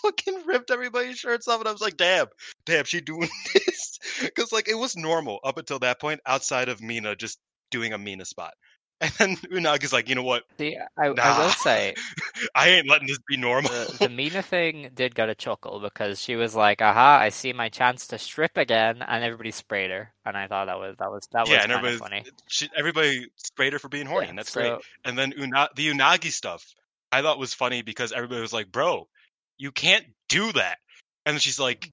fucking 0.05 0.41
ripped 0.45 0.71
everybody's 0.71 1.17
shirts 1.17 1.47
off 1.47 1.59
and 1.59 1.67
i 1.67 1.71
was 1.71 1.81
like 1.81 1.97
damn 1.97 2.27
damn 2.65 2.85
she 2.85 3.01
doing 3.01 3.29
this 3.53 3.99
because 4.21 4.51
like 4.51 4.67
it 4.67 4.75
was 4.75 4.95
normal 4.95 5.39
up 5.43 5.57
until 5.57 5.79
that 5.79 5.99
point 5.99 6.19
outside 6.25 6.69
of 6.69 6.81
mina 6.81 7.15
just 7.15 7.39
doing 7.71 7.93
a 7.93 7.97
mina 7.97 8.23
spot 8.25 8.53
and 9.01 9.11
then 9.17 9.35
unagi's 9.51 9.91
like 9.91 10.07
you 10.07 10.15
know 10.15 10.23
what 10.23 10.43
See, 10.57 10.77
I, 10.97 11.07
I 11.07 11.39
will 11.43 11.49
say 11.51 11.93
i 12.55 12.69
ain't 12.69 12.87
letting 12.89 13.07
this 13.07 13.19
be 13.27 13.35
normal 13.35 13.69
the, 13.69 13.97
the 14.07 14.09
Mina 14.09 14.41
thing 14.41 14.89
did 14.93 15.15
get 15.15 15.27
a 15.27 15.35
chuckle 15.35 15.81
because 15.81 16.21
she 16.21 16.37
was 16.37 16.55
like, 16.55 16.81
"Aha! 16.81 17.17
I 17.19 17.27
see 17.27 17.51
my 17.51 17.67
chance 17.67 18.07
to 18.07 18.17
strip 18.17 18.55
again," 18.55 19.01
and 19.05 19.21
everybody 19.21 19.51
sprayed 19.51 19.89
her, 19.91 20.13
and 20.25 20.37
I 20.37 20.47
thought 20.47 20.67
that 20.67 20.77
was 20.79 20.95
that 20.99 21.11
was 21.11 21.27
that 21.33 21.41
was 21.41 21.49
yeah 21.49 21.63
and 21.63 21.71
kind 21.73 21.85
of 21.85 21.91
everybody 21.91 22.21
funny. 22.21 22.31
she, 22.47 22.69
everybody 22.77 23.27
sprayed 23.35 23.73
her 23.73 23.79
for 23.79 23.89
being 23.89 24.05
horny 24.05 24.27
Yeah, 24.27 24.29
and 24.29 24.39
that's 24.39 24.51
so- 24.51 24.61
great 24.61 24.81
And 25.03 25.17
then 25.17 25.33
Una- 25.37 25.69
the 25.75 25.89
Unagi 25.89 26.31
stuff, 26.31 26.63
I 27.11 27.21
thought 27.21 27.37
was 27.37 27.53
funny 27.53 27.81
because 27.81 28.13
everybody 28.13 28.39
was 28.39 28.53
like, 28.53 28.71
"Bro, 28.71 29.09
you 29.57 29.71
can't 29.71 30.05
do 30.29 30.51
that. 30.53 30.77
And 31.25 31.41
she's 31.41 31.59
like, 31.59 31.91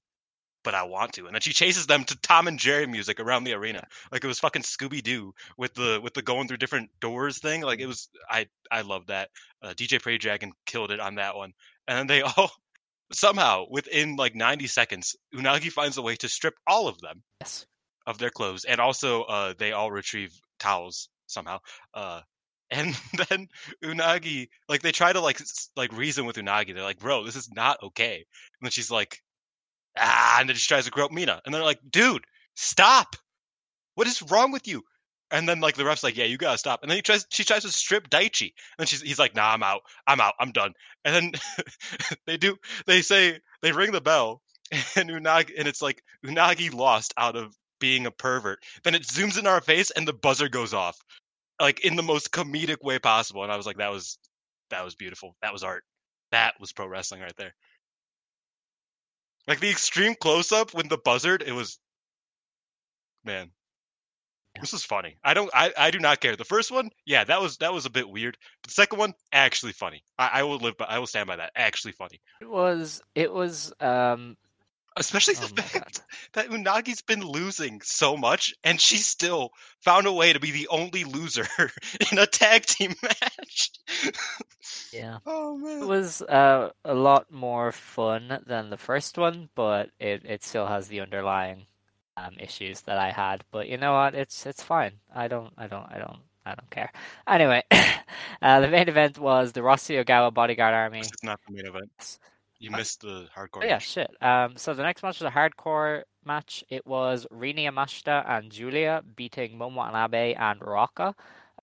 but 0.63 0.73
I 0.75 0.83
want 0.83 1.13
to. 1.13 1.25
And 1.25 1.33
then 1.35 1.41
she 1.41 1.51
chases 1.51 1.87
them 1.87 2.03
to 2.05 2.15
Tom 2.21 2.47
and 2.47 2.57
Jerry 2.57 2.87
music 2.87 3.19
around 3.19 3.43
the 3.43 3.53
arena. 3.53 3.85
Like 4.11 4.23
it 4.23 4.27
was 4.27 4.39
fucking 4.39 4.61
Scooby 4.61 5.03
Doo 5.03 5.33
with 5.57 5.73
the 5.73 5.99
with 6.01 6.13
the 6.13 6.21
going 6.21 6.47
through 6.47 6.57
different 6.57 6.89
doors 7.01 7.39
thing. 7.39 7.61
Like 7.61 7.79
it 7.79 7.85
was 7.85 8.07
I 8.29 8.47
I 8.71 8.81
love 8.81 9.07
that. 9.07 9.29
Uh, 9.61 9.73
DJ 9.73 10.01
Prey 10.01 10.17
Dragon 10.17 10.53
killed 10.65 10.91
it 10.91 10.99
on 11.01 11.15
that 11.15 11.35
one. 11.35 11.51
And 11.87 11.97
then 11.97 12.07
they 12.07 12.21
all 12.37 12.51
somehow 13.11 13.65
within 13.69 14.15
like 14.15 14.35
90 14.35 14.67
seconds, 14.67 15.15
Unagi 15.35 15.69
finds 15.71 15.97
a 15.97 16.01
way 16.01 16.15
to 16.17 16.29
strip 16.29 16.55
all 16.65 16.87
of 16.87 16.99
them 17.01 17.23
Yes. 17.41 17.65
of 18.07 18.17
their 18.17 18.29
clothes, 18.29 18.63
and 18.65 18.79
also 18.79 19.23
uh, 19.23 19.53
they 19.57 19.73
all 19.73 19.91
retrieve 19.91 20.31
towels 20.59 21.09
somehow. 21.27 21.59
Uh, 21.93 22.21
and 22.69 22.95
then 23.29 23.47
Unagi, 23.83 24.49
like 24.69 24.81
they 24.81 24.91
try 24.91 25.13
to 25.13 25.19
like 25.19 25.39
like 25.75 25.91
reason 25.93 26.25
with 26.25 26.37
Unagi. 26.37 26.73
They're 26.73 26.83
like, 26.83 26.99
"Bro, 26.99 27.25
this 27.25 27.35
is 27.35 27.51
not 27.51 27.81
okay." 27.83 28.15
And 28.15 28.65
then 28.65 28.71
she's 28.71 28.91
like, 28.91 29.21
"Ah!" 29.97 30.37
And 30.39 30.49
then 30.49 30.55
she 30.55 30.67
tries 30.67 30.85
to 30.85 30.91
grope 30.91 31.11
Mina, 31.11 31.41
and 31.45 31.53
they're 31.53 31.63
like, 31.63 31.79
"Dude, 31.89 32.25
stop! 32.55 33.15
What 33.95 34.07
is 34.07 34.21
wrong 34.23 34.51
with 34.51 34.67
you?" 34.67 34.83
And 35.31 35.49
then 35.49 35.61
like 35.61 35.75
the 35.75 35.85
ref's 35.85 36.03
like, 36.03 36.17
"Yeah, 36.17 36.25
you 36.25 36.37
gotta 36.37 36.57
stop." 36.57 36.81
And 36.81 36.89
then 36.89 36.97
he 36.97 37.01
tries, 37.01 37.25
she 37.29 37.43
tries 37.43 37.63
to 37.63 37.71
strip 37.71 38.09
Daichi, 38.09 38.53
and 38.77 38.87
she's 38.87 39.01
he's 39.01 39.19
like, 39.19 39.35
"Nah, 39.35 39.53
I'm 39.53 39.63
out. 39.63 39.81
I'm 40.07 40.21
out. 40.21 40.33
I'm 40.39 40.51
done." 40.51 40.73
And 41.05 41.15
then 41.15 41.31
they 42.27 42.37
do. 42.37 42.57
They 42.85 43.01
say 43.01 43.39
they 43.61 43.71
ring 43.71 43.91
the 43.91 44.01
bell, 44.01 44.41
and 44.95 45.09
Unagi, 45.09 45.51
and 45.57 45.67
it's 45.67 45.81
like 45.81 46.03
Unagi 46.25 46.73
lost 46.73 47.13
out 47.17 47.35
of 47.35 47.55
being 47.79 48.05
a 48.05 48.11
pervert. 48.11 48.63
Then 48.83 48.95
it 48.95 49.03
zooms 49.03 49.37
in 49.37 49.47
our 49.47 49.59
face, 49.59 49.91
and 49.91 50.07
the 50.07 50.13
buzzer 50.13 50.47
goes 50.47 50.73
off, 50.73 50.97
like 51.59 51.81
in 51.85 51.95
the 51.95 52.03
most 52.03 52.31
comedic 52.31 52.83
way 52.83 52.99
possible. 52.99 53.43
And 53.43 53.51
I 53.51 53.57
was 53.57 53.65
like, 53.65 53.77
that 53.77 53.91
was 53.91 54.17
that 54.69 54.83
was 54.83 54.95
beautiful. 54.95 55.35
That 55.41 55.53
was 55.53 55.63
art. 55.63 55.83
That 56.31 56.53
was 56.59 56.73
pro 56.73 56.87
wrestling 56.87 57.21
right 57.21 57.35
there. 57.37 57.53
Like 59.47 59.59
the 59.59 59.69
extreme 59.69 60.15
close 60.15 60.51
up 60.51 60.73
when 60.73 60.87
the 60.87 60.97
buzzard, 60.97 61.43
it 61.45 61.53
was 61.53 61.79
man. 63.23 63.51
This 64.61 64.73
is 64.73 64.83
funny. 64.83 65.17
I 65.23 65.33
don't. 65.33 65.49
I, 65.53 65.73
I 65.75 65.89
do 65.89 65.99
not 65.99 66.19
care. 66.19 66.35
The 66.35 66.45
first 66.45 66.71
one, 66.71 66.89
yeah, 67.05 67.23
that 67.23 67.41
was 67.41 67.57
that 67.57 67.73
was 67.73 67.87
a 67.87 67.89
bit 67.89 68.07
weird. 68.07 68.37
But 68.61 68.69
the 68.69 68.73
second 68.73 68.99
one, 68.99 69.13
actually 69.31 69.71
funny. 69.71 70.03
I, 70.19 70.29
I 70.33 70.43
will 70.43 70.57
live. 70.57 70.77
By, 70.77 70.85
I 70.85 70.99
will 70.99 71.07
stand 71.07 71.25
by 71.25 71.37
that. 71.37 71.51
Actually 71.55 71.93
funny. 71.93 72.21
It 72.39 72.49
was 72.49 73.01
it 73.15 73.33
was 73.33 73.73
um 73.79 74.37
Especially 74.97 75.35
Oh 75.35 75.47
the 75.47 75.49
my 75.55 75.63
fact 75.63 76.01
that 76.33 76.49
Unagi's 76.49 77.01
been 77.01 77.21
losing 77.21 77.81
so 77.81 78.15
much, 78.17 78.53
and 78.63 78.79
she 78.79 78.97
still 78.97 79.51
found 79.81 80.07
a 80.07 80.13
way 80.13 80.33
to 80.33 80.39
be 80.39 80.51
the 80.51 80.67
only 80.69 81.03
loser 81.03 81.47
in 82.11 82.17
a 82.19 82.25
tag 82.27 82.65
team 82.65 82.93
match. 83.01 83.71
yeah. 84.91 85.19
oh 85.25 85.57
It 85.81 85.85
was 85.85 86.21
uh, 86.21 86.71
a 86.85 86.93
lot 86.93 87.31
more 87.31 87.71
fun 87.71 88.41
than 88.45 88.69
the 88.69 88.77
first 88.77 89.17
one, 89.17 89.49
but 89.55 89.89
it, 89.99 90.23
it 90.25 90.43
still 90.43 90.67
has 90.67 90.87
the 90.87 91.01
underlying 91.01 91.65
um, 92.17 92.35
issues 92.39 92.81
that 92.81 92.97
I 92.97 93.11
had. 93.11 93.43
But 93.51 93.67
you 93.67 93.77
know 93.77 93.93
what? 93.93 94.15
It's 94.15 94.45
it's 94.45 94.63
fine. 94.63 94.99
I 95.13 95.27
don't 95.27 95.53
I 95.57 95.67
don't 95.67 95.85
I 95.91 95.97
don't 95.99 96.19
I 96.45 96.55
don't 96.55 96.69
care. 96.69 96.91
Anyway, 97.27 97.63
uh, 98.41 98.59
the 98.61 98.67
main 98.69 98.89
event 98.89 99.17
was 99.17 99.53
the 99.53 99.61
Rossy 99.61 100.03
Ogawa 100.03 100.33
Bodyguard 100.33 100.73
Army. 100.73 101.01
Is 101.01 101.23
not 101.23 101.39
the 101.47 101.53
main 101.53 101.65
event. 101.65 102.19
You 102.63 102.71
missed 102.71 103.01
the 103.01 103.27
hardcore. 103.35 103.61
Oh, 103.61 103.65
yeah, 103.65 103.73
match. 103.73 103.89
shit. 103.89 104.09
Um, 104.21 104.55
so 104.55 104.73
the 104.73 104.83
next 104.83 105.03
match 105.03 105.19
was 105.19 105.27
a 105.27 105.37
hardcore 105.37 106.03
match. 106.23 106.63
It 106.69 106.87
was 106.87 107.27
Rina 107.29 107.69
Yamashita 107.69 108.23
and 108.25 108.49
Julia 108.49 109.03
beating 109.17 109.57
Momo 109.57 109.75
Watanabe 109.75 110.33
and 110.35 110.61
Ruaka. 110.61 111.13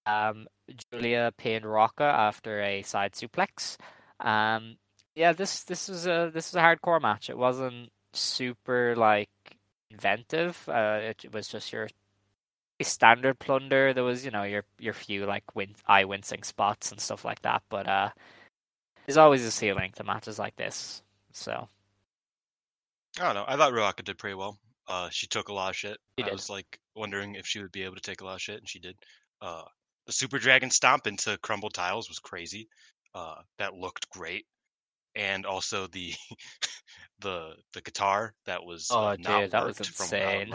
Um, 0.05 0.47
Julia 0.93 1.33
pinned 1.39 1.65
Ruaka 1.65 2.03
after 2.03 2.61
a 2.61 2.83
side 2.83 3.13
suplex. 3.13 3.79
Um, 4.21 4.77
yeah, 5.15 5.33
this 5.33 5.65
this 5.65 5.89
was 5.89 6.07
a 6.07 6.31
this 6.35 6.53
was 6.53 6.57
a 6.57 6.61
hardcore 6.61 7.01
match. 7.01 7.31
It 7.31 7.39
wasn't 7.39 7.89
super 8.13 8.95
like 8.95 9.31
inventive. 9.91 10.69
Uh, 10.69 10.99
it, 11.01 11.25
it 11.25 11.33
was 11.33 11.49
just 11.49 11.73
your 11.73 11.89
standard 12.83 13.39
plunder. 13.39 13.95
There 13.95 14.05
was 14.05 14.23
you 14.23 14.31
know 14.31 14.43
your 14.43 14.65
your 14.79 14.93
few 14.93 15.25
like 15.25 15.57
win- 15.57 15.77
eye 15.87 16.05
wincing 16.05 16.43
spots 16.43 16.93
and 16.93 17.01
stuff 17.01 17.25
like 17.25 17.41
that. 17.41 17.63
But 17.71 17.89
uh, 17.89 18.11
there's 19.07 19.17
always 19.17 19.45
a 19.45 19.51
ceiling 19.51 19.93
to 19.97 20.05
matches 20.05 20.39
like 20.39 20.57
this. 20.57 21.03
So 21.33 21.69
I 23.19 23.23
don't 23.25 23.35
know. 23.35 23.45
I 23.47 23.57
thought 23.57 23.73
Ruaka 23.73 24.05
did 24.05 24.19
pretty 24.19 24.35
well. 24.35 24.59
Uh, 24.89 25.09
she 25.11 25.27
took 25.27 25.49
a 25.49 25.53
lot 25.53 25.71
of 25.71 25.77
shit. 25.77 25.99
She 26.19 26.25
I 26.25 26.29
did. 26.29 26.33
was 26.33 26.51
like 26.51 26.81
wondering 26.97 27.35
if 27.37 27.47
she 27.47 27.61
would 27.61 27.73
be 27.73 27.83
able 27.83 27.95
to 27.95 28.01
take 28.01 28.21
a 28.21 28.25
lot 28.25 28.35
of 28.35 28.41
shit, 28.41 28.59
and 28.59 28.69
she 28.69 28.79
did. 28.81 28.97
Uh, 29.41 29.63
the 30.07 30.13
Super 30.13 30.39
Dragon 30.39 30.71
stomp 30.71 31.07
into 31.07 31.39
crumbled 31.39 31.75
tiles 31.75 32.09
was 32.09 32.19
crazy. 32.19 32.69
Uh, 33.15 33.37
that 33.59 33.75
looked 33.75 34.09
great, 34.11 34.47
and 35.15 35.47
also 35.47 35.87
the 35.89 36.13
the 37.21 37.55
the 37.75 37.81
guitar 37.83 38.35
that 38.47 38.65
was 38.65 38.89
Oh, 38.91 39.09
uh, 39.09 39.17
not 39.19 39.41
dude, 39.43 39.51
that 39.53 39.65
was 39.67 39.79
insane. 39.79 40.53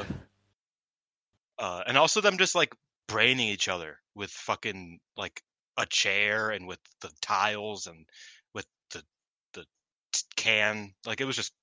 Uh, 1.58 1.84
and 1.88 1.98
also 1.98 2.20
them 2.20 2.38
just 2.38 2.56
like 2.56 2.74
braining 3.08 3.48
each 3.48 3.70
other 3.70 3.98
with 4.16 4.30
fucking 4.32 5.00
like 5.16 5.42
a 5.78 5.86
chair 5.86 6.50
and 6.50 6.68
with 6.68 6.80
the 7.02 7.10
tiles 7.22 7.88
and 7.88 8.06
with 8.54 8.66
the 8.92 9.02
the 9.54 9.62
t- 9.62 9.68
can. 10.36 10.94
Like 11.06 11.22
it 11.22 11.26
was 11.26 11.36
just. 11.36 11.54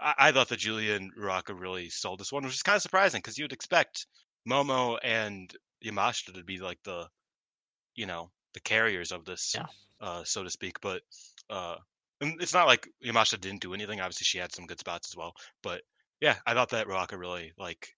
I, 0.00 0.14
I 0.18 0.32
thought 0.32 0.48
that 0.48 0.58
Julia 0.58 0.94
and 0.94 1.12
Ruaka 1.14 1.58
really 1.58 1.90
sold 1.90 2.20
this 2.20 2.32
one, 2.32 2.44
which 2.44 2.54
is 2.54 2.62
kind 2.62 2.76
of 2.76 2.82
surprising 2.82 3.18
because 3.18 3.36
you 3.38 3.44
would 3.44 3.52
expect 3.52 4.06
Momo 4.48 4.98
and 5.02 5.52
Yamashita 5.84 6.34
to 6.34 6.44
be 6.44 6.58
like 6.58 6.78
the, 6.84 7.06
you 7.94 8.06
know, 8.06 8.30
the 8.54 8.60
carriers 8.60 9.12
of 9.12 9.24
this, 9.24 9.54
Yeah. 9.54 9.66
uh, 10.00 10.24
so 10.24 10.42
to 10.42 10.50
speak. 10.50 10.80
But 10.80 11.02
uh, 11.50 11.76
and 12.20 12.40
it's 12.40 12.54
not 12.54 12.66
like 12.66 12.88
Yamashita 13.04 13.40
didn't 13.40 13.62
do 13.62 13.74
anything. 13.74 14.00
Obviously, 14.00 14.24
she 14.24 14.38
had 14.38 14.52
some 14.54 14.66
good 14.66 14.80
spots 14.80 15.10
as 15.12 15.16
well. 15.16 15.34
But 15.62 15.82
yeah, 16.20 16.36
I 16.46 16.54
thought 16.54 16.70
that 16.70 16.86
Ruaka 16.86 17.18
really 17.18 17.52
like 17.58 17.88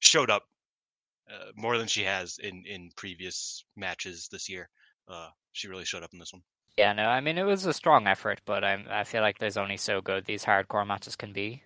showed 0.00 0.30
up 0.30 0.44
uh, 1.32 1.50
more 1.56 1.78
than 1.78 1.88
she 1.88 2.04
has 2.04 2.38
in 2.38 2.64
in 2.66 2.90
previous 2.96 3.64
matches 3.76 4.28
this 4.30 4.48
year. 4.48 4.68
Uh, 5.08 5.28
she 5.52 5.68
really 5.68 5.84
showed 5.84 6.02
up 6.02 6.12
in 6.12 6.18
this 6.18 6.32
one. 6.32 6.42
Yeah, 6.78 6.92
no, 6.92 7.06
I 7.08 7.20
mean 7.20 7.38
it 7.38 7.42
was 7.42 7.66
a 7.66 7.72
strong 7.74 8.06
effort, 8.06 8.40
but 8.46 8.62
I 8.62 8.84
I 8.88 9.02
feel 9.04 9.20
like 9.20 9.38
there's 9.38 9.56
only 9.56 9.76
so 9.76 10.00
good 10.00 10.24
these 10.24 10.44
hardcore 10.44 10.86
matches 10.86 11.16
can 11.16 11.32
be. 11.32 11.62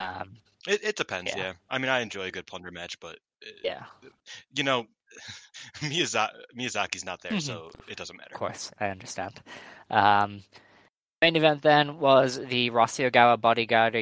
Um, 0.00 0.38
It, 0.66 0.82
it 0.82 0.96
depends, 0.96 1.30
Yeah. 1.34 1.42
yeah. 1.42 1.52
I 1.70 1.78
mean, 1.78 1.90
I 1.90 2.00
enjoy 2.00 2.24
a 2.26 2.30
good 2.32 2.46
plunder 2.46 2.70
match, 2.72 2.98
but 2.98 3.16
uh, 3.46 3.50
yeah, 3.62 3.84
Yuu 4.56 4.64
know, 4.64 4.86
Miyazaki, 5.80 6.30
Miyazaki's 6.58 7.04
not 7.04 7.20
there, 7.22 7.32
Mhm. 7.32 7.42
so 7.42 7.70
it 7.88 7.96
doesn't 7.96 8.16
matter. 8.16 8.34
of 8.34 8.38
course, 8.38 8.72
I 8.80 8.88
understand. 8.88 9.40
Um, 9.90 10.42
main 11.22 11.36
event 11.36 11.62
then 11.62 11.98
was 12.00 12.38
the 12.38 12.70
Rossy 12.70 13.08
Ogawa 13.08 13.40
bodyguard 13.40 13.94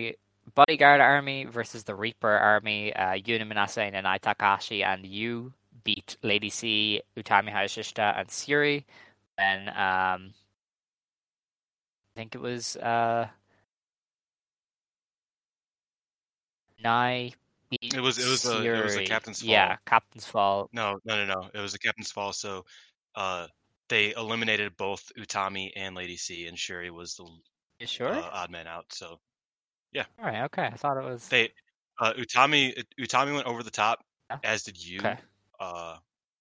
bodyguard 0.55 1.01
army 1.03 1.45
versus 1.45 1.85
the 1.85 1.95
Reaper 1.95 2.31
army. 2.31 2.95
Uh, 2.95 3.13
Yuna 3.15 3.47
Minase, 3.47 3.93
Nanae 3.93 4.21
Takahashi, 4.21 4.83
and 4.83 5.05
you 5.05 5.53
beat 5.85 6.17
Lady 6.23 6.49
C, 6.51 7.03
Utami 7.17 7.53
Hayashishita, 7.53 8.19
and 8.19 8.29
Syuri. 8.29 8.85
And 9.39 9.69
um, 9.69 10.35
I 12.15 12.19
think 12.21 12.35
it 12.35 12.41
was 12.41 12.77
uh, 12.77 13.29
beat 17.71 17.95
It 17.95 18.01
was- 18.01 18.19
it 18.19 18.29
was 18.29 18.45
a- 18.45 18.63
it 18.65 18.85
was 18.85 18.97
a. 18.97 19.05
Captain's 19.05 19.43
Yeah, 19.43 19.77
Captain's 19.87 20.27
Fall. 20.27 20.69
No, 20.73 20.99
no, 21.05 21.25
no, 21.25 21.41
no. 21.41 21.51
It 21.55 21.61
was 21.61 21.73
the 21.73 21.79
captain's 21.79 22.11
fall, 22.11 22.33
so 22.33 22.65
uh, 23.15 23.49
they 23.89 24.13
eliminated 24.15 24.77
both 24.77 25.11
Utami 25.19 25.71
and 25.77 25.95
Lady 25.95 26.17
C, 26.17 26.47
and 26.47 26.57
Syuri 26.57 26.91
was 26.91 27.15
the 27.17 27.27
You 27.81 27.87
sure? 27.87 28.09
uh, 28.13 28.21
odd 28.23 28.51
man 28.51 28.67
out. 28.67 28.93
So 28.93 29.21
yeah. 29.93 30.05
All 30.19 30.25
right. 30.27 30.43
Okay. 30.45 30.65
I 30.67 30.77
thought 30.77 30.97
it 30.97 31.05
was. 31.05 31.29
they 31.29 31.53
uh, 32.01 32.13
Utami 32.15 32.83
Utami 32.99 33.35
went 33.35 33.47
over 33.47 33.63
the 33.63 33.71
top, 33.71 34.05
Yeah. 34.31 34.39
as 34.45 34.63
did 34.65 34.83
you. 34.83 34.99
Okay. 34.99 35.19
Uh, 35.59 35.97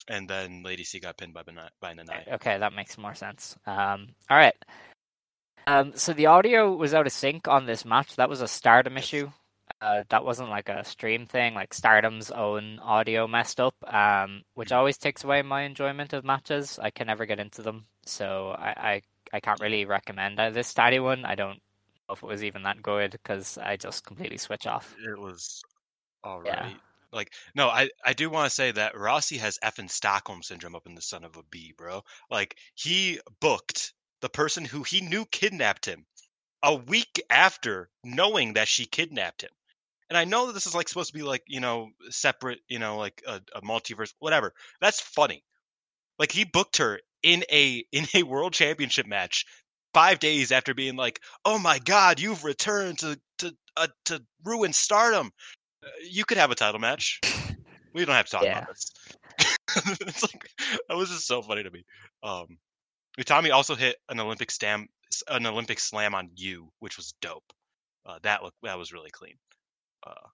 and 0.08 0.30
then 0.30 0.64
Lady 0.64 0.84
C 0.84 1.00
got 1.00 1.18
pinned 1.18 1.34
by 1.34 1.44
by 1.80 1.94
Nanae. 1.94 2.34
Okay, 2.34 2.58
that 2.58 2.74
makes 2.74 2.98
more 2.98 3.14
sense. 3.16 3.58
Um, 3.66 4.10
all 4.30 4.38
right. 4.38 4.56
Um, 5.68 5.94
so 5.96 6.14
the 6.14 6.26
audio 6.26 6.74
was 6.76 6.94
out 6.94 7.06
of 7.06 7.14
sync 7.14 7.48
on 7.48 7.66
this 7.66 7.86
match. 7.86 8.16
That 8.16 8.30
was 8.30 8.42
a 8.42 8.48
Stardom 8.48 8.96
Yes. 8.96 9.04
issue. 9.06 9.32
Uh, 9.80 10.04
that 10.10 10.26
wasn't 10.26 10.50
like 10.50 10.70
a 10.70 10.84
stream 10.84 11.26
thing. 11.26 11.54
Like 11.54 11.74
Stardom's 11.74 12.30
own 12.30 12.80
audio 12.80 13.28
messed 13.28 13.60
up, 13.60 13.76
um, 13.94 14.44
which 14.54 14.72
always 14.72 14.98
takes 14.98 15.24
away 15.24 15.42
my 15.42 15.62
enjoyment 15.62 16.14
of 16.14 16.26
matches. 16.26 16.78
I 16.78 16.90
can 16.92 17.08
never 17.08 17.26
get 17.26 17.40
into 17.40 17.62
them, 17.62 17.86
so 18.06 18.56
I 18.58 18.70
I, 18.70 19.02
I 19.34 19.40
can't 19.40 19.62
really 19.62 19.86
recommend 19.86 20.40
uh, 20.40 20.50
this 20.50 20.74
to 20.76 20.84
anyone. 20.84 21.26
I 21.26 21.36
don't 21.36 21.62
know 22.10 22.14
if 22.14 22.22
it 22.22 22.28
was 22.28 22.44
even 22.44 22.64
that 22.64 22.82
good 22.82 23.12
because 23.12 23.58
I 23.58 23.78
just 23.78 24.04
completely 24.06 24.38
switch 24.38 24.68
off. 24.68 24.94
It 25.00 25.18
was 25.18 25.62
all 26.24 26.42
right. 26.42 26.48
Yeah. 26.48 26.70
Like 27.14 27.34
no, 27.56 27.70
I 27.70 27.90
I 28.06 28.14
do 28.14 28.30
want 28.30 28.50
to 28.50 28.56
say 28.56 28.72
that 28.72 28.96
Rossy 28.96 29.38
has 29.40 29.60
effing 29.64 29.90
Stockholm 29.90 30.44
syndrome 30.44 30.76
up 30.76 30.88
in 30.88 30.96
the 30.96 31.02
son 31.02 31.24
of 31.24 31.36
a 31.38 31.44
bee, 31.44 31.74
bro. 31.78 32.04
Like 32.30 32.58
he 32.76 33.20
booked 33.40 33.94
the 34.22 34.30
person 34.30 34.66
who 34.66 34.84
he 34.84 35.02
knew 35.02 35.26
kidnapped 35.26 35.86
him 35.86 36.06
a 36.64 36.76
week 36.76 37.22
after 37.30 37.90
knowing 38.04 38.54
that 38.54 38.68
she 38.68 38.86
kidnapped 38.86 39.44
him. 39.44 39.52
And 40.10 40.18
I 40.18 40.26
know 40.26 40.48
that 40.48 40.54
this 40.54 40.68
is 40.68 40.76
like 40.76 40.90
supposed 40.90 41.12
to 41.14 41.18
be 41.18 41.24
like, 41.24 41.44
you 41.48 41.60
know, 41.62 41.92
separate, 42.10 42.60
you 42.70 42.80
know, 42.80 42.98
like 42.98 43.24
a, 43.28 43.42
a 43.56 43.62
multiverse, 43.62 44.14
whatever. 44.20 44.54
That's 44.82 45.02
funny. 45.02 45.44
Like 46.20 46.32
he 46.32 46.46
booked 46.46 46.78
her 46.78 47.02
in 47.24 47.44
a 47.52 47.86
in 47.92 48.08
a 48.16 48.24
world 48.24 48.54
championship 48.54 49.06
match 49.06 49.46
five 49.94 50.20
days 50.20 50.52
after 50.52 50.74
being 50.74 50.96
like, 50.96 51.22
"Oh 51.46 51.60
my 51.60 51.80
God, 51.80 52.20
you've 52.20 52.44
returned 52.46 53.00
to 53.00 53.20
to 53.40 53.56
uh, 53.76 53.88
to 54.06 54.24
ruin 54.44 54.74
Stardom." 54.74 55.32
You 56.10 56.26
could 56.26 56.38
have 56.38 56.52
a 56.52 56.56
title 56.56 56.80
match. 56.80 57.20
We 57.94 58.06
don't 58.06 58.16
have 58.16 58.26
to 58.26 58.32
talk 58.32 58.44
Yeah. 58.44 58.60
about 58.60 58.68
this. 58.70 58.92
it's 60.02 60.24
like 60.24 60.48
that 60.88 60.96
was 60.98 61.10
just 61.10 61.28
so 61.28 61.42
funny 61.42 61.64
to 61.64 61.72
me. 61.72 61.84
Um, 62.24 62.58
Utami 63.20 63.52
also 63.52 63.76
hit 63.76 63.98
an 64.10 64.20
Olympic 64.20 64.52
slam, 64.52 64.88
an 65.28 65.46
Olympic 65.46 65.80
slam 65.80 66.16
on 66.16 66.30
you, 66.36 66.70
which 66.80 66.98
was 66.98 67.14
dope. 67.22 67.44
Uh, 68.06 68.18
that 68.24 68.44
look 68.44 68.54
that 68.64 68.78
was 68.78 68.94
really 68.94 69.10
clean. 69.12 69.36
Uh, 70.06 70.28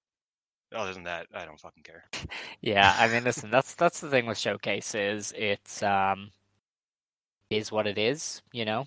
other 0.76 0.94
than 0.94 1.03
that, 1.03 1.28
I 1.34 1.45
don't 1.45 1.60
fucking 1.60 1.84
care. 1.84 2.03
Yeah, 2.61 2.94
I 2.98 3.07
mean, 3.07 3.24
listen, 3.24 3.49
that's 3.49 3.76
that's 3.76 3.99
the 4.02 4.10
thing 4.10 4.26
with 4.26 4.38
showcases. 4.38 5.34
It's 5.36 5.82
um, 5.82 6.32
is 7.49 7.72
what 7.72 7.88
it 7.88 7.98
is, 7.98 8.41
you 8.52 8.65
know. 8.65 8.86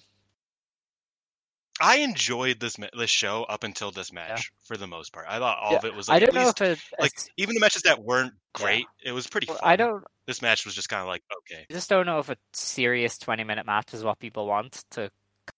I 1.80 1.96
enjoyed 1.96 2.60
this 2.60 2.76
this 2.96 3.10
show 3.10 3.44
up 3.44 3.64
until 3.64 3.90
this 3.90 4.12
match 4.12 4.52
for 4.66 4.76
the 4.76 4.86
most 4.86 5.12
part. 5.12 5.26
I 5.28 5.38
thought 5.38 5.58
all 5.58 5.72
Yeah, 5.72 5.78
of 5.78 5.84
it 5.86 5.94
was 5.94 6.08
I 6.08 6.14
like, 6.14 6.20
don't 6.20 6.28
at 6.28 6.34
know 6.34 6.40
least, 6.46 6.60
if 6.60 6.92
it. 6.92 7.00
like 7.00 7.12
even 7.38 7.54
the 7.54 7.60
matches 7.60 7.82
that 7.82 8.02
weren't 8.02 8.34
Yeah. 8.58 8.64
great, 8.64 8.86
it 9.04 9.12
was 9.12 9.26
pretty 9.26 9.46
well, 9.48 9.58
fun. 9.58 9.70
I 9.70 9.76
don't. 9.76 10.04
This 10.26 10.42
match 10.42 10.64
was 10.64 10.74
just 10.74 10.88
kind 10.88 11.00
of 11.00 11.08
like 11.08 11.22
okay. 11.38 11.66
I 11.70 11.72
just 11.72 11.88
don't 11.88 12.06
know 12.06 12.18
if 12.18 12.28
a 12.28 12.36
serious 12.52 13.18
twenty-minute 13.18 13.64
match 13.66 13.94
is 13.94 14.04
what 14.04 14.18
people 14.18 14.46
want 14.46 14.84
to 14.92 15.10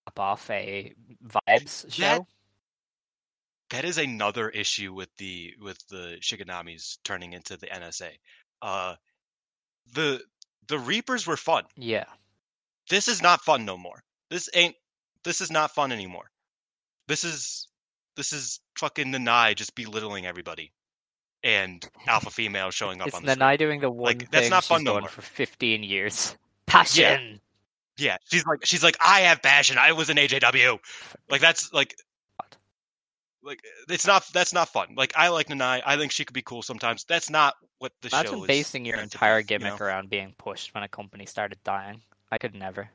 cap 0.07 0.19
off 0.19 0.49
a 0.49 0.93
vibes 1.25 1.93
show. 1.93 2.25
That 3.71 3.85
is 3.85 3.97
another 3.97 4.49
issue 4.49 4.93
with 4.93 5.09
the 5.17 5.53
with 5.59 5.79
the 5.89 6.17
Shiganamis 6.21 6.99
turning 7.03 7.33
into 7.33 7.57
the 7.57 7.67
NSA. 7.67 8.11
Uh, 8.61 8.95
the 9.93 10.21
the 10.67 10.79
Reapers 10.79 11.27
were 11.27 11.37
fun. 11.37 11.65
Yeah, 11.75 12.05
This 12.89 13.07
is 13.07 13.21
not 13.21 13.41
fun 13.41 13.65
no 13.65 13.77
more. 13.77 14.03
This 14.29 14.49
ain't. 14.53 14.75
This 15.23 15.41
is 15.41 15.51
not 15.51 15.71
fun 15.71 15.91
anymore. 15.91 16.29
This 17.07 17.23
is 17.23 17.67
this 18.15 18.31
is 18.33 18.59
fucking 18.77 19.07
Nanae 19.07 19.55
just 19.55 19.75
belittling 19.75 20.25
everybody, 20.25 20.71
and 21.43 21.87
alpha 22.07 22.29
female 22.29 22.71
showing 22.71 23.01
up 23.01 23.07
it's 23.07 23.15
on 23.15 23.25
the 23.25 23.35
Nanae 23.35 23.57
doing 23.57 23.81
the 23.81 23.89
one 23.89 24.17
Like, 24.17 24.31
that's 24.31 24.49
not 24.49 24.63
fun 24.63 24.83
no 24.83 24.99
more. 24.99 25.09
for 25.09 25.21
fifteen 25.21 25.83
years. 25.83 26.35
Passion. 26.65 27.39
Yeah, 27.97 28.17
she's 28.25 28.45
like 28.45 28.65
she's 28.65 28.83
like 28.83 28.97
I 29.01 29.21
have 29.21 29.41
passion. 29.41 29.77
I 29.77 29.91
was 29.91 30.09
an 30.09 30.17
AJW. 30.17 30.79
Like 31.29 31.41
that's 31.41 31.71
like 31.73 31.95
like 33.43 33.61
it's 33.89 34.07
not 34.07 34.25
that's 34.33 34.53
not 34.53 34.69
fun. 34.69 34.95
Like 34.95 35.13
I 35.15 35.27
like 35.29 35.47
Nanae. 35.47 35.81
I 35.85 35.97
think 35.97 36.11
she 36.11 36.25
could 36.25 36.33
be 36.33 36.41
cool 36.41 36.61
sometimes. 36.61 37.03
That's 37.03 37.29
not 37.29 37.55
what 37.79 37.91
the 38.01 38.09
show 38.09 38.19
Imagine 38.19 38.39
is. 38.39 38.47
basing 38.47 38.85
your 38.85 38.97
entire 38.97 39.43
be, 39.43 39.53
you 39.53 39.59
know? 39.59 39.65
gimmick 39.65 39.81
around 39.81 40.09
being 40.09 40.33
pushed 40.37 40.73
when 40.73 40.83
a 40.83 40.87
company 40.87 41.25
started 41.25 41.59
dying. 41.63 42.01
I 42.31 42.37
could 42.37 42.55
never. 42.55 42.89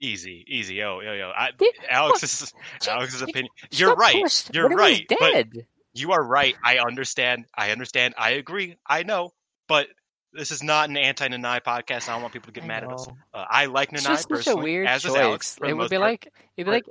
Easy, 0.00 0.44
easy, 0.48 0.82
Oh, 0.82 1.00
yo, 1.00 1.12
yo. 1.12 1.30
I, 1.36 1.50
Yeah, 1.60 1.68
Alex 1.90 2.14
what? 2.22 2.22
is 2.22 2.54
Alex's 2.88 3.22
opinion. 3.22 3.48
You're 3.70 3.94
right. 3.94 4.14
pushed 4.22 4.54
You're 4.54 4.68
when 4.68 4.78
he 4.78 5.06
was 5.16 5.20
right. 5.20 5.44
But 5.54 5.62
you 5.92 6.12
are 6.12 6.22
right. 6.22 6.56
I 6.64 6.78
understand. 6.78 7.44
I 7.56 7.70
understand. 7.70 8.14
I 8.16 8.30
agree. 8.30 8.76
I 8.86 9.02
know. 9.02 9.32
But 9.68 9.88
this 10.32 10.50
is 10.50 10.62
not 10.62 10.88
an 10.88 10.96
anti-Nanae 10.96 11.60
podcast. 11.62 12.08
I 12.08 12.12
don't 12.12 12.22
want 12.22 12.32
people 12.32 12.46
to 12.46 12.52
get 12.52 12.64
I 12.64 12.66
mad 12.68 12.84
at 12.84 12.92
us. 12.92 13.06
Uh, 13.34 13.44
I 13.50 13.66
like 13.66 13.92
It's 13.92 14.04
Nanae 14.06 14.26
just 14.28 14.44
such 14.44 14.46
a 14.46 14.56
weird 14.56 14.86
as 14.86 15.02
choice. 15.02 15.14
Alex. 15.16 15.58
It 15.62 15.74
would 15.76 15.90
be 15.90 15.96
part. 15.96 16.10
like 16.10 16.32
it'd 16.56 16.66
be 16.66 16.70
like 16.72 16.84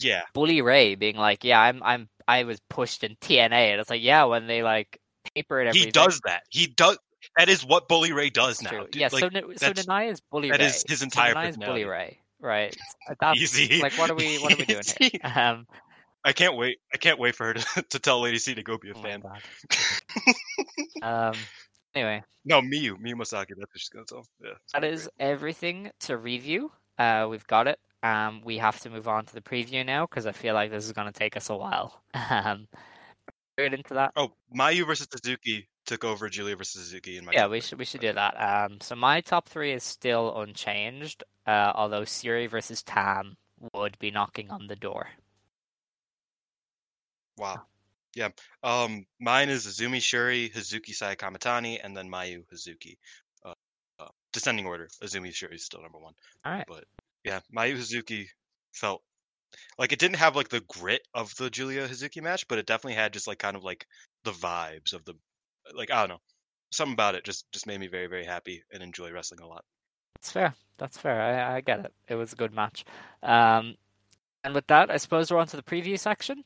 yeah, 0.00 0.22
Bully 0.34 0.60
Ray 0.60 0.94
being 0.94 1.16
like, 1.16 1.42
"Yeah, 1.44 1.58
I'm 1.60 1.82
I'm 1.82 2.08
I 2.28 2.44
was 2.44 2.60
pushed 2.68 3.02
in 3.04 3.16
TNA," 3.16 3.52
and 3.52 3.80
it's 3.80 3.88
like, 3.88 4.02
yeah, 4.02 4.24
when 4.24 4.46
they 4.46 4.62
like 4.62 5.00
papered 5.34 5.68
everything. 5.68 5.86
he 5.88 5.90
does 5.92 6.20
that. 6.26 6.42
He 6.50 6.66
does. 6.66 6.98
That 7.38 7.48
is 7.48 7.64
what 7.64 7.88
Bully 7.88 8.12
Ray 8.12 8.28
does 8.30 8.60
It's 8.60 8.70
now. 8.70 8.82
dude. 8.82 8.94
Yeah, 8.96 9.08
Like, 9.10 9.20
so 9.20 9.30
so 9.30 9.40
that's- 9.56 9.86
Nanae 9.86 10.10
is 10.12 10.20
Bully 10.20 10.50
that 10.50 10.60
Ray. 10.60 10.66
is 10.66 10.84
his 10.86 10.98
So 11.00 11.04
entire 11.04 11.34
Nanae 11.34 11.48
is 11.50 11.56
Bully. 11.56 11.84
Ray, 11.86 12.18
right? 12.46 12.74
That's 13.20 13.40
Easy. 13.40 13.80
like 13.82 13.92
what 13.98 14.10
are 14.10 14.14
we 14.14 14.38
what 14.38 14.52
are 14.52 14.56
we 14.56 14.64
doing 14.64 14.82
here? 14.98 15.10
Um, 15.24 15.66
I 16.24 16.32
can't 16.32 16.56
wait. 16.56 16.78
I 16.92 16.96
can't 16.96 17.20
wait 17.20 17.36
for 17.36 17.46
her 17.46 17.54
to, 17.54 17.82
to 17.90 17.98
tell 17.98 18.20
Lady 18.20 18.38
C 18.38 18.54
to 18.54 18.62
go 18.62 18.78
be 18.78 18.90
a 18.90 18.94
oh 18.96 19.02
fan. 19.02 19.22
Um. 21.02 21.34
Anyway, 21.94 22.22
No, 22.44 22.60
Miyu, 22.60 22.96
Miyu 23.00 23.14
Masaki. 23.14 23.48
That's 23.48 23.58
what 23.58 23.68
she's 23.76 23.88
gonna 23.88 24.04
tell. 24.06 24.26
Yeah, 24.42 24.50
that 24.72 24.82
gonna 24.82 24.92
is 24.92 25.08
everything 25.18 25.90
to 26.00 26.16
review. 26.16 26.70
Uh, 26.98 27.26
we've 27.30 27.46
got 27.46 27.68
it. 27.68 27.78
Um, 28.02 28.42
we 28.44 28.58
have 28.58 28.78
to 28.80 28.90
move 28.90 29.08
on 29.08 29.24
to 29.26 29.34
the 29.34 29.40
preview 29.40 29.84
now 29.84 30.06
because 30.06 30.26
I 30.26 30.32
feel 30.32 30.54
like 30.54 30.70
this 30.70 30.84
is 30.84 30.92
going 30.92 31.06
to 31.06 31.18
take 31.18 31.36
us 31.36 31.50
a 31.50 31.56
while. 31.56 32.02
Um, 32.30 32.68
get 33.58 33.72
into 33.72 33.94
that. 33.94 34.12
Oh, 34.14 34.32
Mayu 34.54 34.86
versus 34.86 35.06
Hazuki 35.08 35.66
took 35.86 36.04
over 36.04 36.28
Julia 36.28 36.56
versus 36.56 36.92
Hazuki 36.92 37.18
in 37.18 37.24
my. 37.24 37.32
Yeah, 37.32 37.46
we 37.46 37.60
should 37.60 37.78
we 37.78 37.84
should 37.84 38.00
do 38.00 38.12
that. 38.12 38.34
Um, 38.34 38.78
so 38.80 38.94
my 38.94 39.20
top 39.20 39.48
three 39.48 39.72
is 39.72 39.84
still 39.84 40.38
unchanged. 40.40 41.24
Uh, 41.46 41.72
although 41.74 42.02
Syuri 42.02 42.50
versus 42.50 42.82
Tam 42.82 43.36
would 43.72 43.98
be 43.98 44.10
knocking 44.10 44.50
on 44.50 44.66
the 44.66 44.76
door. 44.76 45.08
Wow. 47.38 47.62
Yeah. 48.14 48.30
Um, 48.62 49.06
mine 49.20 49.48
is 49.48 49.66
Azumi 49.66 49.98
Syuri, 49.98 50.52
Hazuki 50.52 50.94
Saya 50.94 51.16
Kamitani, 51.16 51.78
and 51.82 51.96
then 51.96 52.08
Mayu 52.10 52.42
Hazuki. 52.52 52.96
Uh, 53.44 53.52
uh, 54.00 54.08
descending 54.32 54.66
order. 54.66 54.88
Azumi 55.02 55.28
Syuri 55.28 55.54
is 55.54 55.64
still 55.64 55.82
number 55.82 55.98
one. 55.98 56.14
All 56.44 56.52
right. 56.52 56.64
But 56.66 56.84
yeah, 57.24 57.40
Mayu 57.54 57.76
Hazuki 57.76 58.26
felt 58.72 59.02
like 59.78 59.92
it 59.92 59.98
didn't 59.98 60.16
have 60.16 60.34
like 60.34 60.48
the 60.48 60.60
grit 60.60 61.02
of 61.14 61.34
the 61.36 61.50
Julia 61.50 61.86
Hazuki 61.86 62.22
match, 62.22 62.48
but 62.48 62.58
it 62.58 62.66
definitely 62.66 62.94
had 62.94 63.12
just 63.12 63.26
like 63.26 63.38
kind 63.38 63.56
of 63.56 63.64
like 63.64 63.86
the 64.24 64.32
vibes 64.32 64.92
of 64.92 65.04
the 65.04 65.14
like 65.74 65.90
I 65.90 66.00
don't 66.00 66.08
know. 66.10 66.20
Something 66.70 66.94
about 66.94 67.14
it 67.14 67.24
just 67.24 67.50
just 67.52 67.66
made 67.66 67.80
me 67.80 67.86
very 67.86 68.06
very 68.06 68.24
happy 68.24 68.62
and 68.72 68.82
enjoy 68.82 69.12
wrestling 69.12 69.40
a 69.40 69.46
lot. 69.46 69.64
That's 70.14 70.32
fair. 70.32 70.54
That's 70.78 70.98
fair. 70.98 71.20
I, 71.20 71.56
I 71.56 71.60
get 71.60 71.80
it. 71.84 71.92
It 72.08 72.14
was 72.16 72.32
a 72.32 72.36
good 72.36 72.52
match. 72.52 72.84
Um, 73.22 73.76
and 74.44 74.54
with 74.54 74.66
that, 74.68 74.90
I 74.90 74.96
suppose 74.98 75.30
we're 75.30 75.38
on 75.38 75.46
to 75.48 75.56
the 75.56 75.62
preview 75.62 75.98
section. 75.98 76.44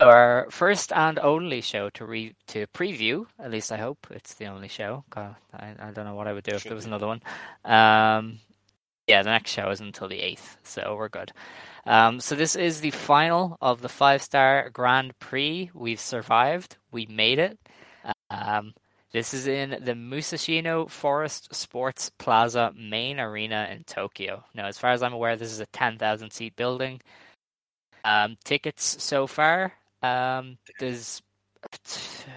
Our 0.00 0.48
first 0.50 0.92
and 0.92 1.18
only 1.20 1.60
show 1.60 1.88
to 1.90 2.04
re 2.04 2.34
to 2.48 2.66
preview. 2.68 3.26
At 3.38 3.50
least 3.52 3.70
I 3.70 3.76
hope 3.76 4.06
it's 4.10 4.34
the 4.34 4.46
only 4.46 4.68
show. 4.68 5.04
God, 5.10 5.36
I, 5.52 5.74
I 5.78 5.90
don't 5.92 6.04
know 6.04 6.14
what 6.14 6.26
I 6.26 6.32
would 6.32 6.44
do 6.44 6.54
if 6.56 6.62
Should 6.62 6.70
there 6.70 6.76
was 6.76 6.84
be. 6.84 6.90
another 6.90 7.06
one. 7.06 7.22
Um, 7.64 8.40
yeah, 9.06 9.22
the 9.22 9.30
next 9.30 9.50
show 9.52 9.70
is 9.70 9.80
until 9.80 10.08
the 10.08 10.20
eighth, 10.20 10.56
so 10.64 10.96
we're 10.96 11.08
good. 11.08 11.30
Um, 11.86 12.18
so 12.20 12.34
this 12.34 12.56
is 12.56 12.80
the 12.80 12.90
final 12.90 13.56
of 13.60 13.82
the 13.82 13.88
five 13.88 14.22
star 14.22 14.68
Grand 14.70 15.16
Prix. 15.20 15.70
We've 15.74 16.00
survived. 16.00 16.76
We 16.90 17.06
made 17.06 17.38
it. 17.38 17.58
Um, 18.42 18.74
this 19.12 19.32
is 19.32 19.46
in 19.46 19.70
the 19.70 19.92
Musashino 19.92 20.90
Forest 20.90 21.54
Sports 21.54 22.10
Plaza 22.18 22.72
main 22.76 23.20
arena 23.20 23.68
in 23.70 23.84
Tokyo. 23.84 24.44
Now, 24.54 24.66
as 24.66 24.76
far 24.76 24.90
as 24.90 25.02
I'm 25.04 25.12
aware, 25.12 25.36
this 25.36 25.52
is 25.52 25.60
a 25.60 25.66
10,000 25.66 26.32
seat 26.32 26.56
building. 26.56 27.00
Um, 28.02 28.36
tickets 28.44 29.02
so 29.02 29.26
far, 29.26 29.72
um, 30.02 30.58
there's 30.80 31.22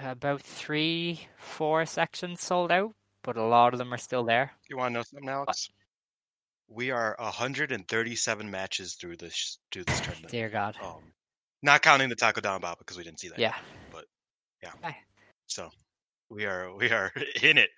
about 0.03 0.41
three, 0.41 1.27
four 1.37 1.85
sections 1.85 2.41
sold 2.41 2.71
out, 2.71 2.93
but 3.23 3.37
a 3.37 3.43
lot 3.43 3.73
of 3.73 3.79
them 3.79 3.91
are 3.93 3.97
still 3.97 4.23
there. 4.23 4.51
You 4.69 4.77
want 4.77 4.93
to 4.93 4.99
know 4.99 5.03
something, 5.03 5.27
Alex? 5.27 5.69
We 6.69 6.91
are 6.91 7.15
137 7.17 8.51
matches 8.51 8.93
through 8.93 9.17
this 9.17 9.57
through 9.71 9.85
this 9.85 9.99
tournament. 10.01 10.31
Dear 10.31 10.49
God. 10.49 10.75
Um, 10.81 11.01
not 11.63 11.81
counting 11.81 12.09
the 12.09 12.15
Taco 12.15 12.41
Down 12.41 12.61
Bob 12.61 12.77
because 12.77 12.97
we 12.97 13.03
didn't 13.03 13.19
see 13.19 13.29
that. 13.29 13.39
Yeah. 13.39 13.55
But 13.91 14.05
yeah. 14.61 14.91
So 15.47 15.69
we 16.29 16.45
are 16.45 16.73
we 16.75 16.89
are 16.91 17.11
in 17.41 17.57
it. 17.57 17.69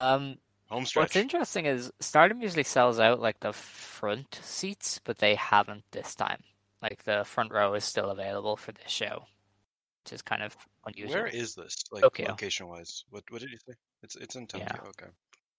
Um, 0.00 0.36
Home 0.68 0.84
stretch. 0.84 1.04
What's 1.04 1.16
interesting 1.16 1.66
is 1.66 1.92
Stardom 2.00 2.42
usually 2.42 2.64
sells 2.64 2.98
out 2.98 3.20
like 3.20 3.38
the 3.40 3.52
front 3.52 4.40
seats, 4.42 5.00
but 5.04 5.18
they 5.18 5.36
haven't 5.36 5.84
this 5.92 6.14
time. 6.14 6.42
Like 6.82 7.04
the 7.04 7.24
front 7.24 7.52
row 7.52 7.74
is 7.74 7.84
still 7.84 8.10
available 8.10 8.56
for 8.56 8.72
this 8.72 8.90
show, 8.90 9.24
which 10.04 10.12
is 10.12 10.22
kind 10.22 10.42
of 10.42 10.56
unusual. 10.84 11.14
Where 11.14 11.26
is 11.26 11.54
this? 11.54 11.76
Like 11.92 12.02
Tokyo. 12.02 12.28
location 12.28 12.66
wise? 12.66 13.04
What 13.10 13.22
what 13.30 13.40
did 13.40 13.50
you 13.50 13.58
say? 13.58 13.74
It's 14.02 14.16
it's 14.16 14.34
in 14.34 14.46
Tokyo. 14.46 14.66
Yeah. 14.68 14.88
Okay. 14.88 15.10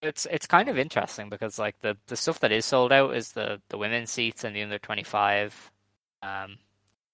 It's 0.02 0.26
it's 0.30 0.46
kind 0.46 0.68
of 0.68 0.78
interesting 0.78 1.28
because 1.28 1.58
like 1.58 1.80
the, 1.80 1.96
the 2.06 2.16
stuff 2.16 2.40
that 2.40 2.52
is 2.52 2.64
sold 2.64 2.92
out 2.92 3.16
is 3.16 3.32
the, 3.32 3.60
the 3.68 3.78
women's 3.78 4.10
seats 4.10 4.44
and 4.44 4.54
the 4.54 4.62
under 4.62 4.78
twenty 4.78 5.02
five, 5.02 5.72
um, 6.22 6.58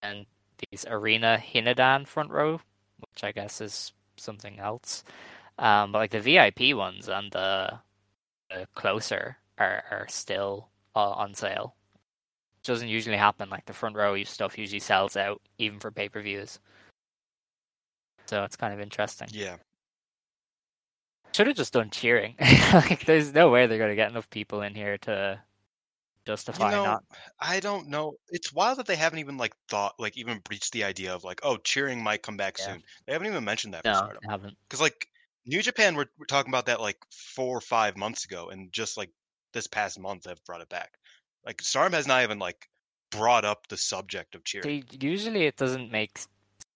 and 0.03 0.27
these 0.71 0.85
arena 0.89 1.41
Hinadan 1.41 2.07
front 2.07 2.31
row, 2.31 2.61
which 2.99 3.23
I 3.23 3.33
guess 3.33 3.61
is 3.61 3.93
something 4.17 4.59
else. 4.59 5.05
Um, 5.59 5.93
but 5.93 5.99
like 5.99 6.11
the 6.11 6.21
VIP 6.21 6.77
ones 6.77 7.09
and 7.09 7.31
the, 7.31 7.79
the 8.51 8.67
closer 8.75 9.37
are 9.59 9.85
are 9.91 10.07
still 10.09 10.69
uh, 10.97 11.11
on 11.11 11.35
sale. 11.35 11.75
doesn't 12.65 12.89
usually 12.89 13.17
happen. 13.17 13.51
Like 13.51 13.67
the 13.67 13.73
front 13.73 13.97
row 13.97 14.23
stuff 14.25 14.59
usually 14.59 14.81
sells 14.81 15.17
out 15.17 15.41
even 15.59 15.79
for 15.81 15.91
pay 15.91 16.09
per 16.09 16.21
views. 16.23 16.59
So 18.27 18.43
it's 18.45 18.57
kind 18.57 18.73
of 18.73 18.81
interesting. 18.81 19.29
Yeah. 19.31 19.57
Should 21.35 21.49
have 21.49 21.57
just 21.57 21.73
done 21.73 21.91
cheering. 21.91 22.37
like, 22.73 23.05
there's 23.07 23.33
no 23.35 23.51
way 23.51 23.67
they're 23.67 23.79
gonna 23.79 23.97
get 23.97 24.11
enough 24.11 24.31
people 24.31 24.63
in 24.63 24.75
here 24.75 24.99
to 24.99 25.41
justify 26.27 26.67
You 26.67 26.69
know, 26.71 26.85
not. 26.85 27.03
I 27.41 27.61
don't 27.61 27.89
know. 27.89 28.15
It's 28.29 28.53
wild 28.53 28.79
that 28.79 28.87
they 28.87 28.97
haven't 28.97 29.19
even 29.19 29.37
like 29.37 29.55
thought 29.69 29.95
like 29.99 30.17
even 30.17 30.39
breached 30.41 30.73
the 30.73 30.85
idea 30.85 31.15
of 31.15 31.25
like 31.25 31.41
oh 31.43 31.57
cheering 31.59 32.03
might 32.03 32.23
come 32.23 32.37
back 32.37 32.59
Yeah. 32.59 32.75
soon. 32.75 32.83
They 33.07 33.13
haven't 33.13 33.29
even 33.29 33.45
mentioned 33.45 33.75
that 33.75 33.85
No, 33.85 34.13
they 34.21 34.29
haven't. 34.29 34.59
Because 34.69 34.81
like 34.81 35.07
New 35.47 35.63
Japan 35.63 35.95
we're, 35.97 36.07
we're 36.19 36.27
talking 36.27 36.51
about 36.51 36.67
that 36.67 36.81
like 36.81 36.99
four 37.13 37.57
or 37.57 37.61
five 37.63 37.97
months 37.97 38.25
ago, 38.25 38.51
and 38.51 38.73
just 38.73 38.97
like 38.97 39.11
this 39.53 39.67
past 39.67 39.99
month 39.99 40.27
have 40.27 40.45
brought 40.45 40.61
it 40.63 40.69
back. 40.69 40.99
Like 41.47 41.63
Stardom 41.63 41.95
has 41.95 42.07
not 42.07 42.23
even 42.23 42.39
like 42.39 42.69
brought 43.11 43.45
up 43.45 43.69
the 43.69 43.77
subject 43.77 44.35
of 44.35 44.45
cheering. 44.45 44.77
They, 44.81 44.85
usually 44.91 45.45
it 45.45 45.57
doesn't 45.57 45.91
make 45.91 46.19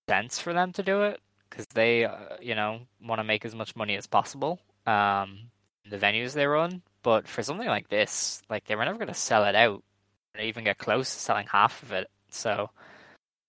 sense 0.09 0.39
for 0.39 0.53
them 0.53 0.73
to 0.75 0.83
do 0.83 1.03
it 1.03 1.21
because 1.49 1.67
they, 1.69 2.05
uh, 2.05 2.37
you 2.41 2.55
know, 2.55 2.87
want 3.03 3.19
to 3.21 3.25
make 3.25 3.45
as 3.45 3.55
much 3.55 3.77
money 3.77 3.97
as 3.97 4.07
possible. 4.07 4.61
Um, 4.87 5.51
the 5.85 5.99
venues 5.99 6.35
they 6.35 6.47
run, 6.47 6.83
but 7.03 7.29
for 7.29 7.43
something 7.43 7.69
like 7.69 7.89
this, 7.89 8.43
like 8.49 8.65
they 8.67 8.77
were 8.77 8.85
never 8.85 8.99
going 8.99 9.09
to 9.09 9.15
sell 9.15 9.45
it 9.45 9.55
out, 9.55 9.83
or 10.35 10.41
even 10.41 10.65
get 10.65 10.79
close 10.79 11.13
to 11.13 11.21
selling 11.21 11.47
half 11.47 11.83
of 11.83 11.93
it. 11.93 12.11
So, 12.31 12.71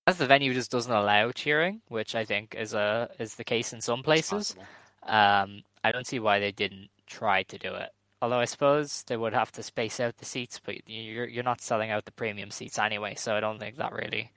as 0.07 0.17
the 0.17 0.25
venue 0.25 0.53
just 0.53 0.71
doesn't 0.71 0.91
allow 0.91 1.31
cheering, 1.31 1.81
which 1.87 2.15
I 2.15 2.25
think 2.25 2.55
is 2.55 2.73
a 2.73 3.09
is 3.19 3.35
the 3.35 3.43
case 3.43 3.73
in 3.73 3.81
some 3.81 4.03
places, 4.03 4.55
um, 5.03 5.63
I 5.83 5.91
don't 5.91 6.07
see 6.07 6.19
why 6.19 6.39
they 6.39 6.51
didn't 6.51 6.89
try 7.07 7.43
to 7.43 7.57
do 7.57 7.73
it. 7.75 7.89
Although 8.21 8.39
I 8.39 8.45
suppose 8.45 9.03
they 9.07 9.17
would 9.17 9.33
have 9.33 9.51
to 9.53 9.63
space 9.63 9.99
out 9.99 10.17
the 10.17 10.25
seats, 10.25 10.59
but 10.63 10.89
you're 10.89 11.27
you're 11.27 11.43
not 11.43 11.61
selling 11.61 11.91
out 11.91 12.05
the 12.05 12.11
premium 12.11 12.51
seats 12.51 12.79
anyway, 12.79 13.15
so 13.15 13.35
I 13.35 13.39
don't 13.39 13.59
think 13.59 13.77
that 13.77 13.93
really 13.93 14.31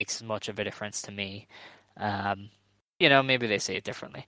makes 0.00 0.22
much 0.22 0.48
of 0.48 0.58
a 0.58 0.64
difference 0.64 1.02
to 1.02 1.12
me. 1.12 1.46
Um, 1.96 2.50
you 2.98 3.08
know, 3.08 3.22
maybe 3.22 3.46
they 3.46 3.58
say 3.58 3.76
it 3.76 3.84
differently. 3.84 4.26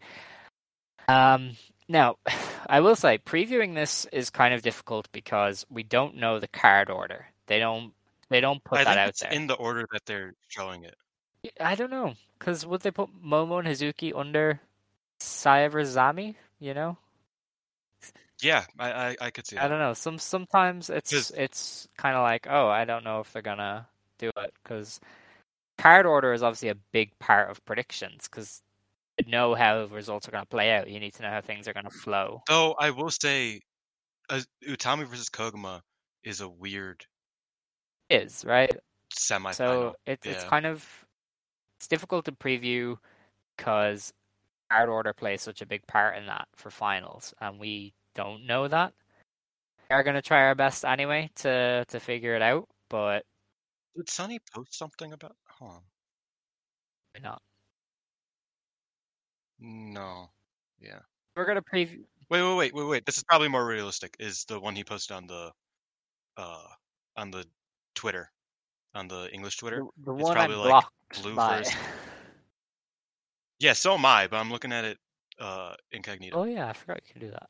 Um, 1.09 1.57
now, 1.89 2.17
I 2.69 2.81
will 2.81 2.97
say 2.97 3.19
previewing 3.19 3.75
this 3.75 4.07
is 4.13 4.31
kind 4.31 4.55
of 4.55 4.63
difficult 4.63 5.09
because 5.13 5.65
we 5.71 5.83
don't 5.83 6.17
know 6.17 6.41
the 6.41 6.49
card 6.49 6.91
order. 6.91 7.27
They 7.47 7.59
don't 7.59 7.93
they 8.29 8.41
don't 8.41 8.63
put 8.65 8.81
I 8.81 8.85
that 8.85 8.99
out 8.99 9.09
it's 9.11 9.21
there. 9.21 9.31
in 9.31 9.47
the 9.47 9.55
order 9.55 9.87
that 9.93 10.05
they're 10.07 10.35
showing 10.49 10.85
it. 10.85 10.97
I 11.61 11.75
don't 11.77 11.91
know, 11.91 12.15
because 12.39 12.67
would 12.67 12.81
they 12.83 12.91
put 12.91 13.11
Momo 13.23 13.59
and 13.61 13.69
Hazuki 13.69 14.13
under 14.19 14.61
Saya? 15.21 15.71
You 16.59 16.75
know, 16.75 16.99
Yeah, 18.41 18.65
I 18.79 18.93
I, 19.11 19.17
I 19.21 19.31
could 19.31 19.47
see 19.47 19.57
I 19.57 19.63
that. 19.63 19.69
don't 19.69 19.79
know. 19.79 19.95
Some 19.95 20.19
sometimes 20.19 20.91
it's 20.91 21.11
'Cause- 21.13 21.31
it's 21.33 21.89
kind 21.97 22.17
of 22.17 22.23
like, 22.23 22.47
oh, 22.49 22.69
I 22.69 22.85
don't 22.85 23.05
know 23.05 23.21
if 23.21 23.33
they're 23.33 23.43
gonna 23.43 23.89
do 24.19 24.31
it 24.37 24.55
because 24.63 25.01
card 25.79 26.07
order 26.07 26.33
is 26.33 26.43
obviously 26.43 26.69
a 26.71 26.75
big 26.75 27.19
part 27.19 27.51
of 27.51 27.65
predictions 27.67 28.29
because 28.29 28.63
know 29.27 29.55
how 29.55 29.85
results 29.87 30.29
are 30.29 30.31
gonna 30.31 30.47
play 30.47 30.73
out, 30.73 30.89
you 30.89 31.01
need 31.01 31.15
to 31.15 31.23
know 31.23 31.31
how 31.31 31.41
things 31.41 31.67
are 31.69 31.73
gonna 31.73 31.91
flow. 31.91 32.43
Though 32.49 32.75
I 32.79 32.91
will 32.91 33.11
say, 33.11 33.61
uh, 34.29 34.41
Utami 34.67 35.07
versus 35.07 35.29
Koguma 35.29 35.81
is 36.25 36.41
a 36.41 36.49
weird 36.49 37.05
Is 38.11 38.45
right. 38.45 38.75
semifinal. 39.15 39.55
So 39.55 39.95
it's 40.07 40.27
it's 40.27 40.45
kind 40.45 40.67
of 40.67 41.07
it's 41.79 41.89
difficult 41.89 42.25
to 42.27 42.33
preview 42.33 42.97
because 43.57 44.13
card 44.71 44.89
order 44.89 45.13
plays 45.13 45.43
such 45.43 45.63
a 45.63 45.67
big 45.67 45.87
part 45.87 46.17
in 46.17 46.27
that 46.27 46.49
for 46.57 46.71
finals, 46.71 47.35
and 47.41 47.59
we 47.59 47.95
don't 48.15 48.47
know 48.47 48.69
that. 48.69 48.93
We 49.89 49.95
are 49.95 50.03
gonna 50.03 50.23
try 50.23 50.45
our 50.45 50.55
best 50.55 50.85
anyway 50.85 51.31
to 51.37 51.85
to 51.89 52.01
figure 52.01 52.35
it 52.35 52.43
out, 52.43 52.69
but 52.89 53.25
Did 53.97 54.11
Sunny 54.11 54.41
post 54.55 54.77
something 54.77 55.13
about? 55.13 55.37
Hold 55.59 55.73
on. 55.73 55.83
not. 57.23 57.43
No. 59.59 60.31
Yeah. 60.81 61.01
We're 61.35 61.45
gonna 61.47 61.63
preview. 61.63 62.05
Wait, 62.29 62.43
wait, 62.43 62.55
wait, 62.57 62.75
wait, 62.75 62.85
wait. 62.85 63.07
This 63.07 63.17
is 63.19 63.25
probably 63.25 63.49
more 63.49 63.67
realistic. 63.67 64.17
Is 64.19 64.45
the 64.45 64.59
one 64.59 64.75
he 64.75 64.83
posted 64.85 65.17
on 65.17 65.27
the, 65.27 65.53
uh, 66.37 66.67
on 67.17 67.31
the 67.31 67.45
Twitter, 67.95 68.31
on 68.95 69.07
the 69.09 69.31
English 69.33 69.57
Twitter? 69.59 69.83
The, 69.99 70.13
the 70.13 70.15
It's 70.17 70.23
one 70.25 70.33
I 70.37 70.47
probably, 70.47 70.57
like, 70.57 70.69
blocked 70.71 71.23
blue 71.23 71.35
by. 71.37 71.59
first. 71.59 71.77
Yeah, 73.59 73.73
so 73.73 73.95
am 73.95 74.05
I, 74.05 74.27
but 74.27 74.37
I'm 74.37 74.51
looking 74.51 74.71
at 74.71 74.85
it, 74.85 74.99
uh, 75.39 75.75
incognito. 75.91 76.37
oh 76.37 76.45
yeah, 76.45 76.69
I 76.69 76.75
forgot 76.75 77.01
you 77.07 77.13
can 77.15 77.21
do 77.23 77.31
that. 77.31 77.49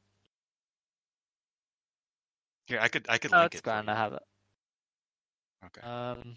Here, 2.67 2.79
I 2.81 2.87
could, 2.87 3.07
I 3.09 3.19
could 3.19 3.33
Oh, 3.35 3.39
link 3.41 3.55
it's 3.55 3.57
it. 3.57 3.65
for 3.65 3.71
grand. 3.71 3.89
you. 3.89 3.93
I 3.93 3.97
have 3.97 4.13
it. 4.13 4.23
Okay. 5.65 5.81
Um, 5.81 6.37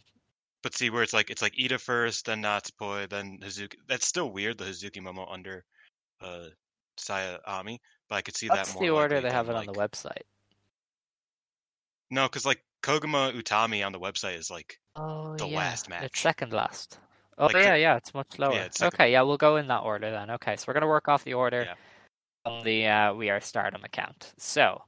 But 0.61 0.75
see 0.75 0.89
where 0.89 1.03
it's 1.03 1.13
like 1.13 1.29
it's 1.29 1.41
like 1.41 1.53
Iida 1.53 1.79
first, 1.79 2.25
then 2.25 2.41
Natsupoi, 2.43 3.09
then 3.09 3.39
Hazuki. 3.41 3.75
That's 3.87 4.05
still 4.07 4.31
weird, 4.31 4.57
the 4.57 4.65
Hazuki 4.65 5.01
Momo 5.01 5.31
under 5.31 5.63
uh 6.21 6.47
Saya 6.97 7.37
Ami, 7.47 7.79
but 8.09 8.15
I 8.15 8.21
could 8.21 8.35
see 8.35 8.47
that's 8.49 8.69
that 8.69 8.73
more 8.75 8.83
the 8.83 8.89
order 8.93 9.21
they 9.21 9.31
have 9.31 9.49
it 9.49 9.55
on 9.55 9.65
the 9.65 9.73
website. 9.73 10.23
No, 12.11 12.25
because 12.25 12.45
like 12.45 12.61
Koguma 12.83 13.33
Utami 13.33 13.85
on 13.85 13.91
the 13.91 13.99
website 13.99 14.37
is 14.37 14.49
like 14.51 14.79
Oh 14.95 15.35
the 15.37 15.47
yeah, 15.47 15.57
last 15.57 15.87
match. 15.89 16.03
it's 16.03 16.19
second 16.19 16.51
last. 16.51 16.99
Oh 17.37 17.45
Like, 17.45 17.55
yeah, 17.55 17.75
yeah, 17.75 17.95
it's 17.95 18.13
much 18.13 18.37
lower. 18.37 18.59
it's 18.59 18.79
second. 18.79 18.95
okay, 18.95 19.11
yeah, 19.13 19.21
we'll 19.21 19.37
go 19.37 19.55
in 19.55 19.67
that 19.67 19.79
order 19.79 20.11
then. 20.11 20.29
Okay, 20.31 20.57
so 20.57 20.65
we're 20.67 20.73
gonna 20.73 20.87
work 20.87 21.07
off 21.07 21.23
the 21.23 21.35
order 21.35 21.61
Yeah. 21.63 21.75
on 22.45 22.63
the 22.65 22.85
uh, 22.87 23.13
We 23.13 23.29
Are 23.29 23.39
Stardom 23.39 23.85
account. 23.85 24.33
So, 24.37 24.83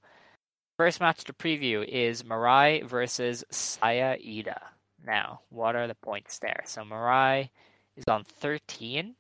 first 0.78 1.00
match 1.00 1.24
to 1.26 1.34
preview 1.34 1.88
is 1.88 2.24
Mirai 2.24 2.84
versus 2.86 3.46
Saya 3.52 4.18
Iida. 4.18 4.58
Now, 5.06 5.42
what 5.50 5.76
are 5.76 5.88
the 5.88 5.96
points 5.96 6.40
there? 6.40 6.62
So 6.66 6.84
Mirai 6.84 7.50
is 7.96 8.04
on 8.08 8.24
thirteen. 8.24 9.16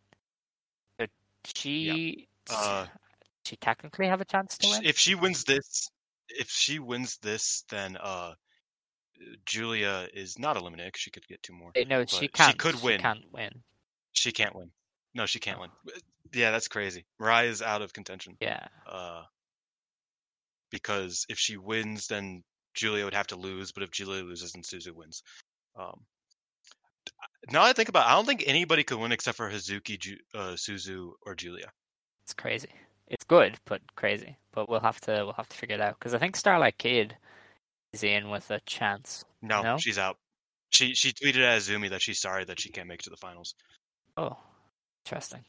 So 0.99 1.08
she 1.56 2.28
Uh, 2.49 2.88
she 3.45 3.56
technically 3.56 4.08
have 4.08 4.22
a 4.22 4.26
chance 4.26 4.58
to 4.60 4.68
win. 4.70 4.86
if 4.86 4.98
she 4.98 5.16
wins 5.16 5.44
this, 5.44 5.90
if 6.30 6.49
she 6.49 6.80
wins 6.80 7.18
this, 7.18 7.64
then 7.70 7.98
uh 7.98 8.36
Julia 9.45 10.08
is 10.14 10.40
not 10.40 10.58
eliminated. 10.58 10.94
'cause 10.94 11.02
She 11.02 11.12
could 11.12 11.28
get 11.28 11.41
two 11.44 11.53
more. 11.53 11.72
Wait, 11.76 11.88
no, 11.88 12.06
she 12.06 12.18
she 12.22 12.28
can't. 12.28 12.52
She 12.53 12.58
could 12.58 12.82
win. 12.82 12.99
She 12.99 13.03
can't 13.03 13.32
win. 13.32 13.64
She 14.14 14.32
can't 14.32 14.56
win. 14.56 14.72
No, 15.14 15.26
she 15.26 15.40
can't 15.40 15.58
Oh. 15.58 15.62
win. 15.62 15.72
Yeah, 16.34 16.52
that's 16.52 16.68
crazy. 16.68 17.06
Mirai 17.20 17.45
is 17.48 17.62
out 17.62 17.82
of 17.82 17.94
contention. 17.94 18.38
Yeah. 18.40 18.68
uh, 18.86 19.26
because 20.70 21.26
if 21.28 21.38
she 21.38 21.58
wins, 21.58 22.08
then 22.08 22.44
Julia 22.74 23.03
would 23.03 23.14
have 23.14 23.28
to 23.28 23.36
lose. 23.36 23.72
But 23.74 23.84
if 23.84 23.91
Julia 23.91 24.24
loses, 24.24 24.53
then 24.53 24.64
Suzu 24.64 24.91
wins. 24.94 25.22
Um, 25.76 26.02
now 27.52 27.64
I 27.64 27.73
think 27.73 27.89
about, 27.89 28.06
it, 28.07 28.10
I 28.11 28.15
don't 28.15 28.26
think 28.26 28.43
anybody 28.45 28.84
could 28.84 28.99
win 28.99 29.11
except 29.11 29.38
for 29.38 29.49
Hazuki, 29.49 29.99
Ju- 29.99 30.18
uh, 30.35 30.53
Suzu, 30.56 31.11
or 31.26 31.34
Julia. 31.35 31.72
It's 32.23 32.34
crazy. 32.34 32.69
It's 33.07 33.26
good, 33.26 33.57
but 33.65 33.81
crazy. 33.95 34.38
But 34.53 34.69
we'll 34.69 34.80
have 34.80 35.02
to 35.02 35.11
we'll 35.11 35.34
have 35.34 35.49
to 35.49 35.57
figure 35.57 35.76
it 35.76 35.81
out 35.81 35.98
because 35.99 36.14
I 36.14 36.18
think 36.18 36.35
Starlight 36.35 36.77
Kid 36.77 37.15
is 37.93 38.03
in 38.03 38.30
with 38.30 38.49
a 38.52 38.60
chance. 38.65 39.26
No, 39.41 39.61
No? 39.61 39.77
she's 39.77 39.98
out. 39.98 40.18
She 40.69 40.93
she 40.93 41.11
tweeted 41.11 41.41
at 41.41 41.61
Azumi 41.61 41.89
that 41.89 42.02
she's 42.02 42.22
sorry 42.22 42.45
that 42.45 42.60
she 42.60 42.69
can't 42.69 42.88
make 42.88 43.02
it 43.02 43.03
to 43.03 43.10
the 43.10 43.18
finals. 43.18 43.53
Oh, 44.15 44.38
interesting. 45.06 45.43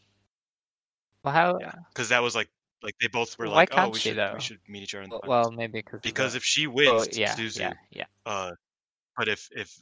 Well, 1.23 1.35
how? 1.35 1.59
Yeah, 1.61 1.73
because 1.93 2.09
that 2.09 2.23
was 2.23 2.35
like 2.35 2.49
like 2.82 2.94
they 3.01 3.07
both 3.07 3.39
were 3.39 3.47
Why 3.47 3.55
like, 3.55 3.70
oh, 3.73 3.90
we 3.90 3.99
should 4.01 4.16
though? 4.16 4.32
we 4.35 4.40
should 4.40 4.59
meet 4.66 4.82
each 4.82 4.94
other 4.97 5.05
in 5.05 5.11
the 5.11 5.20
Well, 5.24 5.44
finals. 5.44 5.47
well, 5.49 5.57
maybe 5.57 5.78
because 5.82 6.01
because 6.01 6.35
if 6.35 6.43
she 6.43 6.66
wins, 6.66 6.90
oh, 6.90 7.07
yeah, 7.12 7.35
Suzu. 7.36 7.61
yeah, 7.61 7.73
yeah. 7.90 8.05
Uh, 8.27 8.51
but 9.16 9.28
if 9.28 9.49
if 9.53 9.73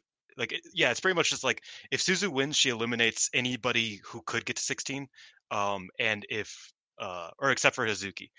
like 0.40 0.52
it- 0.52 0.66
yeah, 0.74 0.90
it's 0.90 0.98
pretty 1.00 1.14
much 1.14 1.30
just 1.30 1.44
like 1.44 1.62
if 1.92 2.00
Suzu 2.00 2.28
wins, 2.32 2.56
she 2.56 2.70
eliminates 2.70 3.30
anybody 3.32 4.00
who 4.04 4.22
could 4.22 4.44
get 4.44 4.56
to 4.56 4.62
16. 4.62 5.06
Um, 5.52 5.88
and 6.00 6.26
if 6.30 6.72
uh, 6.98 7.30
or 7.38 7.50
except 7.50 7.76
for 7.76 7.86
Hazuki, 7.86 8.30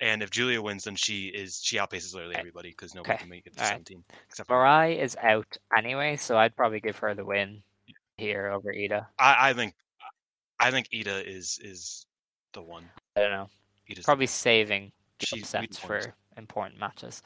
and 0.00 0.22
if 0.22 0.30
Julia 0.30 0.62
wins, 0.62 0.84
then 0.84 0.94
she 0.94 1.26
is 1.28 1.60
she 1.62 1.76
outpaces 1.78 2.14
literally 2.14 2.34
Okay. 2.34 2.40
everybody 2.40 2.68
because 2.70 2.94
nobody 2.94 3.14
Okay. 3.14 3.20
can 3.22 3.30
make 3.30 3.46
it 3.46 3.56
to 3.56 3.60
Alright. 3.62 3.74
17 3.88 4.04
except 4.28 4.46
for 4.46 4.56
her. 4.56 4.62
Mirai 4.62 4.98
is 4.98 5.16
out 5.22 5.56
anyway, 5.76 6.16
so 6.16 6.36
I'd 6.36 6.54
probably 6.54 6.80
give 6.80 6.96
her 6.98 7.14
the 7.14 7.24
win 7.24 7.62
here 8.16 8.48
over 8.48 8.72
Iida. 8.72 9.06
I 9.18 9.50
I 9.50 9.52
think 9.54 9.74
I 10.60 10.70
think 10.70 10.88
Iida 10.90 11.24
is 11.26 11.58
is 11.62 12.06
the 12.52 12.62
one. 12.62 12.84
I 13.16 13.20
don't 13.20 13.30
know. 13.30 13.48
Iida's 13.90 14.04
Probably 14.04 14.26
saving 14.26 14.92
the 15.18 15.26
She's 15.26 15.42
upsets 15.44 15.60
beaten 15.78 15.88
points. 15.88 16.06
for 16.06 16.14
important 16.36 16.78
matches. 16.80 17.22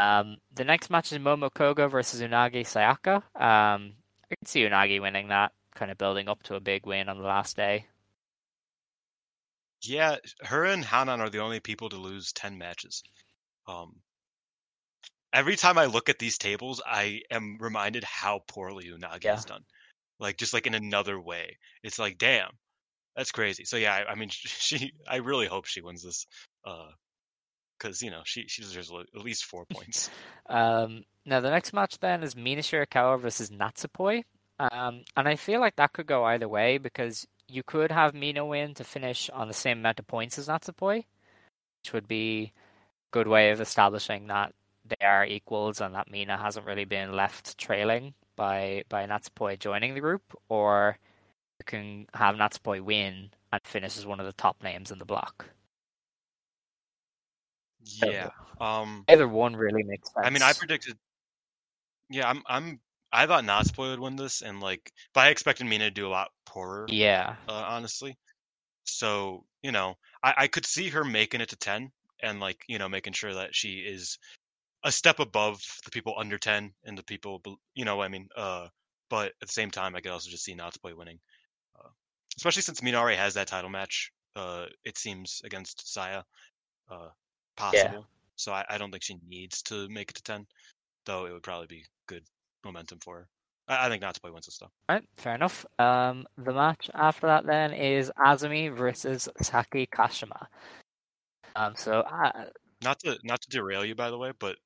Um, 0.00 0.38
the 0.54 0.64
next 0.64 0.88
match 0.88 1.12
is 1.12 1.18
Momo 1.18 1.50
Kohgo 1.50 1.90
versus 1.90 2.22
Unagi 2.22 2.62
Sayaka. 2.64 3.16
Um, 3.40 3.92
I 4.30 4.34
can 4.34 4.46
see 4.46 4.62
Unagi 4.62 5.00
winning 5.00 5.28
that, 5.28 5.52
kind 5.74 5.90
of 5.90 5.98
building 5.98 6.26
up 6.28 6.42
to 6.44 6.54
a 6.54 6.60
big 6.60 6.86
win 6.86 7.10
on 7.10 7.18
the 7.18 7.24
last 7.24 7.54
day. 7.54 7.84
Yeah, 9.82 10.16
her 10.42 10.64
and 10.64 10.84
Hanan 10.84 11.20
are 11.20 11.28
the 11.28 11.40
only 11.40 11.60
people 11.60 11.90
to 11.90 11.96
lose 11.96 12.32
10 12.32 12.56
matches. 12.56 13.02
Um, 13.66 13.96
every 15.34 15.56
time 15.56 15.76
I 15.76 15.84
look 15.86 16.08
at 16.08 16.18
these 16.18 16.38
tables, 16.38 16.80
I 16.86 17.20
am 17.30 17.58
reminded 17.60 18.04
how 18.04 18.40
poorly 18.46 18.86
Unagi 18.86 19.24
Yeah. 19.24 19.34
has 19.34 19.44
done. 19.44 19.64
Like, 20.18 20.38
just 20.38 20.54
like 20.54 20.66
in 20.66 20.74
another 20.74 21.20
way. 21.20 21.58
It's 21.82 21.98
like, 21.98 22.16
damn, 22.16 22.50
that's 23.16 23.32
crazy. 23.32 23.64
So, 23.64 23.76
yeah, 23.76 23.94
I, 23.94 24.12
I 24.12 24.14
mean, 24.14 24.28
she, 24.32 24.92
I 25.06 25.16
really 25.16 25.46
hope 25.46 25.66
she 25.66 25.82
wins 25.82 26.02
this. 26.02 26.26
Uh, 26.64 26.88
because, 27.80 28.02
you 28.02 28.10
know, 28.10 28.22
she, 28.24 28.46
she 28.46 28.62
deserves 28.62 28.92
at 28.92 29.22
least 29.22 29.44
four 29.44 29.64
points. 29.66 30.10
Um, 30.46 31.04
now 31.24 31.38
the 31.38 31.50
next 31.50 31.72
match 31.72 32.00
then 32.00 32.24
is 32.24 32.34
Mina 32.34 32.62
Shirakawa 32.62 33.20
versus 33.20 33.50
Natsupoi. 33.50 34.24
Um, 34.58 35.04
and 35.16 35.28
I 35.28 35.36
feel 35.36 35.60
like 35.60 35.76
that 35.76 35.92
could 35.92 36.08
go 36.08 36.24
either 36.24 36.48
way 36.48 36.78
because 36.78 37.24
you 37.46 37.62
could 37.62 37.92
have 37.92 38.14
Mina 38.14 38.44
win 38.44 38.74
to 38.74 38.82
finish 38.82 39.30
on 39.30 39.46
the 39.46 39.54
same 39.54 39.78
amount 39.78 40.00
of 40.00 40.08
points 40.08 40.38
as 40.38 40.48
Natsupoi, 40.48 40.96
which 40.96 41.92
would 41.92 42.08
be 42.08 42.52
a 42.52 43.10
good 43.12 43.28
way 43.28 43.50
of 43.50 43.60
establishing 43.60 44.26
that 44.26 44.52
they 44.88 45.06
are 45.06 45.24
equals 45.24 45.80
and 45.80 45.94
that 45.94 46.10
Mina 46.10 46.36
hasn't 46.36 46.66
really 46.66 46.84
been 46.84 47.12
left 47.12 47.56
trailing 47.56 48.14
by 48.34 48.82
by 48.88 49.06
Natsupoi 49.06 49.58
joining 49.58 49.94
the 49.94 50.00
group, 50.00 50.22
or 50.48 50.98
you 51.60 51.64
can 51.64 52.06
have 52.14 52.34
Natsupoi 52.34 52.80
win 52.80 53.30
and 53.52 53.62
finish 53.64 53.96
as 53.98 54.06
one 54.06 54.18
of 54.18 54.26
the 54.26 54.32
top 54.32 54.62
names 54.64 54.90
in 54.90 54.98
the 54.98 55.04
block. 55.04 55.46
Yeah. 57.84 58.30
Um, 58.60 59.04
Either 59.08 59.28
one 59.28 59.56
really 59.56 59.82
makes 59.82 60.12
sense. 60.12 60.26
I 60.26 60.30
mean, 60.30 60.42
I 60.42 60.52
predicted. 60.52 60.96
Yeah, 62.10 62.28
I'm 62.28 62.42
I'm 62.46 62.80
I 63.12 63.26
thought 63.26 63.44
Natsupoi 63.44 63.90
would 63.90 64.00
win 64.00 64.16
this, 64.16 64.42
and 64.42 64.60
like, 64.60 64.92
but 65.14 65.20
I 65.20 65.28
expected 65.30 65.66
Mina 65.66 65.84
to 65.84 65.90
do 65.90 66.06
a 66.06 66.08
lot 66.10 66.30
poorer. 66.46 66.86
Yeah, 66.88 67.36
uh, 67.48 67.64
honestly. 67.68 68.16
So 68.84 69.44
you 69.62 69.72
know, 69.72 69.96
I, 70.22 70.34
I 70.36 70.46
could 70.46 70.66
see 70.66 70.88
her 70.90 71.04
making 71.04 71.40
it 71.40 71.48
to 71.50 71.56
ten, 71.56 71.90
and 72.22 72.40
like 72.40 72.64
you 72.68 72.78
know, 72.78 72.88
making 72.88 73.14
sure 73.14 73.34
that 73.34 73.54
she 73.54 73.78
is 73.78 74.18
a 74.84 74.92
step 74.92 75.18
above 75.18 75.62
the 75.84 75.90
people 75.90 76.14
under 76.16 76.38
ten 76.38 76.72
and 76.84 76.96
the 76.96 77.04
people, 77.04 77.40
you 77.74 77.84
know, 77.84 77.96
what 77.96 78.04
I 78.04 78.08
mean. 78.08 78.28
Uh, 78.36 78.68
but 79.08 79.32
at 79.42 79.48
the 79.48 79.52
same 79.52 79.70
time, 79.70 79.94
I 79.94 80.00
could 80.00 80.12
also 80.12 80.30
just 80.30 80.44
see 80.44 80.54
Natsupoi 80.54 80.96
winning, 80.96 81.18
uh, 81.78 81.88
especially 82.36 82.62
since 82.62 82.80
Minari 82.80 83.16
has 83.16 83.34
that 83.34 83.48
title 83.48 83.70
match. 83.70 84.12
Uh, 84.36 84.66
it 84.84 84.96
seems 84.96 85.42
against 85.44 85.92
Saya, 85.92 86.22
uh, 86.90 87.08
possible. 87.60 88.06
So 88.36 88.52
I, 88.52 88.64
I 88.70 88.78
don't 88.78 88.90
think 88.90 89.02
she 89.02 89.16
needs 89.28 89.62
to 89.64 89.88
make 89.88 90.10
it 90.10 90.16
to 90.16 90.22
ten, 90.22 90.46
though 91.06 91.26
it 91.26 91.32
would 91.32 91.42
probably 91.42 91.66
be 91.66 91.84
good 92.06 92.24
momentum 92.64 92.98
for 93.00 93.16
her. 93.18 93.28
I, 93.68 93.86
I 93.86 93.88
think 93.88 94.02
Natsupoi 94.02 94.32
wins 94.32 94.46
this 94.46 94.54
stuff. 94.54 94.70
right, 94.88 95.04
fair 95.16 95.34
enough. 95.34 95.66
Um, 95.78 96.26
the 96.38 96.52
match 96.52 96.90
after 96.94 97.26
that 97.26 97.46
then 97.46 97.72
is 97.72 98.10
Azumi 98.18 98.74
versus 98.74 99.28
Saki 99.42 99.86
Kashima. 99.86 100.46
Um, 101.56 101.74
so 101.76 102.00
uh, 102.00 102.46
Not 102.82 102.98
to 103.00 103.18
not 103.24 103.40
to 103.42 103.48
derail 103.48 103.84
you, 103.84 103.94
by 103.94 104.10
the 104.10 104.18
way, 104.18 104.32
but 104.38 104.56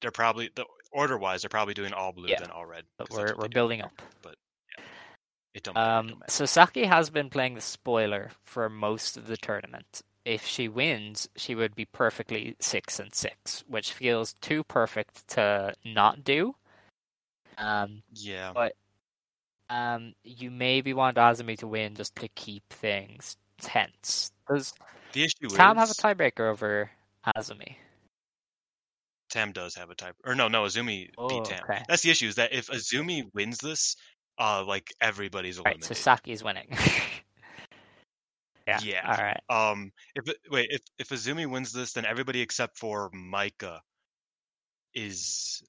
they're 0.00 0.10
probably 0.10 0.50
the 0.54 0.64
order 0.92 1.18
wise, 1.18 1.42
they're 1.42 1.48
probably 1.48 1.74
doing 1.74 1.92
all 1.92 2.12
blue 2.12 2.28
Yeah, 2.28 2.40
then 2.40 2.50
all 2.50 2.66
red. 2.66 2.84
but 2.98 3.08
'cause 3.08 3.18
that's 3.18 3.32
we're 3.32 3.36
we're 3.36 3.42
they 3.44 3.48
do 3.48 3.54
building 3.54 3.82
up. 3.82 3.92
But 4.22 4.34
yeah, 4.76 4.84
it 5.54 5.62
don't 5.62 5.74
matter, 5.74 5.86
it 5.86 5.98
Um, 5.98 6.06
don't 6.08 6.18
matter. 6.20 6.32
so 6.32 6.44
Saki 6.46 6.84
has 6.86 7.10
been 7.10 7.30
playing 7.30 7.54
the 7.54 7.60
spoiler 7.60 8.30
for 8.42 8.68
most 8.68 9.16
of 9.16 9.26
the 9.26 9.36
tournament. 9.36 10.02
If 10.30 10.46
she 10.46 10.68
wins, 10.68 11.28
she 11.34 11.56
would 11.56 11.74
be 11.74 11.86
perfectly 11.86 12.54
six 12.60 13.00
and 13.00 13.12
six, 13.12 13.64
which 13.66 13.92
feels 13.92 14.34
too 14.34 14.62
perfect 14.62 15.26
to 15.30 15.74
not 15.84 16.22
do. 16.22 16.54
Um, 17.58 18.04
Yeah, 18.12 18.52
but 18.54 18.76
um, 19.70 20.14
you 20.22 20.52
maybe 20.52 20.94
want 20.94 21.16
Azumi 21.16 21.58
to 21.58 21.66
win 21.66 21.96
just 21.96 22.14
to 22.14 22.28
keep 22.28 22.62
things 22.70 23.36
tense. 23.60 24.30
Does 24.48 24.72
the 25.12 25.24
issue 25.24 25.52
Tam 25.52 25.76
is 25.76 25.80
have 25.80 25.90
a 25.90 25.94
tiebreaker 25.94 26.48
over 26.48 26.92
Azumi? 27.36 27.74
Tam 29.30 29.50
does 29.50 29.74
have 29.74 29.90
a 29.90 29.96
type, 29.96 30.14
or 30.24 30.36
no, 30.36 30.46
no, 30.46 30.62
Azumi 30.62 31.08
Oh, 31.18 31.26
beat 31.26 31.44
Tam. 31.44 31.64
okay. 31.64 31.82
That's 31.88 32.02
the 32.02 32.10
issue 32.10 32.28
is 32.28 32.36
that 32.36 32.52
if 32.52 32.68
Azumi 32.68 33.24
wins 33.34 33.58
this, 33.58 33.96
uh, 34.38 34.62
like 34.64 34.92
everybody's 35.00 35.58
Right, 35.58 35.74
eliminated. 35.74 35.88
so 35.88 35.94
Saki's 35.94 36.44
winning. 36.44 36.68
yeah. 38.70 39.02
Yeah. 39.04 39.16
All 39.16 39.24
right. 39.24 39.70
Um, 39.70 39.92
if 40.14 40.24
wait, 40.50 40.68
if 40.70 40.82
if 40.98 41.08
Azumi 41.08 41.48
wins 41.48 41.72
this, 41.72 41.92
then 41.92 42.04
everybody 42.04 42.40
except 42.40 42.78
for 42.78 43.10
Maika 43.10 43.80
is 44.94 45.62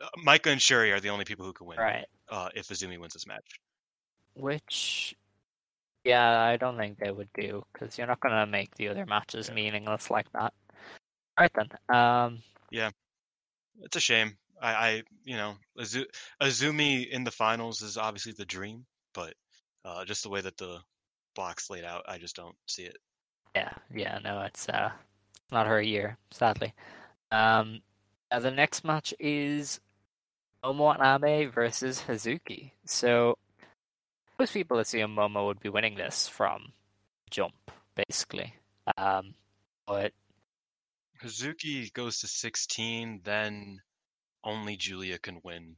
uh, 0.00 0.08
Maika 0.26 0.50
and 0.50 0.60
Syuri 0.60 0.92
are 0.92 1.00
the 1.00 1.10
only 1.10 1.24
people 1.24 1.44
who 1.44 1.52
can 1.52 1.66
win. 1.66 1.78
Right. 1.78 2.06
Uh, 2.28 2.48
if 2.54 2.68
Azumi 2.68 2.98
wins 2.98 3.14
this 3.14 3.26
match. 3.26 3.60
Which, 4.34 5.14
yeah, 6.04 6.40
I 6.40 6.56
don't 6.56 6.76
think 6.76 6.98
they 6.98 7.12
would 7.12 7.28
do 7.38 7.64
because 7.72 7.96
you're 7.96 8.06
not 8.06 8.20
gonna 8.20 8.46
make 8.46 8.74
the 8.74 8.88
other 8.88 9.06
matches 9.06 9.48
Yeah. 9.48 9.54
meaningless 9.54 10.10
like 10.10 10.30
that. 10.32 10.52
All 11.38 11.40
right 11.40 11.52
then. 11.54 11.96
Um, 11.96 12.42
Yeah. 12.70 12.90
It's 13.82 13.96
a 13.96 14.00
shame. 14.00 14.36
I, 14.62 14.72
I 14.72 15.02
you 15.24 15.36
know, 15.36 15.56
Azu- 15.78 16.06
Azumi 16.40 17.08
in 17.08 17.24
the 17.24 17.30
finals 17.30 17.82
is 17.82 17.96
obviously 17.96 18.32
the 18.32 18.44
dream, 18.44 18.86
but 19.12 19.34
uh, 19.84 20.04
just 20.04 20.22
the 20.22 20.28
way 20.30 20.40
that 20.40 20.56
the 20.56 20.78
block's 21.34 21.70
laid 21.70 21.84
out, 21.84 22.04
I 22.08 22.18
just 22.18 22.36
don't 22.36 22.56
see 22.66 22.84
it. 22.84 22.96
yeah, 23.54 23.72
yeah, 23.94 24.18
no, 24.22 24.40
it's 24.42 24.68
uh, 24.68 24.90
not 25.50 25.66
her 25.66 25.80
year, 25.80 26.16
sadly. 26.30 26.72
Um, 27.30 27.80
uh, 28.30 28.40
the 28.40 28.50
next 28.50 28.84
match 28.84 29.14
is 29.18 29.80
Momo 30.64 31.52
versus 31.52 32.02
Hazuki. 32.08 32.72
So 32.86 33.38
most 34.38 34.52
people 34.52 34.78
assume 34.78 35.14
Momo 35.14 35.46
would 35.46 35.60
be 35.60 35.68
winning 35.68 35.96
this 35.96 36.26
from 36.28 36.72
jump, 37.30 37.54
basically. 37.94 38.54
Um, 38.96 39.34
but 39.86 40.12
Hazuki 41.22 41.92
goes 41.92 42.20
to 42.20 42.26
16, 42.26 43.20
then 43.24 43.80
only 44.42 44.76
Julia 44.76 45.18
can 45.18 45.40
win. 45.42 45.76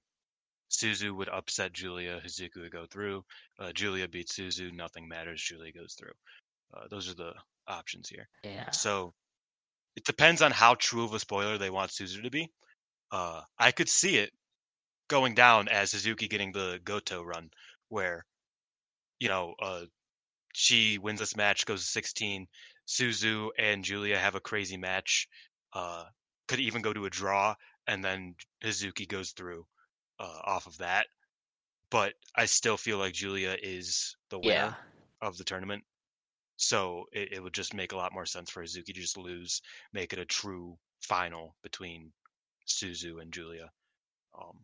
Suzu 0.70 1.14
would 1.16 1.28
upset 1.28 1.72
Julia. 1.72 2.20
Hazuki 2.24 2.60
would 2.60 2.72
go 2.72 2.86
through. 2.86 3.24
Uh, 3.59 3.72
Julia 3.72 4.09
beats 4.09 4.36
Suzu. 4.36 4.72
Nothing 4.72 5.09
matters. 5.09 5.43
Julia 5.43 5.72
goes 5.72 5.94
through. 5.94 6.12
Uh, 6.74 6.86
those 6.90 7.09
are 7.09 7.14
the 7.14 7.32
options 7.68 8.09
here. 8.09 8.28
yeah, 8.43 8.70
So 8.70 9.12
it 9.97 10.05
depends 10.05 10.43
on 10.43 10.51
how 10.51 10.74
true 10.74 11.05
of 11.05 11.14
a 11.14 11.18
spoiler 11.18 11.59
they 11.59 11.70
want 11.70 11.90
Suzu 11.90 12.22
to 12.22 12.30
be. 12.30 12.51
Uh, 13.12 13.43
I 13.59 13.70
could 13.70 13.88
see 13.88 14.16
it 14.18 14.30
going 15.09 15.34
down 15.34 15.68
as 15.68 15.90
Suzuki 15.93 16.28
getting 16.28 16.52
the 16.52 16.80
Goto 16.84 17.22
run, 17.22 17.51
where 17.88 18.24
you 19.20 19.28
know 19.28 19.55
uh, 19.62 19.82
she 20.52 20.98
wins 20.98 21.20
this 21.20 21.36
match, 21.36 21.66
goes 21.66 21.82
to 21.82 21.86
16. 21.86 22.47
Suzu 22.88 23.51
and 23.59 23.84
Julia 23.84 24.18
have 24.18 24.34
a 24.34 24.40
crazy 24.40 24.76
match. 24.76 25.28
Uh, 25.72 26.05
could 26.48 26.60
even 26.60 26.82
go 26.82 26.93
to 26.93 27.06
a 27.06 27.10
draw, 27.10 27.55
and 27.86 28.05
then 28.05 28.34
Hazuki 28.64 29.09
goes 29.09 29.30
through 29.30 29.66
uh, 30.18 30.40
off 30.44 30.66
of 30.66 30.78
that. 30.78 31.06
But 31.90 32.14
I 32.34 32.47
still 32.47 32.76
feel 32.76 32.98
like 32.98 33.14
Julia 33.14 33.56
is 33.62 34.16
the 34.30 34.38
winner 34.38 34.52
yeah, 34.52 34.74
of 35.22 35.36
the 35.36 35.44
tournament. 35.44 35.84
So 36.56 37.05
it, 37.12 37.32
it 37.32 37.43
would 37.43 37.52
just 37.55 37.74
make 37.74 37.93
a 37.93 37.97
lot 37.97 38.12
more 38.12 38.26
sense 38.26 38.51
for 38.51 38.62
Hazuki 38.62 38.86
to 38.86 38.93
just 38.94 39.16
lose, 39.16 39.60
make 39.93 40.12
it 40.12 40.18
a 40.18 40.24
true 40.24 40.76
final 41.02 41.55
between 41.62 42.12
Suzu 42.66 43.20
and 43.20 43.32
Julia. 43.32 43.70
Um, 44.38 44.59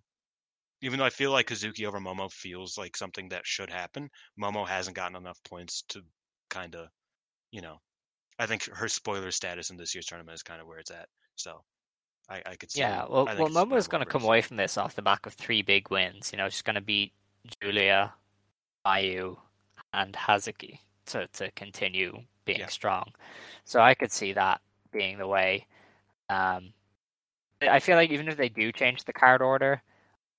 even 0.81 0.99
though 0.99 1.05
I 1.05 1.11
feel 1.11 1.31
like 1.31 1.49
Hazuki 1.49 1.87
over 1.87 2.01
Momo 2.01 2.31
feels 2.31 2.77
like 2.77 2.97
something 2.97 3.29
that 3.29 3.47
should 3.47 3.71
happen, 3.71 4.11
Momo 4.41 4.67
hasn't 4.67 4.97
gotten 4.97 5.17
enough 5.17 5.39
points 5.45 5.83
to 5.91 6.03
kind 6.51 6.75
of, 6.75 6.89
you 7.53 7.61
know, 7.61 7.79
I 8.39 8.47
think 8.47 8.65
her 8.65 8.89
spoiler 8.89 9.31
status 9.31 9.71
in 9.71 9.77
this 9.77 9.95
year's 9.95 10.07
tournament 10.07 10.35
is 10.35 10.43
kind 10.43 10.61
of 10.61 10.67
where 10.67 10.79
it's 10.79 10.91
at. 10.91 11.09
So 11.37 11.63
I, 12.33 12.43
I 12.53 12.57
could 12.57 12.71
see. 12.71 12.81
yeah. 12.81 13.05
Well, 13.09 13.25
well, 13.27 13.49
Momo's 13.49 13.89
going 13.89 14.03
to 14.03 14.11
come 14.11 14.25
away 14.25 14.41
from 14.43 14.57
this 14.57 14.79
off 14.79 14.95
the 14.97 15.03
back 15.03 15.27
of 15.27 15.35
three 15.35 15.63
big 15.63 15.91
wins. 15.91 16.33
You 16.33 16.39
know, 16.39 16.49
she's 16.49 16.63
going 16.63 16.75
to 16.77 16.81
beat 16.81 17.13
Julia, 17.63 18.15
Mayu, 18.87 19.37
and 19.93 20.15
Hazuki 20.15 20.81
to 21.07 21.27
to 21.35 21.51
continue 21.53 22.23
being 22.45 22.61
Yeah. 22.61 22.67
strong. 22.69 23.13
So 23.65 23.81
I 23.81 23.95
could 23.95 24.13
see 24.13 24.33
that 24.35 24.61
being 24.93 25.19
the 25.19 25.27
way. 25.27 25.67
Um, 26.29 26.73
I 27.63 27.79
feel 27.81 27.97
like 27.97 28.11
even 28.11 28.29
if 28.29 28.37
they 28.37 28.49
do 28.49 28.73
change 28.73 29.05
the 29.05 29.13
card 29.13 29.43
order, 29.43 29.83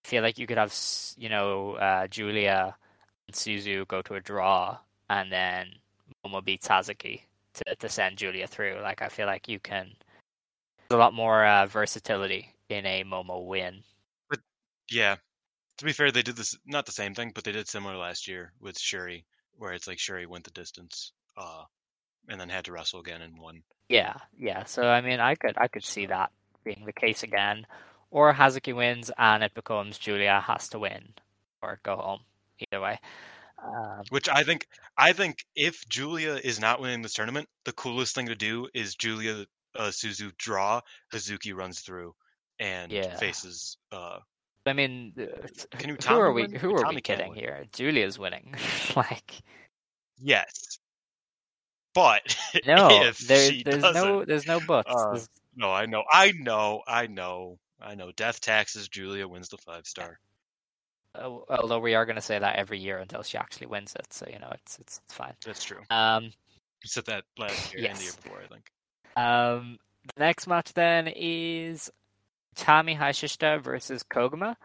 I 0.06 0.07
feel 0.07 0.24
like 0.24 0.38
you 0.40 0.48
could 0.48 0.57
have 0.57 0.74
you 1.18 1.30
know 1.30 1.74
uh, 1.76 2.07
Julia 2.07 2.76
and 3.28 3.36
Suzu 3.36 3.88
go 3.88 4.02
to 4.03 4.15
a 4.15 4.22
draw, 4.22 4.80
and 5.10 5.32
then 5.32 5.68
Momo 6.26 6.44
beats 6.44 6.68
Hazuki 6.68 7.22
to 7.56 7.76
to 7.76 7.90
send 7.90 8.18
Julia 8.18 8.48
through. 8.48 8.80
Like 8.82 9.02
I 9.02 9.10
feel 9.10 9.28
like 9.28 9.48
you 9.48 9.60
can. 9.60 9.95
A 10.94 10.98
lot 10.98 11.14
more 11.14 11.45
uh, 11.45 11.65
versatility 11.65 12.53
in 12.70 12.86
a 12.86 13.03
Momo 13.03 13.45
win. 13.45 13.84
But 14.30 14.40
Yeah. 14.90 15.18
To 15.78 15.86
be 15.86 15.94
fair, 15.94 16.11
they 16.11 16.22
did 16.22 16.36
this 16.36 16.56
not 16.65 16.86
the 16.86 16.91
same 16.91 17.15
thing, 17.15 17.32
but 17.34 17.44
they 17.44 17.52
did 17.52 17.68
similar 17.68 17.98
last 17.98 18.28
year 18.28 18.53
with 18.61 18.78
Syuri, 18.78 19.24
where 19.57 19.74
it's 19.74 19.88
like 19.88 19.98
Syuri 19.98 20.28
went 20.28 20.44
the 20.44 20.52
distance, 20.52 21.14
uh, 21.36 21.64
and 22.30 22.40
then 22.40 22.48
had 22.48 22.65
to 22.65 22.72
wrestle 22.72 22.99
again 22.99 23.24
and 23.24 23.40
won. 23.40 23.64
Yeah, 23.90 24.15
yeah. 24.38 24.65
So 24.65 24.84
I 24.84 25.02
mean, 25.02 25.20
I 25.20 25.34
could 25.36 25.56
I 25.57 25.68
could 25.68 25.84
see 25.84 26.06
that 26.06 26.32
being 26.64 26.84
the 26.86 26.94
case 26.94 27.24
again, 27.24 27.65
or 28.11 28.32
Hazuki 28.34 28.76
wins 28.76 29.10
and 29.18 29.44
it 29.44 29.56
becomes 29.56 29.98
Julia 29.98 30.40
has 30.41 30.70
to 30.70 30.80
win 30.80 31.14
or 31.64 31.80
go 31.84 31.95
home. 31.95 32.20
Either 32.60 32.82
way. 32.82 32.99
Um, 33.65 34.03
Which 34.10 34.30
I 34.30 34.44
think, 34.44 34.68
I 34.98 35.14
think 35.14 35.45
if 35.56 35.88
Julia 35.88 36.40
is 36.44 36.60
not 36.60 36.82
winning 36.82 37.02
this 37.02 37.14
tournament, 37.14 37.48
the 37.64 37.72
coolest 37.72 38.14
thing 38.14 38.28
to 38.28 38.36
do 38.36 38.68
is 38.74 38.95
Julia 38.95 39.45
uh, 39.75 39.89
Suzu 39.89 40.31
draw, 40.37 40.81
Hazuki 41.13 41.53
runs 41.53 41.79
through, 41.81 42.13
and 42.59 42.91
Yeah. 42.91 43.15
faces. 43.17 43.77
Uh, 43.91 44.19
I 44.65 44.73
mean, 44.73 45.13
uh, 45.19 45.47
Can 45.77 45.97
who 46.07 46.19
are 46.19 46.31
we? 46.31 46.47
Who 46.57 46.75
are 46.75 46.89
we 46.93 47.01
kidding 47.01 47.33
here? 47.33 47.65
Julia's 47.73 48.17
winning. 48.17 48.55
like 48.95 49.33
yes, 50.17 50.79
but 51.93 52.21
no, 52.65 53.03
if 53.03 53.19
there, 53.19 53.51
there's 53.63 53.83
no 53.93 54.23
there's 54.25 54.47
no 54.47 54.59
buts. 54.59 54.89
uh, 54.89 55.09
There's- 55.11 55.29
no, 55.55 55.71
I 55.71 55.85
know, 55.85 56.03
I 56.11 56.31
know, 56.31 56.81
I 56.87 57.05
know, 57.05 57.59
I 57.79 57.93
know. 57.93 58.11
Death 58.13 58.39
taxes. 58.41 58.87
Julia 58.87 59.27
wins 59.27 59.49
the 59.49 59.57
five 59.57 59.85
star. 59.85 60.17
uh, 61.13 61.29
although 61.49 61.79
we 61.79 61.93
are 61.93 62.05
going 62.05 62.15
to 62.15 62.21
say 62.23 62.39
that 62.39 62.55
every 62.55 62.79
year 62.79 62.97
until 62.97 63.21
she 63.21 63.37
actually 63.37 63.67
wins 63.67 63.93
it, 63.95 64.11
so 64.11 64.25
you 64.31 64.39
know 64.39 64.49
it's 64.53 64.79
it's, 64.79 65.01
it's 65.05 65.13
fine. 65.13 65.33
That's 65.45 65.63
true. 65.63 65.81
Um, 65.91 66.23
You 66.81 66.87
said 66.87 67.05
that 67.05 67.25
last 67.37 67.71
year 67.73 67.85
and 67.87 67.99
the 67.99 68.03
year 68.03 68.13
before, 68.23 68.39
I 68.43 68.47
think. 68.47 68.63
Um, 69.15 69.77
the 70.15 70.19
next 70.23 70.48
match 70.48 70.73
then 70.73 71.07
is 71.07 71.91
Utami 72.56 72.98
Hayashishita 72.98 73.61
versus 73.61 74.03
Koguma. 74.03 74.56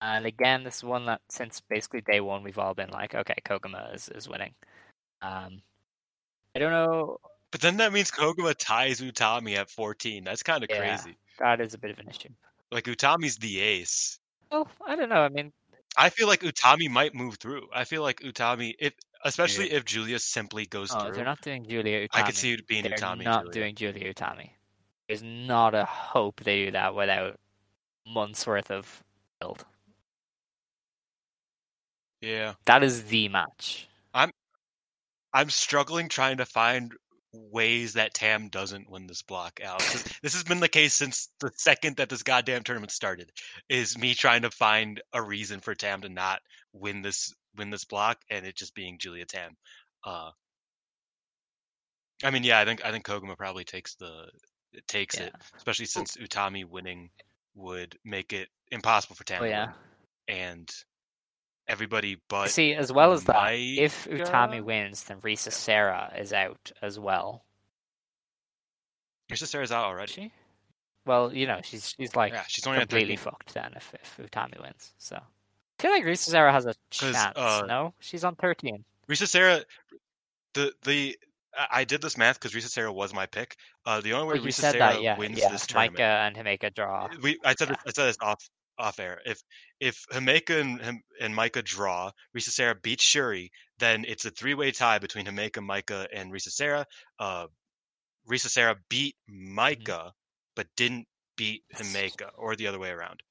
And 0.00 0.26
again, 0.26 0.62
this 0.64 0.76
is 0.76 0.84
one 0.84 1.06
that 1.06 1.20
since 1.28 1.60
basically 1.60 2.02
day 2.02 2.20
one 2.20 2.42
we've 2.42 2.58
all 2.58 2.74
been 2.74 2.90
like, 2.90 3.14
okay, 3.14 3.34
Koguma 3.44 3.94
is, 3.94 4.08
is 4.08 4.28
winning. 4.28 4.54
Um, 5.22 5.60
I 6.54 6.60
don't 6.60 6.72
know. 6.72 7.18
But 7.50 7.60
then 7.60 7.78
that 7.78 7.92
means 7.92 8.10
Koguma 8.10 8.54
ties 8.56 9.00
Utami 9.00 9.56
at 9.56 9.70
14. 9.70 10.24
That's 10.24 10.42
kind 10.42 10.62
of 10.62 10.70
Yeah. 10.70 10.96
crazy. 10.96 11.16
That 11.38 11.60
is 11.60 11.74
a 11.74 11.78
bit 11.78 11.90
of 11.90 11.98
an 11.98 12.08
issue. 12.08 12.28
Like 12.70 12.84
Utami's 12.84 13.36
the 13.36 13.60
ace. 13.60 14.18
Well, 14.50 14.68
I 14.86 14.96
don't 14.96 15.08
know. 15.08 15.22
I 15.22 15.28
mean, 15.28 15.52
I 15.96 16.10
feel 16.10 16.28
like 16.28 16.40
Utami 16.40 16.88
might 16.88 17.14
move 17.14 17.36
through. 17.38 17.68
I 17.74 17.84
feel 17.84 18.02
like 18.02 18.20
Utami, 18.20 18.74
if 18.78 18.92
especially 19.24 19.72
if 19.72 19.84
Julia 19.84 20.18
simply 20.18 20.66
goes 20.66 20.92
oh, 20.92 21.00
through, 21.00 21.14
they're 21.14 21.24
not 21.24 21.40
doing 21.40 21.66
Julia 21.68 22.06
Utami. 22.06 22.08
I 22.12 22.22
could 22.22 22.36
see 22.36 22.52
it 22.52 22.66
being 22.66 22.84
they're 22.84 22.92
Utami. 22.92 23.24
not 23.24 23.44
Julia. 23.44 23.52
doing 23.52 23.74
Julia 23.74 24.14
Utami. 24.14 24.50
There's 25.08 25.22
not 25.22 25.74
a 25.74 25.84
hope 25.84 26.40
they 26.40 26.66
do 26.66 26.70
that 26.72 26.94
without 26.94 27.38
months 28.06 28.46
worth 28.46 28.70
of 28.70 29.02
build. 29.40 29.64
Yeah, 32.20 32.54
That 32.66 32.82
is 32.82 33.04
the 33.04 33.28
match. 33.28 33.88
I'm 34.12 34.32
I'm 35.32 35.50
struggling 35.50 36.08
trying 36.08 36.38
to 36.38 36.46
find 36.46 36.92
ways 37.32 37.92
that 37.92 38.14
Tam 38.14 38.48
doesn't 38.48 38.90
win 38.90 39.06
this 39.06 39.22
block. 39.22 39.60
This, 39.60 40.18
this 40.22 40.34
has 40.34 40.42
been 40.42 40.60
the 40.60 40.68
case 40.68 40.94
since 40.94 41.28
the 41.40 41.52
second 41.54 41.96
that 41.96 42.08
this 42.08 42.22
goddamn 42.22 42.64
tournament 42.64 42.90
started. 42.90 43.30
Is 43.68 43.96
me 43.98 44.14
trying 44.14 44.42
to 44.42 44.50
find 44.50 45.00
a 45.12 45.22
reason 45.22 45.60
for 45.60 45.74
Tam 45.74 46.00
to 46.02 46.08
not 46.08 46.40
win 46.72 47.02
this 47.02 47.34
win 47.58 47.70
this 47.70 47.84
block, 47.84 48.18
and 48.30 48.46
it 48.46 48.56
just 48.56 48.74
being 48.74 48.98
Julia 48.98 49.26
Tam. 49.26 49.56
Uh, 50.04 50.30
I 52.24 52.30
mean, 52.30 52.44
yeah, 52.44 52.58
I 52.60 52.64
think 52.64 52.84
I 52.84 52.90
think 52.92 53.04
Koguma 53.04 53.36
probably 53.36 53.64
takes 53.64 53.94
the 53.96 54.26
it 54.72 54.86
takes 54.86 55.16
Yeah. 55.18 55.26
it, 55.26 55.34
especially 55.56 55.86
since 55.86 56.16
Utami 56.16 56.64
winning 56.64 57.10
would 57.54 57.96
make 58.04 58.32
it 58.32 58.48
impossible 58.70 59.16
for 59.16 59.24
Tam 59.24 59.42
Oh 59.42 59.46
yeah. 59.46 59.72
and 60.28 60.68
everybody 61.66 62.20
but 62.28 62.48
See, 62.50 62.74
as 62.74 62.92
well 62.92 63.12
as 63.12 63.24
that, 63.24 63.52
if 63.52 64.06
Utami 64.06 64.62
wins, 64.62 65.04
then 65.04 65.20
Risa 65.20 65.52
Sera 65.52 66.12
is 66.18 66.32
out 66.32 66.72
as 66.82 66.98
well. 66.98 67.44
Risa 69.30 69.46
Sera's 69.46 69.72
out 69.72 69.84
already. 69.84 70.12
she? 70.12 70.32
Well, 71.06 71.32
you 71.32 71.46
know, 71.46 71.60
she's 71.62 71.94
she's 71.96 72.14
like 72.16 72.32
yeah, 72.32 72.44
she's 72.48 72.66
only 72.66 72.80
completely 72.80 73.16
fucked 73.16 73.54
then 73.54 73.72
if 73.76 73.94
if 73.94 74.16
Utami 74.18 74.60
wins. 74.60 74.92
So 74.98 75.20
I 75.78 75.82
feel 75.82 75.90
like 75.92 76.04
Risa 76.04 76.30
Sera 76.30 76.52
has 76.52 76.66
a 76.66 76.74
chance. 76.90 77.16
uh, 77.36 77.64
no, 77.66 77.94
she's 78.00 78.24
on 78.24 78.34
thirteen. 78.36 78.84
Risa 79.08 79.28
Sera, 79.28 79.62
the 80.54 80.72
the 80.82 81.16
I 81.70 81.84
did 81.84 82.02
this 82.02 82.16
math 82.16 82.40
because 82.40 82.52
Risa 82.52 82.68
Sera 82.68 82.92
was 82.92 83.14
my 83.14 83.26
pick. 83.26 83.56
Uh, 83.86 84.00
the 84.00 84.12
only 84.12 84.28
way 84.28 84.40
you 84.42 84.48
Risa 84.48 84.72
Sera 84.72 84.78
that, 84.78 85.02
yeah, 85.02 85.16
wins 85.16 85.38
yeah. 85.38 85.50
this 85.50 85.66
tournament, 85.66 85.98
Maika 85.98 86.26
and 86.26 86.36
Himeka 86.36 86.74
draw. 86.74 87.08
we 87.22 87.38
I 87.44 87.54
said 87.54 87.70
yeah. 87.70 87.76
I 87.86 87.90
said 87.92 88.06
this 88.06 88.18
off 88.20 88.48
off 88.78 88.98
air. 88.98 89.20
If 89.24 89.42
if 89.80 90.04
Himeka 90.12 90.60
and 90.60 91.00
and 91.20 91.34
Maika 91.34 91.64
draw, 91.64 92.10
Risa 92.36 92.50
Sera 92.50 92.74
beats 92.74 93.04
Syuri, 93.04 93.50
then 93.78 94.04
it's 94.06 94.24
a 94.24 94.30
three 94.30 94.54
way 94.54 94.70
tie 94.70 94.98
between 94.98 95.26
Himeka, 95.26 95.58
Maika, 95.58 96.06
and 96.12 96.32
Risa 96.32 96.50
Sera. 96.50 96.86
Uh, 97.18 97.46
Risa 98.30 98.48
Sera 98.48 98.76
beat 98.88 99.16
Maika, 99.30 100.10
but 100.54 100.66
didn't 100.76 101.06
beat 101.36 101.62
Himeka, 101.74 102.30
or 102.36 102.56
the 102.56 102.66
other 102.66 102.78
way 102.78 102.90
around. 102.90 103.22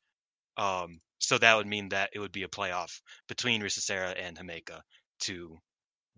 Um, 0.58 1.02
so 1.20 1.38
that 1.38 1.56
would 1.56 1.68
mean 1.68 1.90
that 1.90 2.10
it 2.14 2.20
would 2.20 2.32
be 2.32 2.44
a 2.44 2.48
playoff 2.48 3.02
between 3.28 3.62
Risa 3.62 3.80
Sera 3.80 4.12
and 4.12 4.38
Himeka 4.38 4.82
to 5.22 5.58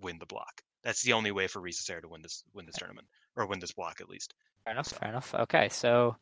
win 0.01 0.17
the 0.19 0.25
block. 0.25 0.61
That's 0.83 1.01
the 1.01 1.13
only 1.13 1.31
way 1.31 1.47
for 1.47 1.61
Risa 1.61 1.81
Sera 1.81 2.01
to 2.01 2.07
win 2.07 2.21
this 2.21 2.43
win 2.53 2.65
this 2.65 2.75
tournament 2.75 3.07
or 3.35 3.45
win 3.47 3.59
this 3.59 3.73
block 3.73 4.01
at 4.01 4.09
least. 4.09 4.33
Fair 4.63 4.73
enough. 4.73 4.87
Fair 4.87 5.09
enough. 5.09 5.33
Okay, 5.33 5.69
so 5.69 6.15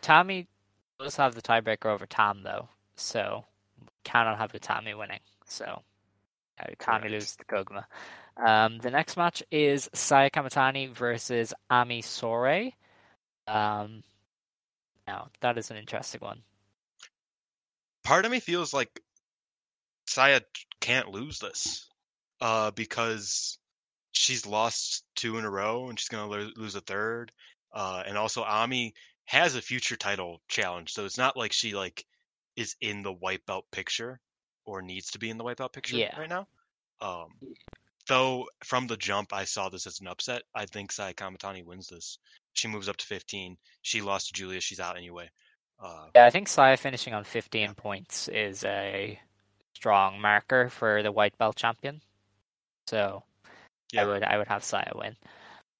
Tommy 0.00 0.46
does 0.98 1.16
have 1.16 1.34
the 1.34 1.42
tiebreaker 1.42 1.86
over 1.86 2.06
Tom 2.06 2.42
though, 2.42 2.68
so 2.96 3.44
cannot 4.04 4.38
have 4.38 4.52
Tommy 4.60 4.94
winning. 4.94 5.20
So 5.46 5.82
yeah, 6.58 6.74
Correct. 6.78 7.10
loses 7.10 7.36
to 7.36 7.44
Koguma. 7.44 7.84
Um, 8.36 8.78
the 8.78 8.90
next 8.90 9.16
match 9.16 9.42
is 9.50 9.88
Saya 9.92 10.30
Kamitani 10.30 10.90
versus 10.90 11.54
Ami 11.70 12.02
Sourei. 12.02 12.72
Um, 13.46 14.02
now 15.06 15.28
that 15.40 15.58
is 15.58 15.70
an 15.70 15.76
interesting 15.76 16.20
one. 16.20 16.42
Part 18.04 18.24
of 18.24 18.30
me 18.30 18.38
feels 18.40 18.72
like 18.74 19.00
Saya 20.06 20.40
can't 20.80 21.08
lose 21.08 21.38
this 21.38 21.88
uh, 22.40 22.70
because 22.72 23.58
she's 24.12 24.46
lost 24.46 25.04
two 25.16 25.38
in 25.38 25.44
a 25.44 25.50
row 25.50 25.88
and 25.88 25.98
she's 25.98 26.08
going 26.08 26.28
to 26.30 26.36
lo- 26.36 26.50
lose 26.56 26.74
a 26.74 26.80
third. 26.82 27.32
Uh, 27.72 28.02
and 28.06 28.16
also, 28.16 28.42
Ami 28.42 28.94
has 29.24 29.56
a 29.56 29.62
future 29.62 29.96
title 29.96 30.42
challenge, 30.48 30.92
so 30.92 31.04
it's 31.04 31.18
not 31.18 31.36
like 31.36 31.52
she 31.52 31.74
like 31.74 32.04
is 32.56 32.76
in 32.80 33.02
the 33.02 33.12
wipeout 33.14 33.62
picture 33.72 34.20
or 34.64 34.82
needs 34.82 35.10
to 35.10 35.18
be 35.18 35.30
in 35.30 35.38
the 35.38 35.44
wipeout 35.44 35.72
picture 35.72 35.96
Yeah. 35.96 36.16
right 36.18 36.28
now. 36.28 36.46
Um, 37.00 37.28
though 38.06 38.46
from 38.62 38.86
the 38.86 38.96
jump, 38.96 39.32
I 39.32 39.44
saw 39.44 39.68
this 39.70 39.86
as 39.86 40.00
an 40.00 40.06
upset. 40.06 40.42
I 40.54 40.66
think 40.66 40.92
Saya 40.92 41.14
Kamitani 41.14 41.64
wins 41.64 41.88
this. 41.88 42.18
She 42.52 42.68
moves 42.68 42.88
up 42.88 42.96
to 42.98 43.06
15. 43.06 43.56
She 43.82 44.02
lost 44.02 44.28
to 44.28 44.32
Julia. 44.34 44.60
She's 44.60 44.78
out 44.78 44.96
anyway. 44.96 45.30
Uh, 45.80 46.06
Yeah, 46.14 46.26
I 46.26 46.30
think 46.30 46.48
Saya 46.48 46.76
finishing 46.76 47.14
on 47.14 47.24
15 47.24 47.74
points 47.74 48.28
is 48.28 48.64
a 48.64 49.18
strong 49.74 50.20
marker 50.20 50.68
for 50.70 51.02
the 51.02 51.12
white 51.12 51.36
belt 51.38 51.56
champion. 51.56 52.00
So 52.86 53.22
I 53.96 54.04
would 54.04 54.22
I 54.22 54.38
would 54.38 54.48
have 54.48 54.64
Saya 54.64 54.92
win. 54.94 55.16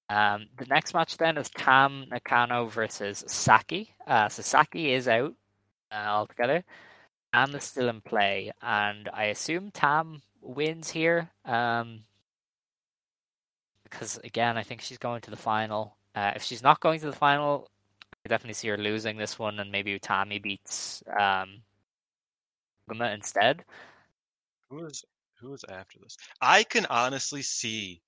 Um, 0.09 0.47
the 0.59 0.67
next 0.67 0.95
match 0.95 1.17
then 1.17 1.39
is 1.39 1.51
Tam 1.51 2.07
Nakano 2.11 2.67
versus 2.67 3.25
Saki. 3.27 3.95
Uh, 4.07 4.29
so 4.29 4.43
Saki 4.43 4.93
is 4.93 5.09
out 5.09 5.35
uh, 5.93 5.95
altogether. 6.09 6.65
Tam 7.33 7.55
is 7.55 7.65
still 7.65 7.89
in 7.89 8.01
play, 8.01 8.53
and 8.63 9.09
I 9.13 9.25
assume 9.27 9.71
Tam 9.73 10.23
wins 10.43 10.91
here. 10.91 11.31
Um, 11.45 12.05
because 13.85 14.19
again, 14.25 14.57
I 14.57 14.63
think 14.63 14.81
she's 14.81 14.99
going 14.99 15.21
to 15.23 15.31
the 15.31 15.37
final. 15.37 15.97
Uh, 16.15 16.33
if 16.37 16.43
she's 16.43 16.63
not 16.63 16.81
going 16.81 17.01
to 17.01 17.07
the 17.07 17.13
final, 17.13 17.69
I 18.25 18.29
definitely 18.29 18.55
see 18.55 18.69
her 18.69 18.79
losing 18.79 19.19
this 19.19 19.39
one, 19.39 19.61
and 19.61 19.71
maybe 19.71 19.99
Utami 19.99 20.43
beats 20.43 21.03
um, 21.09 21.61
Guma 22.91 23.13
instead. 23.15 23.65
Who 24.71 24.87
is 24.87 25.05
who 25.41 25.53
is 25.53 25.65
after 25.69 25.99
this? 26.03 26.17
I 26.41 26.63
can 26.63 26.87
honestly 26.87 27.43
see 27.43 28.01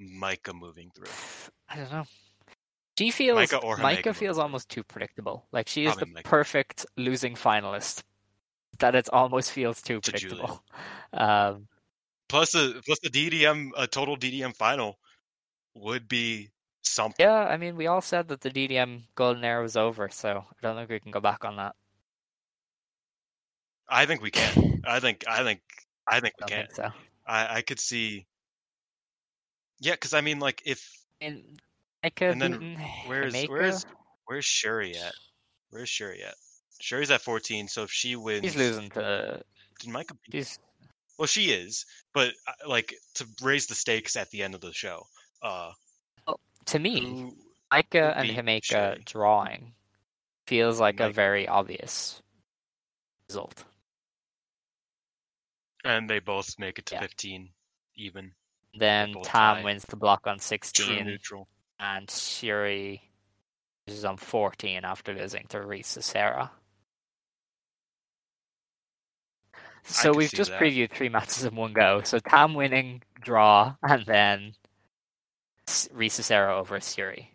Maika 0.00 0.52
moving 0.52 0.90
through. 0.94 1.10
I 1.68 1.76
don't 1.76 1.92
know. 1.92 2.04
She 2.98 3.10
feels 3.10 3.50
Maika 3.50 3.62
or 3.62 3.76
Maika 3.76 4.14
feels 4.14 4.38
almost 4.38 4.68
too 4.68 4.82
predictable. 4.82 5.46
Like 5.52 5.68
she 5.68 5.84
is 5.84 5.94
Probably 5.94 6.12
the 6.14 6.20
Maika. 6.20 6.24
perfect 6.24 6.86
losing 6.96 7.34
finalist. 7.34 8.02
That 8.78 8.94
it 8.94 9.08
almost 9.10 9.52
feels 9.52 9.80
too 9.80 10.00
To 10.00 10.10
predictable. 10.10 10.62
Um, 11.12 11.68
Plus 12.28 12.52
the 12.52 12.82
plus 12.84 12.98
the 12.98 13.08
DDM 13.08 13.70
a 13.76 13.86
total 13.86 14.16
DDM 14.16 14.54
final 14.54 14.98
would 15.74 16.08
be 16.08 16.50
something. 16.88 17.24
yeah, 17.24 17.46
I 17.46 17.56
mean, 17.56 17.76
we 17.76 17.86
all 17.86 18.00
said 18.00 18.28
that 18.28 18.40
the 18.40 18.50
DDM 18.50 19.02
golden 19.14 19.44
era 19.44 19.62
was 19.62 19.76
over, 19.76 20.08
so 20.08 20.44
I 20.50 20.54
don't 20.62 20.76
think 20.76 20.90
we 20.90 21.00
can 21.00 21.10
go 21.12 21.20
back 21.20 21.44
on 21.44 21.56
that. 21.56 21.74
I 23.88 24.06
think 24.06 24.22
we 24.22 24.30
can. 24.30 24.82
I 24.86 25.00
think 25.00 25.24
I 25.28 25.42
think 25.44 25.60
I 26.06 26.20
think 26.20 26.34
I 26.40 26.44
we 26.44 26.48
don't 26.48 26.48
can. 26.48 26.66
think 26.66 26.74
so. 26.74 26.90
I 27.26 27.56
I 27.56 27.62
could 27.62 27.80
see. 27.80 28.26
Yeah, 29.80 29.92
because 29.92 30.14
I 30.14 30.20
mean, 30.20 30.38
like 30.38 30.62
if 30.64 30.90
And 31.20 31.60
Maika 32.04 32.32
And 32.32 32.40
then 32.40 32.78
where's 33.06 33.34
where's 33.48 33.86
where's 34.26 34.46
Syuri 34.46 34.96
at? 34.96 35.12
Where's 35.70 35.90
Syuri 35.90 36.24
at? 36.26 36.34
Syuri's 36.82 37.10
at 37.10 37.22
14, 37.22 37.68
so 37.68 37.84
if 37.84 37.90
she 37.90 38.16
wins, 38.16 38.44
He's 38.44 38.56
losing 38.56 38.90
to. 38.90 39.42
Did 39.80 39.90
Maika 39.90 40.10
beat 40.24 40.32
He's 40.34 40.58
Well, 41.18 41.26
she 41.26 41.50
is, 41.50 41.84
but 42.12 42.32
uh, 42.46 42.68
like 42.68 42.94
to 43.14 43.26
raise 43.42 43.66
the 43.66 43.74
stakes 43.74 44.16
at 44.16 44.30
the 44.30 44.42
end 44.42 44.54
of 44.54 44.60
the 44.60 44.72
show. 44.72 45.02
Uh, 45.42 45.72
to 46.66 46.78
me. 46.78 47.32
Maika 47.72 48.12
and 48.16 48.28
Himeka 48.28 49.04
drawing 49.04 49.74
feels 50.46 50.78
like 50.80 51.00
a 51.00 51.10
very 51.10 51.48
obvious 51.48 52.22
result. 53.28 53.64
and 55.84 56.10
they 56.10 56.18
both 56.18 56.58
make 56.58 56.78
it 56.80 56.86
to 56.86 56.94
Yeah. 56.96 57.00
15 57.02 57.50
even. 57.94 58.32
Then 58.74 59.14
Tam 59.22 59.62
wins 59.62 59.84
the 59.84 59.96
block 59.96 60.26
on 60.26 60.38
True 60.38 60.42
16, 60.42 61.06
neutral. 61.06 61.48
and 61.78 62.08
Syuri 62.08 63.02
is 63.86 64.04
on 64.04 64.16
14 64.16 64.84
after 64.84 65.14
losing 65.14 65.46
to 65.48 65.58
Risa 65.58 66.02
Sera. 66.02 66.50
So 69.84 70.12
we've 70.12 70.32
just 70.32 70.50
that. 70.50 70.60
previewed 70.60 70.90
three 70.90 71.08
matches 71.08 71.44
in 71.44 71.54
one 71.54 71.72
go. 71.72 72.02
So 72.02 72.18
Tam 72.18 72.54
winning, 72.54 73.02
draw, 73.20 73.76
and 73.82 74.04
then 74.06 74.54
Sera 75.68 76.56
over 76.58 76.78
Syuri. 76.78 77.28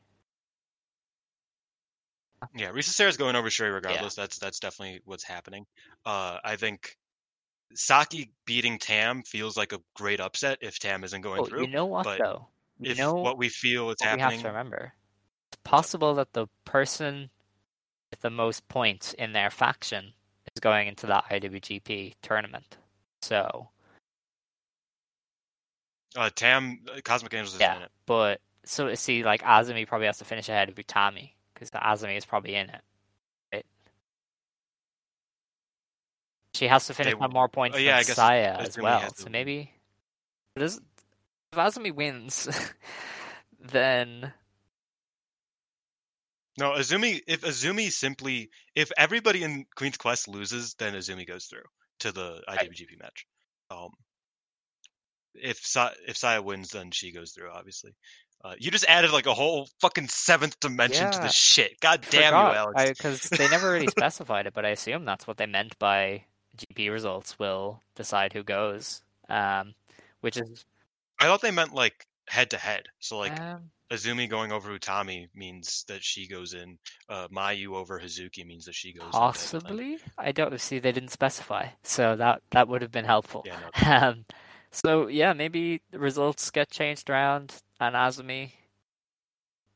Yeah, 2.56 2.72
Risa 2.72 2.90
Sera's 2.90 3.18
going 3.18 3.36
over 3.36 3.50
Syuri 3.50 3.74
regardless. 3.74 4.16
That's 4.16 4.40
that's 4.40 4.60
definitely 4.60 5.02
what's 5.06 5.24
happening. 5.24 5.66
Uh, 6.06 6.38
I 6.44 6.56
think 6.56 6.98
Saki 7.76 8.32
beating 8.46 8.80
Tam 8.80 9.22
feels 9.24 9.56
like 9.56 9.74
a 9.74 9.80
great 9.96 10.20
upset 10.20 10.58
if 10.62 10.80
Tam 10.80 11.04
isn't 11.04 11.22
going 11.22 11.42
Oh, 11.42 11.46
through. 11.46 11.62
you 11.62 11.68
know 11.68 11.86
what 11.86 12.04
but 12.04 12.20
though? 12.20 12.48
You 12.80 12.92
if 12.92 12.98
know 12.98 13.14
what 13.14 13.38
we 13.38 13.50
feel 13.50 13.90
is 13.92 13.98
what 14.02 14.16
we 14.16 14.22
have 14.22 14.40
to 14.42 14.48
remember. 14.48 14.94
It's 15.50 15.60
possible 15.64 16.16
that 16.16 16.34
the 16.34 16.48
person 16.66 17.30
with 18.10 18.22
the 18.22 18.30
most 18.30 18.68
points 18.68 19.14
in 19.14 19.34
their 19.34 19.50
faction 19.50 20.14
is 20.56 20.60
going 20.60 20.88
into 20.88 21.06
that 21.08 21.26
IWGP 21.30 22.16
tournament. 22.22 22.78
So 23.22 23.70
uh, 26.16 26.30
Tam 26.36 26.80
uh, 26.90 27.00
Cosmic 27.04 27.34
Angels 27.34 27.56
is 27.56 27.60
yeah, 27.60 27.78
in 27.78 27.82
it. 27.84 27.92
but 28.06 28.42
so 28.66 28.94
see, 28.96 29.24
like 29.24 29.42
Azumi 29.42 29.88
probably 29.88 30.08
has 30.08 30.18
to 30.20 30.26
finish 30.26 30.50
ahead 30.50 30.70
of 30.70 30.76
Utami 30.76 31.32
because 31.54 31.70
Azumi 31.72 32.18
is 32.18 32.26
probably 32.26 32.56
in 32.56 32.70
it. 32.70 32.82
Right? 33.54 33.66
she 36.54 36.68
has 36.68 36.88
to 36.88 36.94
finish 36.94 37.14
They- 37.14 37.20
on 37.20 37.32
more 37.32 37.48
points 37.48 37.78
oh, 37.78 37.80
yeah, 37.80 38.04
than 38.04 38.16
Saya 38.16 38.58
as 38.60 38.78
well. 38.78 39.14
So 39.14 39.30
maybe 39.30 39.72
if 40.56 40.80
Azumi 41.54 41.94
wins, 41.94 42.48
then 43.60 44.34
No, 46.58 46.72
Azumi. 46.72 47.22
If 47.28 47.42
Azumi 47.42 47.92
simply, 47.92 48.50
if 48.76 48.92
everybody 48.98 49.44
in 49.44 49.66
Queen's 49.76 49.98
Quest 49.98 50.28
loses, 50.28 50.76
then 50.76 50.94
Azumi 50.94 51.28
goes 51.28 51.46
through 51.46 51.64
to 52.00 52.12
the 52.12 52.42
IWGP 52.48 53.00
match. 53.02 53.26
Um, 53.70 53.92
if 55.36 55.66
Sa- 55.66 55.92
if 56.08 56.18
Saya 56.18 56.42
wins, 56.42 56.70
then 56.72 56.92
she 56.92 57.12
goes 57.12 57.32
through. 57.32 57.50
Obviously, 57.52 57.94
uh, 58.44 58.56
you 58.60 58.72
just 58.72 58.86
added 58.88 59.12
like 59.12 59.26
a 59.28 59.34
whole 59.34 59.68
fucking 59.80 60.08
seventh 60.08 60.60
dimension 60.60 61.12
to 61.12 61.18
Yeah. 61.18 61.24
this 61.24 61.34
shit. 61.36 61.80
God 61.80 62.06
damn 62.10 62.34
you, 62.34 62.56
Alex. 62.58 62.90
because 62.98 63.22
they 63.30 63.48
never 63.50 63.72
really 63.72 63.88
specified 64.00 64.48
it, 64.48 64.54
but 64.54 64.66
I 64.66 64.70
assume 64.70 65.06
that's 65.06 65.28
what 65.28 65.38
they 65.38 65.46
meant 65.46 65.78
by 65.80 66.26
GP 66.58 66.92
results 66.92 67.38
will 67.40 67.82
decide 67.96 68.34
who 68.34 68.44
goes. 68.44 69.02
Um, 69.30 69.74
which 70.22 70.38
is 70.38 70.66
I 71.20 71.26
thought 71.26 71.42
they 71.42 71.52
meant 71.52 71.74
like 71.74 72.06
head 72.28 72.50
to 72.52 72.58
head. 72.58 72.84
So 73.00 73.18
like 73.20 73.40
um, 73.40 73.70
Azumi 73.92 74.30
going 74.30 74.52
over 74.52 74.78
Utami 74.78 75.28
means 75.36 75.84
that 75.88 76.04
she 76.04 76.28
goes 76.28 76.54
in. 76.54 76.78
Uh, 77.10 77.28
Mayu 77.30 77.76
over 77.76 78.00
Hazuki 78.00 78.46
means 78.46 78.66
that 78.66 78.76
she 78.76 78.94
goes 78.94 79.06
in. 79.06 79.12
type 79.12 79.22
of 79.30 79.36
thing. 79.38 79.60
possibly. 79.62 79.98
I 80.18 80.32
don't 80.32 80.60
see 80.60 80.80
they 80.80 80.92
didn't 80.92 81.10
specify, 81.10 81.68
so 81.84 82.16
that 82.16 82.42
that 82.52 82.68
would 82.68 82.82
have 82.82 82.92
been 82.92 83.06
helpful. 83.06 83.44
Yeah, 83.46 83.58
no, 83.60 84.08
Um, 84.08 84.26
so 84.72 85.08
yeah, 85.08 85.34
maybe 85.34 85.82
the 85.92 86.00
results 86.00 86.50
get 86.52 86.70
changed 86.70 87.10
around, 87.10 87.54
and 87.80 87.96
Azumi 87.96 88.52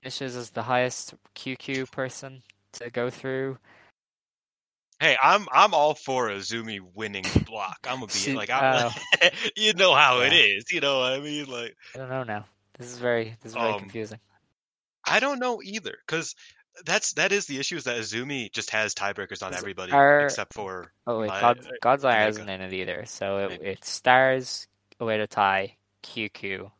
finishes 0.02 0.36
as 0.36 0.50
the 0.52 0.64
highest 0.64 1.14
QQ 1.36 1.92
person 1.92 2.44
to 2.74 2.90
go 2.90 3.10
through. 3.10 3.58
Hey, 5.00 5.18
I'm 5.22 5.46
I'm 5.52 5.74
all 5.74 5.94
for 5.94 6.30
Azumi 6.30 6.80
winning 6.94 7.26
the 7.34 7.40
block. 7.46 7.78
I'm 7.88 8.00
gonna 8.00 8.12
be 8.14 8.34
like, 8.34 8.50
I'm, 8.50 8.92
uh, 9.22 9.30
you 9.58 9.74
know 9.74 9.94
how 9.94 10.22
it 10.22 10.32
yeah. 10.32 10.58
is. 10.58 10.72
You 10.72 10.80
know 10.80 11.00
what 11.00 11.14
I 11.14 11.20
mean? 11.20 11.46
Like, 11.48 11.76
I 11.94 11.98
don't 11.98 12.10
know 12.10 12.24
now. 12.24 12.46
This 12.78 12.92
is 12.92 12.98
very 13.00 13.36
this 13.42 13.52
is 13.52 13.54
very 13.54 13.74
Um, 13.74 13.80
confusing. 13.80 14.20
I 15.08 15.20
don't 15.20 15.40
know 15.40 15.62
either, 15.64 15.96
because 16.08 16.34
that's 16.86 17.14
that 17.14 17.32
is 17.32 17.46
the 17.46 17.60
issue 17.60 17.76
is 17.78 17.84
that 17.86 17.98
Azumi 18.00 18.52
just 18.52 18.70
has 18.72 18.94
tiebreakers 18.94 19.46
on 19.46 19.54
everybody 19.54 19.92
are- 19.92 20.22
except 20.26 20.54
for 20.54 20.92
Oh 21.08 21.20
wait, 21.20 21.30
God's, 21.30 21.68
God's 21.82 22.06
Eye 22.06 22.28
isn't 22.28 22.50
in 22.50 22.62
it 22.62 22.74
either. 22.74 23.06
So 23.06 23.50
it, 23.50 23.62
it's 23.62 23.90
Stars, 23.90 24.68
Oedo 25.02 25.28
Tai, 25.28 25.76
QQ, 26.04 26.72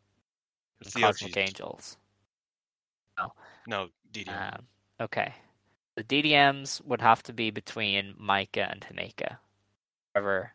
it's 0.80 0.94
and 0.94 1.02
the 1.02 1.06
Cosmic 1.06 1.36
OGs. 1.36 1.36
Angels. 1.36 1.96
No, 3.66 3.88
DDM. 4.12 4.54
Um, 4.54 4.66
okay. 5.00 5.34
The 5.96 6.04
DDMs 6.04 6.84
would 6.84 7.00
have 7.00 7.22
to 7.24 7.32
be 7.32 7.50
between 7.50 8.14
Maika 8.20 8.70
and 8.70 8.80
Himeka. 8.82 9.38
However, 10.14 10.52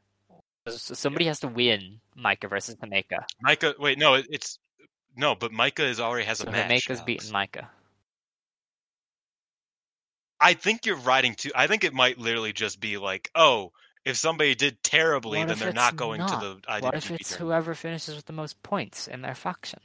so 0.67 0.93
somebody 0.93 1.25
has 1.25 1.39
to 1.41 1.47
win 1.47 1.99
Maika 2.17 2.49
versus 2.49 2.75
Himeka. 2.75 3.25
Maika, 3.45 3.77
wait, 3.79 3.97
no, 3.97 4.13
it's 4.15 4.59
no, 5.15 5.35
but 5.35 5.51
Maika 5.51 5.81
is 5.81 5.99
already 5.99 6.25
has 6.25 6.39
So 6.39 6.47
a 6.47 6.51
match. 6.51 6.69
Himeka's 6.69 7.01
beaten 7.01 7.29
Maika. 7.31 7.67
I 10.39 10.53
think 10.53 10.85
you're 10.85 10.95
riding 10.95 11.35
too. 11.35 11.51
I 11.53 11.67
think 11.67 11.83
it 11.83 11.93
might 11.93 12.17
literally 12.17 12.53
just 12.53 12.79
be 12.79 12.97
like, 12.97 13.29
oh, 13.35 13.71
if 14.06 14.18
somebody 14.18 14.56
did 14.56 14.82
terribly, 14.84 15.40
What 15.40 15.49
then 15.49 15.60
they're 15.60 15.73
not 15.73 15.95
going 15.95 16.19
not? 16.19 16.41
to 16.41 16.48
the 16.48 16.56
IWGP 16.68 16.82
What 16.82 16.95
if 16.95 17.11
it's 17.11 17.30
tournament. 17.30 17.40
whoever 17.40 17.76
finishes 17.76 18.15
with 18.15 18.26
the 18.26 18.34
most 18.34 18.61
points 18.64 19.07
in 19.07 19.22
their 19.22 19.36
faction? 19.36 19.80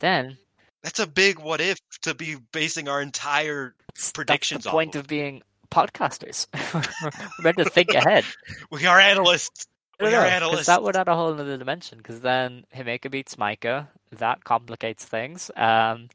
Then 0.00 0.38
That's 0.82 0.98
a 1.00 1.06
big 1.06 1.38
what 1.38 1.60
if 1.60 1.78
to 2.02 2.14
be 2.14 2.36
basing 2.52 2.88
our 2.88 3.02
entire. 3.02 3.74
Predictions 4.14 4.64
That's 4.64 4.66
the 4.66 4.70
point 4.70 4.94
of. 4.94 5.00
of 5.02 5.08
being 5.08 5.42
podcasters. 5.70 6.46
We're 6.74 7.42
meant 7.44 7.58
to 7.58 7.64
think 7.64 7.90
ahead. 7.90 8.24
We 8.70 8.86
are 8.86 8.98
analysts. 9.00 9.66
We 10.00 10.14
are 10.14 10.24
analysts. 10.24 10.66
that 10.66 10.82
would 10.82 10.96
add 10.96 11.08
a 11.08 11.14
whole 11.14 11.32
other 11.38 11.58
dimension. 11.58 11.98
Because 11.98 12.20
then 12.20 12.64
Himeka 12.74 13.10
beats 13.10 13.36
Maika. 13.36 13.88
That 14.12 14.44
complicates 14.44 15.04
things. 15.04 15.50
Um, 15.56 16.08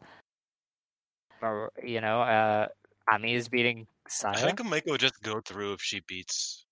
or 1.42 1.72
you 1.84 2.02
know, 2.02 2.22
uh, 2.22 2.68
Ami 3.12 3.36
is 3.36 3.50
beating 3.50 3.88
I 4.24 4.36
think 4.40 4.60
Himeka 4.60 4.88
would 4.92 5.02
just 5.02 5.22
go 5.22 5.42
through 5.42 5.74
if 5.74 5.82
she 5.82 6.00
beats. 6.08 6.65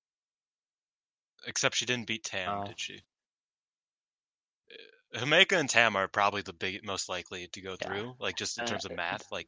Except 1.45 1.75
she 1.75 1.85
didn't 1.85 2.07
beat 2.07 2.23
Tam, 2.23 2.61
Oh. 2.61 2.67
did 2.67 2.79
she? 2.79 3.01
Uh, 5.15 5.19
Himeka 5.19 5.59
and 5.59 5.69
Tam 5.69 5.95
are 5.95 6.07
probably 6.07 6.41
the 6.41 6.53
big, 6.53 6.83
most 6.85 7.09
likely 7.09 7.47
to 7.47 7.61
go 7.61 7.75
Yeah. 7.81 7.87
through, 7.87 8.15
like 8.19 8.35
just 8.35 8.57
in 8.57 8.63
Uh, 8.63 8.67
terms 8.67 8.85
of 8.85 8.91
math. 8.93 9.31
Like, 9.31 9.47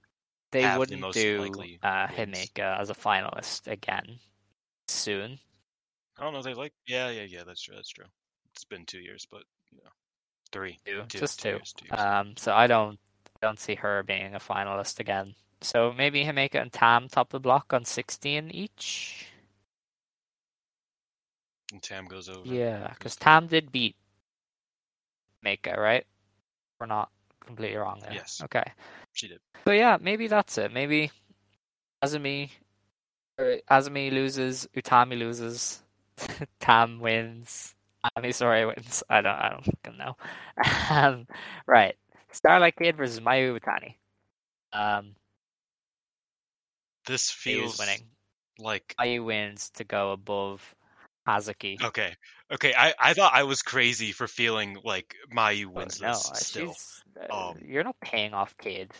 they 0.51 0.77
wouldn't 0.77 1.01
most 1.01 1.15
do 1.15 1.41
likely 1.41 1.79
uh. 1.83 2.07
Himeka 2.07 2.79
as 2.79 2.89
a 2.89 2.93
finalist 2.95 3.67
again 3.67 4.19
soon. 4.87 5.39
I 6.17 6.23
don't 6.23 6.33
know. 6.33 6.41
They 6.41 6.53
like, 6.53 6.73
yeah, 6.87 7.09
yeah, 7.09 7.23
yeah. 7.23 7.43
That's 7.43 7.61
true. 7.61 7.75
That's 7.75 7.89
true. 7.89 8.05
It's 8.53 8.63
been 8.63 8.85
two 8.85 8.99
years, 8.99 9.25
but 9.29 9.43
you 9.71 9.79
know, 9.83 9.89
three, 10.51 10.79
Two, 10.85 11.03
two, 11.09 11.19
just 11.19 11.39
two 11.39 11.49
two. 11.49 11.55
years, 11.55 11.73
two 11.73 11.85
years. 11.87 11.99
Um, 11.99 12.37
so 12.37 12.53
I 12.53 12.67
don't 12.67 12.99
don't 13.41 13.59
see 13.59 13.75
her 13.75 14.03
being 14.03 14.33
a 14.35 14.39
finalist 14.39 14.99
again. 14.99 15.35
So 15.61 15.91
maybe 15.91 16.23
Himeka 16.23 16.55
and 16.61 16.71
Tam 16.71 17.09
top 17.09 17.29
the 17.31 17.39
block 17.39 17.73
on 17.73 17.83
sixteen 17.85 18.49
each. 18.51 19.27
And 21.71 21.81
Tam 21.81 22.05
goes 22.05 22.29
over. 22.29 22.47
Yeah, 22.47 22.89
because. 22.93 23.15
Tam 23.15 23.47
did 23.47 23.71
beat 23.71 23.95
Meka, 25.45 25.77
right? 25.77 26.05
We're 26.79 26.85
not 26.87 27.09
completely 27.45 27.77
wrong 27.77 27.99
there. 28.01 28.13
Yes. 28.13 28.41
Okay. 28.43 28.63
She 29.13 29.27
did. 29.27 29.39
So 29.65 29.71
yeah, 29.71 29.97
maybe 29.99 30.27
that's 30.27 30.57
it. 30.57 30.71
Maybe 30.73 31.11
Azumi, 32.03 32.49
or 33.37 33.57
Azumi 33.71 34.11
loses, 34.11 34.67
Utami 34.75 35.17
loses, 35.17 35.81
Tam 36.59 36.99
wins, 36.99 37.73
Ami 38.15 38.29
Sourei 38.29 38.67
wins. 38.67 39.03
I 39.09 39.21
don't, 39.21 39.35
I 39.35 39.49
don't 39.49 39.65
fucking 39.65 39.97
know. 39.97 40.15
um, 40.89 41.27
right, 41.65 41.95
Starlight 42.31 42.75
Kid 42.75 42.97
versus 42.97 43.19
Mayu 43.19 43.57
Iwatani. 43.59 43.95
Um, 44.73 45.15
This 47.07 47.31
feels 47.31 47.79
winning. 47.79 48.01
like 48.59 48.93
Mayu 48.99 49.23
wins 49.25 49.69
to 49.71 49.83
go 49.83 50.11
above 50.11 50.75
Hazuki. 51.27 51.81
okay. 51.83 52.15
Okay, 52.51 52.73
I, 52.77 52.93
I 52.99 53.13
thought 53.15 53.33
I 53.33 53.41
was 53.43 53.63
crazy 53.63 54.11
for 54.11 54.27
feeling 54.27 54.77
like 54.83 55.15
Mayu 55.35 55.65
Oh, 55.65 55.69
wins 55.69 55.99
no, 55.99 56.09
this 56.09 56.29
uh, 56.29 56.33
still. 56.35 56.75
uh, 57.31 57.49
Um, 57.49 57.57
you're 57.65 57.83
not 57.83 57.99
paying 57.99 58.33
off 58.35 58.55
Kid. 58.57 58.91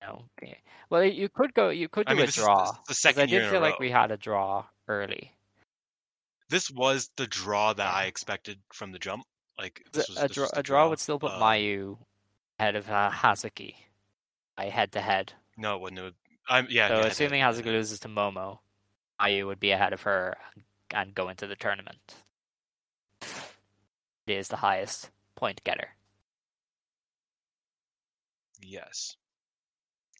No. 0.00 0.26
okay. 0.38 0.58
Well, 0.88 1.04
you 1.04 1.28
could 1.28 1.52
go. 1.54 1.70
You 1.70 1.88
could 1.88 2.06
do 2.06 2.12
I 2.12 2.14
mean, 2.14 2.28
a 2.28 2.30
draw. 2.30 2.70
is 2.70 2.78
the 2.88 2.94
second 2.94 3.22
I 3.22 3.26
did 3.26 3.50
feel 3.50 3.60
like 3.60 3.78
we 3.80 3.90
had 3.90 4.10
a 4.12 4.16
draw 4.16 4.64
early. 4.88 5.32
This 6.48 6.70
was 6.70 7.10
the 7.16 7.26
draw 7.26 7.72
that 7.72 7.94
I 7.94 8.04
expected 8.06 8.58
from 8.72 8.92
the 8.92 8.98
jump. 8.98 9.24
Like 9.58 9.84
this 9.92 10.08
was 10.08 10.18
a, 10.18 10.28
draw, 10.28 10.48
a 10.54 10.62
draw 10.62 10.88
would 10.88 10.98
still 11.00 11.18
put 11.18 11.32
uh, 11.32 11.40
Mayu 11.40 11.98
ahead 12.58 12.76
of 12.76 12.88
uh, 12.88 13.10
Hazuki, 13.10 13.74
I 14.56 14.66
head 14.66 14.92
to 14.92 15.00
head. 15.00 15.32
No, 15.58 15.74
it 15.76 15.82
wouldn't. 15.82 15.98
It 15.98 16.02
would, 16.04 16.14
I'm 16.48 16.66
yeah. 16.70 16.88
So 16.88 16.94
yeah, 17.00 17.06
assuming 17.06 17.42
Hazuki 17.42 17.66
loses 17.66 18.00
to 18.00 18.08
Momo, 18.08 18.58
Mayu 19.20 19.46
would 19.46 19.60
be 19.60 19.72
ahead 19.72 19.92
of 19.92 20.02
her 20.02 20.36
and 20.94 21.14
go 21.14 21.28
into 21.28 21.46
the 21.46 21.56
tournament. 21.56 22.14
It 24.26 24.34
is 24.34 24.48
the 24.48 24.56
highest 24.56 25.10
point 25.34 25.62
getter. 25.64 25.88
Yes. 28.62 29.16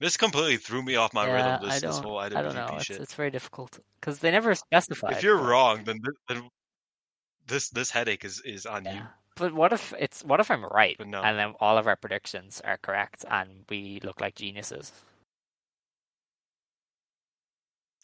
This 0.01 0.16
completely 0.16 0.56
threw 0.56 0.82
me 0.82 0.97
off 0.97 1.12
my 1.12 1.26
yeah, 1.26 1.34
rhythm. 1.34 1.68
This, 1.68 1.76
I 1.76 1.86
don't. 1.86 2.05
whole 2.05 2.18
I 2.18 2.28
don't 2.30 2.55
know. 2.55 2.66
IWGP 2.66 2.90
It's, 2.90 2.90
it's 2.90 3.14
very 3.14 3.30
difficult 3.30 3.78
because 4.01 4.20
they 4.20 4.30
never 4.30 4.55
specify. 4.55 5.10
If 5.10 5.22
you're 5.22 5.36
wrong, 5.36 5.84
then 5.84 6.01
th- 6.02 6.16
then 6.26 6.48
this 7.47 7.68
this 7.68 7.90
headache 7.90 8.24
is 8.24 8.40
is 8.40 8.64
on 8.64 8.86
you. 8.86 9.02
But 9.36 9.52
what 9.52 9.72
if 9.72 9.92
it's 9.98 10.24
what 10.24 10.40
if 10.40 10.51
I'm 10.51 10.64
right 10.64 10.97
But 10.98 11.09
no. 11.09 11.22
and 11.22 11.38
then 11.38 11.55
all 11.60 11.78
of 11.78 11.86
our 11.86 11.97
predictions 11.97 12.60
are 12.64 12.78
correct 12.78 13.24
and 13.30 13.64
we 13.68 14.01
look 14.02 14.20
like 14.20 14.34
geniuses? 14.34 14.90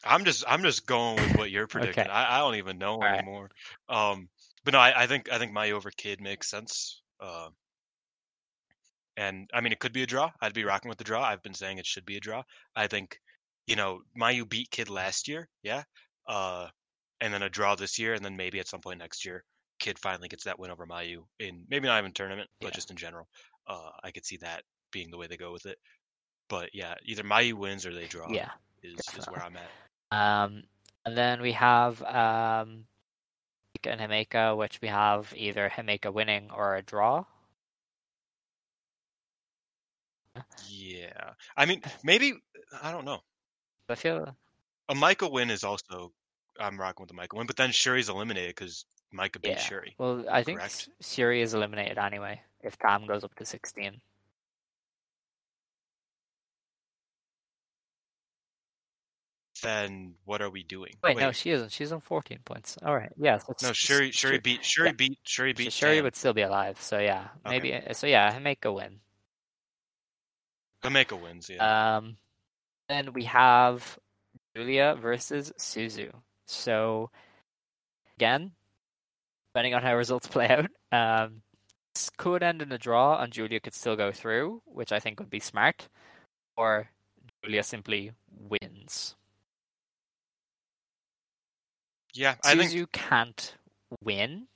I'm 0.07 0.25
just 0.25 0.45
I'm 0.47 0.63
just 0.63 0.87
going 0.87 1.17
with 1.17 1.37
what 1.37 1.51
you're 1.51 1.67
predicting. 1.67 2.05
Okay. 2.05 2.13
I, 2.13 2.37
I 2.37 2.39
don't 2.41 2.57
even 2.57 2.79
know 2.79 2.99
right. 2.99 3.19
anymore. 3.19 3.51
Um, 3.89 4.29
but 4.65 4.73
no, 4.75 4.81
I, 4.81 5.03
I 5.03 5.07
think 5.07 5.31
I 5.33 5.39
think 5.39 5.53
my 5.53 5.71
over 5.73 5.91
kid 5.91 6.21
makes 6.21 6.51
sense. 6.51 7.03
Uh, 7.21 7.49
and 9.17 9.49
I 9.53 9.61
mean, 9.61 9.73
it 9.73 9.79
could 9.79 9.93
be 9.93 10.03
a 10.03 10.07
draw. 10.07 10.31
I'd 10.41 10.55
be 10.55 10.65
rocking 10.65 10.89
with 10.89 10.99
the 10.99 11.05
draw. 11.05 11.23
I've 11.23 11.43
been 11.43 11.55
saying 11.55 11.79
it 11.79 11.87
should 11.87 12.05
be 12.05 12.17
a 12.17 12.21
draw. 12.21 12.43
I 12.75 12.87
think, 12.87 13.19
you 13.67 13.77
know, 13.77 14.01
Mayu 14.19 14.49
beat 14.49 14.71
Kid 14.71 14.91
last 14.91 15.29
year, 15.29 15.49
yeah. 15.63 15.85
Uh, 16.29 16.69
and 17.21 17.33
then 17.33 17.43
a 17.43 17.49
draw 17.49 17.75
this 17.75 17.99
year, 17.99 18.13
and 18.15 18.25
then 18.25 18.37
maybe 18.37 18.61
at 18.61 18.69
some 18.69 18.81
point 18.81 18.99
next 18.99 19.25
year, 19.25 19.43
Kid 19.79 19.99
finally 19.99 20.29
gets 20.29 20.45
that 20.45 20.59
win 20.59 20.71
over 20.71 20.87
Mayu 20.87 21.25
in 21.39 21.65
maybe 21.71 21.87
not 21.87 21.99
even 21.99 22.13
tournament, 22.13 22.49
but 22.61 22.69
Yeah. 22.69 22.75
just 22.75 22.91
in 22.91 22.97
general. 22.97 23.27
Uh, 23.67 23.91
I 24.05 24.11
could 24.11 24.27
see 24.27 24.37
that 24.39 24.63
being 24.93 25.11
the 25.11 25.17
way 25.17 25.27
they 25.27 25.39
go 25.39 25.53
with 25.53 25.65
it. 25.65 25.79
But 26.49 26.71
yeah, 26.75 26.95
either 27.05 27.23
Mayu 27.23 27.55
wins 27.55 27.87
or 27.87 27.95
they 27.95 28.07
draw. 28.07 28.31
Yeah. 28.31 28.51
is 28.83 29.01
is 29.19 29.27
where 29.27 29.43
I'm 29.43 29.57
at. 29.57 29.71
Um, 30.11 30.65
and 31.05 31.17
then 31.17 31.41
we 31.41 31.53
have 31.53 32.03
um, 32.03 32.87
and 33.85 34.01
Himeka, 34.01 34.57
which 34.57 34.81
we 34.81 34.89
have 34.89 35.33
either 35.37 35.71
Himeka 35.71 36.13
winning 36.13 36.51
or 36.55 36.77
a 36.77 36.83
draw. 36.83 37.25
Yeah, 40.69 41.31
I 41.57 41.67
mean, 41.67 41.83
maybe 42.03 42.35
I 42.83 42.93
don't 42.93 43.05
know. 43.05 43.21
I 43.89 43.95
feel 43.95 44.37
A 44.89 44.95
Maika 44.95 45.31
win 45.31 45.51
is 45.51 45.65
also 45.65 46.13
I'm 46.61 46.79
rocking 46.79 47.03
with 47.05 47.11
the 47.11 47.15
Maika 47.15 47.37
win, 47.37 47.47
but 47.47 47.57
then 47.57 47.71
Syuri's 47.71 48.09
eliminated 48.09 48.55
because 48.55 48.85
Maika 49.15 49.41
beat 49.41 49.51
Yeah. 49.51 49.59
Syuri. 49.59 49.93
Well, 49.99 50.25
I 50.31 50.43
think 50.43 50.59
Correct. 50.59 50.89
Syuri 51.03 51.41
is 51.41 51.55
eliminated 51.55 51.99
anyway 51.99 52.43
if 52.63 52.79
Tam 52.79 53.07
goes 53.07 53.25
up 53.25 53.35
to 53.37 53.45
16. 53.45 54.01
Then 59.63 60.15
what 60.25 60.43
are 60.43 60.51
we 60.51 60.63
doing? 60.63 60.93
Wait, 61.03 61.17
no, 61.17 61.33
she 61.33 61.51
isn't. 61.51 61.73
She's 61.73 61.93
on 61.93 62.01
14 62.01 62.39
points. 62.45 62.77
All 62.85 62.95
right. 62.95 63.13
Yes. 63.17 63.45
Yeah, 63.49 63.55
so 63.57 63.67
no, 63.69 63.73
Syuri. 63.73 64.11
Syuri 64.11 64.43
beat. 64.43 64.63
Syuri 64.63 64.87
yeah. 64.87 64.93
beat. 64.93 65.19
Syuri 65.25 65.51
So 65.51 65.55
beat. 65.57 65.69
Syuri 65.71 65.95
Tam. 65.97 66.05
would 66.05 66.17
still 66.17 66.33
be 66.35 66.43
alive. 66.43 66.81
So 66.81 66.99
yeah, 66.99 67.29
maybe. 67.45 67.75
uh, 67.75 67.93
So 67.95 68.07
yeah, 68.07 68.33
Himeka 68.39 68.75
win. 68.75 69.01
Himeka 70.83 71.21
wins. 71.21 71.49
Yeah. 71.49 71.97
Um, 71.97 72.17
then 72.89 73.13
we 73.13 73.25
have 73.25 73.99
Julia 74.55 74.97
versus 75.01 75.53
Suzu. 75.59 76.11
So 76.47 77.11
again, 78.17 78.53
depending 79.49 79.75
on 79.75 79.83
how 79.83 79.97
results 79.97 80.27
play 80.29 80.49
out, 80.49 80.71
um, 80.93 81.43
this 81.95 82.11
could 82.17 82.43
end 82.43 82.63
in 82.63 82.71
a 82.73 82.79
draw, 82.79 83.21
and 83.21 83.33
Julia 83.33 83.59
could 83.59 83.75
still 83.75 83.97
go 83.97 84.13
through, 84.13 84.63
which 84.67 84.93
I 84.93 85.01
think 85.01 85.19
would 85.19 85.31
be 85.31 85.41
smart. 85.41 85.89
Or 86.57 86.89
Julia 87.43 87.63
simply 87.63 88.13
wins. 88.31 89.17
Yeah. 92.17 92.37
I 92.45 92.55
Suzu 92.55 92.71
think. 92.73 92.93
can't 92.93 93.55
win 94.03 94.47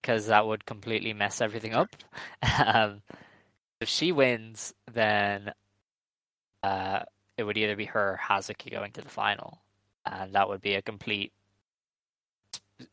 because 0.00 0.26
that 0.26 0.46
would 0.46 0.64
completely 0.66 1.12
mess 1.12 1.40
everything 1.40 1.74
up. 1.74 1.94
Um, 2.64 3.02
if 3.80 3.88
she 3.88 4.12
wins, 4.12 4.74
then 4.92 5.52
uh, 6.62 7.00
it 7.36 7.42
would 7.44 7.56
either 7.58 7.74
be 7.76 7.86
her 7.86 8.12
or 8.12 8.20
Hazuki 8.22 8.70
going 8.70 8.92
to 8.92 9.00
the 9.02 9.08
final, 9.08 9.58
and 10.06 10.34
that 10.34 10.48
would 10.48 10.60
be 10.60 10.74
a 10.74 10.82
complete, 10.82 11.32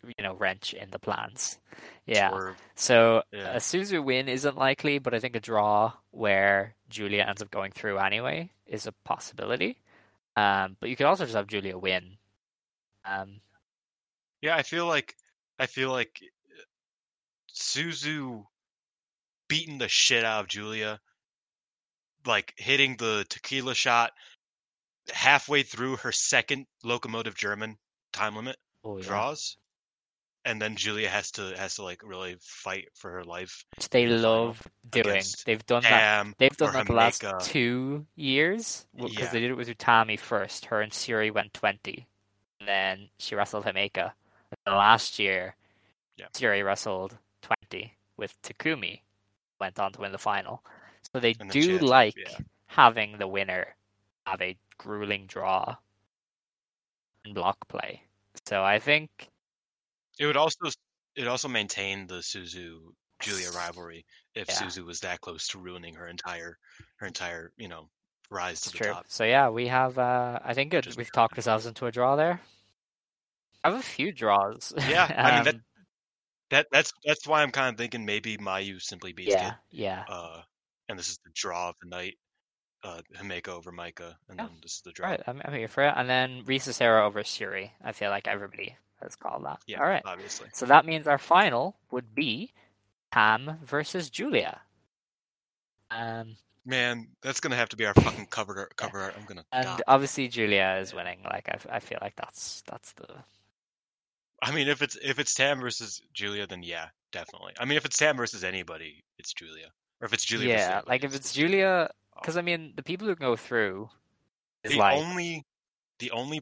you 0.06 0.24
know, 0.24 0.34
wrench 0.34 0.74
in 0.74 0.90
the 0.92 1.00
plans. 1.00 1.60
Yeah. 2.06 2.30
Swerve. 2.30 2.58
So 2.76 3.24
Yeah. 3.32 3.52
a 3.54 3.58
Suzu 3.58 4.04
win 4.04 4.28
isn't 4.30 4.58
likely, 4.58 4.98
but 5.00 5.14
I 5.14 5.20
think 5.20 5.36
a 5.36 5.40
draw 5.40 5.94
where 6.12 6.74
Julia 6.90 7.26
ends 7.28 7.42
up 7.42 7.52
going 7.52 7.72
through 7.72 7.98
anyway 8.00 8.50
is 8.66 8.88
a 8.88 8.92
possibility. 9.04 9.78
Um, 10.36 10.78
but 10.80 10.90
you 10.90 10.96
could 10.96 11.06
also 11.06 11.26
just 11.26 11.36
have 11.36 11.48
Julia 11.48 11.78
win. 11.78 12.18
Um, 13.06 13.42
Yeah, 14.42 14.56
I 14.56 14.64
feel 14.64 14.86
like 14.88 15.16
I 15.58 15.66
feel 15.66 15.92
like 15.92 16.20
eh, 16.22 16.62
Suzu 17.54 18.46
beating 19.48 19.78
the 19.80 19.90
shit 19.90 20.24
out 20.24 20.42
of 20.42 20.48
Julia, 20.48 21.00
like 22.26 22.54
hitting 22.58 22.96
the 22.98 23.26
tequila 23.30 23.76
shot 23.76 24.12
halfway 25.12 25.64
through 25.64 25.98
her 25.98 26.12
second 26.12 26.68
locomotive 26.84 27.36
German 27.36 27.78
time 28.14 28.36
limit 28.36 28.58
oh, 28.84 28.98
yeah. 28.98 29.04
draws, 29.04 29.58
and 30.46 30.62
then 30.62 30.76
Julia 30.76 31.10
has 31.10 31.32
to 31.32 31.54
has 31.58 31.76
to 31.76 31.84
like 31.84 32.02
really 32.04 32.38
fight 32.40 32.88
for 32.96 33.12
her 33.12 33.24
life. 33.24 33.66
which 33.76 33.90
they 33.90 34.04
in 34.04 34.10
the 34.10 34.18
final 34.18 34.46
love 34.46 34.68
doing. 34.90 35.24
They've 35.46 35.66
done 35.66 35.84
that. 35.84 36.28
They've 36.38 36.56
done 36.56 36.74
that 36.74 36.88
the 36.88 36.94
last 36.94 37.24
two 37.42 38.06
years 38.16 38.86
because 38.96 39.18
Yeah. 39.18 39.32
they 39.32 39.40
did 39.42 39.52
it 39.52 39.56
with 39.56 39.68
Utami 39.68 40.18
first. 40.20 40.66
Her 40.66 40.82
and 40.82 40.92
Syuri 40.92 41.34
went 41.34 41.54
twenty, 41.54 42.08
and 42.60 42.68
then 42.70 43.10
she 43.18 43.36
wrestled 43.36 43.66
Himeka. 43.66 44.14
Last 44.66 45.20
year, 45.20 45.56
Yeah. 46.18 46.28
Syuri 46.34 46.64
wrestled 46.66 47.18
twenty 47.42 47.96
with 48.18 48.40
Takumi, 48.42 49.02
went 49.60 49.80
on 49.80 49.94
to 49.94 50.02
win 50.02 50.12
the 50.12 50.18
final. 50.18 50.64
So 51.14 51.20
they 51.20 51.36
And 51.40 51.50
do 51.50 51.80
like 51.80 52.16
yeah. 52.18 52.38
having 52.68 53.18
the 53.18 53.28
winner 53.28 53.76
have 54.26 54.42
a 54.42 54.58
grueling 54.78 55.26
draw 55.28 55.78
and 57.26 57.34
block 57.34 57.58
play. 57.68 58.04
So 58.46 58.64
I 58.64 58.80
think 58.80 59.10
It 60.20 60.26
would 60.26 60.38
also 60.38 60.70
it 61.16 61.28
also 61.28 61.48
maintain 61.48 62.08
the 62.08 62.16
Suzu 62.22 62.94
Julia 63.20 63.52
rivalry 63.52 64.06
if 64.36 64.48
Yeah. 64.48 64.56
Suzu 64.56 64.86
was 64.86 65.00
that 65.02 65.22
close 65.22 65.48
to 65.50 65.58
ruining 65.60 65.96
her 65.96 66.08
entire 66.08 66.58
her 66.98 67.08
entire 67.08 67.52
you 67.58 67.68
know 67.68 67.90
rise 68.30 68.58
it's 68.60 68.72
to 68.72 68.72
the 68.72 68.78
true. 68.84 68.94
top. 68.94 69.06
So 69.10 69.24
yeah, 69.24 69.50
we 69.50 69.68
have. 69.68 69.98
Uh, 69.98 70.40
I 70.44 70.54
think 70.54 70.72
good. 70.72 70.84
Just 70.84 70.98
We've 70.98 71.12
talked 71.12 71.36
ourselves 71.38 71.66
into 71.66 71.86
a 71.88 71.92
draw 71.92 72.16
there. 72.16 72.42
I 73.64 73.70
have 73.72 73.80
a 73.80 73.84
few 73.84 74.12
draws. 74.12 74.74
Yeah, 74.90 75.06
I 75.18 75.36
mean, 75.36 75.44
that- 75.46 75.56
Um, 75.56 75.64
That 76.52 76.66
that's 76.72 76.92
that's 77.06 77.28
why 77.28 77.44
I'm 77.44 77.52
kind 77.52 77.70
of 77.74 77.78
thinking 77.78 78.06
maybe 78.06 78.38
Mayu 78.38 78.82
simply 78.82 79.14
beats 79.14 79.30
yeah, 79.34 79.50
it. 79.50 79.54
yeah. 79.70 80.04
Uh, 80.10 80.42
and 80.88 80.98
this 80.98 81.08
is 81.10 81.20
the 81.24 81.30
draw 81.36 81.70
of 81.70 81.76
the 81.84 81.88
night. 81.90 82.18
Uh, 82.84 83.02
Himeka 83.18 83.50
over 83.50 83.72
Maika, 83.72 84.16
and 84.30 84.40
Yeah. 84.40 84.48
then 84.48 84.50
this 84.64 84.76
is 84.76 84.82
the 84.84 84.92
draw. 84.94 85.10
Right, 85.10 85.22
I'm, 85.28 85.42
I'm 85.46 85.54
here 85.54 85.68
for 85.68 85.84
it. 85.84 85.94
And 85.96 86.10
then 86.10 86.44
Risa 86.46 86.74
Sera 86.74 87.06
over 87.06 87.22
Syuri. 87.24 87.70
I 87.84 87.92
feel 87.92 88.10
like 88.10 88.28
everybody 88.28 88.76
has 89.04 89.16
called 89.18 89.46
that. 89.46 89.60
Yeah, 89.68 89.80
All 89.82 89.86
right. 89.88 90.02
obviously. 90.06 90.48
So 90.54 90.66
that 90.66 90.86
means 90.86 91.06
our 91.06 91.18
final 91.20 91.76
would 91.92 92.16
be 92.16 92.52
Tam 93.14 93.60
versus 93.64 94.10
Julia. 94.10 94.62
Um, 95.92 96.38
Man, 96.66 97.08
that's 97.22 97.40
gonna 97.40 97.56
have 97.58 97.70
to 97.70 97.76
be 97.78 97.86
our 97.86 97.94
fucking 98.06 98.28
cover 98.28 98.58
art- 98.60 98.76
cover. 98.76 99.12
I'm 99.16 99.26
gonna. 99.26 99.46
and 99.52 99.66
die. 99.66 99.80
obviously 99.88 100.28
Julia 100.30 100.78
is 100.82 100.94
winning. 100.94 101.20
Like 101.24 101.50
I, 101.50 101.76
I 101.76 101.80
feel 101.80 101.98
like 102.02 102.16
that's 102.16 102.64
that's 102.70 102.94
the 102.94 103.08
I 104.42 104.52
mean, 104.52 104.68
if 104.68 104.82
it's 104.82 104.96
if 105.02 105.20
it's 105.20 105.34
Tam 105.34 105.60
versus 105.60 106.02
Julia, 106.14 106.48
then 106.48 106.64
yeah, 106.64 106.88
definitely. 107.12 107.54
I 107.60 107.66
mean, 107.66 107.78
if 107.78 107.86
it's 107.86 107.98
Tam 107.98 108.16
versus 108.18 108.44
anybody, 108.44 109.04
it's 109.18 109.34
Julia. 109.34 109.68
Or 110.02 110.06
if 110.06 110.14
it's 110.14 110.24
Julia. 110.26 110.50
yeah. 110.50 110.66
anybody, 110.66 110.86
Like 110.90 111.04
if 111.04 111.16
it's 111.16 111.34
Julia, 111.34 111.90
Oh. 112.16 112.20
because 112.22 112.38
I 112.38 112.42
mean 112.42 112.74
the 112.76 112.84
people 112.84 113.08
who 113.08 113.16
go 113.16 113.36
through 113.36 113.90
is 114.64 114.72
the 114.74 114.78
like 114.80 114.98
only 114.98 115.46
the 116.00 116.12
only 116.12 116.42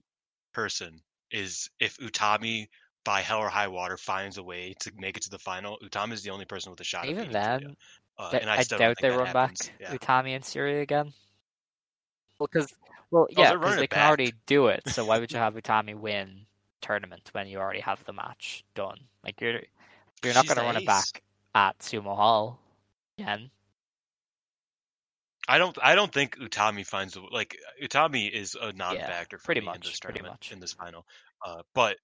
person 0.54 1.02
is 1.32 1.70
if 1.80 1.98
Utami 1.98 2.68
by 3.04 3.22
hell 3.22 3.40
or 3.40 3.48
high 3.50 3.68
water 3.68 3.96
finds 3.98 4.38
a 4.38 4.44
way 4.44 4.74
to 4.80 4.92
make 4.98 5.18
it 5.18 5.24
to 5.24 5.30
the 5.30 5.40
final. 5.40 5.78
Utami 5.84 6.14
is 6.14 6.24
the 6.24 6.30
only 6.32 6.46
person 6.46 6.72
with 6.72 6.80
a 6.82 6.84
shot. 6.84 7.06
even 7.08 7.32
then. 7.32 7.76
Uh, 8.20 8.32
Th- 8.32 8.42
and 8.42 8.50
I, 8.50 8.58
I, 8.58 8.62
still 8.64 8.80
doubt 8.80 8.98
they 9.02 9.10
run 9.10 9.28
happens. 9.28 9.70
back 9.70 9.76
Yeah. 9.80 9.96
Utami 9.96 10.36
and 10.36 10.44
Syuri 10.44 10.82
again. 10.82 11.14
Well, 12.40 12.50
because 12.52 12.74
well, 13.12 13.24
Oh, 13.24 13.28
yeah, 13.42 13.52
because 13.54 13.64
running 13.64 13.80
they 13.80 13.88
can 13.88 13.98
back. 14.00 14.08
already 14.08 14.34
do 14.48 14.68
it. 14.68 14.82
So 14.88 15.06
why 15.06 15.20
would 15.20 15.32
you 15.32 15.38
have 15.46 15.54
Utami 15.54 15.94
win 15.96 16.47
tournament 16.82 17.30
when 17.34 17.48
you 17.48 17.58
already 17.58 17.80
have 17.82 18.04
the 18.06 18.14
match 18.14 18.64
done? 18.76 19.00
Like 19.24 19.40
you're 19.42 19.62
you're 20.24 20.34
not 20.34 20.48
going 20.48 20.58
to 20.58 20.64
run 20.64 20.78
it 20.78 20.86
back 20.86 21.24
at 21.56 21.78
Sumo 21.80 22.16
Hall 22.16 22.60
again. 23.18 23.50
I 25.48 25.58
don't. 25.58 25.78
I 25.82 25.96
don't 25.96 26.12
think 26.12 26.38
Utami 26.38 26.86
finds 26.86 27.18
like 27.32 27.58
Utami 27.82 28.30
is 28.30 28.56
a 28.62 28.74
non-factor 28.74 29.38
for 29.38 29.46
pretty 29.46 29.62
me 29.62 29.68
in 29.68 29.72
much, 29.74 29.86
this 29.88 30.00
pretty 30.00 30.20
tournament 30.20 30.42
much. 30.42 30.52
in 30.52 30.60
this 30.60 30.74
final. 30.74 31.06
Uh, 31.46 31.62
but 31.74 31.98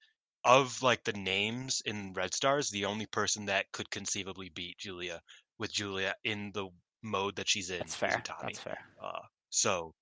of 0.45 0.81
like 0.81 1.03
the 1.03 1.13
names 1.13 1.81
in 1.85 2.13
Red 2.13 2.33
Stars, 2.33 2.69
the 2.69 2.85
only 2.85 3.05
person 3.07 3.45
that 3.45 3.71
could 3.71 3.89
conceivably 3.89 4.49
beat 4.49 4.77
Julia 4.77 5.21
with 5.57 5.71
Julia 5.71 6.15
in 6.23 6.51
the 6.53 6.67
mode 7.01 7.35
that 7.35 7.49
she's 7.49 7.69
in 7.69 7.79
That's 7.79 7.93
is 7.93 7.97
fair. 7.97 8.21
Utami. 8.23 8.41
That's 8.41 8.59
fair. 8.59 8.77
Uh, 9.01 9.19
so, 9.49 9.93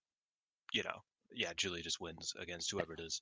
you 0.74 0.84
know, 0.84 1.02
yeah, 1.34 1.52
Julia 1.56 1.84
just 1.84 2.02
wins 2.02 2.34
against 2.40 2.72
whoever 2.72 2.94
it 2.94 3.00
is. 3.00 3.22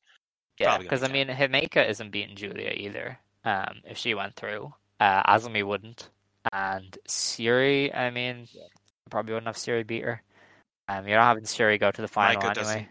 Yeah, 0.60 0.78
because 0.78 1.04
I 1.04 1.08
mean, 1.08 1.28
Himeka 1.28 1.88
isn't 1.90 2.12
beating 2.12 2.36
Julia 2.36 2.72
either. 2.76 3.18
Um, 3.46 3.82
if 3.86 3.98
she 3.98 4.14
went 4.14 4.36
through, 4.36 4.74
uh, 5.00 5.24
Azumi 5.24 5.64
wouldn't, 5.64 6.10
and 6.52 6.98
Syuri, 7.08 7.96
I 7.96 8.10
mean, 8.10 8.48
probably 9.10 9.34
wouldn't 9.34 9.48
have 9.48 9.56
Syuri 9.56 9.88
beat 9.88 10.04
her. 10.04 10.22
Um, 10.90 11.08
you're 11.08 11.18
not 11.18 11.28
having 11.28 11.44
Syuri 11.44 11.80
go 11.80 11.92
to 11.92 12.02
the 12.02 12.08
final 12.08 12.42
Maika 12.42 12.58
anyway. 12.58 12.90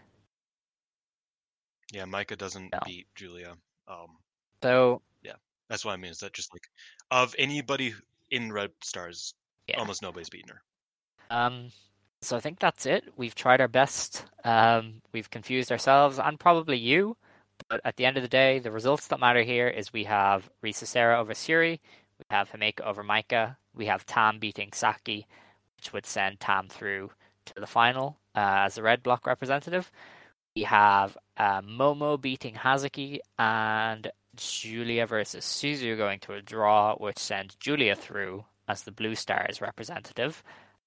Yeah, 1.91 2.05
Maika 2.05 2.37
doesn't 2.37 2.71
No. 2.71 2.79
beat 2.85 3.07
Julia. 3.15 3.55
Um, 3.87 4.17
So 4.63 5.01
yeah, 5.21 5.33
that's 5.69 5.85
what 5.85 5.93
I 5.93 5.97
mean. 5.97 6.11
Is 6.11 6.19
that 6.19 6.33
just 6.33 6.53
like 6.53 6.63
of 7.11 7.35
anybody 7.37 7.93
in 8.31 8.51
Red 8.51 8.71
Stars, 8.83 9.33
yeah. 9.67 9.79
almost 9.79 10.01
nobody's 10.01 10.29
beaten 10.29 10.49
her. 10.49 10.61
Um, 11.29 11.71
so 12.21 12.35
I 12.35 12.39
think 12.39 12.59
that's 12.59 12.85
it. 12.85 13.05
We've 13.17 13.35
tried 13.35 13.61
our 13.61 13.67
best. 13.67 14.25
Um, 14.43 15.01
we've 15.13 15.29
confused 15.29 15.71
ourselves 15.71 16.19
and 16.19 16.39
probably 16.39 16.77
you. 16.77 17.17
But 17.69 17.81
at 17.85 17.97
the 17.97 18.05
end 18.05 18.17
of 18.17 18.23
the 18.23 18.29
day, 18.29 18.57
the 18.57 18.71
results 18.71 19.07
that 19.07 19.19
matter 19.19 19.43
here 19.43 19.67
is 19.67 19.93
we 19.93 20.05
have 20.05 20.49
Risa 20.63 21.17
over 21.17 21.33
Syuri, 21.33 21.79
we 22.17 22.25
have 22.31 22.51
Himeka 22.51 22.81
over 22.81 23.03
Maika, 23.03 23.57
we 23.75 23.85
have 23.85 24.07
Tam 24.07 24.39
beating 24.39 24.71
Saki, 24.73 25.27
which 25.77 25.93
would 25.93 26.07
send 26.07 26.39
Tam 26.39 26.67
through 26.67 27.11
to 27.45 27.53
the 27.55 27.67
final 27.67 28.17
uh, 28.35 28.65
as 28.65 28.77
a 28.77 28.81
red 28.81 29.03
block 29.03 29.27
representative. 29.27 29.91
We 30.55 30.63
have 30.63 31.15
uh, 31.37 31.61
Momo 31.61 32.19
beating 32.19 32.55
Hazuki 32.55 33.19
and 33.37 34.11
Julia 34.35 35.05
versus 35.05 35.45
Suzu 35.45 35.95
going 35.95 36.19
to 36.21 36.33
a 36.33 36.41
draw, 36.41 36.95
which 36.95 37.19
sends 37.19 37.55
Julia 37.55 37.95
through 37.95 38.45
as 38.67 38.83
the 38.83 38.91
Blue 38.91 39.13
Stars 39.13 39.61
representative. 39.61 40.43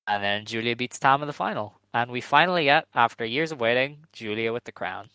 And 0.08 0.22
then 0.22 0.46
Julia 0.46 0.74
beats 0.74 0.98
Tam 0.98 1.22
in 1.22 1.28
the 1.28 1.32
final. 1.32 1.74
And 1.94 2.10
we 2.10 2.20
finally 2.20 2.64
get, 2.64 2.86
after 2.92 3.24
years 3.24 3.52
of 3.52 3.60
waiting, 3.60 3.98
Julia 4.12 4.52
with 4.52 4.64
the 4.64 4.72
crown. 4.72 5.10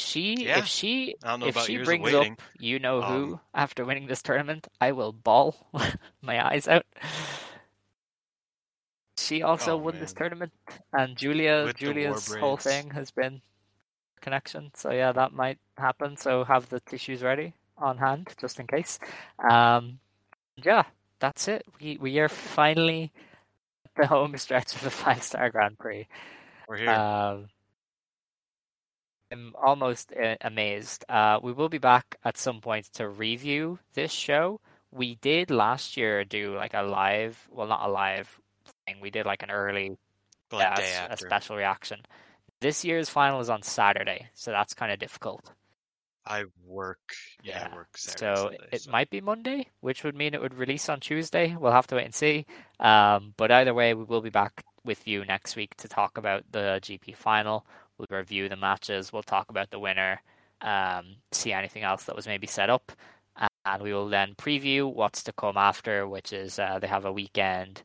She, 0.00 0.46
Yeah. 0.46 0.58
if 0.58 0.66
she, 0.66 1.14
I 1.22 1.30
don't 1.30 1.40
know 1.40 1.46
if 1.46 1.56
she 1.58 1.76
brings 1.78 2.12
up, 2.14 2.26
you 2.58 2.78
know 2.78 3.02
who, 3.02 3.34
Um, 3.34 3.40
after 3.54 3.84
winning 3.84 4.06
this 4.06 4.22
tournament, 4.22 4.66
I 4.80 4.92
will 4.92 5.12
ball 5.12 5.68
my 6.22 6.44
eyes 6.44 6.66
out. 6.66 6.86
She 9.18 9.42
also 9.42 9.74
Oh, 9.74 9.76
won 9.76 10.00
this 10.00 10.12
tournament, 10.12 10.52
and 10.92 11.16
Julia, 11.16 11.64
With 11.66 11.76
Julia's 11.76 12.32
whole 12.34 12.56
thing 12.56 12.90
has 12.90 13.10
been 13.10 13.42
connection. 14.20 14.72
So 14.74 14.90
yeah, 14.92 15.12
that 15.12 15.32
might 15.32 15.58
happen. 15.76 16.16
So 16.16 16.44
have 16.44 16.68
the 16.68 16.80
tissues 16.80 17.22
ready 17.22 17.54
on 17.76 17.98
hand 17.98 18.34
just 18.40 18.58
in 18.58 18.66
case. 18.66 18.98
Um, 19.50 20.00
yeah, 20.56 20.84
that's 21.18 21.48
it. 21.48 21.64
We 21.80 21.98
we 21.98 22.18
are 22.18 22.28
finally 22.28 23.12
at 23.84 23.94
the 23.94 24.06
home 24.06 24.36
stretch 24.38 24.74
of 24.74 24.82
the 24.82 24.90
five 25.04 25.22
star 25.22 25.50
Grand 25.50 25.78
Prix. 25.78 26.08
We're 26.66 26.78
here. 26.78 26.90
Um, 26.90 27.48
I'm 29.30 29.54
almost 29.62 30.12
uh, 30.12 30.36
amazed. 30.40 31.04
Uh, 31.08 31.38
we 31.42 31.52
will 31.52 31.68
be 31.68 31.78
back 31.78 32.16
at 32.24 32.36
some 32.36 32.60
point 32.60 32.86
to 32.94 33.08
review 33.08 33.78
this 33.94 34.10
show. 34.10 34.60
We 34.90 35.16
did 35.16 35.50
last 35.50 35.96
year 35.96 36.24
do 36.24 36.54
like 36.56 36.74
a 36.74 36.82
live, 36.82 37.48
well, 37.50 37.68
not 37.68 37.88
a 37.88 37.92
live 37.92 38.40
thing. 38.86 38.96
We 39.00 39.10
did 39.10 39.26
like 39.26 39.42
an 39.42 39.50
early, 39.50 39.96
like 40.50 40.78
yeah, 40.78 41.06
a 41.10 41.12
a 41.12 41.16
special 41.16 41.56
reaction. 41.56 42.00
This 42.60 42.84
year's 42.84 43.08
final 43.08 43.40
is 43.40 43.48
on 43.48 43.62
Saturday, 43.62 44.28
so 44.34 44.50
that's 44.50 44.74
kind 44.74 44.92
of 44.92 44.98
difficult. 44.98 45.52
I 46.26 46.44
work. 46.66 46.98
Yeah, 47.42 47.68
I 47.70 47.74
work 47.74 47.96
Saturday. 47.96 48.36
so 48.36 48.42
Sunday, 48.42 48.58
it 48.72 48.82
so- 48.82 48.90
might 48.90 49.10
be 49.10 49.20
Monday, 49.20 49.68
which 49.80 50.04
would 50.04 50.16
mean 50.16 50.34
it 50.34 50.40
would 50.40 50.54
release 50.54 50.88
on 50.88 51.00
Tuesday. 51.00 51.56
We'll 51.58 51.72
have 51.72 51.86
to 51.88 51.94
wait 51.96 52.04
and 52.04 52.14
see. 52.14 52.46
Um, 52.78 53.32
but 53.36 53.50
either 53.50 53.74
way, 53.74 53.94
we 53.94 54.04
will 54.04 54.20
be 54.20 54.30
back 54.30 54.64
with 54.84 55.06
you 55.06 55.24
next 55.24 55.56
week 55.56 55.74
to 55.76 55.88
talk 55.88 56.18
about 56.18 56.44
the 56.50 56.80
GP 56.82 57.16
final. 57.16 57.64
We'll 58.00 58.18
review 58.18 58.48
the 58.48 58.56
matches. 58.56 59.12
We'll 59.12 59.22
talk 59.22 59.50
about 59.50 59.70
the 59.70 59.78
winner. 59.78 60.22
Um, 60.62 61.16
see 61.32 61.52
anything 61.52 61.82
else 61.82 62.04
that 62.04 62.16
was 62.16 62.26
maybe 62.26 62.46
set 62.46 62.70
up, 62.70 62.92
and 63.66 63.82
we 63.82 63.92
will 63.92 64.08
then 64.08 64.34
preview 64.36 64.92
what's 64.92 65.22
to 65.24 65.32
come 65.32 65.56
after, 65.56 66.08
which 66.08 66.32
is 66.32 66.58
uh, 66.58 66.78
they 66.80 66.86
have 66.86 67.04
a 67.04 67.12
weekend. 67.12 67.82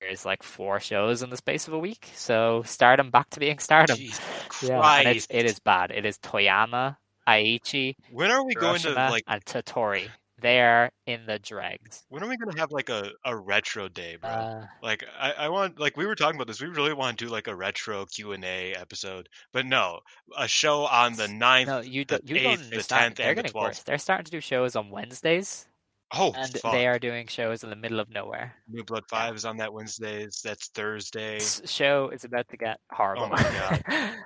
There's 0.00 0.26
like 0.26 0.42
four 0.42 0.80
shows 0.80 1.22
in 1.22 1.30
the 1.30 1.36
space 1.38 1.66
of 1.68 1.74
a 1.74 1.78
week, 1.78 2.10
so 2.14 2.62
Stardom 2.66 3.10
back 3.10 3.30
to 3.30 3.40
being 3.40 3.58
Stardom. 3.58 3.96
Jesus 3.96 4.20
Yeah, 4.62 4.78
Christ. 4.80 4.98
and 4.98 5.08
it's, 5.08 5.26
it 5.30 5.46
is 5.46 5.58
bad. 5.60 5.90
It 5.90 6.04
is 6.06 6.18
Toyama, 6.18 6.96
Aichi, 7.28 7.96
When 8.12 8.30
are 8.30 8.44
we 8.44 8.54
going 8.54 8.82
to 8.82 8.90
Hiroshima, 8.90 9.10
like? 9.10 9.24
and 9.26 9.44
Tottori. 9.44 10.10
They 10.40 10.60
are 10.60 10.90
in 11.06 11.26
the 11.26 11.38
dregs. 11.38 12.04
When 12.08 12.22
are 12.22 12.28
we 12.28 12.36
gonna 12.36 12.58
have 12.58 12.72
like 12.72 12.88
a, 12.88 13.10
a 13.24 13.36
retro 13.36 13.88
day, 13.88 14.16
bro? 14.20 14.30
Uh, 14.30 14.66
like 14.82 15.04
I, 15.18 15.32
I 15.32 15.48
want 15.48 15.78
like 15.78 15.96
we 15.96 16.06
were 16.06 16.16
talking 16.16 16.34
about 16.36 16.48
this. 16.48 16.60
We 16.60 16.68
really 16.68 16.92
want 16.92 17.16
to 17.18 17.24
do 17.26 17.30
like 17.30 17.46
a 17.46 17.54
retro 17.54 18.04
Q 18.06 18.32
and 18.32 18.44
A 18.44 18.74
episode, 18.74 19.28
but 19.52 19.64
no, 19.64 20.00
a 20.36 20.48
show 20.48 20.86
on 20.86 21.14
the 21.14 21.26
9th, 21.28 21.66
no, 21.66 21.80
you 21.80 22.04
the 22.04 22.18
don't. 22.18 22.28
You 22.28 22.36
eighth, 22.48 22.68
the 22.70 22.82
tenth, 22.82 23.20
and 23.20 23.38
the 23.38 23.44
twelfth. 23.44 23.84
They're 23.84 23.96
starting 23.96 24.24
to 24.24 24.30
do 24.32 24.40
shows 24.40 24.74
on 24.74 24.90
Wednesdays, 24.90 25.66
Oh, 26.12 26.32
and 26.36 26.50
fuck. 26.58 26.72
they 26.72 26.88
are 26.88 26.98
doing 26.98 27.28
shows 27.28 27.62
in 27.62 27.70
the 27.70 27.76
middle 27.76 28.00
of 28.00 28.10
nowhere. 28.10 28.54
New 28.68 28.82
Blood 28.84 29.04
Five 29.08 29.36
is 29.36 29.44
on 29.44 29.56
that 29.58 29.72
Wednesdays. 29.72 30.40
That's 30.44 30.66
Thursday. 30.68 31.38
This 31.38 31.62
show 31.66 32.10
is 32.12 32.24
about 32.24 32.48
to 32.48 32.56
get 32.56 32.80
horrible. 32.90 33.24
Oh 33.24 33.28
my 33.28 33.42
God. 33.42 34.10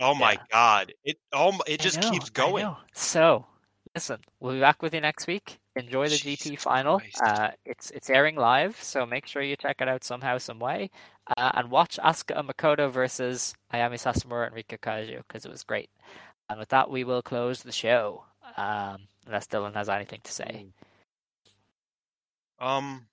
Oh 0.00 0.14
my 0.16 0.32
Yeah. 0.32 0.38
god! 0.50 0.92
It 1.04 1.16
oh 1.32 1.52
my- 1.52 1.60
it 1.68 1.78
just 1.78 2.00
keeps 2.00 2.28
going. 2.28 2.74
So, 2.92 3.46
listen, 3.94 4.18
we'll 4.40 4.54
be 4.54 4.60
back 4.60 4.82
with 4.82 4.94
you 4.94 5.00
next 5.00 5.26
week. 5.26 5.58
Enjoy 5.76 6.08
the 6.08 6.16
Jesus 6.16 6.52
GP 6.52 6.58
final. 6.58 7.00
Uh, 7.22 7.50
it's 7.64 7.90
it's 7.90 8.10
airing 8.10 8.36
live, 8.36 8.76
so 8.82 9.06
make 9.06 9.26
sure 9.26 9.42
you 9.42 9.56
check 9.56 9.80
it 9.80 9.88
out 9.88 10.04
somehow, 10.04 10.38
some 10.38 10.58
way, 10.58 10.90
uh, 11.36 11.52
and 11.54 11.70
watch 11.70 11.98
Asuka 12.02 12.46
Makoto 12.46 12.90
versus 12.90 13.54
Ayami 13.72 13.94
Sasamura 13.94 14.46
and 14.46 14.54
Rika 14.54 14.78
Kaiju 14.78 15.18
because 15.26 15.44
it 15.44 15.50
was 15.50 15.62
great. 15.62 15.90
And 16.50 16.58
with 16.58 16.68
that, 16.70 16.90
we 16.90 17.04
will 17.04 17.22
close 17.22 17.62
the 17.62 17.72
show. 17.72 18.24
Um, 18.56 18.98
unless 19.26 19.46
Dylan 19.46 19.74
has 19.74 19.88
anything 19.88 20.20
to 20.24 20.32
say. 20.32 20.66
Um, 22.58 23.06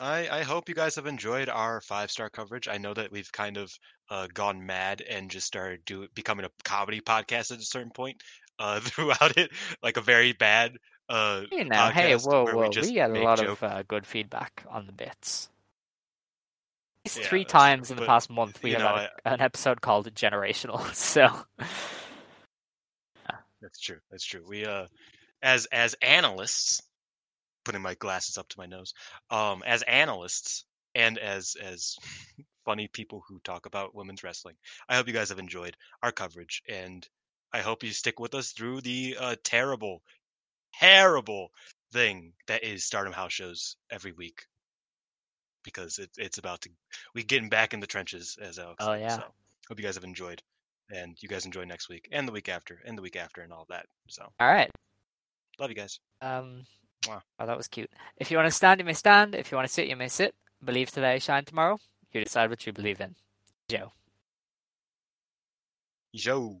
I 0.00 0.28
I 0.28 0.42
hope 0.42 0.68
you 0.68 0.74
guys 0.74 0.96
have 0.96 1.06
enjoyed 1.06 1.48
our 1.48 1.80
five 1.80 2.10
star 2.10 2.30
coverage. 2.30 2.68
I 2.68 2.78
know 2.78 2.94
that 2.94 3.12
we've 3.12 3.30
kind 3.32 3.56
of 3.56 3.72
uh, 4.10 4.28
gone 4.32 4.64
mad 4.64 5.02
and 5.02 5.30
just 5.30 5.46
started 5.46 5.84
do 5.84 6.06
becoming 6.14 6.44
a 6.44 6.50
comedy 6.64 7.00
podcast 7.00 7.52
at 7.52 7.58
a 7.58 7.62
certain 7.62 7.90
point 7.90 8.22
uh, 8.60 8.78
throughout 8.84 9.36
it, 9.36 9.50
like 9.82 9.96
a 9.96 10.00
very 10.00 10.32
bad 10.32 10.76
uh 11.08 11.42
You 11.50 11.64
know, 11.64 11.88
hey, 11.88 12.14
whoa, 12.14 12.44
whoa, 12.44 12.70
we 12.70 12.82
we, 12.86 12.92
get 12.92 13.10
a 13.10 13.24
lot 13.24 13.40
of 13.40 13.62
uh, 13.62 13.82
good 13.88 14.06
feedback 14.06 14.64
on 14.68 14.86
the 14.86 14.92
bits. 14.92 15.48
At 17.04 17.10
least 17.10 17.18
Yeah, 17.22 17.28
three 17.28 17.40
that's 17.40 17.52
true, 17.52 17.58
times 17.58 17.90
in 17.90 17.96
the 17.96 18.02
but, 18.02 18.08
past 18.08 18.30
month, 18.30 18.62
we 18.62 18.70
have 18.72 18.80
know, 18.82 19.08
an 19.24 19.40
episode 19.40 19.80
called 19.80 20.14
"Generational." 20.14 20.78
So, 20.94 21.28
That's 23.60 23.80
true. 23.80 23.98
That's 24.10 24.24
true. 24.24 24.42
We 24.46 24.64
uh 24.64 24.86
as 25.42 25.66
as 25.66 25.94
analysts, 26.02 26.80
putting 27.64 27.82
my 27.82 27.94
glasses 27.94 28.38
up 28.38 28.48
to 28.50 28.58
my 28.58 28.66
nose, 28.66 28.92
um, 29.30 29.62
as 29.66 29.82
analysts 29.82 30.64
and 30.94 31.18
as 31.18 31.56
as 31.62 31.96
funny 32.64 32.88
people 32.88 33.22
who 33.28 33.40
talk 33.40 33.66
about 33.66 33.94
women's 33.94 34.22
wrestling, 34.22 34.56
I 34.88 34.96
hope 34.96 35.08
you 35.08 35.12
guys 35.12 35.30
have 35.30 35.38
enjoyed 35.38 35.76
our 36.02 36.12
coverage 36.12 36.62
and 36.68 37.08
I 37.52 37.60
hope 37.60 37.82
you 37.82 37.90
stick 37.92 38.20
with 38.20 38.34
us 38.34 38.52
through 38.52 38.82
the 38.82 39.16
uh 39.18 39.36
terrible, 39.44 40.02
terrible 40.78 41.50
thing 41.92 42.32
that 42.46 42.64
is 42.64 42.84
Stardom 42.84 43.12
House 43.12 43.32
shows 43.32 43.76
every 43.90 44.12
week. 44.12 44.42
Because 45.62 45.98
it, 45.98 46.10
it's 46.16 46.38
about 46.38 46.62
to 46.62 46.70
we 47.14 47.22
getting 47.22 47.48
back 47.48 47.74
in 47.74 47.80
the 47.80 47.86
trenches 47.86 48.38
as 48.40 48.58
Alex. 48.58 48.76
Oh, 48.80 48.92
said, 48.92 49.00
yeah. 49.00 49.16
So 49.16 49.24
hope 49.68 49.78
you 49.78 49.84
guys 49.84 49.94
have 49.96 50.04
enjoyed. 50.04 50.42
And 50.92 51.16
you 51.22 51.28
guys 51.28 51.46
enjoy 51.46 51.64
next 51.64 51.88
week 51.88 52.08
and 52.10 52.26
the 52.26 52.32
week 52.32 52.48
after 52.48 52.80
and 52.84 52.98
the 52.98 53.02
week 53.02 53.14
after 53.14 53.42
and 53.42 53.52
all 53.52 53.64
that. 53.68 53.86
So 54.08 54.24
all 54.40 54.48
right. 54.48 54.70
love 55.60 55.70
you 55.70 55.76
guys. 55.76 56.00
Um, 56.20 56.64
Mwah. 57.06 57.22
oh, 57.38 57.46
that 57.46 57.56
was 57.56 57.68
cute. 57.68 57.90
If 58.16 58.30
you 58.30 58.36
want 58.36 58.48
to 58.48 58.54
stand, 58.54 58.80
you 58.80 58.86
may 58.86 58.94
stand. 58.94 59.34
If 59.34 59.50
you 59.50 59.56
want 59.56 59.68
to 59.68 59.72
sit, 59.72 59.86
you 59.86 59.96
may 59.96 60.08
sit. 60.08 60.34
Believe 60.64 60.90
today, 60.90 61.18
shine 61.18 61.44
tomorrow. 61.44 61.78
You 62.12 62.24
decide 62.24 62.50
what 62.50 62.66
you 62.66 62.72
believe 62.72 63.00
in. 63.00 63.14
Joe. 63.68 63.92
Yo. 66.12 66.60